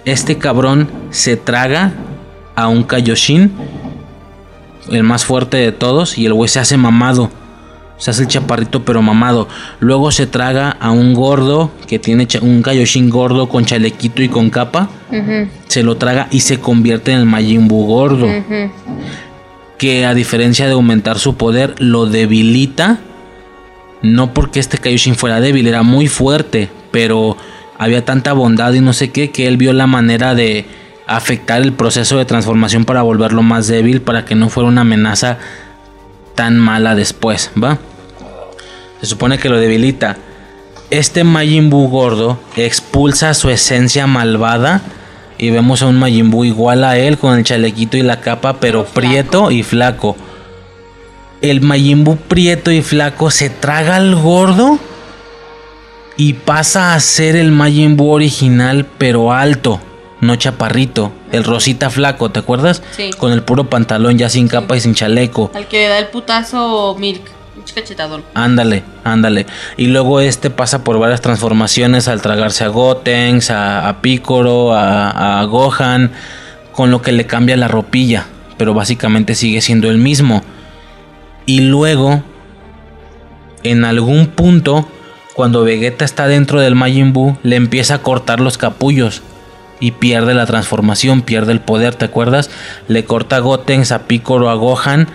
[0.03, 1.94] Este cabrón se traga
[2.56, 3.53] a un Kaioshin,
[4.92, 7.32] el más fuerte de todos, y el güey se hace mamado.
[7.98, 9.48] Se hace el chaparrito pero mamado.
[9.80, 14.50] Luego se traga a un gordo que tiene un Kaioshin gordo con chalequito y con
[14.50, 14.90] capa
[15.67, 18.27] se lo traga y se convierte en el Majin Buu gordo.
[19.77, 23.00] Que a diferencia de aumentar su poder, lo debilita.
[24.01, 27.35] No porque este Kaioshin fuera débil, era muy fuerte, pero
[27.77, 30.66] había tanta bondad y no sé qué que él vio la manera de
[31.08, 35.40] afectar el proceso de transformación para volverlo más débil, para que no fuera una amenaza
[36.38, 37.80] tan mala después, ¿va?
[39.01, 40.17] Se supone que lo debilita.
[40.91, 44.82] Este Majin Buu gordo expulsa su esencia malvada
[45.40, 48.59] y vemos a un Majin Buu igual a él con el chalequito y la capa,
[48.59, 50.16] pero prieto y flaco.
[51.41, 54.77] El Majin Buu prieto y flaco se traga al gordo
[56.17, 59.82] y pasa a ser el Majin Buu original, pero alto,
[60.22, 61.11] no chaparrito.
[61.32, 62.82] El rosita flaco, ¿te acuerdas?
[62.96, 63.12] Sí.
[63.18, 65.52] Con el puro pantalón ya sin capa y sin chaleco.
[65.54, 67.22] Al que le da el putazo Milk.
[67.56, 68.24] Un cachetadón.
[68.34, 69.46] Ándale, ándale.
[69.78, 75.40] Y luego este pasa por varias transformaciones al tragarse a Gotenks, a, a Picoro, a,
[75.40, 76.12] a Gohan,
[76.72, 80.44] con lo que le cambia la ropilla, pero básicamente sigue siendo el mismo.
[81.48, 82.22] Y luego,
[83.64, 84.88] en algún punto,
[85.34, 89.24] cuando Vegeta está dentro del Majin Buu, le empieza a cortar los capullos.
[89.80, 92.50] Y pierde la transformación, pierde el poder, ¿te acuerdas?
[92.88, 95.08] Le corta a Gotenks, a Picoro, a Gohan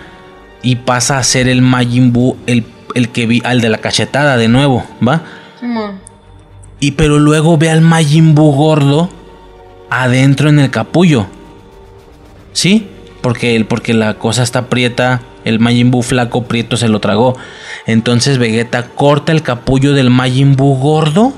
[0.61, 4.37] y pasa a ser el Majin Buu, el, el que vi, al de la cachetada
[4.37, 5.21] de nuevo, ¿va?
[6.79, 9.09] Y pero luego ve al Majin Buu gordo
[9.89, 11.27] adentro en el capullo.
[12.53, 12.87] ¿Sí?
[13.21, 17.35] Porque, el- porque la cosa está prieta, el Majin Buu flaco prieto se lo tragó.
[17.85, 21.33] Entonces Vegeta corta el capullo del Majin Buu gordo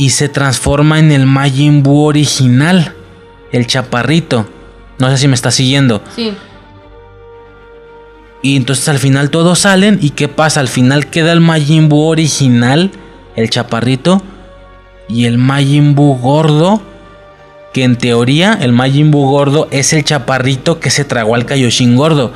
[0.00, 2.94] y se transforma en el Majin Buu original,
[3.52, 4.48] el chaparrito.
[4.98, 6.02] No sé si me está siguiendo.
[6.16, 6.32] Sí.
[8.42, 9.98] Y entonces al final todos salen.
[10.00, 10.60] ¿Y qué pasa?
[10.60, 12.92] Al final queda el Majin Buu original,
[13.36, 14.22] el chaparrito,
[15.06, 16.80] y el Majin Buu gordo.
[17.74, 21.94] Que en teoría el Majin Buu gordo es el chaparrito que se tragó al Kaioshin
[21.94, 22.32] gordo.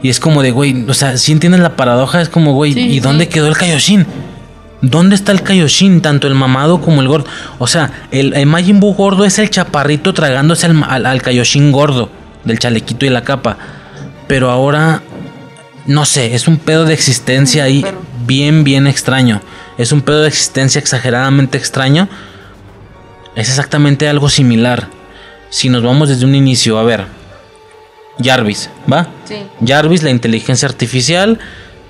[0.00, 2.86] Y es como de, güey, o sea, si entiendes la paradoja, es como, güey, Sí,
[2.86, 3.30] ¿y dónde sí.
[3.30, 4.06] quedó el Kaioshin?
[4.82, 6.00] ¿Dónde está el Kaioshin?
[6.00, 7.26] Tanto el mamado como el gordo.
[7.58, 11.70] O sea, el, el Majin Buu gordo es el chaparrito tragándose al, al, al Kaioshin
[11.72, 12.10] gordo,
[12.44, 13.58] del chalequito y la capa.
[14.26, 15.02] Pero ahora
[15.86, 17.84] no sé, es un pedo de existencia ahí
[18.26, 19.40] bien, bien extraño.
[19.76, 22.08] Es un pedo de existencia exageradamente extraño.
[23.34, 24.88] Es exactamente algo similar.
[25.48, 27.06] Si nos vamos desde un inicio, a ver.
[28.22, 29.08] Jarvis, ¿va?
[29.24, 29.36] Sí.
[29.66, 31.38] Jarvis, la inteligencia artificial,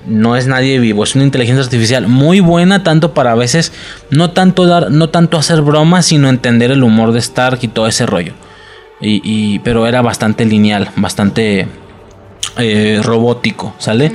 [0.07, 3.73] no es nadie vivo, es una inteligencia artificial muy buena, tanto para a veces,
[4.11, 7.87] no tanto dar, no tanto hacer bromas, sino entender el humor de Stark y todo
[7.87, 8.33] ese rollo.
[9.03, 11.67] Y, pero era bastante lineal, bastante
[12.59, 14.13] eh, robótico, ¿sale?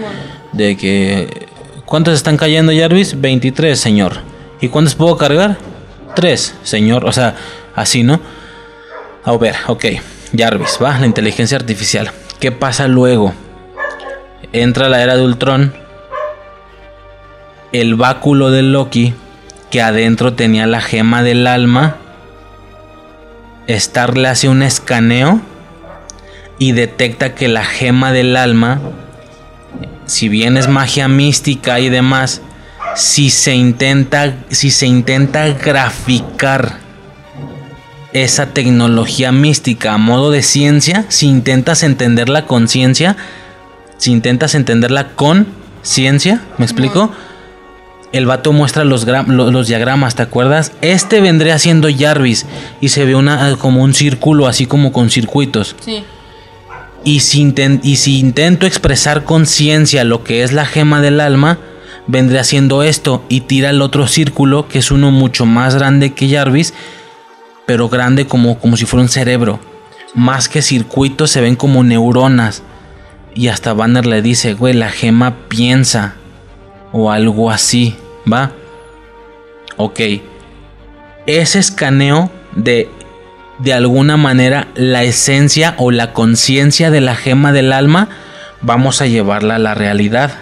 [0.52, 1.48] De que.
[1.86, 3.20] ¿Cuántos están cayendo, Jarvis?
[3.20, 4.18] 23, señor.
[4.62, 5.58] ¿Y cuántos puedo cargar?
[6.16, 7.06] 3, señor.
[7.06, 7.36] O sea,
[7.76, 8.20] así, ¿no?
[9.24, 9.86] A ver, ok.
[10.38, 12.12] Jarvis, va, la inteligencia artificial.
[12.40, 13.34] ¿Qué pasa luego?
[14.56, 15.74] Entra la era de Ultron.
[17.74, 19.14] El báculo de Loki,
[19.70, 21.98] que adentro tenía la gema del alma.
[23.68, 25.42] Star le hace un escaneo
[26.58, 28.80] y detecta que la gema del alma,
[30.06, 32.42] si bien es magia mística y demás,
[32.96, 36.78] si se intenta, si se intenta graficar
[38.14, 43.18] esa tecnología mística a modo de ciencia, si intentas entender la conciencia,
[43.98, 45.48] si intentas entenderla con
[45.82, 47.12] ciencia, ¿me explico?
[48.12, 50.72] El vato muestra los, los diagramas, ¿te acuerdas?
[50.82, 52.46] Este vendría siendo Jarvis
[52.80, 55.76] y se ve una como un círculo así como con circuitos.
[55.82, 56.04] Sí.
[57.04, 61.60] Y si, y si intento expresar con ciencia lo que es la gema del alma,
[62.08, 66.30] vendría siendo esto y tira el otro círculo que es uno mucho más grande que
[66.30, 66.74] Jarvis,
[67.66, 69.60] pero grande como, como si fuera un cerebro.
[70.14, 72.64] Más que circuitos se ven como neuronas.
[73.36, 76.16] Y hasta Banner le dice, güey, la gema piensa.
[76.94, 77.96] O algo así,
[78.32, 78.54] ¿va?
[79.76, 80.00] Ok.
[81.28, 82.90] Ese escaneo de,
[83.60, 88.08] de alguna manera, la esencia o la conciencia de la gema del alma,
[88.62, 90.36] vamos a llevarla a la realidad.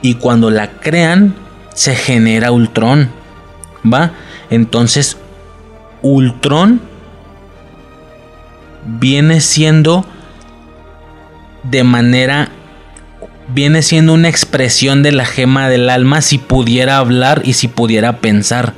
[0.00, 1.34] Y cuando la crean,
[1.74, 3.10] se genera Ultron.
[3.84, 4.12] ¿Va?
[4.48, 5.18] Entonces,
[6.00, 6.80] Ultron
[8.86, 10.06] viene siendo
[11.62, 12.50] de manera
[13.48, 18.18] viene siendo una expresión de la gema del alma si pudiera hablar y si pudiera
[18.18, 18.74] pensar.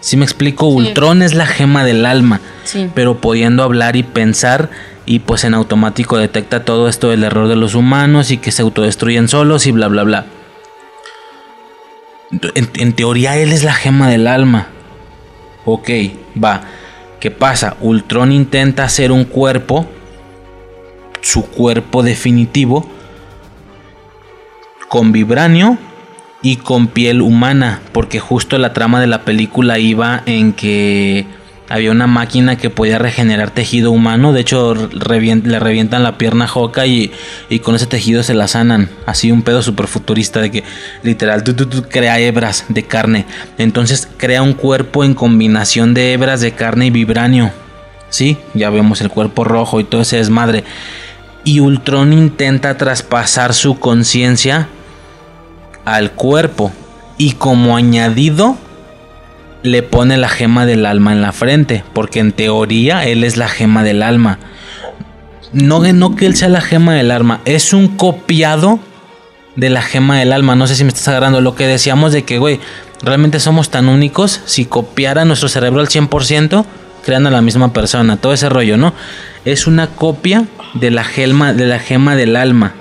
[0.00, 2.40] Si me explico, Ultron es la gema del alma,
[2.94, 4.68] pero pudiendo hablar y pensar
[5.06, 8.62] y pues en automático detecta todo esto del error de los humanos y que se
[8.62, 10.26] autodestruyen solos y bla bla bla.
[12.54, 14.68] En, en teoría él es la gema del alma.
[15.64, 15.88] Ok,
[16.42, 16.62] va.
[17.20, 17.76] ¿Qué pasa?
[17.80, 19.86] Ultron intenta hacer un cuerpo,
[21.24, 22.86] su cuerpo definitivo,
[24.88, 25.78] con vibranio
[26.42, 31.26] y con piel humana, porque justo la trama de la película iba en que
[31.70, 34.34] había una máquina que podía regenerar tejido humano.
[34.34, 37.10] De hecho, le revientan la pierna a Hawkeye
[37.48, 38.90] y, con ese tejido se la sanan.
[39.06, 40.64] Así un pedo super futurista de que
[41.02, 41.42] literal
[41.88, 43.24] crea hebras de carne.
[43.56, 47.50] Entonces crea un cuerpo en combinación de hebras de carne y vibranio.
[48.10, 50.64] Sí, ya vemos el cuerpo rojo y todo ese desmadre.
[51.44, 54.68] Y Ultron intenta traspasar su conciencia
[55.84, 56.72] al cuerpo.
[57.18, 58.56] Y como añadido
[59.62, 63.48] le pone la gema del alma en la frente, porque en teoría él es la
[63.48, 64.38] gema del alma.
[65.52, 68.78] No, no que él sea la gema del alma, es un copiado
[69.56, 70.54] de la gema del alma.
[70.56, 72.60] No sé si me estás agarrando lo que decíamos de que, güey,
[73.02, 74.40] realmente somos tan únicos.
[74.44, 76.64] Si copiara nuestro cerebro al 100%,
[77.04, 78.16] crean a la misma persona.
[78.16, 78.92] Todo ese rollo, ¿no?
[79.44, 82.74] Es una copia de la, gema, de la gema del alma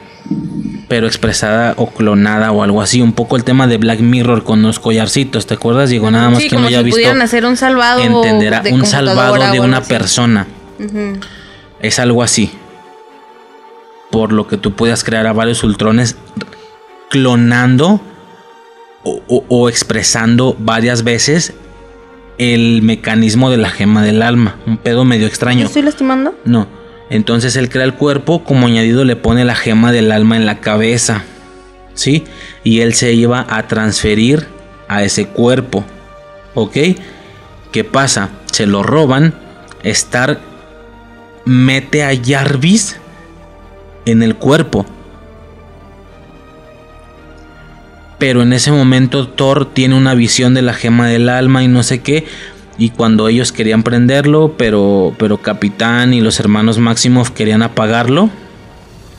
[0.93, 3.01] pero expresada o clonada o algo así.
[3.01, 5.89] Un poco el tema de Black Mirror con los collarcitos, ¿te acuerdas?
[5.89, 7.01] Digo, nada más que no haya visto.
[7.19, 7.99] hacer un salvado.
[7.99, 10.45] Entenderá un salvado de una persona.
[11.79, 12.51] Es algo así.
[14.11, 16.15] Por lo que tú puedas crear a varios ultrones
[17.09, 17.99] clonando
[19.03, 21.53] o, expresando varias veces
[22.37, 24.57] el mecanismo de la gema del alma.
[24.65, 25.65] Un pedo medio extraño.
[25.65, 26.35] estoy lastimando?
[26.45, 26.67] No.
[27.09, 30.59] Entonces él crea el cuerpo, como añadido le pone la gema del alma en la
[30.59, 31.23] cabeza.
[31.93, 32.23] ¿Sí?
[32.63, 34.47] Y él se iba a transferir
[34.87, 35.83] a ese cuerpo.
[36.55, 36.77] ¿Ok?
[37.71, 38.29] ¿Qué pasa?
[38.51, 39.35] Se lo roban.
[39.83, 40.39] Star
[41.45, 42.97] mete a Jarvis
[44.05, 44.85] en el cuerpo.
[48.19, 51.83] Pero en ese momento Thor tiene una visión de la gema del alma y no
[51.83, 52.25] sé qué
[52.77, 58.29] y cuando ellos querían prenderlo, pero, pero Capitán y los hermanos Maximoff querían apagarlo,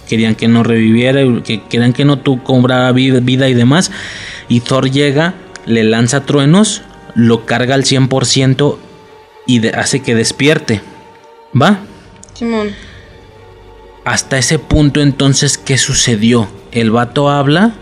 [0.08, 3.90] querían que no reviviera, que querían que no tú cobrara vida y demás,
[4.48, 5.34] y Thor llega,
[5.66, 6.82] le lanza truenos,
[7.14, 8.76] lo carga al 100%
[9.46, 10.80] y hace que despierte.
[11.60, 11.80] ¿Va?
[12.32, 12.70] Simón.
[14.04, 16.48] Hasta ese punto entonces, ¿qué sucedió?
[16.72, 17.74] El vato habla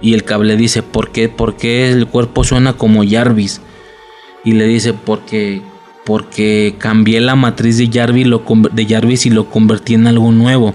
[0.00, 3.60] y el cable dice, ¿por qué, ¿por qué el cuerpo suena como Jarvis?
[4.44, 5.62] y le dice porque
[6.04, 10.74] porque cambié la matriz de Jarvis, lo, de Jarvis y lo convertí en algo nuevo.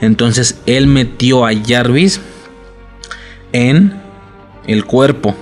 [0.00, 2.20] Entonces él metió a Jarvis
[3.52, 4.02] en
[4.66, 5.36] el cuerpo.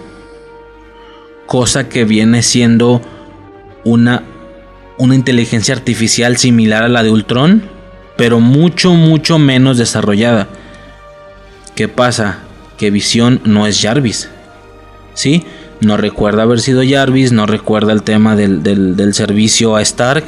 [1.47, 3.01] Cosa que viene siendo
[3.85, 4.23] una,
[4.99, 7.63] una inteligencia artificial similar a la de Ultron,
[8.19, 10.49] pero mucho, mucho menos desarrollada.
[11.75, 12.41] ¿Qué pasa?
[12.83, 14.29] Que Visión no es Jarvis.
[15.15, 15.45] ¿Sí?
[15.81, 20.25] No recuerda haber sido Jarvis, no recuerda el tema del, servicio a Stark.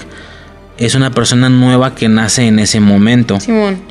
[0.79, 3.41] Es una persona nueva que nace en ese momento.
[3.41, 3.83] Simón.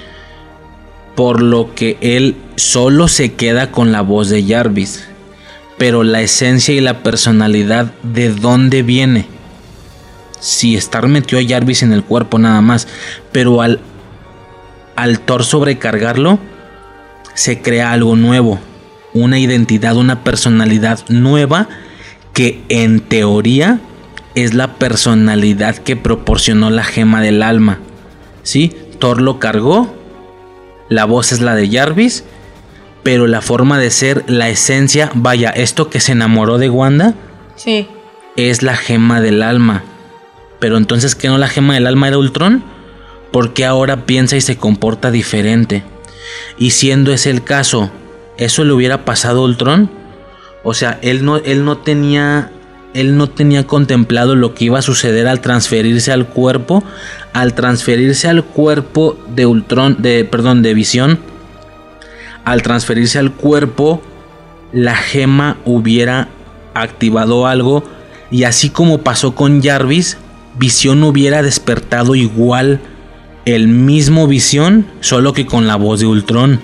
[1.14, 5.09] Por lo que él solo se queda con la voz de Jarvis.
[5.77, 9.25] Pero la esencia y la personalidad, ¿de dónde viene?
[10.40, 12.88] Si Stark metió a Jarvis en el cuerpo nada más.
[13.33, 13.82] Pero al,
[14.95, 16.40] al Thor sobrecargarlo,
[17.34, 18.60] se crea algo nuevo
[19.14, 21.70] una identidad, una personalidad nueva
[22.34, 23.80] que en teoría
[24.36, 27.80] es la personalidad que proporcionó la gema del alma.
[28.42, 28.76] ¿Sí?
[29.00, 29.95] Thor lo cargó,
[30.90, 32.24] la voz es la de Jarvis,
[33.03, 37.14] pero la forma de ser, la esencia, vaya, esto que se enamoró de Wanda,
[37.56, 37.88] sí.
[38.36, 39.84] es la gema del alma.
[40.60, 42.64] Pero entonces, ¿qué no la gema del alma era Ultron?
[43.32, 45.84] porque ahora piensa y se comporta diferente?
[46.58, 47.92] Y siendo ese el caso,
[48.38, 49.90] eso le hubiera pasado a Ultron.
[50.64, 52.52] O sea, él no, él no tenía.
[52.93, 56.84] Él no tenía contemplado lo que iba a suceder al transferirse al cuerpo.
[57.34, 59.98] Al transferirse al cuerpo de Ultron.
[60.00, 60.26] De.
[60.26, 61.19] Perdón, de visión.
[62.45, 64.02] Al transferirse al cuerpo.
[64.72, 66.30] La gema hubiera
[66.74, 67.84] activado algo.
[68.32, 70.18] Y así como pasó con Jarvis.
[70.58, 72.80] Visión hubiera despertado igual.
[73.45, 74.85] El mismo visión.
[75.01, 76.61] Solo que con la voz de Ultron.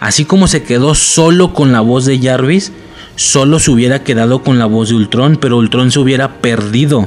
[0.00, 2.72] Así como se quedó solo con la voz de Jarvis,
[3.16, 7.06] solo se hubiera quedado con la voz de Ultron, pero Ultron se hubiera perdido.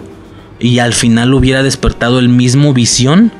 [0.60, 3.32] Y al final hubiera despertado el mismo visión,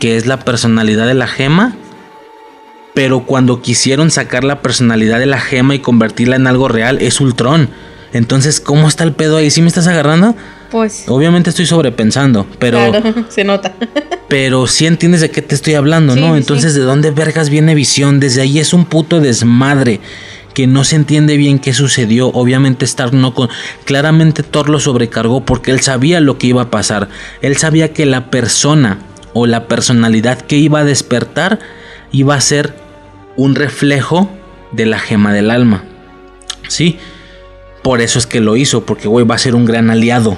[0.00, 1.76] que es la personalidad de la gema.
[2.92, 7.20] Pero cuando quisieron sacar la personalidad de la gema y convertirla en algo real, es
[7.20, 7.70] Ultron.
[8.12, 9.50] Entonces, ¿cómo está el pedo ahí?
[9.50, 10.34] ¿Sí me estás agarrando?
[10.70, 11.04] Pues.
[11.08, 12.90] Obviamente estoy sobrepensando, pero.
[12.90, 13.74] Claro, se nota.
[14.28, 16.36] Pero sí entiendes de qué te estoy hablando, Sí, ¿no?
[16.36, 16.80] Entonces, sí.
[16.80, 18.20] ¿de dónde vergas viene visión?
[18.20, 20.00] Desde ahí es un puto desmadre.
[20.52, 22.28] Que no se entiende bien qué sucedió.
[22.28, 23.48] Obviamente, Stark no con.
[23.84, 27.08] Claramente Thor lo sobrecargó porque él sabía lo que iba a pasar.
[27.40, 28.98] Él sabía que la persona
[29.32, 31.58] o la personalidad que iba a despertar
[32.12, 32.74] iba a ser
[33.36, 34.30] un reflejo
[34.72, 35.84] de la gema del alma.
[36.68, 36.98] Sí.
[37.82, 40.36] Por eso es que lo hizo, porque güey va a ser un gran aliado.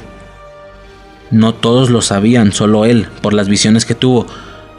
[1.30, 4.26] No todos lo sabían, solo él, por las visiones que tuvo.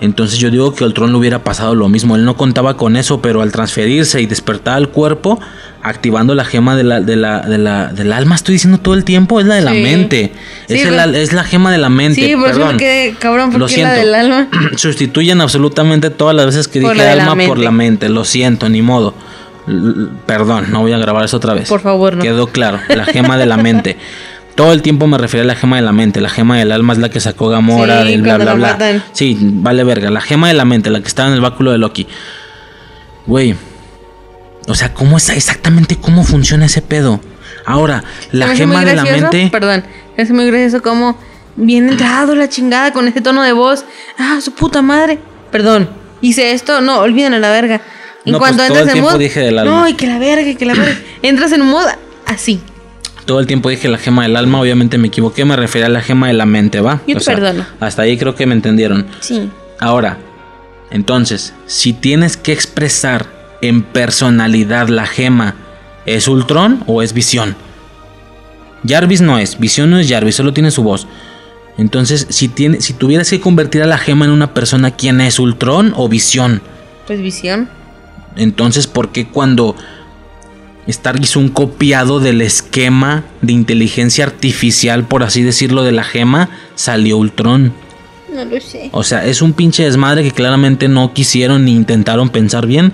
[0.02, 2.16] Entonces yo digo que a Ultron le hubiera pasado lo mismo.
[2.16, 5.40] Él no contaba con eso, pero al transferirse y despertar al cuerpo,
[5.84, 9.04] activando la gema de la, de la, de la, del alma, estoy diciendo todo el
[9.06, 10.34] tiempo, es la de la mente.
[10.68, 12.20] Sí, es, pero- es la gema de la mente.
[12.20, 12.76] Sí, por eso perdón.
[12.76, 14.50] me quedé cabrón, porque la del alma.
[14.76, 18.10] Sustituyen absolutamente todas las veces que Por dije alma por la mente.
[18.10, 19.14] Lo siento, ni modo.
[20.26, 21.70] Perdón, no voy a grabar eso otra vez.
[21.70, 22.24] Por favor, no.
[22.24, 23.98] Quedó claro, la gema de la mente.
[24.56, 26.20] Todo el tiempo me refería a la gema de la mente.
[26.20, 29.04] La gema del alma es la que sacó Gamora, Sí, del bla bla la bla.
[29.14, 30.10] Sí, vale verga.
[30.10, 32.08] La gema de la mente, la que estaba en el báculo de Loki.
[33.28, 33.56] Güey.
[34.68, 37.22] O sea, ¿cómo es exactamente cómo funciona ese pedo?
[37.66, 39.50] Ahora, la gema de la mente.
[39.52, 39.84] Perdón,
[40.18, 41.18] es muy gracioso como
[41.56, 43.86] bien entrado la chingada con ese tono de voz.
[44.18, 45.20] Ah, su puta madre.
[45.52, 45.90] Perdón,
[46.22, 46.82] hice esto.
[46.82, 47.82] No, olviden a la verga.
[48.26, 49.20] En No, pues, cuanto todo el en tiempo mood.
[49.20, 49.72] dije del alma.
[49.72, 50.98] No, y que la verga, y que la verga.
[51.22, 51.86] entras en mood
[52.26, 52.60] así.
[53.26, 56.02] Todo el tiempo dije la gema del alma, obviamente me equivoqué, me refería a la
[56.02, 57.02] gema de la mente, ¿va?
[57.08, 57.66] Yo te perdono.
[57.80, 59.08] Hasta ahí creo que me entendieron.
[59.22, 59.50] Sí.
[59.80, 60.18] Ahora,
[60.90, 63.26] entonces, si tienes que expresar
[63.62, 65.56] en personalidad la gema,
[66.06, 67.56] ¿es Ultron o es Visión?
[68.88, 71.08] Jarvis no es, Visión no es Jarvis, solo tiene su voz.
[71.78, 75.40] Entonces, si, tiene, si tuvieras que convertir a la gema en una persona, ¿quién es
[75.40, 76.62] Ultron o Visión?
[77.08, 77.70] Pues visión.
[78.36, 79.76] Entonces, ¿por qué cuando
[80.88, 86.50] Stark hizo un copiado del esquema de inteligencia artificial, por así decirlo, de la gema,
[86.76, 87.74] salió Ultron?
[88.34, 88.90] No lo sé.
[88.94, 92.94] O sea, es un pinche desmadre que claramente no quisieron ni intentaron pensar bien.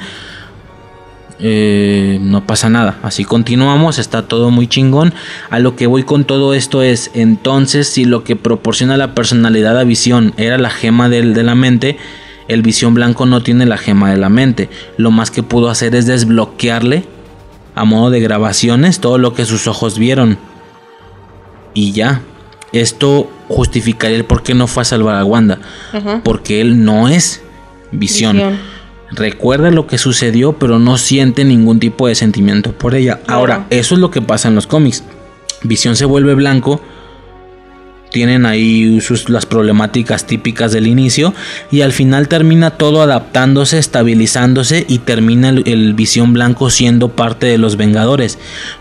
[1.39, 5.13] Eh, no pasa nada, así continuamos, está todo muy chingón.
[5.51, 9.77] A lo que voy con todo esto es, entonces, si lo que proporciona la personalidad
[9.77, 11.97] a visión era la gema del- de la mente,
[12.47, 14.69] el visión blanco no tiene la gema de la mente.
[14.97, 17.05] Lo más que pudo hacer es desbloquearle
[17.75, 20.37] a modo de grabaciones todo lo que sus ojos vieron.
[21.73, 22.21] Y ya.
[22.73, 25.59] Esto justificaría el por qué no fue a salvar a Wanda.
[25.93, 26.21] Ajá.
[26.23, 27.41] Porque él no es
[27.91, 28.37] visión.
[28.37, 28.77] Visión.
[29.11, 33.21] Recuerda lo que sucedió, pero no siente ningún tipo de sentimiento por ella.
[33.27, 35.03] Ahora, eso es lo que pasa en los cómics.
[35.63, 36.81] Visión se vuelve blanco.
[38.11, 41.33] Tienen ahí sus, las problemáticas típicas del inicio.
[41.71, 44.85] Y al final termina todo adaptándose, estabilizándose.
[44.87, 48.37] Y termina el, el visión blanco siendo parte de los Vengadores.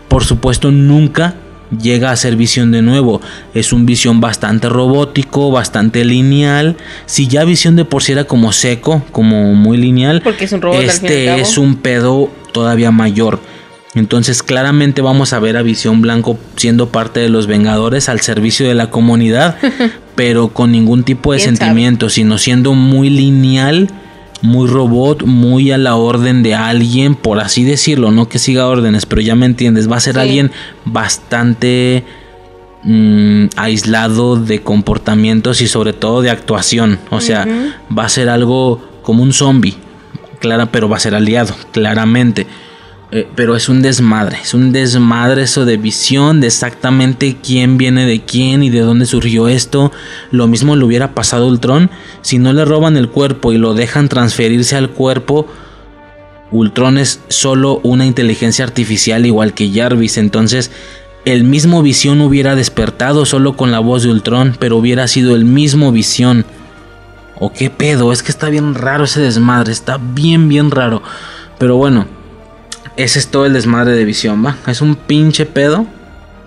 [0.07, 1.35] Por supuesto, nunca
[1.81, 3.21] llega a ser visión de nuevo.
[3.53, 6.77] Es un visión bastante robótico, bastante lineal.
[7.05, 10.61] Si ya visión de por sí era como seco, como muy lineal, Porque es un
[10.61, 11.41] robot, al fin y al este cabo.
[11.41, 13.39] es un pedo todavía mayor.
[13.97, 18.67] Entonces claramente vamos a ver a Visión Blanco siendo parte de los Vengadores al servicio
[18.67, 19.57] de la comunidad,
[20.15, 23.89] pero con ningún tipo de sentimiento, sino siendo muy lineal,
[24.41, 29.05] muy robot, muy a la orden de alguien, por así decirlo, no que siga órdenes,
[29.05, 30.19] pero ya me entiendes, va a ser Sí.
[30.19, 30.51] alguien
[30.85, 32.03] bastante
[32.83, 37.47] mm, aislado de comportamientos y sobre todo de actuación, o sea,
[37.95, 39.75] va a ser algo como un zombie,
[40.39, 42.45] clara, pero va a ser aliado, claramente.
[43.09, 48.05] Eh, pero es un desmadre, es un desmadre eso de visión, de exactamente quién viene
[48.05, 49.93] de quién y de dónde surgió esto.
[50.31, 51.89] Lo mismo le hubiera pasado a Ultron
[52.21, 55.47] si no le roban el cuerpo y lo dejan transferirse al cuerpo.
[56.51, 60.71] Ultron es solo una inteligencia artificial igual que Jarvis, entonces
[61.23, 65.45] el mismo visión hubiera despertado solo con la voz de Ultron, pero hubiera sido el
[65.45, 66.45] mismo visión.
[67.39, 68.11] ¿O qué pedo?
[68.11, 71.03] Es que está bien raro ese desmadre, está bien, bien raro.
[71.59, 72.07] Pero bueno,
[72.97, 74.57] ese es todo el desmadre de visión, ¿va?
[74.67, 75.85] Es un pinche pedo,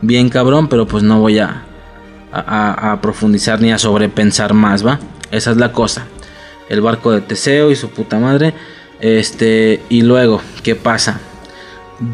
[0.03, 1.63] bien cabrón, pero pues no voy a,
[2.33, 4.99] a, a profundizar ni a sobrepensar más, ¿va?
[5.31, 6.07] Esa es la cosa.
[6.69, 8.55] El barco de Teseo y su puta madre.
[9.01, 11.21] Este, y luego, ¿qué pasa?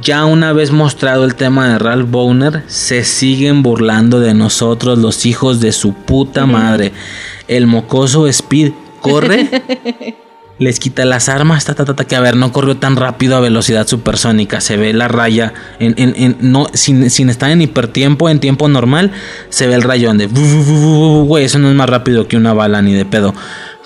[0.02, 5.26] Ya una vez mostrado el tema de Ralph Bowner, se siguen burlando de nosotros, los
[5.26, 6.92] hijos de su puta madre.
[7.48, 10.16] El mocoso Speed corre,
[10.58, 13.40] les quita las armas, ta, ta, ta, que a ver, no corrió tan rápido a
[13.40, 14.60] velocidad supersónica.
[14.60, 15.52] Se ve la raya,
[16.72, 19.12] sin, estar en hipertiempo, en tiempo normal,
[19.50, 20.26] se ve el rayón de...
[20.26, 23.34] Güey, eso no es más rápido que una bala ni de pedo.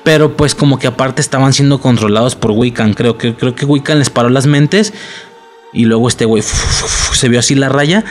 [0.04, 2.94] Pero pues como que aparte estaban siendo controlados por Wiccan.
[2.94, 4.92] Creo que, creo que Wiccan les paró las mentes.
[5.72, 8.04] Y luego este güey se vio así la raya.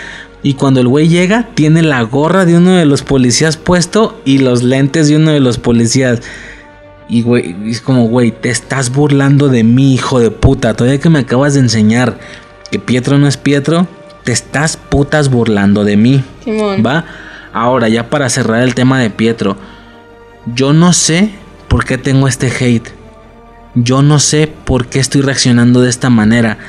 [0.43, 4.37] Y cuando el güey llega, tiene la gorra de uno de los policías puesto y
[4.37, 6.21] los lentes de uno de los policías.
[7.09, 10.75] Y güey, es como, güey, te estás burlando de mí, hijo de puta.
[10.75, 12.19] Todavía que me acabas de enseñar
[12.69, 13.87] que Pietro no es Pietro,
[14.23, 16.23] te estás putas burlando de mí.
[16.43, 16.83] Simón.
[16.85, 17.05] ¿Va?
[17.51, 19.57] Ahora, ya para cerrar el tema de Pietro.
[20.53, 21.31] Yo no sé
[21.67, 22.89] por qué tengo este hate.
[23.73, 26.59] Yo no sé por qué estoy reaccionando de esta manera.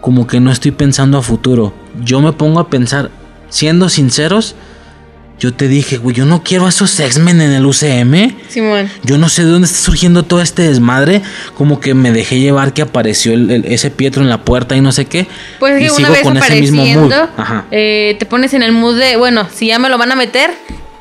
[0.00, 1.72] Como que no estoy pensando a futuro.
[2.02, 3.10] Yo me pongo a pensar,
[3.48, 4.56] siendo sinceros,
[5.40, 8.34] yo te dije, güey, yo no quiero a esos X-Men en el UCM.
[8.48, 8.90] Simón.
[9.04, 11.22] Yo no sé de dónde está surgiendo todo este desmadre.
[11.54, 14.80] Como que me dejé llevar que apareció el- el- ese Pietro en la puerta y
[14.80, 15.28] no sé qué.
[15.60, 17.12] Pues es y que una sigo vez con ese mismo mood.
[17.36, 17.66] Ajá.
[17.70, 20.50] eh, te pones en el mood de, bueno, si ya me lo van a meter,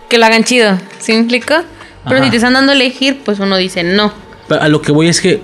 [0.10, 0.78] que lo hagan chido.
[1.00, 1.56] ¿Sí me explico?
[2.06, 2.26] Pero Ajá.
[2.26, 4.14] si te están dando a elegir, pues uno dice no.
[4.48, 5.42] Pero a lo que voy es que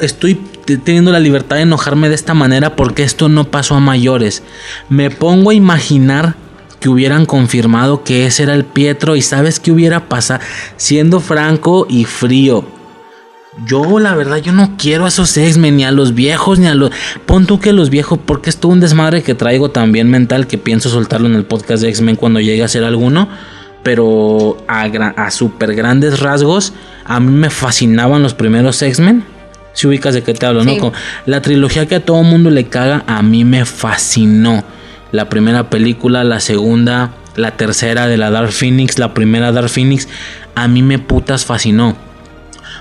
[0.00, 3.80] estoy te- teniendo la libertad de enojarme de esta manera porque esto no pasó a
[3.80, 4.42] mayores.
[4.88, 6.34] Me pongo a imaginar
[6.80, 10.40] que hubieran confirmado que ese era el Pietro y sabes qué hubiera pasado
[10.76, 12.64] siendo franco y frío.
[13.66, 16.74] Yo la verdad yo no quiero a esos X-Men ni a los viejos ni a
[16.74, 16.92] los
[17.26, 20.56] pon tú que los viejos porque es todo un desmadre que traigo también mental que
[20.56, 23.28] pienso soltarlo en el podcast de X-Men cuando llegue a ser alguno
[23.82, 26.72] pero a, super grandes rasgos,
[27.04, 29.24] a mí me fascinaban los primeros X-Men.
[29.72, 30.92] Si ubicas de qué te hablo, ¿no?
[31.26, 34.64] La trilogía que a todo mundo le caga, a mí me fascinó.
[35.12, 40.08] La primera película, la segunda, la tercera de la Dark Phoenix, la primera Dark Phoenix,
[40.54, 41.96] a mí me putas fascinó.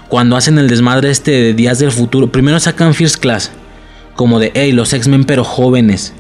[0.10, 3.52] Cuando hacen el desmadre este de Días del Futuro, primero sacan First Class,
[4.16, 6.14] como de, hey, los X-Men pero jóvenes.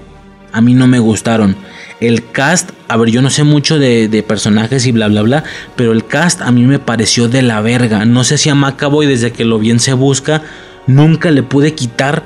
[0.51, 1.55] A mí no me gustaron.
[1.99, 5.43] El cast, a ver, yo no sé mucho de, de personajes y bla, bla, bla,
[5.75, 8.05] pero el cast a mí me pareció de la verga.
[8.05, 10.41] No sé si a Macaboy, desde que lo bien se busca,
[10.87, 12.23] nunca le pude quitar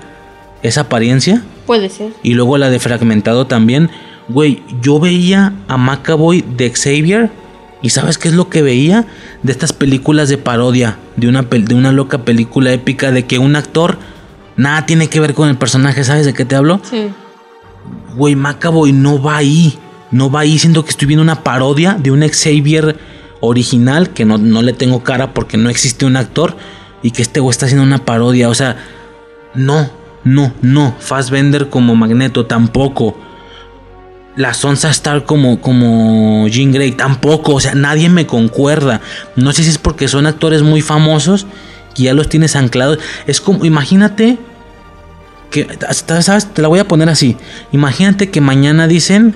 [0.61, 1.43] esa apariencia.
[1.65, 2.11] Puede ser.
[2.23, 3.89] Y luego la de Fragmentado también.
[4.29, 7.29] Güey, yo veía a Macaboy de Xavier.
[7.81, 9.05] ¿Y sabes qué es lo que veía?
[9.43, 10.97] De estas películas de parodia.
[11.17, 13.97] De una, de una loca película épica de que un actor
[14.55, 16.03] nada tiene que ver con el personaje.
[16.03, 16.79] ¿Sabes de qué te hablo?
[16.89, 17.09] Sí.
[18.15, 19.77] Güey, Macaboy no va ahí.
[20.11, 20.59] No va ahí.
[20.59, 22.97] Siento que estoy viendo una parodia de un Xavier
[23.41, 24.11] original.
[24.11, 26.55] Que no, no le tengo cara porque no existe un actor.
[27.01, 28.47] Y que este güey está haciendo una parodia.
[28.47, 28.77] O sea,
[29.55, 29.89] no,
[30.23, 30.95] no, no.
[30.99, 33.17] Fassbender como Magneto tampoco.
[34.35, 37.55] La Sonsa Star como, como Jean Grey tampoco.
[37.55, 39.01] O sea, nadie me concuerda.
[39.35, 41.45] No sé si es porque son actores muy famosos
[41.93, 42.99] que ya los tienes anclados.
[43.27, 44.37] Es como, imagínate
[45.51, 46.47] que, ¿sabes?
[46.53, 47.37] Te la voy a poner así.
[47.71, 49.35] Imagínate que mañana dicen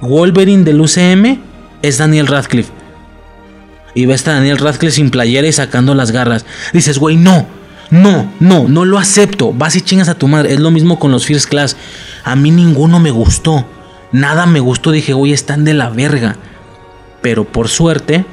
[0.00, 1.38] Wolverine del UCM
[1.82, 2.72] es Daniel Radcliffe.
[3.94, 6.44] Y ves a Daniel Radcliffe sin playera y sacando las garras.
[6.72, 7.46] Dices, güey, no,
[7.94, 9.52] no, no, no lo acepto.
[9.52, 10.52] Vas y chingas a tu madre.
[10.52, 11.76] Es lo mismo con los First Class.
[12.24, 13.64] A mí ninguno me gustó.
[14.10, 14.90] Nada me gustó.
[14.90, 16.34] Dije, güey, están de la verga.
[17.22, 18.24] Pero por suerte,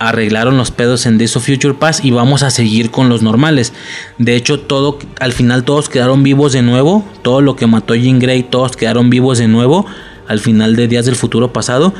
[0.00, 3.72] arreglaron los pedos en Days of Future Past y vamos a seguir con los normales.
[4.18, 7.04] De hecho, todo, al final todos quedaron vivos de nuevo.
[7.22, 9.86] Todo lo que mató Jean Grey, todos quedaron vivos de nuevo.
[10.26, 11.94] Al final de Días del Futuro Pasado.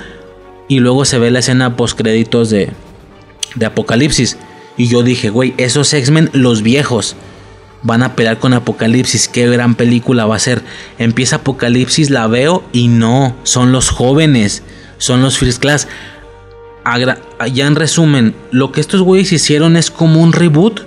[0.66, 2.72] Y luego se ve la escena post créditos de,
[3.54, 4.38] de Apocalipsis.
[4.76, 7.16] Y yo dije, güey, esos X-Men, los viejos,
[7.82, 9.28] van a pelear con Apocalipsis.
[9.28, 10.62] Qué gran película va a ser.
[10.98, 14.62] Empieza Apocalipsis, la veo y no, son los jóvenes,
[14.98, 15.86] son los First Class.
[17.52, 20.82] Ya en resumen, lo que estos güeyes hicieron es como un reboot,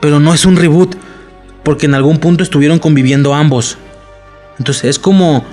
[0.00, 0.96] pero no es un reboot,
[1.62, 3.78] porque en algún punto estuvieron conviviendo ambos.
[4.58, 5.44] Entonces es como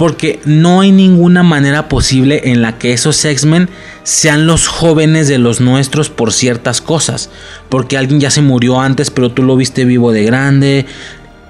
[0.00, 3.68] porque no hay ninguna manera posible en la que esos X-Men
[4.02, 7.28] sean los jóvenes de los nuestros por ciertas cosas.
[7.68, 10.86] Porque alguien ya se murió antes, pero tú lo viste vivo de grande.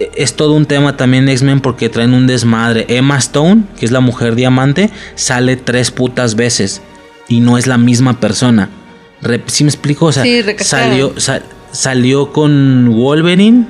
[0.01, 2.87] E- Es todo un tema también X-Men porque traen un desmadre.
[2.89, 6.83] Emma Stone, que es la mujer diamante, sale tres putas veces.
[7.29, 8.69] Y no es la misma persona.
[9.47, 10.07] ¿Sí me explico?
[10.07, 10.43] O sea, Sí,
[11.71, 13.67] salió con Wolverine.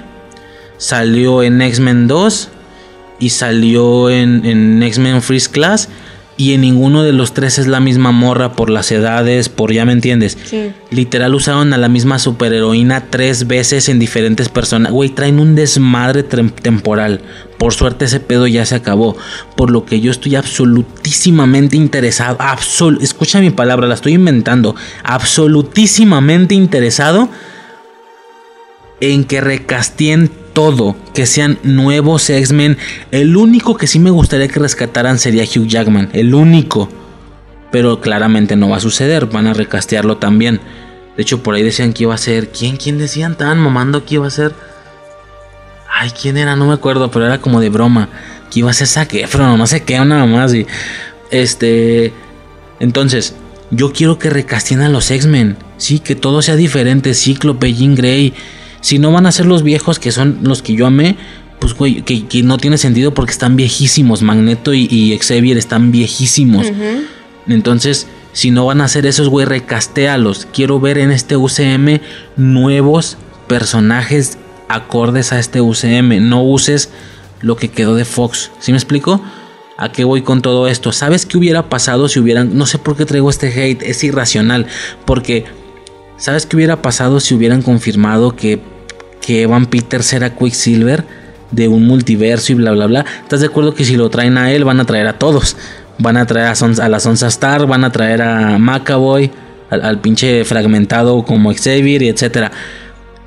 [0.79, 2.49] salió en X-Men 2
[3.21, 5.89] y salió en, en X-Men Freeze Class.
[6.37, 9.85] Y en ninguno de los tres es la misma morra por las edades, por ya
[9.85, 10.39] me entiendes.
[10.43, 10.73] Sí.
[10.91, 14.91] Literal usaron a la misma superheroína tres veces en diferentes personas.
[14.91, 17.21] Güey, traen un desmadre temporal.
[17.59, 19.19] Por suerte ese pedo ya se acabó.
[19.55, 22.39] Por lo que yo estoy absolutísimamente interesado.
[22.41, 24.75] Absol Escucha mi palabra, la estoy inventando.
[25.05, 27.29] Absolutísimamente interesado
[29.01, 32.77] en que recasteen todo, que sean nuevos X-Men.
[33.13, 36.91] El único que sí me gustaría que rescataran sería Hugh Jackman, el único.
[37.73, 40.61] Pero claramente no va a suceder, van a recastearlo también.
[41.17, 42.51] De hecho, por ahí decían que iba a ser.
[42.51, 42.77] ¿Quién?
[42.77, 43.33] ¿Quién decían?
[43.33, 44.55] Estaban mamando que iba a ser.
[45.91, 46.57] Ay, ¿quién era?
[46.57, 48.11] No me acuerdo, pero era como de broma.
[48.51, 50.53] Que iba a ser Zac Efron, no sé qué, una más.
[50.53, 50.67] Y,
[51.31, 52.13] este.
[52.81, 53.35] Entonces,
[53.71, 55.57] yo quiero que recasteen a los X-Men.
[55.79, 57.15] Sí, que todo sea diferente.
[57.15, 58.35] Cíclope, Jean Grey.
[58.81, 61.17] Si no van a ser los viejos que son los que yo amé,
[61.59, 64.23] pues güey, que, que no tiene sentido porque están viejísimos.
[64.23, 66.67] Magneto y, y Xavier están viejísimos.
[67.47, 70.47] Entonces, si no van a hacer esos, güey, recastéalos.
[70.53, 72.01] Quiero ver en este UCM
[72.37, 76.29] nuevos personajes acordes a este UCM.
[76.29, 76.91] No uses
[77.41, 78.51] lo que quedó de Fox.
[78.61, 79.23] ¿Sí me explico?
[79.77, 80.93] ¿A qué voy con todo esto?
[80.93, 82.57] ¿Sabes qué hubiera pasado si hubieran...
[82.57, 84.67] No sé por qué traigo este hate, es irracional.
[85.05, 85.45] Porque...
[86.21, 88.61] ¿Sabes qué hubiera pasado si hubieran confirmado que,
[89.21, 91.03] que Evan Peters era Quicksilver
[91.51, 93.05] de un multiverso y bla bla bla?
[93.23, 95.57] ¿Estás de acuerdo que si lo traen a él van a traer a todos?
[95.99, 99.31] Van a traer a, Sons- a la Sonsa Star, van a traer a Macaboy,
[99.71, 102.53] al, al pinche fragmentado como Xavier y etcétera.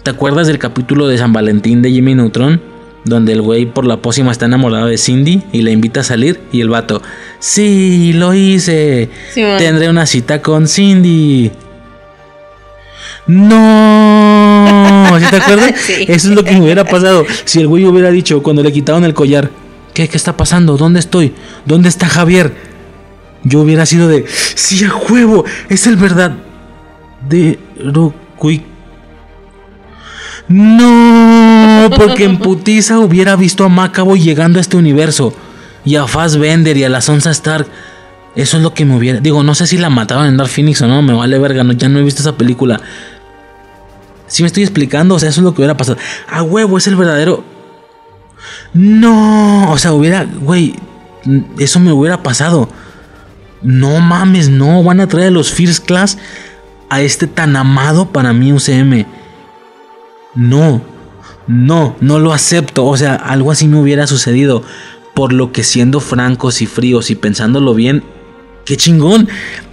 [0.03, 2.61] ¿Te acuerdas del capítulo de San Valentín de Jimmy Neutron?
[3.05, 6.39] Donde el güey por la pócima está enamorado de Cindy y le invita a salir
[6.53, 7.01] y el vato,
[7.39, 9.09] sí, lo hice.
[9.57, 11.51] Tendré una cita con Cindy.
[13.27, 15.73] No, ¿Sí te acuerdas?
[15.79, 16.05] Sí.
[16.07, 19.05] Eso es lo que me hubiera pasado si el güey hubiera dicho cuando le quitaron
[19.05, 19.49] el collar,
[19.93, 20.77] ¿qué, qué está pasando?
[20.77, 21.33] ¿Dónde estoy?
[21.65, 22.53] ¿Dónde está Javier?
[23.43, 26.33] Yo hubiera sido de, sí, a juego, es el verdad
[27.27, 27.59] de
[28.41, 28.63] Quick.
[30.47, 35.33] No, porque en putiza hubiera visto a Macabo llegando a este universo
[35.85, 37.67] y a Fassbender y a la Sansa Stark.
[38.35, 39.19] Eso es lo que me hubiera.
[39.19, 41.73] Digo, no sé si la mataron en Dark Phoenix o no, me vale verga, no,
[41.73, 42.81] ya no he visto esa película.
[44.27, 45.97] Si me estoy explicando, o sea, eso es lo que hubiera pasado.
[46.27, 47.43] A huevo, es el verdadero.
[48.73, 50.75] No, o sea, hubiera, güey,
[51.59, 52.69] eso me hubiera pasado.
[53.61, 56.17] No mames, no, van a traer a los First Class
[56.89, 59.05] a este tan amado para mí UCM.
[60.35, 60.81] No,
[61.47, 62.85] no, no lo acepto.
[62.85, 64.63] O sea, algo así me hubiera sucedido.
[65.13, 68.03] Por lo que siendo francos y fríos y pensándolo bien,
[68.65, 69.27] qué chingón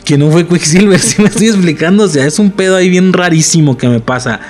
[0.04, 0.98] que no fue Quicksilver.
[0.98, 4.40] Si me estoy explicando, o sea, es un pedo ahí bien rarísimo que me pasa.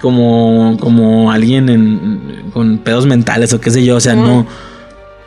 [0.00, 3.96] Como, como alguien en- con pedos mentales o qué sé yo.
[3.96, 4.46] O sea, no.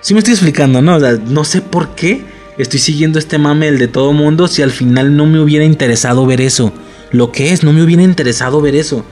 [0.02, 0.96] Si me estoy explicando, ¿no?
[0.96, 2.24] O sea, no sé por qué
[2.58, 6.26] estoy siguiendo este mame el de todo mundo si al final no me hubiera interesado
[6.26, 6.72] ver eso.
[7.12, 9.04] Lo que es, no me hubiera interesado ver eso.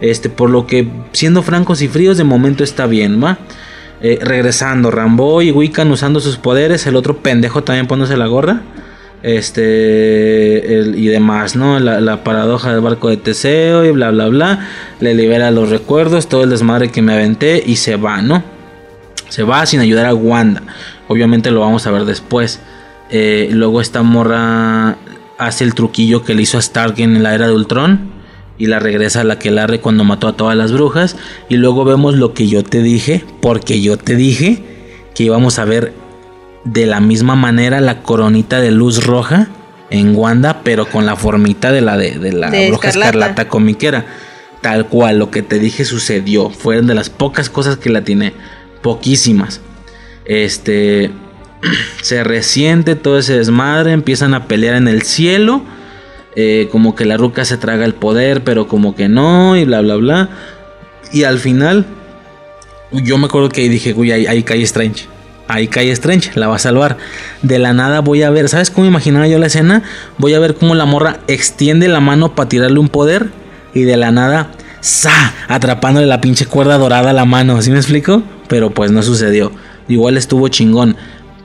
[0.00, 3.38] Este, por lo que, siendo francos y fríos, de momento está bien, ¿va?
[4.02, 8.62] Eh, regresando, Rambo y Wiccan usando sus poderes, el otro pendejo también poniéndose la gorra.
[9.22, 11.80] Este, y demás, ¿no?
[11.80, 14.68] La, la paradoja del barco de Teseo y bla, bla, bla.
[15.00, 18.44] Le libera los recuerdos, todo el desmadre que me aventé y se va, ¿no?
[19.28, 20.62] Se va sin ayudar a Wanda.
[21.08, 22.60] Obviamente lo vamos a ver después.
[23.10, 24.96] Eh, luego esta morra
[25.38, 28.14] hace el truquillo que le hizo a Stark en la era de Ultron.
[28.58, 31.16] Y la regresa a la que larre cuando mató a todas las brujas.
[31.48, 33.24] Y luego vemos lo que yo te dije.
[33.42, 34.62] Porque yo te dije
[35.14, 35.92] que íbamos a ver
[36.66, 39.48] de la misma manera la coronita de luz roja
[39.90, 40.60] en Wanda.
[40.62, 43.08] Pero con la formita de la de, de la De bruja Escarlata.
[43.18, 44.04] escarlata comiquera.
[44.60, 46.50] Tal cual, lo que te dije sucedió.
[46.50, 48.32] Fueron de las pocas cosas que la tiene.
[48.82, 49.60] Poquísimas.
[50.24, 51.10] Este.
[52.02, 53.92] Se resiente todo ese desmadre.
[53.92, 55.62] Empiezan a pelear en el cielo.
[56.34, 59.56] eh, como que la ruca se traga el poder, pero como que no.
[59.56, 60.28] Y bla, bla, bla.
[61.12, 61.86] Y al final.
[62.92, 65.06] Yo me acuerdo que dije, uy, ahí, ahí cae Strange.
[65.48, 66.96] Ahí cae Strange, la va a salvar.
[67.42, 69.82] De la nada voy a ver, ¿sabes cómo imaginaba yo la escena?
[70.18, 73.26] Voy a ver cómo la morra extiende la mano para tirarle un poder.
[73.74, 74.50] Y de la nada,
[74.80, 75.34] ¡sa!
[75.48, 77.60] Atrapándole la pinche cuerda dorada a la mano.
[77.62, 78.22] ¿Sí me explico?
[78.48, 79.52] Pero pues no sucedió.
[79.86, 80.96] Igual estuvo chingón.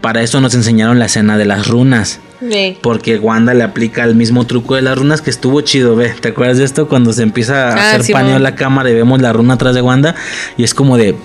[0.02, 2.20] Para eso nos enseñaron la escena de las runas.
[2.50, 2.78] Sí.
[2.82, 6.12] Porque Wanda le aplica el mismo truco de las runas que estuvo chido, ve.
[6.22, 6.88] ¿Te acuerdas de esto?
[6.88, 8.42] Cuando se empieza a Ah, hacer sí, paneo mon.
[8.44, 10.16] la cámara y vemos la runa atrás de Wanda.
[10.58, 11.16] Y es como de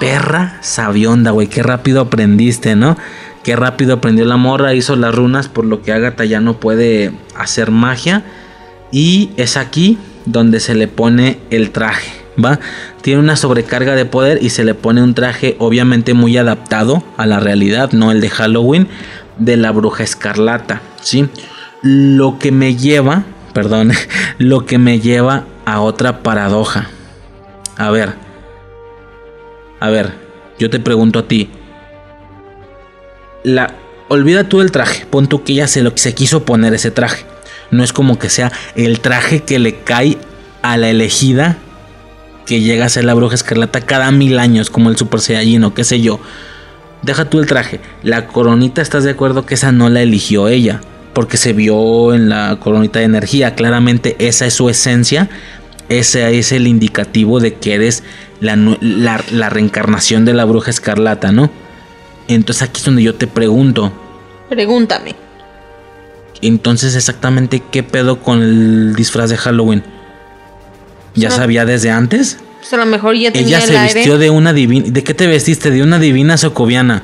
[0.00, 1.46] perra sabionda, güey.
[1.46, 2.96] Qué rápido aprendiste, ¿no?
[3.44, 7.12] Qué rápido aprendió la morra, hizo las runas, por lo que Agatha ya no puede
[7.36, 8.24] hacer magia.
[8.90, 12.20] Y es aquí donde se le pone el traje.
[12.42, 12.58] ¿va?
[13.02, 17.26] Tiene una sobrecarga de poder y se le pone un traje obviamente muy adaptado a
[17.26, 18.88] la realidad, no el de Halloween,
[19.38, 21.28] de la bruja escarlata, ¿sí?
[21.82, 23.92] Lo que me lleva, perdón,
[24.38, 26.88] lo que me lleva a otra paradoja.
[27.76, 28.14] A ver,
[29.80, 30.12] a ver,
[30.58, 31.48] yo te pregunto a ti.
[33.42, 33.74] La,
[34.08, 37.24] olvida tú el traje, pon tú que ella se, lo, se quiso poner ese traje.
[37.70, 40.18] No es como que sea el traje que le cae
[40.62, 41.56] a la elegida
[42.44, 45.72] que llega a ser la bruja escarlata cada mil años, como el Super Saiyajin o
[45.72, 46.20] qué sé yo.
[47.02, 47.80] Deja tú el traje.
[48.02, 50.80] La coronita, ¿estás de acuerdo que esa no la eligió ella?
[51.14, 53.54] Porque se vio en la coronita de energía.
[53.54, 55.30] Claramente esa es su esencia.
[55.88, 58.02] Ese es el indicativo de que eres
[58.40, 61.50] la, la, la reencarnación de la bruja escarlata, ¿no?
[62.28, 63.92] Entonces aquí es donde yo te pregunto.
[64.48, 65.14] Pregúntame.
[66.42, 69.82] Entonces exactamente qué pedo con el disfraz de Halloween.
[71.14, 71.36] ¿Ya No.
[71.36, 72.38] sabía desde antes?
[72.58, 73.94] Pues a lo mejor ya tenía Ella el se aire.
[73.94, 74.86] vistió de una divina.
[74.88, 75.70] ¿De qué te vestiste?
[75.70, 77.02] ¿De una divina socoviana?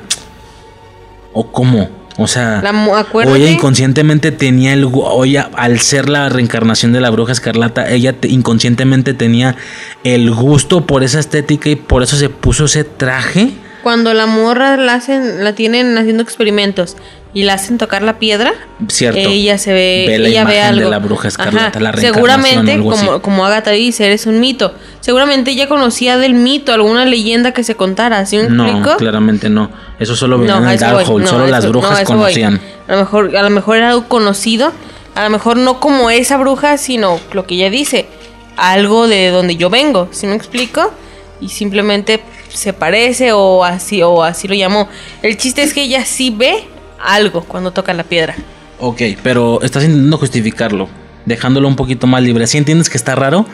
[1.33, 1.89] ¿O cómo?
[2.19, 3.37] O sea, La mu- o acuérdate.
[3.39, 4.85] ella inconscientemente tenía el.
[4.87, 9.55] gu- o ella, al ser la reencarnación de la bruja escarlata, ella te- inconscientemente tenía
[10.03, 13.51] el gusto por esa estética y por eso se puso ese traje.
[13.83, 16.97] Cuando la morra la hacen, la tienen haciendo experimentos
[17.33, 18.53] y la hacen tocar la piedra,
[18.87, 19.19] Cierto.
[19.19, 20.89] ella se ve, Ve la ella ve imagen de algo.
[20.89, 21.79] la bruja escarlata, Ajá.
[21.79, 23.21] la reencarnación Seguramente, algo como, así.
[23.21, 24.73] como Agatha dice, eres un mito.
[25.01, 28.97] Seguramente ella conocía del mito, alguna leyenda que se contara, ¿sí me No, explico?
[28.97, 29.69] claramente no.
[29.99, 31.23] Eso solo venía en a el Darkhold.
[31.25, 32.05] No, Solo las no, brujas voy.
[32.05, 32.59] conocían.
[32.87, 34.71] A lo mejor, a lo mejor era algo conocido,
[35.13, 38.07] a lo mejor no como esa bruja, sino lo que ella dice,
[38.55, 40.91] algo de donde yo vengo, ¿sí me explico?
[41.39, 42.19] Y simplemente
[42.57, 44.89] se parece o así o así lo llamó.
[45.21, 46.65] El chiste es que ella sí ve
[46.99, 48.35] algo cuando toca la piedra.
[48.79, 50.89] Ok, pero estás intentando justificarlo,
[51.25, 52.47] dejándolo un poquito más libre.
[52.47, 53.45] ¿Sí entiendes que está raro?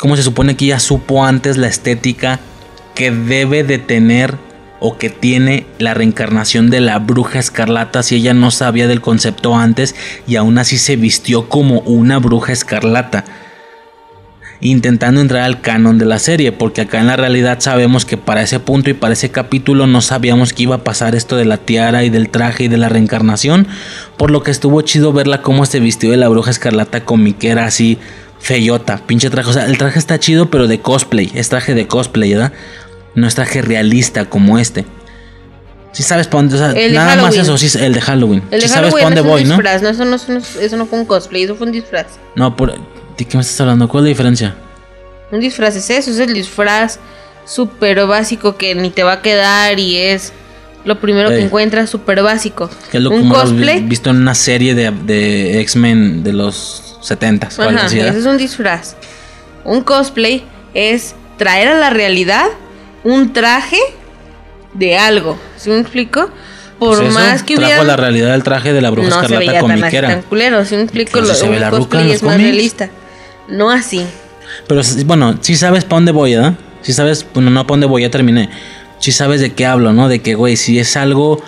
[0.00, 2.40] ¿Cómo se supone que ella supo antes la estética
[2.94, 4.36] que debe de tener
[4.80, 9.54] o que tiene la reencarnación de la bruja escarlata si ella no sabía del concepto
[9.54, 9.94] antes
[10.26, 13.24] y aún así se vistió como una bruja escarlata?
[14.64, 18.42] Intentando entrar al canon de la serie, porque acá en la realidad sabemos que para
[18.42, 21.56] ese punto y para ese capítulo no sabíamos que iba a pasar esto de la
[21.58, 23.66] tiara y del traje y de la reencarnación,
[24.16, 27.98] por lo que estuvo chido verla cómo se vistió de la bruja escarlata comiquera así
[28.38, 31.88] feyota, pinche traje, o sea, el traje está chido pero de cosplay, es traje de
[31.88, 32.52] cosplay, ¿verdad?
[33.16, 34.84] No es traje realista como este.
[35.90, 38.42] Si sabes para dónde, o sea, nada más eso, sí, el de Halloween.
[38.52, 39.56] El de Sí sabes para dónde es voy, ¿no?
[39.56, 42.06] disfraz, no, eso no- eso no fue un cosplay, eso fue un disfraz.
[42.36, 42.74] No, por,
[43.16, 43.88] ¿de qué me estás hablando?
[43.88, 44.54] ¿Cuál es la diferencia?
[45.30, 46.98] Un disfraz es eso, es el disfraz
[47.44, 50.32] súper básico que ni te va a quedar y es
[50.84, 52.68] lo primero que encuentras súper básico.
[52.90, 57.48] Que es lo un cosplay, visto en una serie de, de X-Men de los 70
[57.56, 58.10] o algo ajá, así, ¿verdad?
[58.12, 58.96] ese es un disfraz.
[59.64, 62.46] Un cosplay es traer a la realidad
[63.04, 63.78] un traje
[64.74, 65.38] de algo.
[65.56, 66.30] ¿Sí me explico?
[66.78, 67.84] Por Pues más que trajo hubiera.
[67.84, 70.08] la realidad el traje de la bruja no se escarlata veía tan, así, comiquera.
[70.08, 70.64] tan culero.
[70.64, 71.20] ¿Sí me explico?
[71.20, 72.90] Lo- se ve un la cosplay es más realista.
[73.48, 74.04] No así.
[74.68, 76.54] Pero bueno, si sabes para dónde voy, ¿verdad?
[76.82, 78.48] Si sabes, bueno, no para dónde voy, ya terminé.
[78.98, 80.08] Si sabes de qué hablo, ¿no?
[80.08, 81.42] De que, güey, si es algo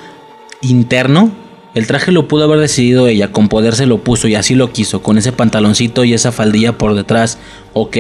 [0.60, 1.32] interno,
[1.74, 4.72] el traje lo pudo haber decidido ella, con poder se lo puso y así lo
[4.72, 7.38] quiso, con ese pantaloncito y esa faldilla por detrás,
[7.72, 7.96] ok.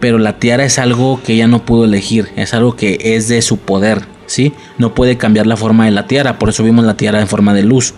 [0.00, 3.42] Pero la tiara es algo que ella no pudo elegir, es algo que es de
[3.42, 4.54] su poder, ¿sí?
[4.78, 7.52] No puede cambiar la forma de la tiara, por eso vimos la tiara en forma
[7.52, 7.94] de luz.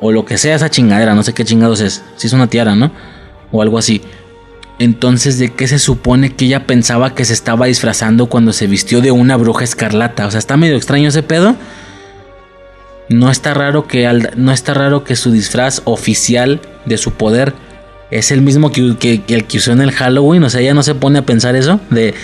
[0.00, 2.04] O lo que sea esa chingadera, no sé qué chingados es.
[2.16, 2.92] Si es una tiara, ¿no?
[3.52, 4.02] O algo así.
[4.78, 9.00] Entonces, ¿de qué se supone que ella pensaba que se estaba disfrazando cuando se vistió
[9.00, 10.26] de una bruja escarlata?
[10.26, 11.54] O sea, está medio extraño ese pedo.
[13.08, 17.52] No está raro que no está raro que su disfraz oficial de su poder
[18.10, 20.42] es el mismo que, que- que el que usó en el Halloween.
[20.44, 22.14] O sea, ella no se pone a pensar eso de,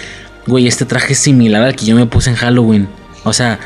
[0.46, 2.88] güey, este traje es similar al que yo me puse en Halloween.
[3.24, 3.58] O sea,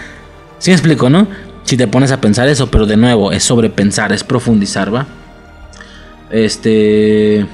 [0.58, 1.28] sí me explico, ¿no?
[1.62, 5.07] Si te pones a pensar eso, pero de nuevo, es sobrepensar, es profundizar, ¿va?
[6.30, 7.46] Este,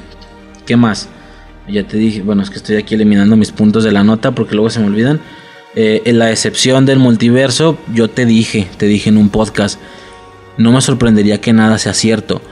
[0.66, 1.08] ¿qué más?
[1.68, 4.55] Ya te dije, bueno, es que estoy aquí eliminando mis puntos de la nota porque
[4.55, 5.20] luego se me olvidan.
[5.76, 9.78] Eh, en la excepción del multiverso, yo te dije, te dije en un podcast,
[10.57, 12.42] no me sorprendería que nada sea cierto,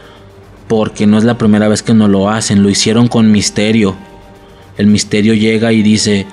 [0.68, 3.96] porque no es la primera vez que no lo hacen, lo hicieron con Misterio.
[4.76, 6.26] El Misterio llega y dice,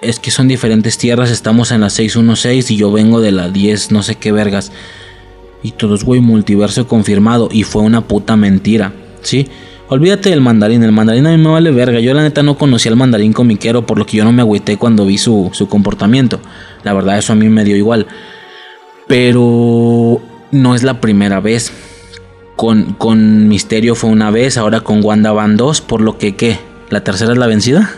[0.00, 3.90] es que son diferentes tierras, estamos en la 616 y yo vengo de la 10,
[3.90, 4.72] no sé qué vergas.
[5.66, 7.48] Y todos, güey, multiverso confirmado.
[7.50, 9.48] Y fue una puta mentira, ¿sí?
[9.88, 11.98] Olvídate del mandarín, el mandarín a mí me vale verga.
[11.98, 14.76] Yo la neta no conocía al mandarín comiquero, por lo que yo no me agüité
[14.76, 16.38] cuando vi su, su comportamiento.
[16.84, 18.06] La verdad, eso a mí me dio igual.
[19.08, 20.20] Pero
[20.52, 21.72] no es la primera vez.
[22.54, 26.60] Con, con Misterio fue una vez, ahora con Wanda van dos, por lo que, ¿qué?
[26.90, 27.90] ¿La tercera es la vencida?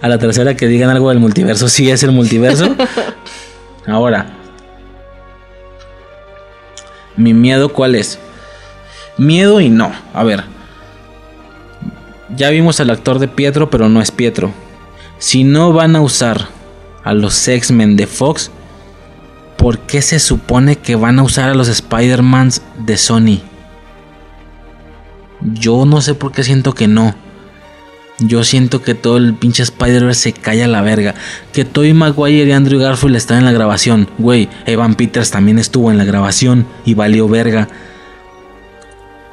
[0.00, 2.76] a la tercera que digan algo del multiverso, sí es el multiverso.
[3.86, 4.41] Ahora,
[7.16, 8.18] mi miedo cuál es?
[9.18, 9.92] Miedo y no.
[10.14, 10.44] A ver.
[12.34, 14.52] Ya vimos al actor de Pietro, pero no es Pietro.
[15.18, 16.48] Si no van a usar
[17.04, 18.50] a los X-Men de Fox,
[19.56, 23.40] ¿por qué se supone que van a usar a los Spider-Mans de Sony?
[25.40, 27.14] Yo no sé por qué siento que no.
[28.24, 31.14] Yo siento que todo el pinche Spider-Verse se cae a la verga.
[31.52, 34.08] Que Tobey Maguire y Andrew Garfield están en la grabación.
[34.18, 37.68] Güey, Evan Peters también estuvo en la grabación y valió verga.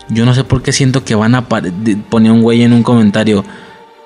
[0.09, 3.45] Yo no sé por qué siento que van a poner un güey en un comentario.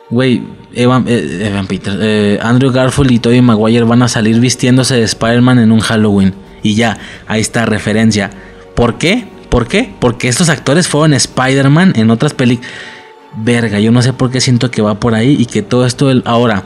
[0.09, 5.03] Güey, Evan, eh, Peters, eh, Andrew Garfield y Tobey Maguire van a salir vistiéndose de
[5.03, 6.33] Spider-Man en un Halloween.
[6.61, 6.97] Y ya,
[7.27, 8.31] ahí está referencia.
[8.75, 9.27] ¿Por qué?
[9.49, 9.93] ¿Por qué?
[9.99, 12.69] Porque estos actores fueron Spider-Man en otras películas.
[13.35, 16.11] Verga, yo no sé por qué siento que va por ahí y que todo esto
[16.25, 16.63] ahora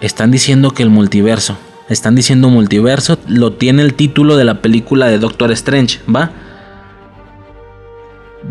[0.00, 1.56] están diciendo que el multiverso,
[1.88, 6.30] están diciendo multiverso, lo tiene el título de la película de Doctor Strange, ¿va?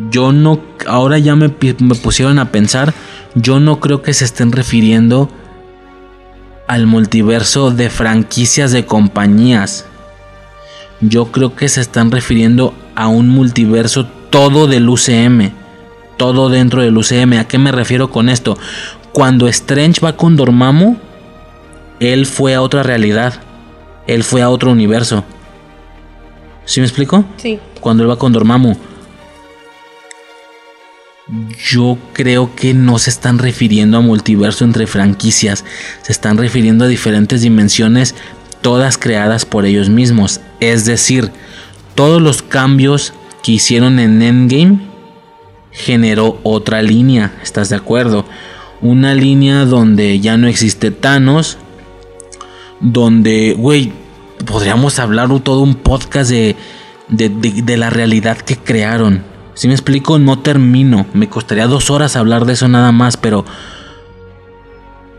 [0.10, 2.94] Yo no, ahora ya me, me pusieron a pensar,
[3.36, 5.30] yo no creo que se estén refiriendo
[6.68, 9.86] al multiverso de franquicias de compañías.
[11.02, 15.52] Yo creo que se están refiriendo a un multiverso todo del UCM.
[16.20, 17.40] Todo dentro del UCM.
[17.40, 18.58] ¿A qué me refiero con esto?
[19.14, 20.98] Cuando Strange va con Dormammu,
[22.02, 23.42] él fue a otra realidad.
[24.06, 25.24] Él fue a otro universo.
[26.66, 27.24] ¿Sí me explico?
[27.38, 27.58] Sí.
[27.80, 28.76] Cuando él va con Dormammu.
[31.64, 35.64] Yo creo que no se están refiriendo a multiverso entre franquicias.
[36.02, 38.14] Se están refiriendo a diferentes dimensiones,
[38.62, 40.42] todas creadas por ellos mismos.
[40.60, 41.32] Es decir,
[41.96, 44.89] todos los cambios que hicieron en Endgame
[45.80, 48.26] generó otra línea, ¿estás de acuerdo?
[48.82, 51.58] Una línea donde ya no existe Thanos,
[52.82, 53.94] donde, güey,
[54.46, 56.56] podríamos hablar todo un podcast de,
[57.10, 59.24] de, la realidad que crearon.
[59.54, 61.06] Si me explico, no termino.
[61.14, 63.46] Me costaría dos horas hablar de eso nada más, pero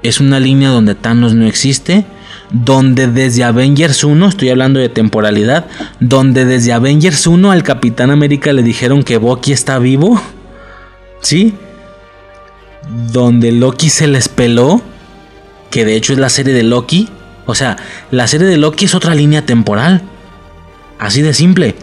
[0.02, 2.04] es una línea donde Thanos no existe
[2.52, 5.66] donde desde Avengers 1, estoy hablando de temporalidad,
[6.00, 10.20] donde desde Avengers 1 al Capitán América le dijeron que Bucky está vivo,
[11.20, 11.54] ¿sí?
[13.12, 14.80] Donde Loki se les peló,
[15.70, 17.08] que de hecho es la serie de Loki,
[17.46, 17.76] o sea,
[18.10, 20.02] la serie de Loki es otra línea temporal,
[20.98, 21.74] así de simple.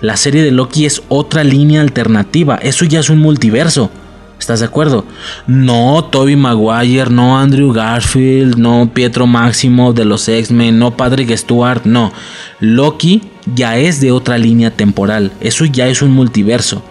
[0.00, 3.90] La serie de Loki es otra línea alternativa, eso ya es un multiverso.
[4.38, 5.06] ¿Estás de acuerdo?
[5.46, 11.82] No Toby Maguire, no Andrew Garfield, no Pietro Máximo de los X-Men, no Patrick Stewart,
[11.84, 12.12] no.
[12.60, 13.22] Loki
[13.54, 16.82] ya es de otra línea temporal, eso ya es un multiverso.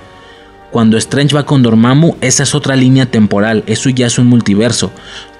[0.73, 4.91] Cuando Strange va con Dormammu, esa es otra línea temporal, eso ya es un multiverso.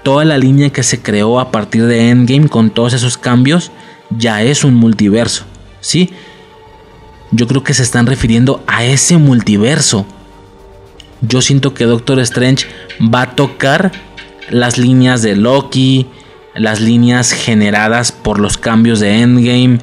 [0.04, 3.72] Toda la línea que se creó a partir de Endgame con todos esos cambios
[4.18, 5.44] ya es un multiverso,
[5.82, 6.12] ¿sí?
[7.32, 10.06] Yo creo que se están refiriendo a ese multiverso
[11.26, 12.68] yo siento que Doctor Strange
[13.02, 13.92] va a tocar
[14.50, 16.08] las líneas de Loki,
[16.54, 19.80] las líneas generadas por los cambios de Endgame,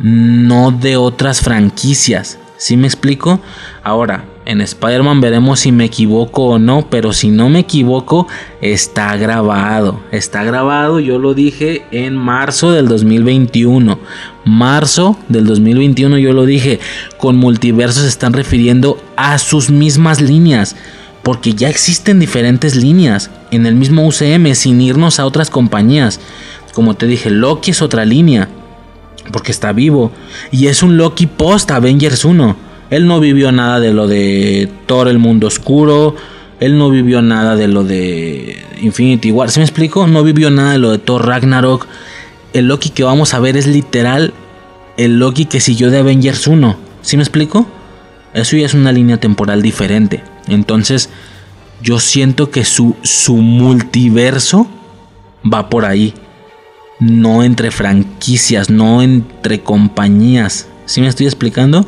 [0.00, 2.38] no de otras franquicias.
[2.56, 3.40] ¿Sí me explico?
[3.84, 8.26] Ahora, en Spider-Man veremos si me equivoco o no, pero si no me equivoco,
[8.62, 10.00] está grabado.
[10.12, 13.98] Está grabado, yo lo dije en marzo del 2021.
[14.44, 16.80] Marzo del 2021 yo lo dije.
[17.18, 20.74] Con multiversos se están refiriendo a sus mismas líneas.
[21.22, 26.18] Porque ya existen diferentes líneas en el mismo UCM sin irnos a otras compañías.
[26.72, 28.48] Como te dije, Loki es otra línea.
[29.32, 30.12] Porque está vivo.
[30.50, 35.08] Y es un Loki post Avengers 1 él no vivió nada de lo de Thor
[35.08, 36.16] el mundo oscuro.
[36.58, 39.50] Él no vivió nada de lo de Infinity War.
[39.50, 40.06] ¿Se me explico?
[40.08, 41.86] No vivió nada de lo de Thor Ragnarok.
[42.52, 44.34] El Loki que vamos a ver es literal
[44.96, 46.76] el Loki que siguió de Avengers 1.
[47.00, 47.66] ¿Sí me explico?
[48.34, 50.22] Eso ya es una línea temporal diferente.
[50.48, 51.10] Entonces,
[51.80, 54.66] yo siento que su, su multiverso
[55.50, 56.12] va por ahí.
[56.98, 60.66] No entre franquicias, no entre compañías.
[60.86, 61.86] ¿Sí me estoy explicando?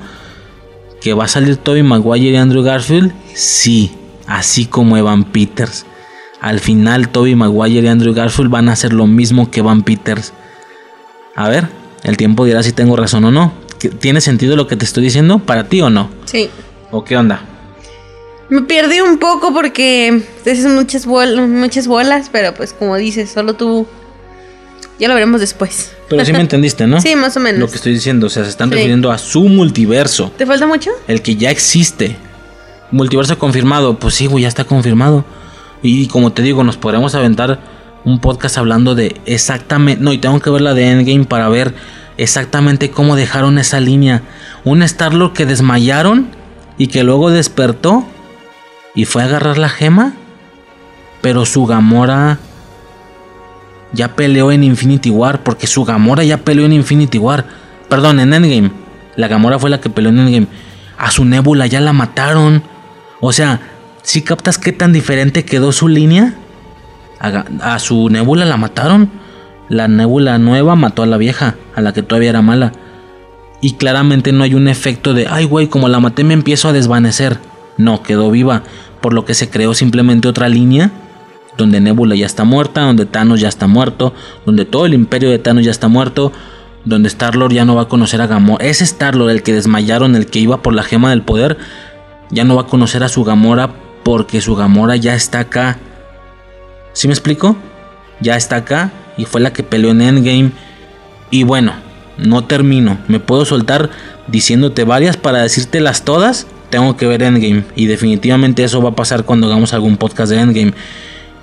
[1.03, 3.13] ¿Que va a salir Toby Maguire y Andrew Garfield?
[3.35, 3.91] Sí,
[4.27, 5.85] así como Evan Peters.
[6.41, 10.33] Al final Toby Maguire y Andrew Garfield van a hacer lo mismo que Evan Peters.
[11.35, 11.69] A ver,
[12.05, 13.53] el tiempo dirá si tengo razón o no.
[13.99, 15.41] ¿Tiene sentido lo que te estoy diciendo?
[15.41, 16.09] ¿Para ti o no?
[16.25, 16.49] Sí.
[16.93, 17.43] ¿O qué onda?
[18.49, 23.87] Me perdí un poco porque haces muchas, muchas bolas, pero pues como dices, solo tú
[24.99, 25.93] ya lo veremos después.
[26.17, 27.01] Pero sí me entendiste, ¿no?
[27.01, 27.61] sí, más o menos.
[27.61, 30.33] Lo que estoy diciendo, o sea, se están refiriendo a su multiverso.
[30.37, 30.91] ¿Te falta mucho?
[31.09, 32.17] El que ya existe.
[32.91, 35.25] Multiverso confirmado, pues sí, güey, ya está confirmado.
[35.83, 37.61] Y como te digo, nos podremos aventar
[38.05, 41.75] un podcast hablando de exactamente, no, y tengo que ver la de Endgame para ver
[42.19, 44.23] exactamente cómo dejaron esa línea.
[44.65, 46.29] Un Star-Lord que desmayaron
[46.79, 48.05] y que luego despertó
[48.95, 50.13] y fue a agarrar la gema,
[51.21, 52.39] pero su Gamora
[53.93, 57.45] ya peleó en Infinity War, porque su Gamora ya peleó en Infinity War.
[57.89, 58.71] Perdón, en Endgame.
[59.17, 60.47] La Gamora fue la que peleó en Endgame.
[60.99, 62.63] A su Nebula ya la mataron.
[63.21, 63.61] O sea,
[64.03, 66.35] si captas qué tan diferente quedó su línea?
[67.21, 69.11] A, a su Nebula la mataron.
[69.69, 72.73] La Nebula nueva mató a la vieja, a la que todavía era mala.
[73.61, 76.73] Y claramente no hay un efecto de, ay güey, como la maté me empiezo a
[76.73, 77.39] desvanecer.
[77.77, 78.65] No, quedó viva,
[79.01, 80.91] por lo que se creó simplemente otra línea
[81.57, 84.15] donde Nebula ya está muerta, donde Thanos ya está muerto,
[84.47, 86.33] donde todo el imperio de Thanos ya está muerto,
[86.85, 88.65] donde Star-Lord ya no va a conocer a Gamora.
[88.65, 91.59] Ese Star-Lord, el que desmayaron, el que iba por la gema del poder,
[92.31, 93.71] ya no va a conocer a su Gamora
[94.03, 95.79] porque su Gamora ya está acá.
[96.93, 97.57] ¿Sí me explico?
[98.21, 100.51] Ya está acá y fue la que peleó en Endgame.
[101.31, 101.73] Y bueno,
[102.19, 102.99] no termino.
[103.09, 103.91] Me puedo soltar
[104.29, 106.47] diciéndote varias para decírtelas todas.
[106.71, 107.65] Tengo que ver Endgame.
[107.77, 110.75] Y definitivamente eso va a pasar cuando hagamos algún podcast de Endgame.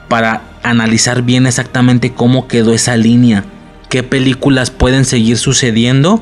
[0.10, 3.46] Para analizar bien exactamente cómo quedó esa línea.
[3.90, 6.22] Qué películas pueden seguir sucediendo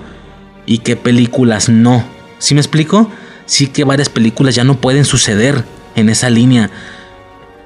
[0.66, 2.04] y qué películas no.
[2.38, 3.10] ¿Sí me explico?
[3.46, 5.64] Sí que varias películas ya no pueden suceder
[5.96, 6.70] en esa línea.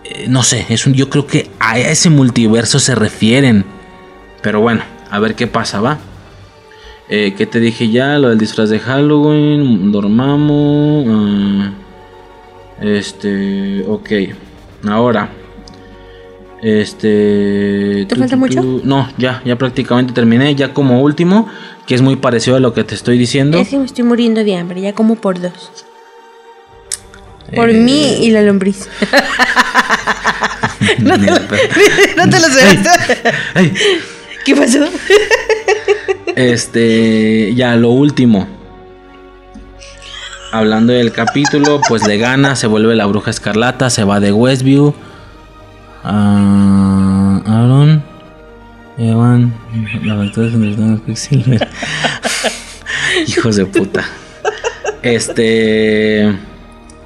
[0.06, 3.66] Eh, no sé, es un, yo creo que a ese multiverso se refieren.
[4.42, 6.00] Pero bueno, a ver qué pasa, va.
[7.10, 8.18] Eh, ¿Qué te dije ya?
[8.18, 9.92] Lo del disfraz de Halloween.
[9.92, 11.06] Dormamos.
[11.10, 11.72] ah,
[12.80, 13.84] este.
[13.88, 14.10] Ok.
[14.88, 15.30] Ahora.
[16.62, 18.06] Este.
[18.08, 18.62] ¿Te falta mucho?
[18.84, 20.54] No, ya, ya prácticamente terminé.
[20.56, 21.48] Ya como último,
[21.88, 23.58] que es muy parecido a lo que te estoy diciendo.
[23.58, 25.72] Es que me estoy muriendo de hambre, ya como por dos.
[27.56, 27.74] Por Eh.
[27.74, 28.88] mí y la lombriz.
[31.00, 31.34] no, te lo,
[32.18, 32.48] no te lo.
[34.46, 34.80] ¿Qué pasó?
[36.36, 38.48] Este, ya lo último.
[40.52, 44.94] Hablando del capítulo, pues le gana, se vuelve la bruja escarlata, se va de Westview.
[46.04, 48.04] Ah, Aaron,
[48.98, 49.54] Evan,
[50.04, 51.68] la verdad es que Quicksilver.
[53.28, 54.04] Hijos de puta.
[55.04, 56.36] Este,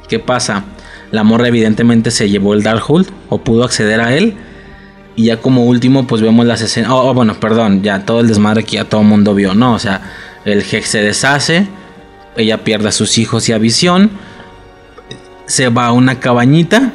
[0.07, 0.63] ¿qué pasa?
[1.11, 4.35] La morra evidentemente se llevó el Darkhold o pudo acceder a él.
[5.17, 6.91] Y ya como último, pues vemos las escenas.
[6.91, 9.73] Oh, oh, bueno, perdón, ya todo el desmadre que ya todo el mundo vio, ¿no?
[9.73, 10.01] O sea,
[10.43, 11.67] el Hex se deshace,
[12.35, 14.11] ella pierde a sus hijos y a Visión,
[15.45, 16.91] se va a una cabañita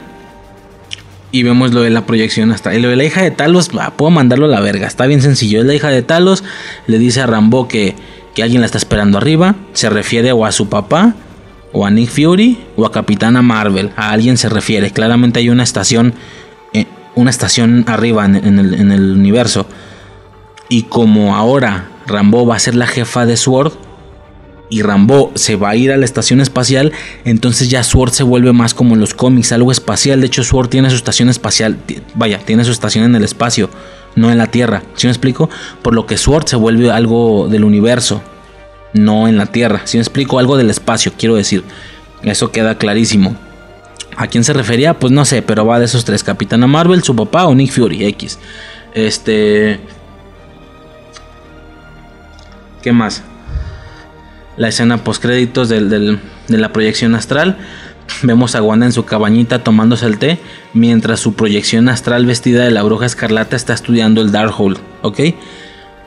[1.33, 2.75] y vemos lo de la proyección hasta.
[2.75, 5.23] Y lo de la hija de Talos, ah, puedo mandarlo a la verga, está bien
[5.23, 5.60] sencillo.
[5.60, 6.44] Es la hija de Talos,
[6.86, 7.94] le dice a Rambo que,
[8.34, 11.15] que alguien la está esperando arriba, se refiere o a su papá.
[11.73, 13.92] O a Nick Fury o a Capitana Marvel.
[13.94, 14.91] A alguien se refiere.
[14.91, 16.15] Claramente hay una estación
[16.73, 19.67] eh, una estación arriba en, en el, en el universo.
[20.68, 23.73] Y como ahora Rambo va a ser la jefa de Sword
[24.70, 26.92] y Rambo se va a ir a la estación espacial,
[27.24, 30.20] entonces ya Sword se vuelve más como en los cómics, algo espacial.
[30.20, 31.76] De hecho, Sword tiene su estación espacial,
[32.15, 33.68] vaya, tiene su estación en el espacio,
[34.15, 34.84] no en la Tierra.
[34.94, 35.50] ¿Sí me explico?
[35.82, 38.23] Por lo que Sword se vuelve algo del universo,
[38.94, 39.82] no en la Tierra.
[39.84, 40.39] ¿Sí me explico?
[40.39, 41.65] Algo del espacio, quiero decir.
[42.23, 43.36] Eso queda clarísimo.
[44.16, 44.99] ¿A quién se refería?
[44.99, 48.05] Pues no sé, pero va de esos tres: Capitana Marvel, su papá o Nick Fury
[48.05, 48.39] X.
[48.94, 49.81] Este.
[52.82, 53.23] ¿Qué más?
[54.60, 57.56] La escena post créditos de la proyección astral.
[58.22, 60.39] Vemos a Wanda en su cabañita tomándose el té,
[60.74, 65.20] mientras su proyección astral vestida de la bruja escarlata está estudiando el Darkhold, ¿ok?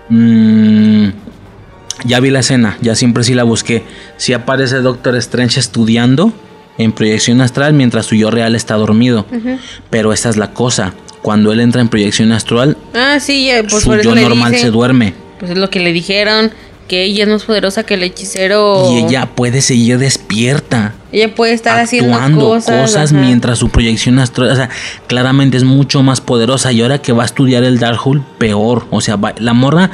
[0.09, 1.07] Mm,
[2.05, 3.83] ya vi la escena, ya siempre sí la busqué.
[4.17, 6.31] Si aparece Doctor Strange estudiando
[6.77, 9.25] en proyección astral mientras su yo real está dormido.
[9.89, 10.93] Pero esta es la cosa.
[11.21, 15.13] Cuando él entra en proyección astral, Ah, sí, pues su yo normal dice- se duerme.
[15.39, 16.51] Pues es lo que le dijeron,
[16.93, 18.91] que ella es más poderosa que el hechicero.
[18.93, 20.93] Y ella puede seguir despierta.
[21.11, 22.81] Ella puede estar haciendo actuando cosas.
[22.81, 23.21] cosas, ajá.
[23.21, 24.69] mientras su proyección astral, o sea,
[25.07, 29.01] claramente es mucho más poderosa y ahora que va a estudiar el Darkhold, peor, o
[29.01, 29.89] sea, va- la morra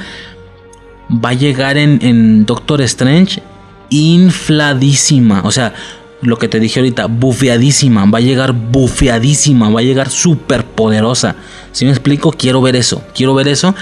[1.11, 3.41] va a llegar en, en Doctor Strange
[3.89, 5.73] infladísima, o sea,
[6.21, 11.35] lo que te dije ahorita, bufeadísima, va a llegar bufeadísima, va a llegar súper poderosa.
[11.71, 13.73] Si me explico, quiero ver eso, quiero ver eso.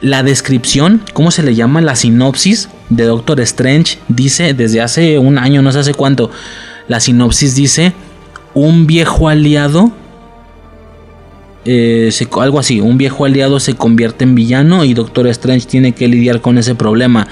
[0.00, 1.80] La descripción, ¿cómo se le llama?
[1.80, 6.30] La sinopsis de Doctor Strange dice desde hace un año, no sé hace cuánto,
[6.88, 7.92] la sinopsis dice
[8.54, 9.92] un viejo aliado
[11.66, 16.08] eh, algo así, un viejo aliado se convierte en villano y Doctor Strange tiene que
[16.08, 17.26] lidiar con ese problema.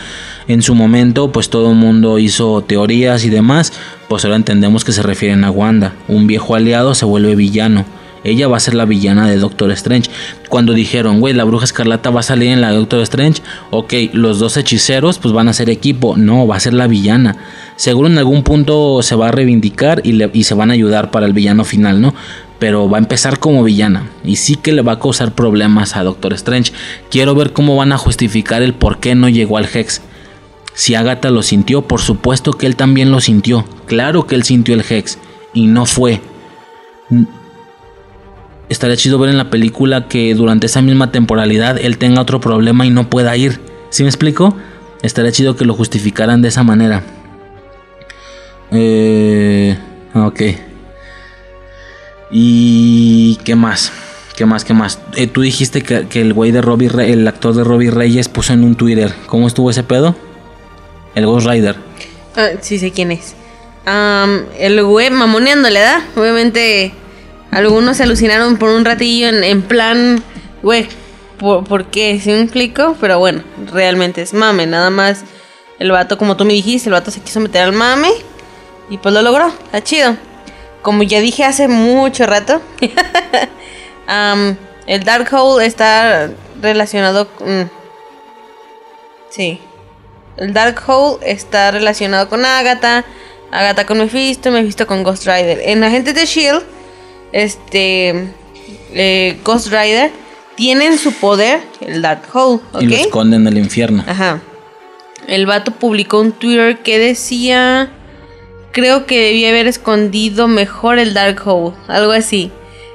[0.48, 3.72] En su momento, pues todo el mundo hizo teorías y demás,
[4.12, 5.94] pues ahora entendemos que se refieren a Wanda.
[6.06, 7.86] Un viejo aliado se vuelve villano
[8.24, 10.10] ella va a ser la villana de Doctor Strange.
[10.48, 13.94] Cuando dijeron, güey, la bruja escarlata va a salir en la de Doctor Strange, ok,
[14.12, 17.36] los dos hechiceros pues van a ser equipo, no, va a ser la villana.
[17.76, 21.26] Seguro en algún punto se va a reivindicar y, y se van a ayudar para
[21.26, 22.14] el villano final, ¿no?
[22.58, 26.04] Pero va a empezar como villana y sí que le va a causar problemas a
[26.04, 26.72] Doctor Strange.
[27.10, 30.00] Quiero ver cómo van a justificar el por qué no llegó al Hex.
[30.74, 33.64] Si Agatha lo sintió, por supuesto que él también lo sintió.
[33.86, 35.18] Claro que él sintió el Hex
[35.52, 36.20] y no fue.
[38.68, 42.86] Estaría chido ver en la película que durante esa misma temporalidad él tenga otro problema
[42.86, 43.60] y no pueda ir.
[43.90, 44.56] ¿Sí me explico?
[45.02, 47.02] Estaría chido que lo justificaran de esa manera.
[48.70, 49.76] Eh,
[50.14, 50.40] ok.
[52.30, 53.92] ¿Y qué más?
[54.36, 54.64] ¿Qué más?
[54.64, 55.00] ¿Qué más?
[55.16, 58.28] Eh, tú dijiste que, que el güey de Robbie Re- el actor de Robbie Reyes
[58.30, 59.12] puso en un Twitter.
[59.26, 60.16] ¿Cómo estuvo ese pedo?
[61.14, 61.76] El Ghost Rider.
[62.36, 63.34] Ah, sí sé quién es.
[63.84, 66.04] Am, el güey mamoneándole, ¿da?
[66.16, 66.92] Obviamente,
[67.50, 70.22] algunos se alucinaron por un ratillo en, plan,
[70.62, 70.86] güey,
[71.38, 72.20] ¿por, por qué?
[72.22, 72.96] ¿Sí me explico?
[73.00, 73.42] Pero bueno,
[73.72, 74.66] realmente es mame.
[74.66, 75.24] Nada más
[75.78, 78.10] el vato, como tú me dijiste, el vato se quiso meter al mame
[78.88, 79.48] y pues lo logró.
[79.48, 80.16] Está chido.
[80.80, 82.60] Como ya dije hace mucho rato,
[84.86, 87.70] el Dark Hole está relacionado con...
[89.30, 89.60] Sí.
[90.36, 93.04] El Dark Hole está relacionado con Agatha,
[93.50, 95.60] Agatha con Mephisto, Mephisto con Ghost Rider.
[95.64, 96.62] En Agentes de Shield,
[97.32, 98.28] este
[98.94, 100.10] eh, Ghost Rider
[100.54, 102.82] tienen su poder, el Dark Hole, ¿ok?
[102.82, 104.04] Y lo esconden en el infierno.
[104.06, 104.40] Ajá.
[105.26, 107.90] El vato publicó un Twitter que decía,
[108.72, 112.50] creo que debía haber escondido mejor el Dark Hole, algo así.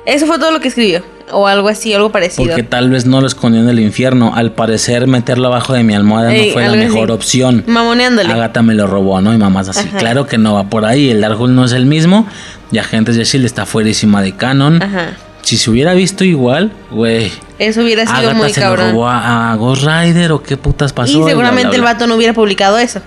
[0.06, 2.47] Eso fue todo lo que escribió, o algo así, algo parecido.
[2.47, 4.33] Porque tal vez no lo escondió en el infierno.
[4.35, 7.11] Al parecer meterlo abajo de mi almohada Ey, no fue la mejor así.
[7.11, 7.64] opción.
[7.67, 8.31] Mamoneándole.
[8.31, 9.33] Agatha me lo robó, ¿no?
[9.33, 9.88] Y mamás así.
[9.88, 9.97] Ajá.
[9.97, 11.09] Claro que no va por ahí.
[11.09, 12.27] El Darkhold no es el mismo.
[12.72, 13.47] Y Agentes de S.H.I.E.L.D.
[13.47, 14.81] está fuerísima de canon.
[14.81, 15.11] Ajá.
[15.41, 17.31] Si se hubiera visto igual, güey.
[17.57, 18.85] Eso hubiera sido Agatha muy se cabrón.
[18.88, 21.14] lo robó a, a Ghost Rider o qué putas pasó.
[21.14, 21.93] y bla, seguramente bla, el bla.
[21.93, 22.99] vato no hubiera publicado eso.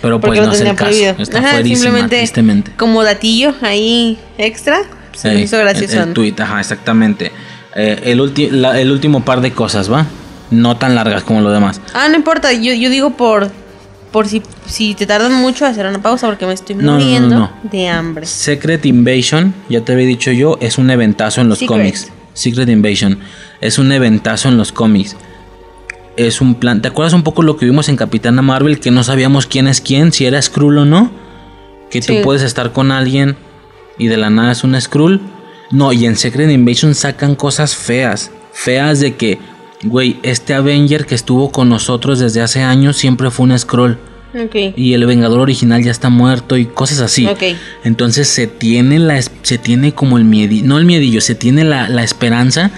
[0.00, 0.84] Pero Porque pues lo no es el caso.
[0.86, 1.14] prohibido.
[1.18, 2.72] Está Ajá, fuerísima, simplemente tristemente.
[2.78, 4.80] como datillo ahí extra.
[5.12, 6.02] Se me hizo el- gracioso.
[6.02, 7.32] El, tweet, ajá, exactamente.
[7.74, 10.06] Eh, el, ulti- la- el último par de cosas, ¿va?
[10.50, 11.80] No tan largas como lo demás.
[11.94, 13.50] Ah, no importa, yo, yo digo por
[14.10, 17.52] por si, si te tardan mucho hacer una pausa porque me estoy No, muriendo no.
[17.70, 18.26] de hambre.
[18.26, 21.78] Secret Invasion, ya te había dicho yo, es un eventazo en los Secret.
[21.78, 22.08] cómics.
[22.34, 23.20] Secret Invasion
[23.60, 25.14] es un eventazo en los cómics.
[26.16, 26.82] Es un plan.
[26.82, 28.80] ¿Te acuerdas un poco lo que vimos en Capitana Marvel?
[28.80, 31.12] Que no sabíamos quién es quién, si era Skrull o no.
[31.88, 32.16] Que Sí.
[32.16, 33.36] tú puedes estar con alguien
[33.98, 35.20] y de la nada es un Skrull.
[35.70, 38.30] No, y en Secret Invasion sacan cosas feas.
[38.52, 39.38] Feas de que,
[39.84, 43.98] güey, este Avenger que estuvo con nosotros desde hace años siempre fue un Skrull.
[44.76, 47.28] Y el Vengador original ya está muerto y cosas así.
[47.84, 51.88] Entonces se tiene la se tiene como el miedillo, no el miedillo, se tiene la,
[51.88, 52.70] la esperanza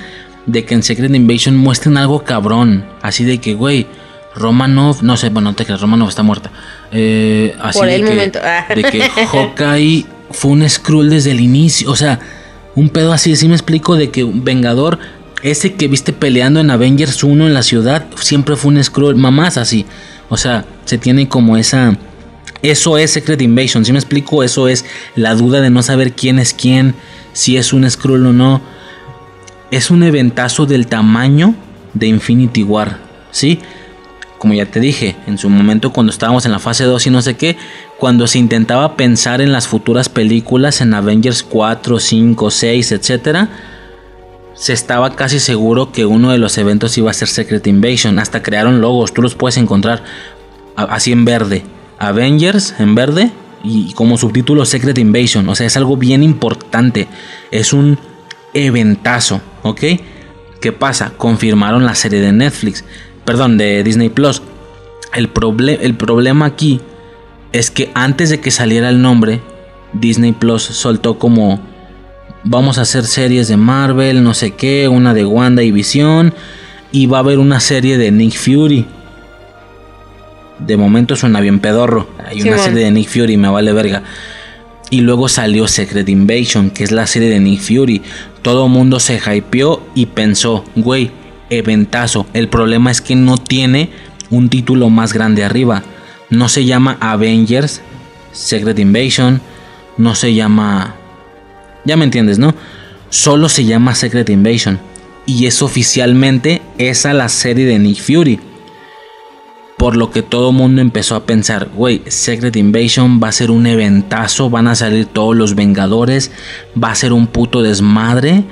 [0.46, 2.84] de que en Secret Invasion muestren algo cabrón.
[3.02, 3.86] Así de que, güey,
[4.34, 6.50] Romanov, no sé, bueno, no te creas, Romanov está muerta.
[6.90, 8.38] Eh, así Por de el que, momento.
[8.42, 8.66] Ah.
[8.74, 11.90] de que Hawkeye fue un Skrull desde el inicio.
[11.90, 12.20] O sea,
[12.74, 14.98] un pedo así, sí me explico, de que un Vengador,
[15.42, 19.16] ese que viste peleando en Avengers 1 en la ciudad, siempre fue un Skrull.
[19.16, 19.86] Mamás así.
[20.28, 21.96] O sea, se tiene como esa...
[22.62, 24.44] Eso es Secret Invasion, ¿sí me explico?
[24.44, 24.84] Eso es
[25.16, 26.94] la duda de no saber quién es quién,
[27.32, 28.60] si es un Skrull o no.
[29.72, 31.56] Es un eventazo del tamaño
[31.94, 32.98] de Infinity War,
[33.32, 33.58] ¿sí?
[34.42, 37.22] Como ya te dije, en su momento cuando estábamos en la fase 2 y no
[37.22, 37.56] sé qué,
[37.96, 43.50] cuando se intentaba pensar en las futuras películas, en Avengers 4, 5, 6, etcétera,
[44.54, 48.18] se estaba casi seguro que uno de los eventos iba a ser Secret Invasion.
[48.18, 50.02] Hasta crearon logos, tú los puedes encontrar
[50.74, 51.62] así en verde.
[52.00, 53.30] Avengers en verde
[53.62, 55.48] y como subtítulo Secret Invasion.
[55.48, 57.06] O sea, es algo bien importante.
[57.52, 57.96] Es un
[58.54, 59.80] eventazo, ¿ok?
[60.60, 61.12] ¿Qué pasa?
[61.16, 62.84] Confirmaron la serie de Netflix,
[63.24, 64.42] perdón, de Disney Plus.
[65.14, 66.80] El, proble- el problema aquí
[67.52, 69.40] es que antes de que saliera el nombre,
[69.92, 71.60] Disney Plus soltó como
[72.44, 76.34] vamos a hacer series de Marvel, no sé qué, una de Wanda y Visión
[76.90, 78.86] y va a haber una serie de Nick Fury.
[80.58, 82.08] De momento suena bien pedorro.
[82.26, 84.02] Hay una serie de Nick Fury, me vale verga.
[84.90, 88.02] Y luego salió Secret Invasion, que es la serie de Nick Fury.
[88.42, 91.10] Todo el mundo se hypeó y pensó, güey,
[91.58, 92.26] eventazo.
[92.32, 93.90] El problema es que no tiene
[94.30, 95.82] un título más grande arriba.
[96.30, 97.82] No se llama Avengers,
[98.32, 99.40] Secret Invasion,
[99.98, 100.96] no se llama...
[101.84, 102.54] Ya me entiendes, ¿no?
[103.10, 104.80] Solo se llama Secret Invasion.
[105.26, 108.40] Y es oficialmente esa la serie de Nick Fury.
[109.76, 113.50] Por lo que todo el mundo empezó a pensar, güey, Secret Invasion va a ser
[113.50, 116.30] un eventazo, van a salir todos los Vengadores,
[116.82, 118.44] va a ser un puto desmadre,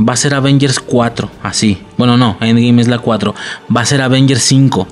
[0.00, 1.78] va a ser Avengers 4, así.
[1.96, 3.34] Bueno, no, Endgame es la 4,
[3.74, 4.88] va a ser Avengers 5,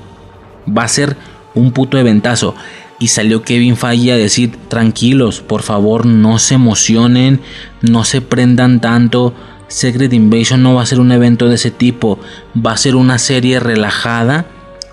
[0.77, 1.17] va a ser
[1.55, 2.55] un puto eventazo.
[3.01, 7.41] Y salió Kevin Feige a decir, tranquilos, por favor, no se emocionen,
[7.81, 9.35] no se prendan tanto.
[9.69, 12.19] Secret Invasion no va a ser un evento de ese tipo,
[12.55, 14.47] va a ser una serie relajada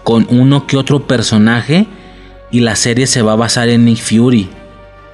[0.03, 1.87] con uno que otro personaje
[2.51, 4.49] y la serie se va a basar en Nick Fury.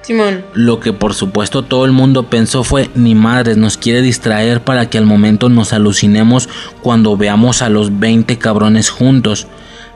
[0.02, 0.44] Simón.
[0.54, 4.90] Lo que por supuesto todo el mundo pensó fue, ni madres, nos quiere distraer para
[4.90, 6.48] que al momento nos alucinemos
[6.82, 9.46] cuando veamos a los 20 cabrones juntos.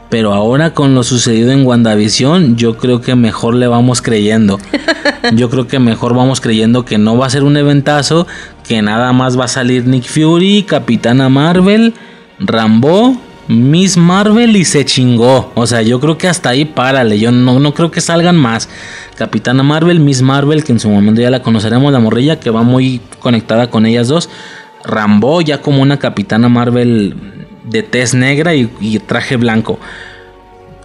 [0.09, 4.59] Pero ahora con lo sucedido en WandaVision, yo creo que mejor le vamos creyendo.
[5.33, 8.29] Yo creo que mejor vamos creyendo que no va a ser un eventazo,
[8.67, 11.95] que nada más va a salir Nick Fury, Capitana Marvel,
[12.39, 15.53] Rambo, Miss Marvel y se chingó.
[15.55, 17.19] O sea, yo creo que hasta ahí párale.
[17.19, 18.69] Yo no, no creo que salgan más.
[19.17, 22.63] Capitana Marvel, Miss Marvel, que en su momento ya la conoceremos, la morrilla, que va
[22.63, 24.29] muy conectada con ellas dos.
[24.85, 27.15] Rambo, ya como una Capitana Marvel
[27.65, 28.67] de tez negra y,
[29.07, 29.79] traje blanco.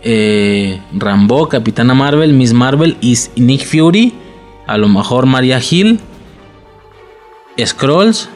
[0.03, 4.14] Eh, Rambo, Capitana Marvel, Miss Marvel y Nick Fury.
[4.67, 5.99] A lo mejor Maria Hill.
[7.64, 8.30] Scrolls.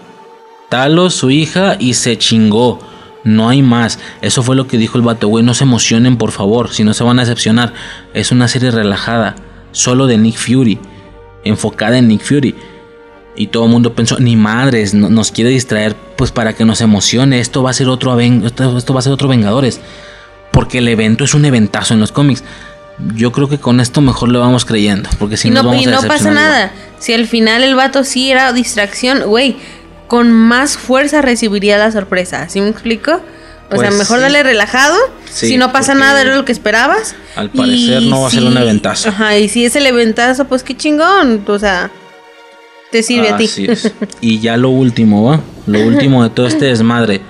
[0.69, 1.77] Talos, su hija.
[1.79, 2.79] Y se chingó.
[3.25, 3.99] No hay más.
[4.21, 5.43] Eso fue lo que dijo el vato, güey.
[5.43, 6.71] No se emocionen, por favor.
[6.71, 7.73] Si no se van a decepcionar.
[8.13, 9.35] Es una serie relajada.
[9.73, 10.79] Solo de Nick Fury.
[11.43, 12.55] Enfocada en Nick Fury.
[13.35, 16.79] Y todo el mundo pensó, ni madres, no- nos quiere distraer pues para que nos
[16.81, 17.39] emocione.
[17.41, 19.81] Esto va a ser otro Aven- esto, esto va a ser otro Vengadores.
[20.51, 22.43] Porque el evento es un eventazo en los cómics.
[23.15, 25.09] Yo creo que con esto mejor le vamos creyendo.
[25.19, 26.71] Porque si nos no, vamos y a no pasa nada.
[26.97, 29.57] Si al final el vato sí era distracción, güey,
[30.07, 32.47] con más fuerza recibiría la sorpresa.
[32.49, 33.21] ¿Sí me explico?
[33.71, 34.21] O sea, Pues mejor sí.
[34.23, 34.95] dale relajado.
[35.29, 37.15] Sí, si no pasa nada, era lo que esperabas.
[37.35, 39.09] al parecer no va a ser un eventazo.
[39.09, 41.43] Ajá, y si es el eventazo, pues qué chingón.
[41.47, 41.89] O sea,
[42.91, 43.45] te sirve a ti.
[43.45, 43.91] Así es.
[44.21, 45.41] Y ya lo último, ¿va?
[45.65, 47.21] Lo último de todo este desmadre.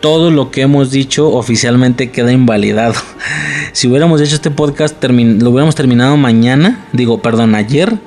[0.00, 2.94] Todo lo que hemos dicho oficialmente queda invalidado.
[3.72, 7.98] Si hubiéramos hecho este podcast, lo hubiéramos terminado mañana, digo, perdón, ayer,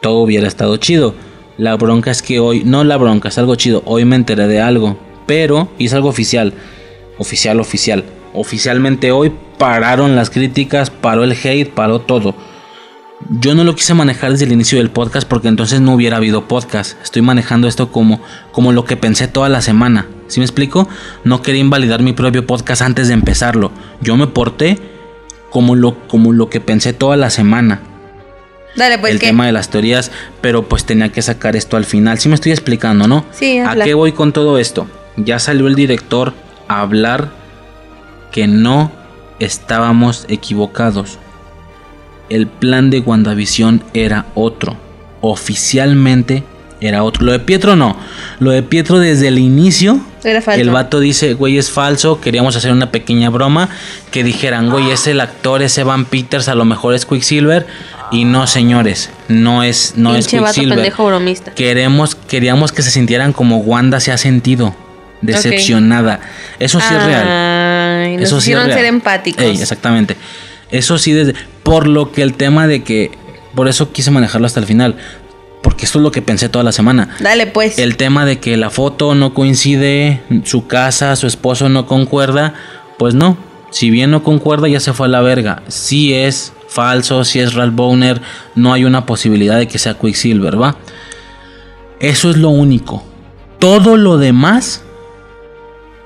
[0.00, 1.16] todo hubiera estado chido.
[1.58, 3.82] La bronca es que hoy, no la bronca, es algo chido.
[3.84, 4.96] Hoy me enteré de algo,
[5.26, 6.54] pero es algo oficial.
[7.18, 8.04] Oficial, oficial.
[8.32, 12.36] Oficialmente hoy pararon las críticas, paró el hate, paró todo.
[13.28, 16.46] Yo no lo quise manejar desde el inicio del podcast porque entonces no hubiera habido
[16.46, 16.96] podcast.
[17.02, 18.20] Estoy manejando esto como,
[18.52, 20.06] como lo que pensé toda la semana.
[20.28, 20.88] ¿Sí me explico?
[21.24, 23.72] No quería invalidar mi propio podcast antes de empezarlo.
[24.00, 24.78] Yo me porté
[25.50, 27.80] como lo, como lo que pensé toda la semana.
[28.78, 29.26] Dale, pues el ¿qué?
[29.26, 32.18] tema de las teorías, pero pues tenía que sacar esto al final.
[32.18, 33.24] Sí me estoy explicando, ¿no?
[33.32, 33.84] Sí, ¿A habla.
[33.84, 34.86] qué voy con todo esto?
[35.16, 36.32] Ya salió el director
[36.68, 37.30] a hablar
[38.30, 38.92] que no
[39.40, 41.18] estábamos equivocados.
[42.28, 44.76] El plan de WandaVision era otro.
[45.20, 46.44] Oficialmente
[46.80, 47.24] era otro.
[47.24, 47.96] Lo de Pietro no.
[48.38, 50.00] Lo de Pietro desde el inicio.
[50.22, 50.60] Era falso.
[50.60, 52.20] El vato dice, güey, es falso.
[52.20, 53.68] Queríamos hacer una pequeña broma.
[54.10, 57.66] Que dijeran, güey, es el actor, es Evan Peters, a lo mejor es Quicksilver.
[58.10, 60.76] Y no, señores, no es, no es Pinche vato Quicksilver.
[60.76, 61.52] pendejo bromista.
[61.54, 64.74] Queremos, queríamos que se sintieran como Wanda se ha sentido.
[65.20, 66.20] Decepcionada.
[66.58, 67.26] Eso sí es real.
[67.28, 68.72] Ay, nos Eso sí es real.
[68.72, 69.42] ser empáticos.
[69.42, 70.16] Ey, exactamente.
[70.70, 73.10] Eso sí, desde, por lo que el tema de que,
[73.54, 74.96] por eso quise manejarlo hasta el final,
[75.62, 77.16] porque esto es lo que pensé toda la semana.
[77.20, 77.78] Dale, pues.
[77.78, 82.54] El tema de que la foto no coincide, su casa, su esposo no concuerda,
[82.98, 83.36] pues no.
[83.70, 85.62] Si bien no concuerda, ya se fue a la verga.
[85.68, 88.20] Si es falso, si es Ralph Bowner,
[88.54, 90.76] no hay una posibilidad de que sea Quicksilver, ¿va?
[92.00, 93.02] Eso es lo único.
[93.58, 94.82] Todo lo demás,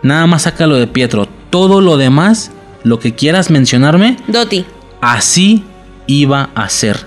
[0.03, 1.29] nada más saca lo de Pietro.
[1.51, 2.51] Todo lo demás,
[2.83, 4.65] lo que quieras mencionarme, Doti.
[5.01, 5.65] así
[6.07, 7.07] iba a ser.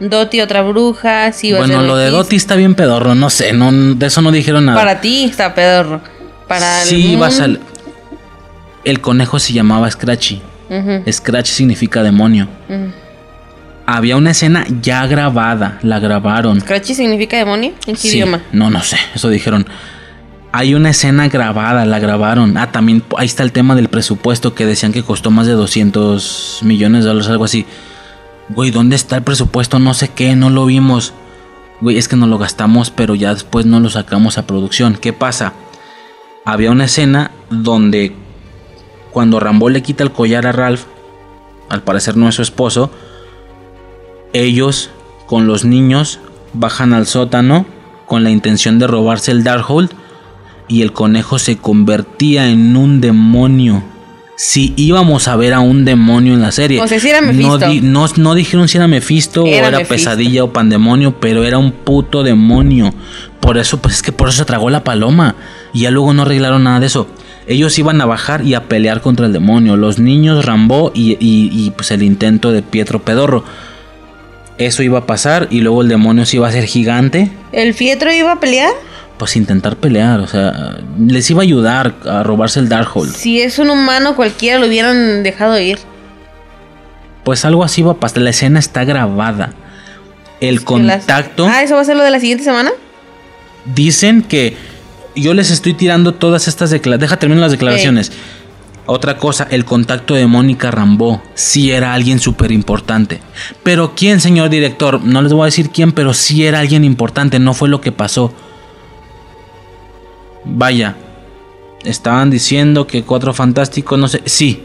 [0.00, 1.32] Doti, otra bruja.
[1.32, 2.10] Sí, va a bueno, ser lo de.
[2.10, 4.76] Doti está bien pedorro, no sé, no, de eso no dijeron nada.
[4.78, 6.02] Para ti está pedorro.
[6.46, 7.60] Para el Sí, va a mundo- sal-
[8.84, 10.42] El conejo se llamaba Scratchy.
[11.10, 12.48] Scratch significa demonio.
[13.86, 16.60] Había una escena ya grabada, la grabaron.
[16.60, 17.70] ¿Scratchy significa demonio?
[17.86, 18.42] ¿En qué Sí, idioma?
[18.52, 19.66] No, no sé, eso dijeron.
[20.50, 22.56] Hay una escena grabada, la grabaron.
[22.56, 26.60] Ah, también ahí está el tema del presupuesto que decían que costó más de 200
[26.62, 27.64] millones de dólares, algo así.
[28.48, 29.78] Güey, ¿dónde está el presupuesto?
[29.78, 31.12] No sé qué, no lo vimos.
[31.80, 34.96] Güey, es que no lo gastamos, pero ya después no lo sacamos a producción.
[35.00, 35.52] ¿Qué pasa?
[36.44, 38.14] Había una escena donde
[39.16, 40.82] cuando Rambo le quita el collar a Ralph,
[41.70, 42.90] al parecer no es su esposo,
[44.34, 44.90] ellos
[45.24, 46.20] con los niños
[46.52, 47.64] bajan al sótano
[48.04, 49.88] con la intención de robarse el Darkhold
[50.68, 53.82] y el conejo se convertía en un demonio
[54.36, 56.82] si íbamos a ver a un demonio en la serie.
[56.82, 57.58] O sea, sí era no, Mephisto.
[57.70, 59.94] di- no, no dijeron si era Mephisto Era o era Mephisto.
[59.94, 62.92] pesadilla o pandemonio, pero era un puto demonio.
[63.40, 65.36] Por eso, pues es que por eso se tragó la paloma.
[65.72, 67.06] Y ya luego no arreglaron nada de eso.
[67.46, 69.76] Ellos iban a bajar y a pelear contra el demonio.
[69.76, 73.44] Los niños, Rambo y, y- y, pues el intento de Pietro Pedorro.
[74.58, 77.30] Eso iba a pasar y luego el demonio se iba a hacer gigante.
[77.52, 78.72] ¿El Fietro iba a pelear?
[79.18, 83.14] Pues intentar pelear, o sea, les iba a ayudar a robarse el Darkhold.
[83.14, 85.78] Si es un humano cualquiera lo hubieran dejado ir.
[87.24, 88.22] Pues algo así va a pasar.
[88.22, 89.52] La escena está grabada.
[90.40, 91.46] El las- contacto.
[91.48, 92.70] Ah, ¿eso va a ser lo de la siguiente semana?
[93.74, 94.56] Dicen que
[95.16, 97.00] yo les estoy tirando todas estas declaraciones.
[97.08, 98.12] Deja terminar las declaraciones.
[98.88, 103.20] Otra cosa, el contacto de Mónica Rambó sí era alguien súper importante.
[103.64, 107.40] Pero quién, señor director, no les voy a decir quién, pero sí era alguien importante,
[107.40, 108.32] no fue lo que pasó.
[110.44, 110.94] Vaya,
[111.84, 114.62] estaban diciendo que Cuatro Fantásticos, no sé, sí,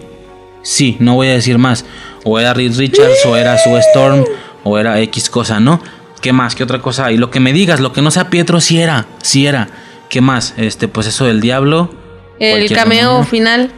[0.62, 1.86] sí, no voy a decir más.
[2.24, 4.24] O era Reed Richards, o era Sue Storm,
[4.64, 5.82] o era X cosa, ¿no?
[6.22, 6.54] ¿Qué más?
[6.54, 7.18] ¿Qué otra cosa hay?
[7.18, 9.68] Lo que me digas, lo que no sea Pietro, sí era, sí era.
[10.12, 10.54] ¿Qué más?
[10.58, 11.90] Este, pues eso del diablo.
[12.38, 13.72] El cameo final.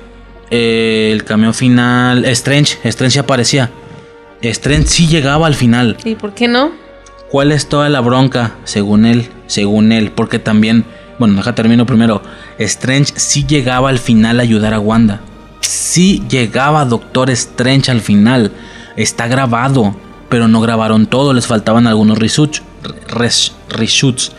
[0.50, 2.26] Eh, el cameo final.
[2.26, 3.70] Strange, Strange aparecía.
[4.42, 5.96] Strange sí llegaba al final.
[6.04, 6.72] ¿Y por qué no?
[7.30, 8.56] ¿Cuál es toda la bronca?
[8.64, 10.86] Según él, según él, porque también,
[11.20, 12.24] bueno, deja termino primero.
[12.58, 15.22] Strange sí llegaba al final a ayudar a Wanda.
[15.62, 18.52] Sí llegaba Doctor Strange al final.
[18.98, 19.96] Está grabado,
[20.30, 22.64] pero no grabaron todo, les faltaban algunos reshoots.
[23.08, 24.32] res- reshoots.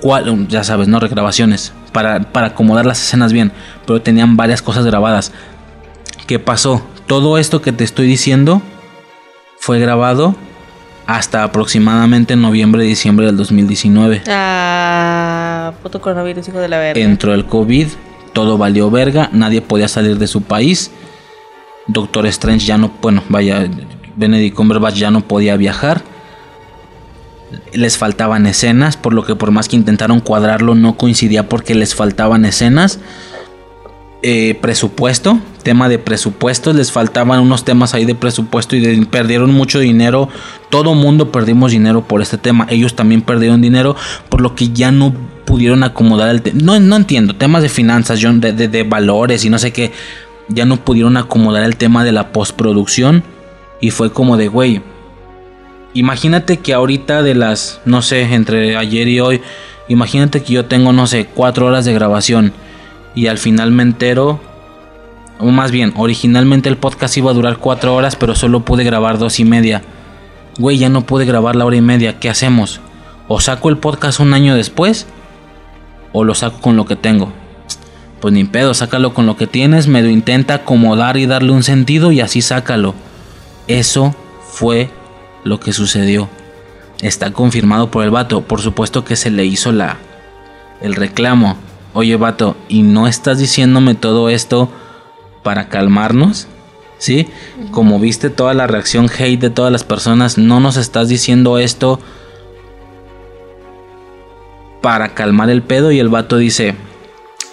[0.00, 0.48] ¿Cuál?
[0.48, 1.00] Ya sabes, ¿no?
[1.00, 1.72] Regrabaciones.
[1.92, 3.52] Para, para acomodar las escenas bien.
[3.86, 5.32] Pero tenían varias cosas grabadas.
[6.26, 6.82] ¿Qué pasó?
[7.06, 8.62] Todo esto que te estoy diciendo
[9.58, 10.36] fue grabado
[11.06, 14.24] hasta aproximadamente noviembre, diciembre del 2019.
[14.28, 17.00] Ah, puto coronavirus, hijo de la verga.
[17.00, 17.88] Entró el COVID,
[18.34, 20.90] todo valió verga, nadie podía salir de su país.
[21.86, 23.66] Doctor Strange ya no, bueno, vaya,
[24.16, 26.02] Benedict Cumberbatch ya no podía viajar.
[27.72, 31.94] Les faltaban escenas, por lo que por más que intentaron cuadrarlo no coincidía porque les
[31.94, 32.98] faltaban escenas.
[34.20, 39.78] Eh, presupuesto, tema de presupuestos, les faltaban unos temas ahí de presupuesto y perdieron mucho
[39.78, 40.28] dinero.
[40.70, 42.66] Todo mundo perdimos dinero por este tema.
[42.68, 43.94] Ellos también perdieron dinero,
[44.28, 46.58] por lo que ya no pudieron acomodar el tema.
[46.62, 49.92] No, no entiendo, temas de finanzas, de, de- de valores y no sé qué.
[50.48, 53.22] Ya no pudieron acomodar el tema de la postproducción.
[53.80, 54.82] Y fue como de, güey,
[55.98, 59.42] imagínate que ahorita de las, no sé, entre ayer y hoy,
[59.88, 62.52] imagínate que yo tengo, no sé, cuatro horas de grabación
[63.14, 64.40] y al final me entero,
[65.38, 69.18] o más bien, originalmente el podcast iba a durar cuatro horas, pero solo pude grabar
[69.18, 69.82] dos y media.
[70.58, 72.80] Güey, ya no pude grabar la hora y media, ¿qué hacemos?
[73.26, 75.06] ¿O saco el podcast un año después?
[76.12, 77.32] ¿O lo saco con lo que tengo?
[78.20, 81.62] Pues ni pedo, sácalo con lo que tienes, me lo intenta acomodar y darle un
[81.62, 82.94] sentido y así sácalo.
[83.68, 84.14] Eso
[84.50, 84.90] fue
[85.48, 86.28] lo que sucedió.
[87.00, 88.42] Está confirmado por el vato.
[88.42, 89.98] Por supuesto que se le hizo la
[90.80, 91.56] el reclamo.
[91.94, 94.70] Oye, vato, ¿y no estás diciéndome todo esto
[95.42, 96.46] para calmarnos?
[96.98, 97.28] ¿Sí?
[97.70, 102.00] Como viste toda la reacción hate de todas las personas, ¿no nos estás diciendo esto
[104.82, 105.92] para calmar el pedo?
[105.92, 106.74] Y el vato dice,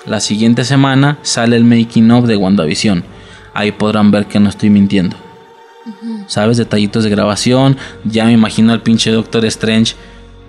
[0.06, 3.03] la siguiente semana sale el making of de WandaVision.
[3.53, 5.24] Ahí podrán ver que no estoy mintiendo.
[6.27, 6.57] ¿Sabes?
[6.57, 7.77] Detallitos de grabación.
[8.03, 9.95] Ya me imagino al pinche Doctor Strange.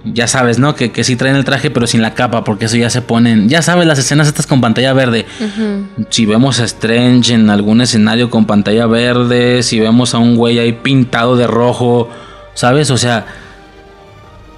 [0.05, 0.77] Ya sabes, ¿no?
[0.77, 3.49] Que, que sí traen el traje, pero sin la capa, porque eso ya se ponen.
[3.49, 5.27] Ya sabes, las escenas estas con pantalla verde.
[6.11, 10.59] Si vemos a Strange en algún escenario con pantalla verde, si vemos a un güey
[10.61, 12.09] ahí pintado de rojo,
[12.55, 12.91] ¿sabes?
[12.91, 13.27] O sea,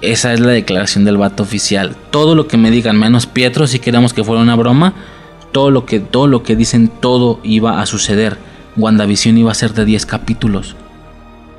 [0.01, 1.95] esa es la declaración del vato oficial.
[2.11, 4.93] Todo lo que me digan, menos Pietro, si queremos que fuera una broma,
[5.51, 8.37] todo lo que, todo lo que dicen, todo iba a suceder.
[8.81, 10.75] WandaVision iba a ser de 10 capítulos.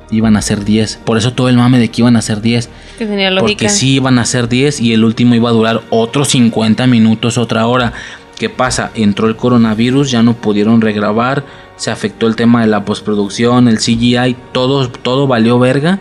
[0.09, 1.01] Iban a ser 10.
[1.05, 2.69] Por eso todo el mame de que iban a ser 10.
[2.97, 3.47] Que tenía lógica.
[3.47, 7.37] Porque sí iban a ser 10 y el último iba a durar otros 50 minutos,
[7.37, 7.93] otra hora.
[8.37, 8.91] ¿Qué pasa?
[8.95, 13.77] Entró el coronavirus, ya no pudieron regrabar, se afectó el tema de la postproducción, el
[13.77, 15.99] CGI, todo, todo valió verga.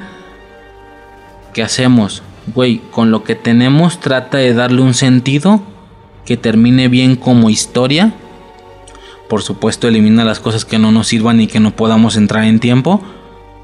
[1.52, 2.22] ¿Qué hacemos?
[2.54, 5.62] Güey, con lo que tenemos trata de darle un sentido
[6.24, 8.14] que termine bien como historia.
[9.30, 12.58] Por supuesto, elimina las cosas que no nos sirvan y que no podamos entrar en
[12.58, 13.00] tiempo.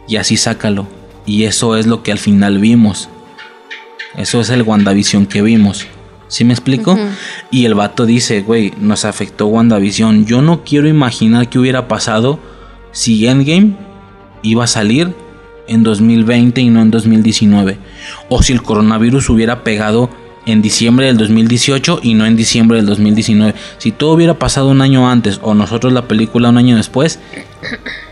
[0.07, 0.87] Y así sácalo.
[1.27, 3.09] Y eso es lo que al final vimos.
[4.17, 5.89] Eso es el WandaVision que vimos.
[6.29, 6.97] ¿Sí me explico?
[7.51, 10.25] Y el vato dice, güey, nos afectó WandaVision.
[10.25, 12.39] Yo no quiero imaginar qué hubiera pasado
[12.93, 13.73] si Endgame
[14.43, 15.15] iba a salir
[15.67, 17.77] en 2020 y no en 2019.
[18.29, 20.11] O si el coronavirus hubiera pegado
[20.47, 23.55] en diciembre del 2018 y no en diciembre del 2019.
[23.79, 27.19] Si todo hubiera pasado un año antes o nosotros la película un año después,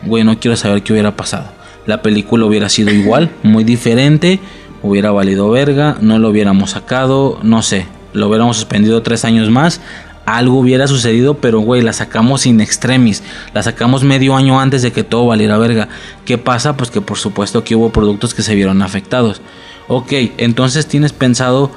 [0.04, 1.52] güey, no quiero saber qué hubiera pasado.
[1.86, 4.40] La película hubiera sido igual, muy diferente,
[4.82, 9.80] hubiera valido verga, no lo hubiéramos sacado, no sé, lo hubiéramos suspendido tres años más.
[10.26, 13.22] Algo hubiera sucedido, pero güey, la sacamos in extremis.
[13.52, 15.88] La sacamos medio año antes de que todo valiera verga.
[16.24, 16.78] ¿Qué pasa?
[16.78, 19.42] Pues que por supuesto que hubo productos que se vieron afectados.
[19.86, 21.70] Ok, entonces tienes pensado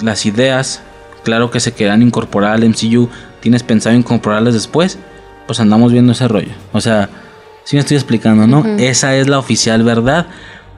[0.00, 0.82] las ideas,
[1.24, 3.08] claro que se quedan incorporar al MCU,
[3.40, 4.98] tienes pensado incorporarlas después,
[5.46, 6.52] pues andamos viendo ese rollo.
[6.72, 7.08] O sea,
[7.64, 8.64] si me estoy explicando, ¿no?
[8.78, 10.26] Esa es la oficial verdad.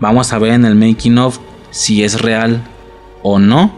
[0.01, 1.39] Vamos a ver en el making of
[1.71, 2.63] si es real
[3.23, 3.73] o no.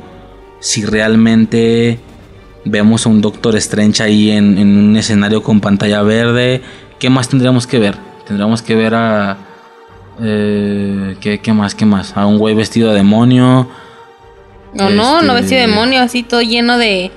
[0.61, 1.99] Si realmente
[2.65, 6.63] vemos a un Doctor Strange ahí en, en un escenario con pantalla verde.
[6.99, 7.97] ¿Qué más tendríamos que ver?
[8.27, 9.39] Tendríamos que ver a...
[10.21, 11.75] eh, ¿qué, qué más?
[11.75, 12.17] ¿Qué más?
[12.17, 13.69] A un güey vestido de demonio.
[14.75, 17.11] No, no, no Este- vestido de demonio, así todo lleno de,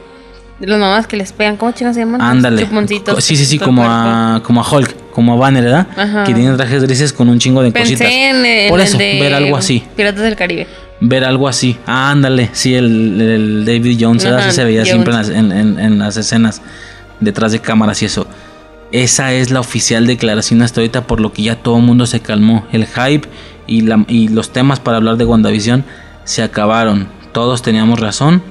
[0.59, 1.57] de las mamás que les pegan.
[1.57, 2.19] ¿Cómo chicos se llaman?
[2.21, 2.61] Los Ándale.
[2.63, 5.87] chuponcitos Sí, sí, sí, como a, como a Hulk, como a Banner, ¿verdad?
[5.95, 6.23] Ajá.
[6.23, 8.11] Que tiene trajes grises con un chingo de Pensé cositas.
[8.11, 9.83] en, en Por el eso, ver algo así.
[9.95, 10.67] Piratas del Caribe.
[10.99, 11.77] Ver algo así.
[11.85, 12.49] Ah, ándale.
[12.53, 14.39] Sí, el, el David Jones, ¿verdad?
[14.39, 14.89] Ajá, Así se veía Jones.
[14.91, 16.61] siempre en las, en- en- en las escenas
[17.19, 18.25] detrás de cámaras y eso.
[18.91, 22.19] Esa es la oficial declaración hasta ahorita, por lo que ya todo el mundo se
[22.21, 22.65] calmó.
[22.71, 23.27] El hype
[23.67, 25.83] y, la- y los temas para hablar de WandaVision
[26.23, 27.07] se acabaron.
[27.33, 28.41] Todos teníamos razón,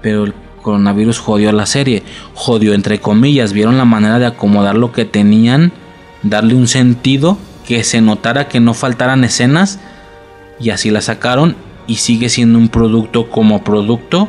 [0.00, 2.02] pero el coronavirus jodió la serie.
[2.34, 3.52] Jodió entre comillas.
[3.52, 5.72] Vieron la manera de acomodar lo que tenían,
[6.22, 9.78] darle un sentido, que se notara que no faltaran escenas
[10.58, 11.56] y así la sacaron
[11.86, 14.28] y sigue siendo un producto como producto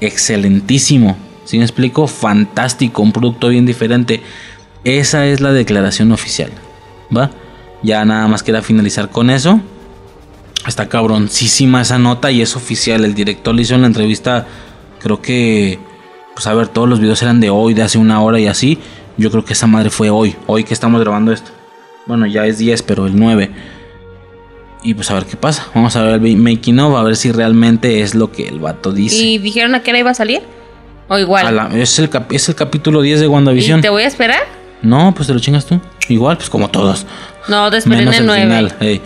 [0.00, 1.16] excelentísimo.
[1.44, 2.06] ¿Sí me explico?
[2.06, 4.22] Fantástico, un producto bien diferente.
[4.84, 6.52] Esa es la declaración oficial.
[7.14, 7.30] ¿Va?
[7.82, 9.60] Ya nada más queda finalizar con eso.
[10.66, 13.04] Está cabroncísima esa nota y es oficial.
[13.04, 14.46] El director le hizo en la entrevista,
[15.00, 15.78] creo que,
[16.34, 18.78] pues a ver, todos los videos eran de hoy, de hace una hora y así.
[19.16, 21.50] Yo creo que esa madre fue hoy, hoy que estamos grabando esto.
[22.06, 23.50] Bueno, ya es 10, pero el 9.
[24.82, 25.66] Y pues a ver qué pasa.
[25.74, 28.92] Vamos a ver el making of, a ver si realmente es lo que el vato
[28.92, 29.16] dice.
[29.16, 30.42] ¿Y dijeron a qué hora iba a salir?
[31.08, 31.46] ¿O igual?
[31.46, 33.78] A la- es, el cap- es el capítulo 10 de WandaVision.
[33.78, 34.40] ¿Y te voy a esperar?
[34.82, 35.80] No, pues te lo chingas tú.
[36.08, 37.06] Igual, pues como todos.
[37.48, 38.42] No, te esperé en Menos el el 9.
[38.42, 38.74] final.
[38.80, 39.00] ey.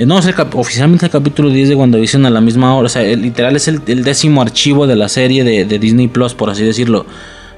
[0.00, 2.86] Eh, No, es el oficialmente el capítulo 10 de WandaVision a la misma hora.
[2.86, 6.08] O sea, el- literal es el, el décimo archivo de la serie de, de Disney
[6.08, 7.04] Plus, por así decirlo.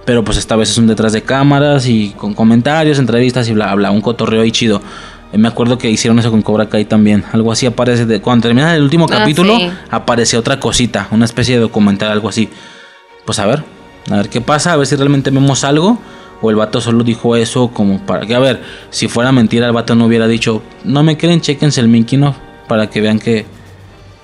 [0.05, 3.73] Pero pues esta vez es un detrás de cámaras y con comentarios, entrevistas y bla,
[3.77, 3.91] bla.
[3.93, 4.83] Un cotorreo ahí chido.
[5.33, 7.23] Eh, me acuerdo que hicieron eso con Cobra Kai también.
[7.33, 8.05] Algo así aparece.
[8.07, 9.71] De, cuando termina el último Ah, capítulo, sí.
[9.91, 11.07] aparece otra cosita.
[11.12, 12.49] Una especie de documental, algo así.
[13.25, 13.62] Pues a ver,
[14.11, 16.01] a ver qué pasa, a ver si realmente vemos algo.
[16.43, 19.73] O el vato solo dijo eso como para que, a ver, si fuera mentira, el
[19.73, 22.37] vato no hubiera dicho, no me creen, chequense el of
[22.69, 23.47] para que vean que.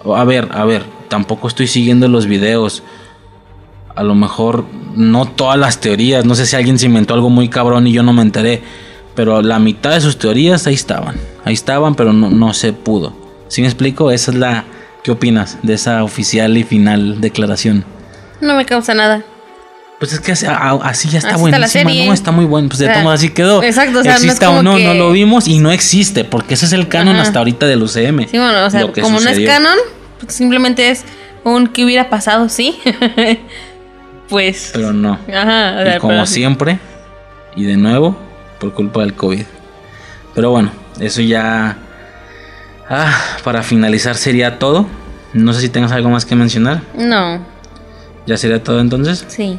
[0.05, 2.83] A ver, a ver, tampoco estoy siguiendo los videos.
[3.95, 4.65] A lo mejor
[4.95, 8.03] no todas las teorías, no sé si alguien se inventó algo muy cabrón y yo
[8.03, 8.63] no me enteré.
[9.15, 11.17] Pero la mitad de sus teorías ahí estaban.
[11.45, 13.13] Ahí estaban, pero no, no se pudo.
[13.49, 14.11] ¿Sí me explico?
[14.11, 14.65] Esa es la.
[15.03, 17.85] ¿Qué opinas de esa oficial y final declaración?
[18.41, 19.25] No me causa nada.
[19.99, 20.47] Pues es que así,
[21.09, 21.91] ya está Así buenísima.
[22.07, 22.13] ¿no?
[22.13, 22.69] Está muy bueno.
[22.69, 23.63] Pues de todo así quedó.
[23.65, 26.55] exacto, o sea, no o como no, que- no lo vimos y no existe, porque
[26.55, 27.23] ese es el canon Ajá.
[27.23, 28.29] hasta ahorita del UCM.
[28.29, 29.49] Sí, bueno, o sea, como no es sucedió.
[29.49, 29.77] canon,
[30.21, 31.05] pues simplemente es
[31.43, 32.79] un que hubiera pasado, sí.
[34.29, 34.71] pues.
[34.73, 35.19] Pero no.
[35.35, 36.79] Ajá, o Y sea, como pero- siempre,
[37.57, 38.17] y de nuevo,
[38.61, 39.45] por culpa del COVID.
[40.35, 40.71] Pero bueno,
[41.01, 41.77] eso ya.
[42.89, 43.13] Ah,
[43.45, 44.87] para finalizar sería todo.
[45.35, 46.83] No sé si tengas algo más que mencionar.
[46.97, 47.45] No,
[48.27, 49.25] ¿Ya sería todo entonces?
[49.29, 49.59] sí.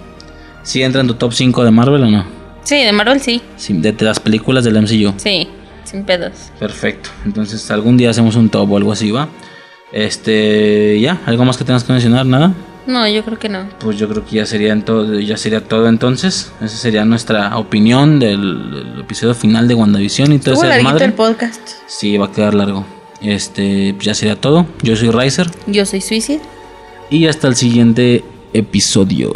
[0.69, 2.23] ¿Sí entra en tu top 5 de Marvel o no?
[2.63, 3.41] Sí, de Marvel sí.
[3.57, 5.15] Sí, de, de las películas del MCU.
[5.17, 5.47] Sí,
[5.83, 6.51] sin pedos.
[6.59, 7.09] Perfecto.
[7.25, 9.27] Entonces algún día hacemos un top o algo así, ¿va?
[9.91, 12.53] Este, ya, algo más que tengas que mencionar, nada.
[12.85, 13.67] No, yo creo que no.
[13.79, 16.51] Pues yo creo que ya sería todo, ya sería todo entonces.
[16.61, 21.05] Esa sería nuestra opinión del, del episodio final de WandaVision y todo ese desmadre.
[21.05, 21.61] el podcast.
[21.87, 22.85] Sí, va a quedar largo.
[23.23, 24.67] Este, ya sería todo.
[24.83, 26.41] Yo soy Riser Yo soy Suicide.
[27.09, 28.23] y hasta el siguiente
[28.53, 29.33] episodio.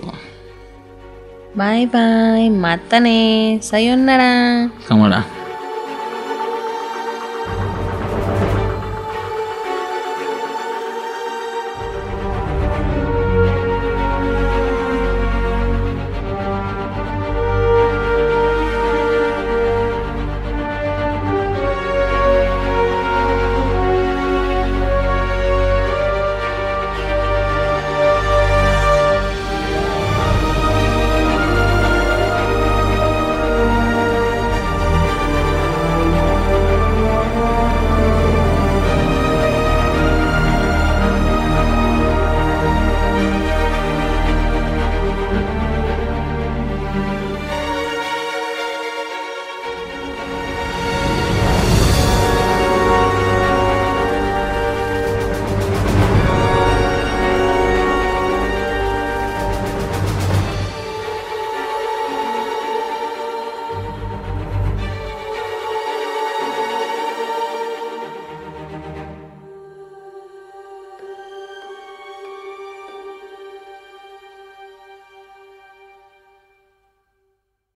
[1.56, 2.50] バイバイ。
[2.50, 3.60] またね。
[3.62, 4.72] さよなら。
[4.88, 5.43] さよら。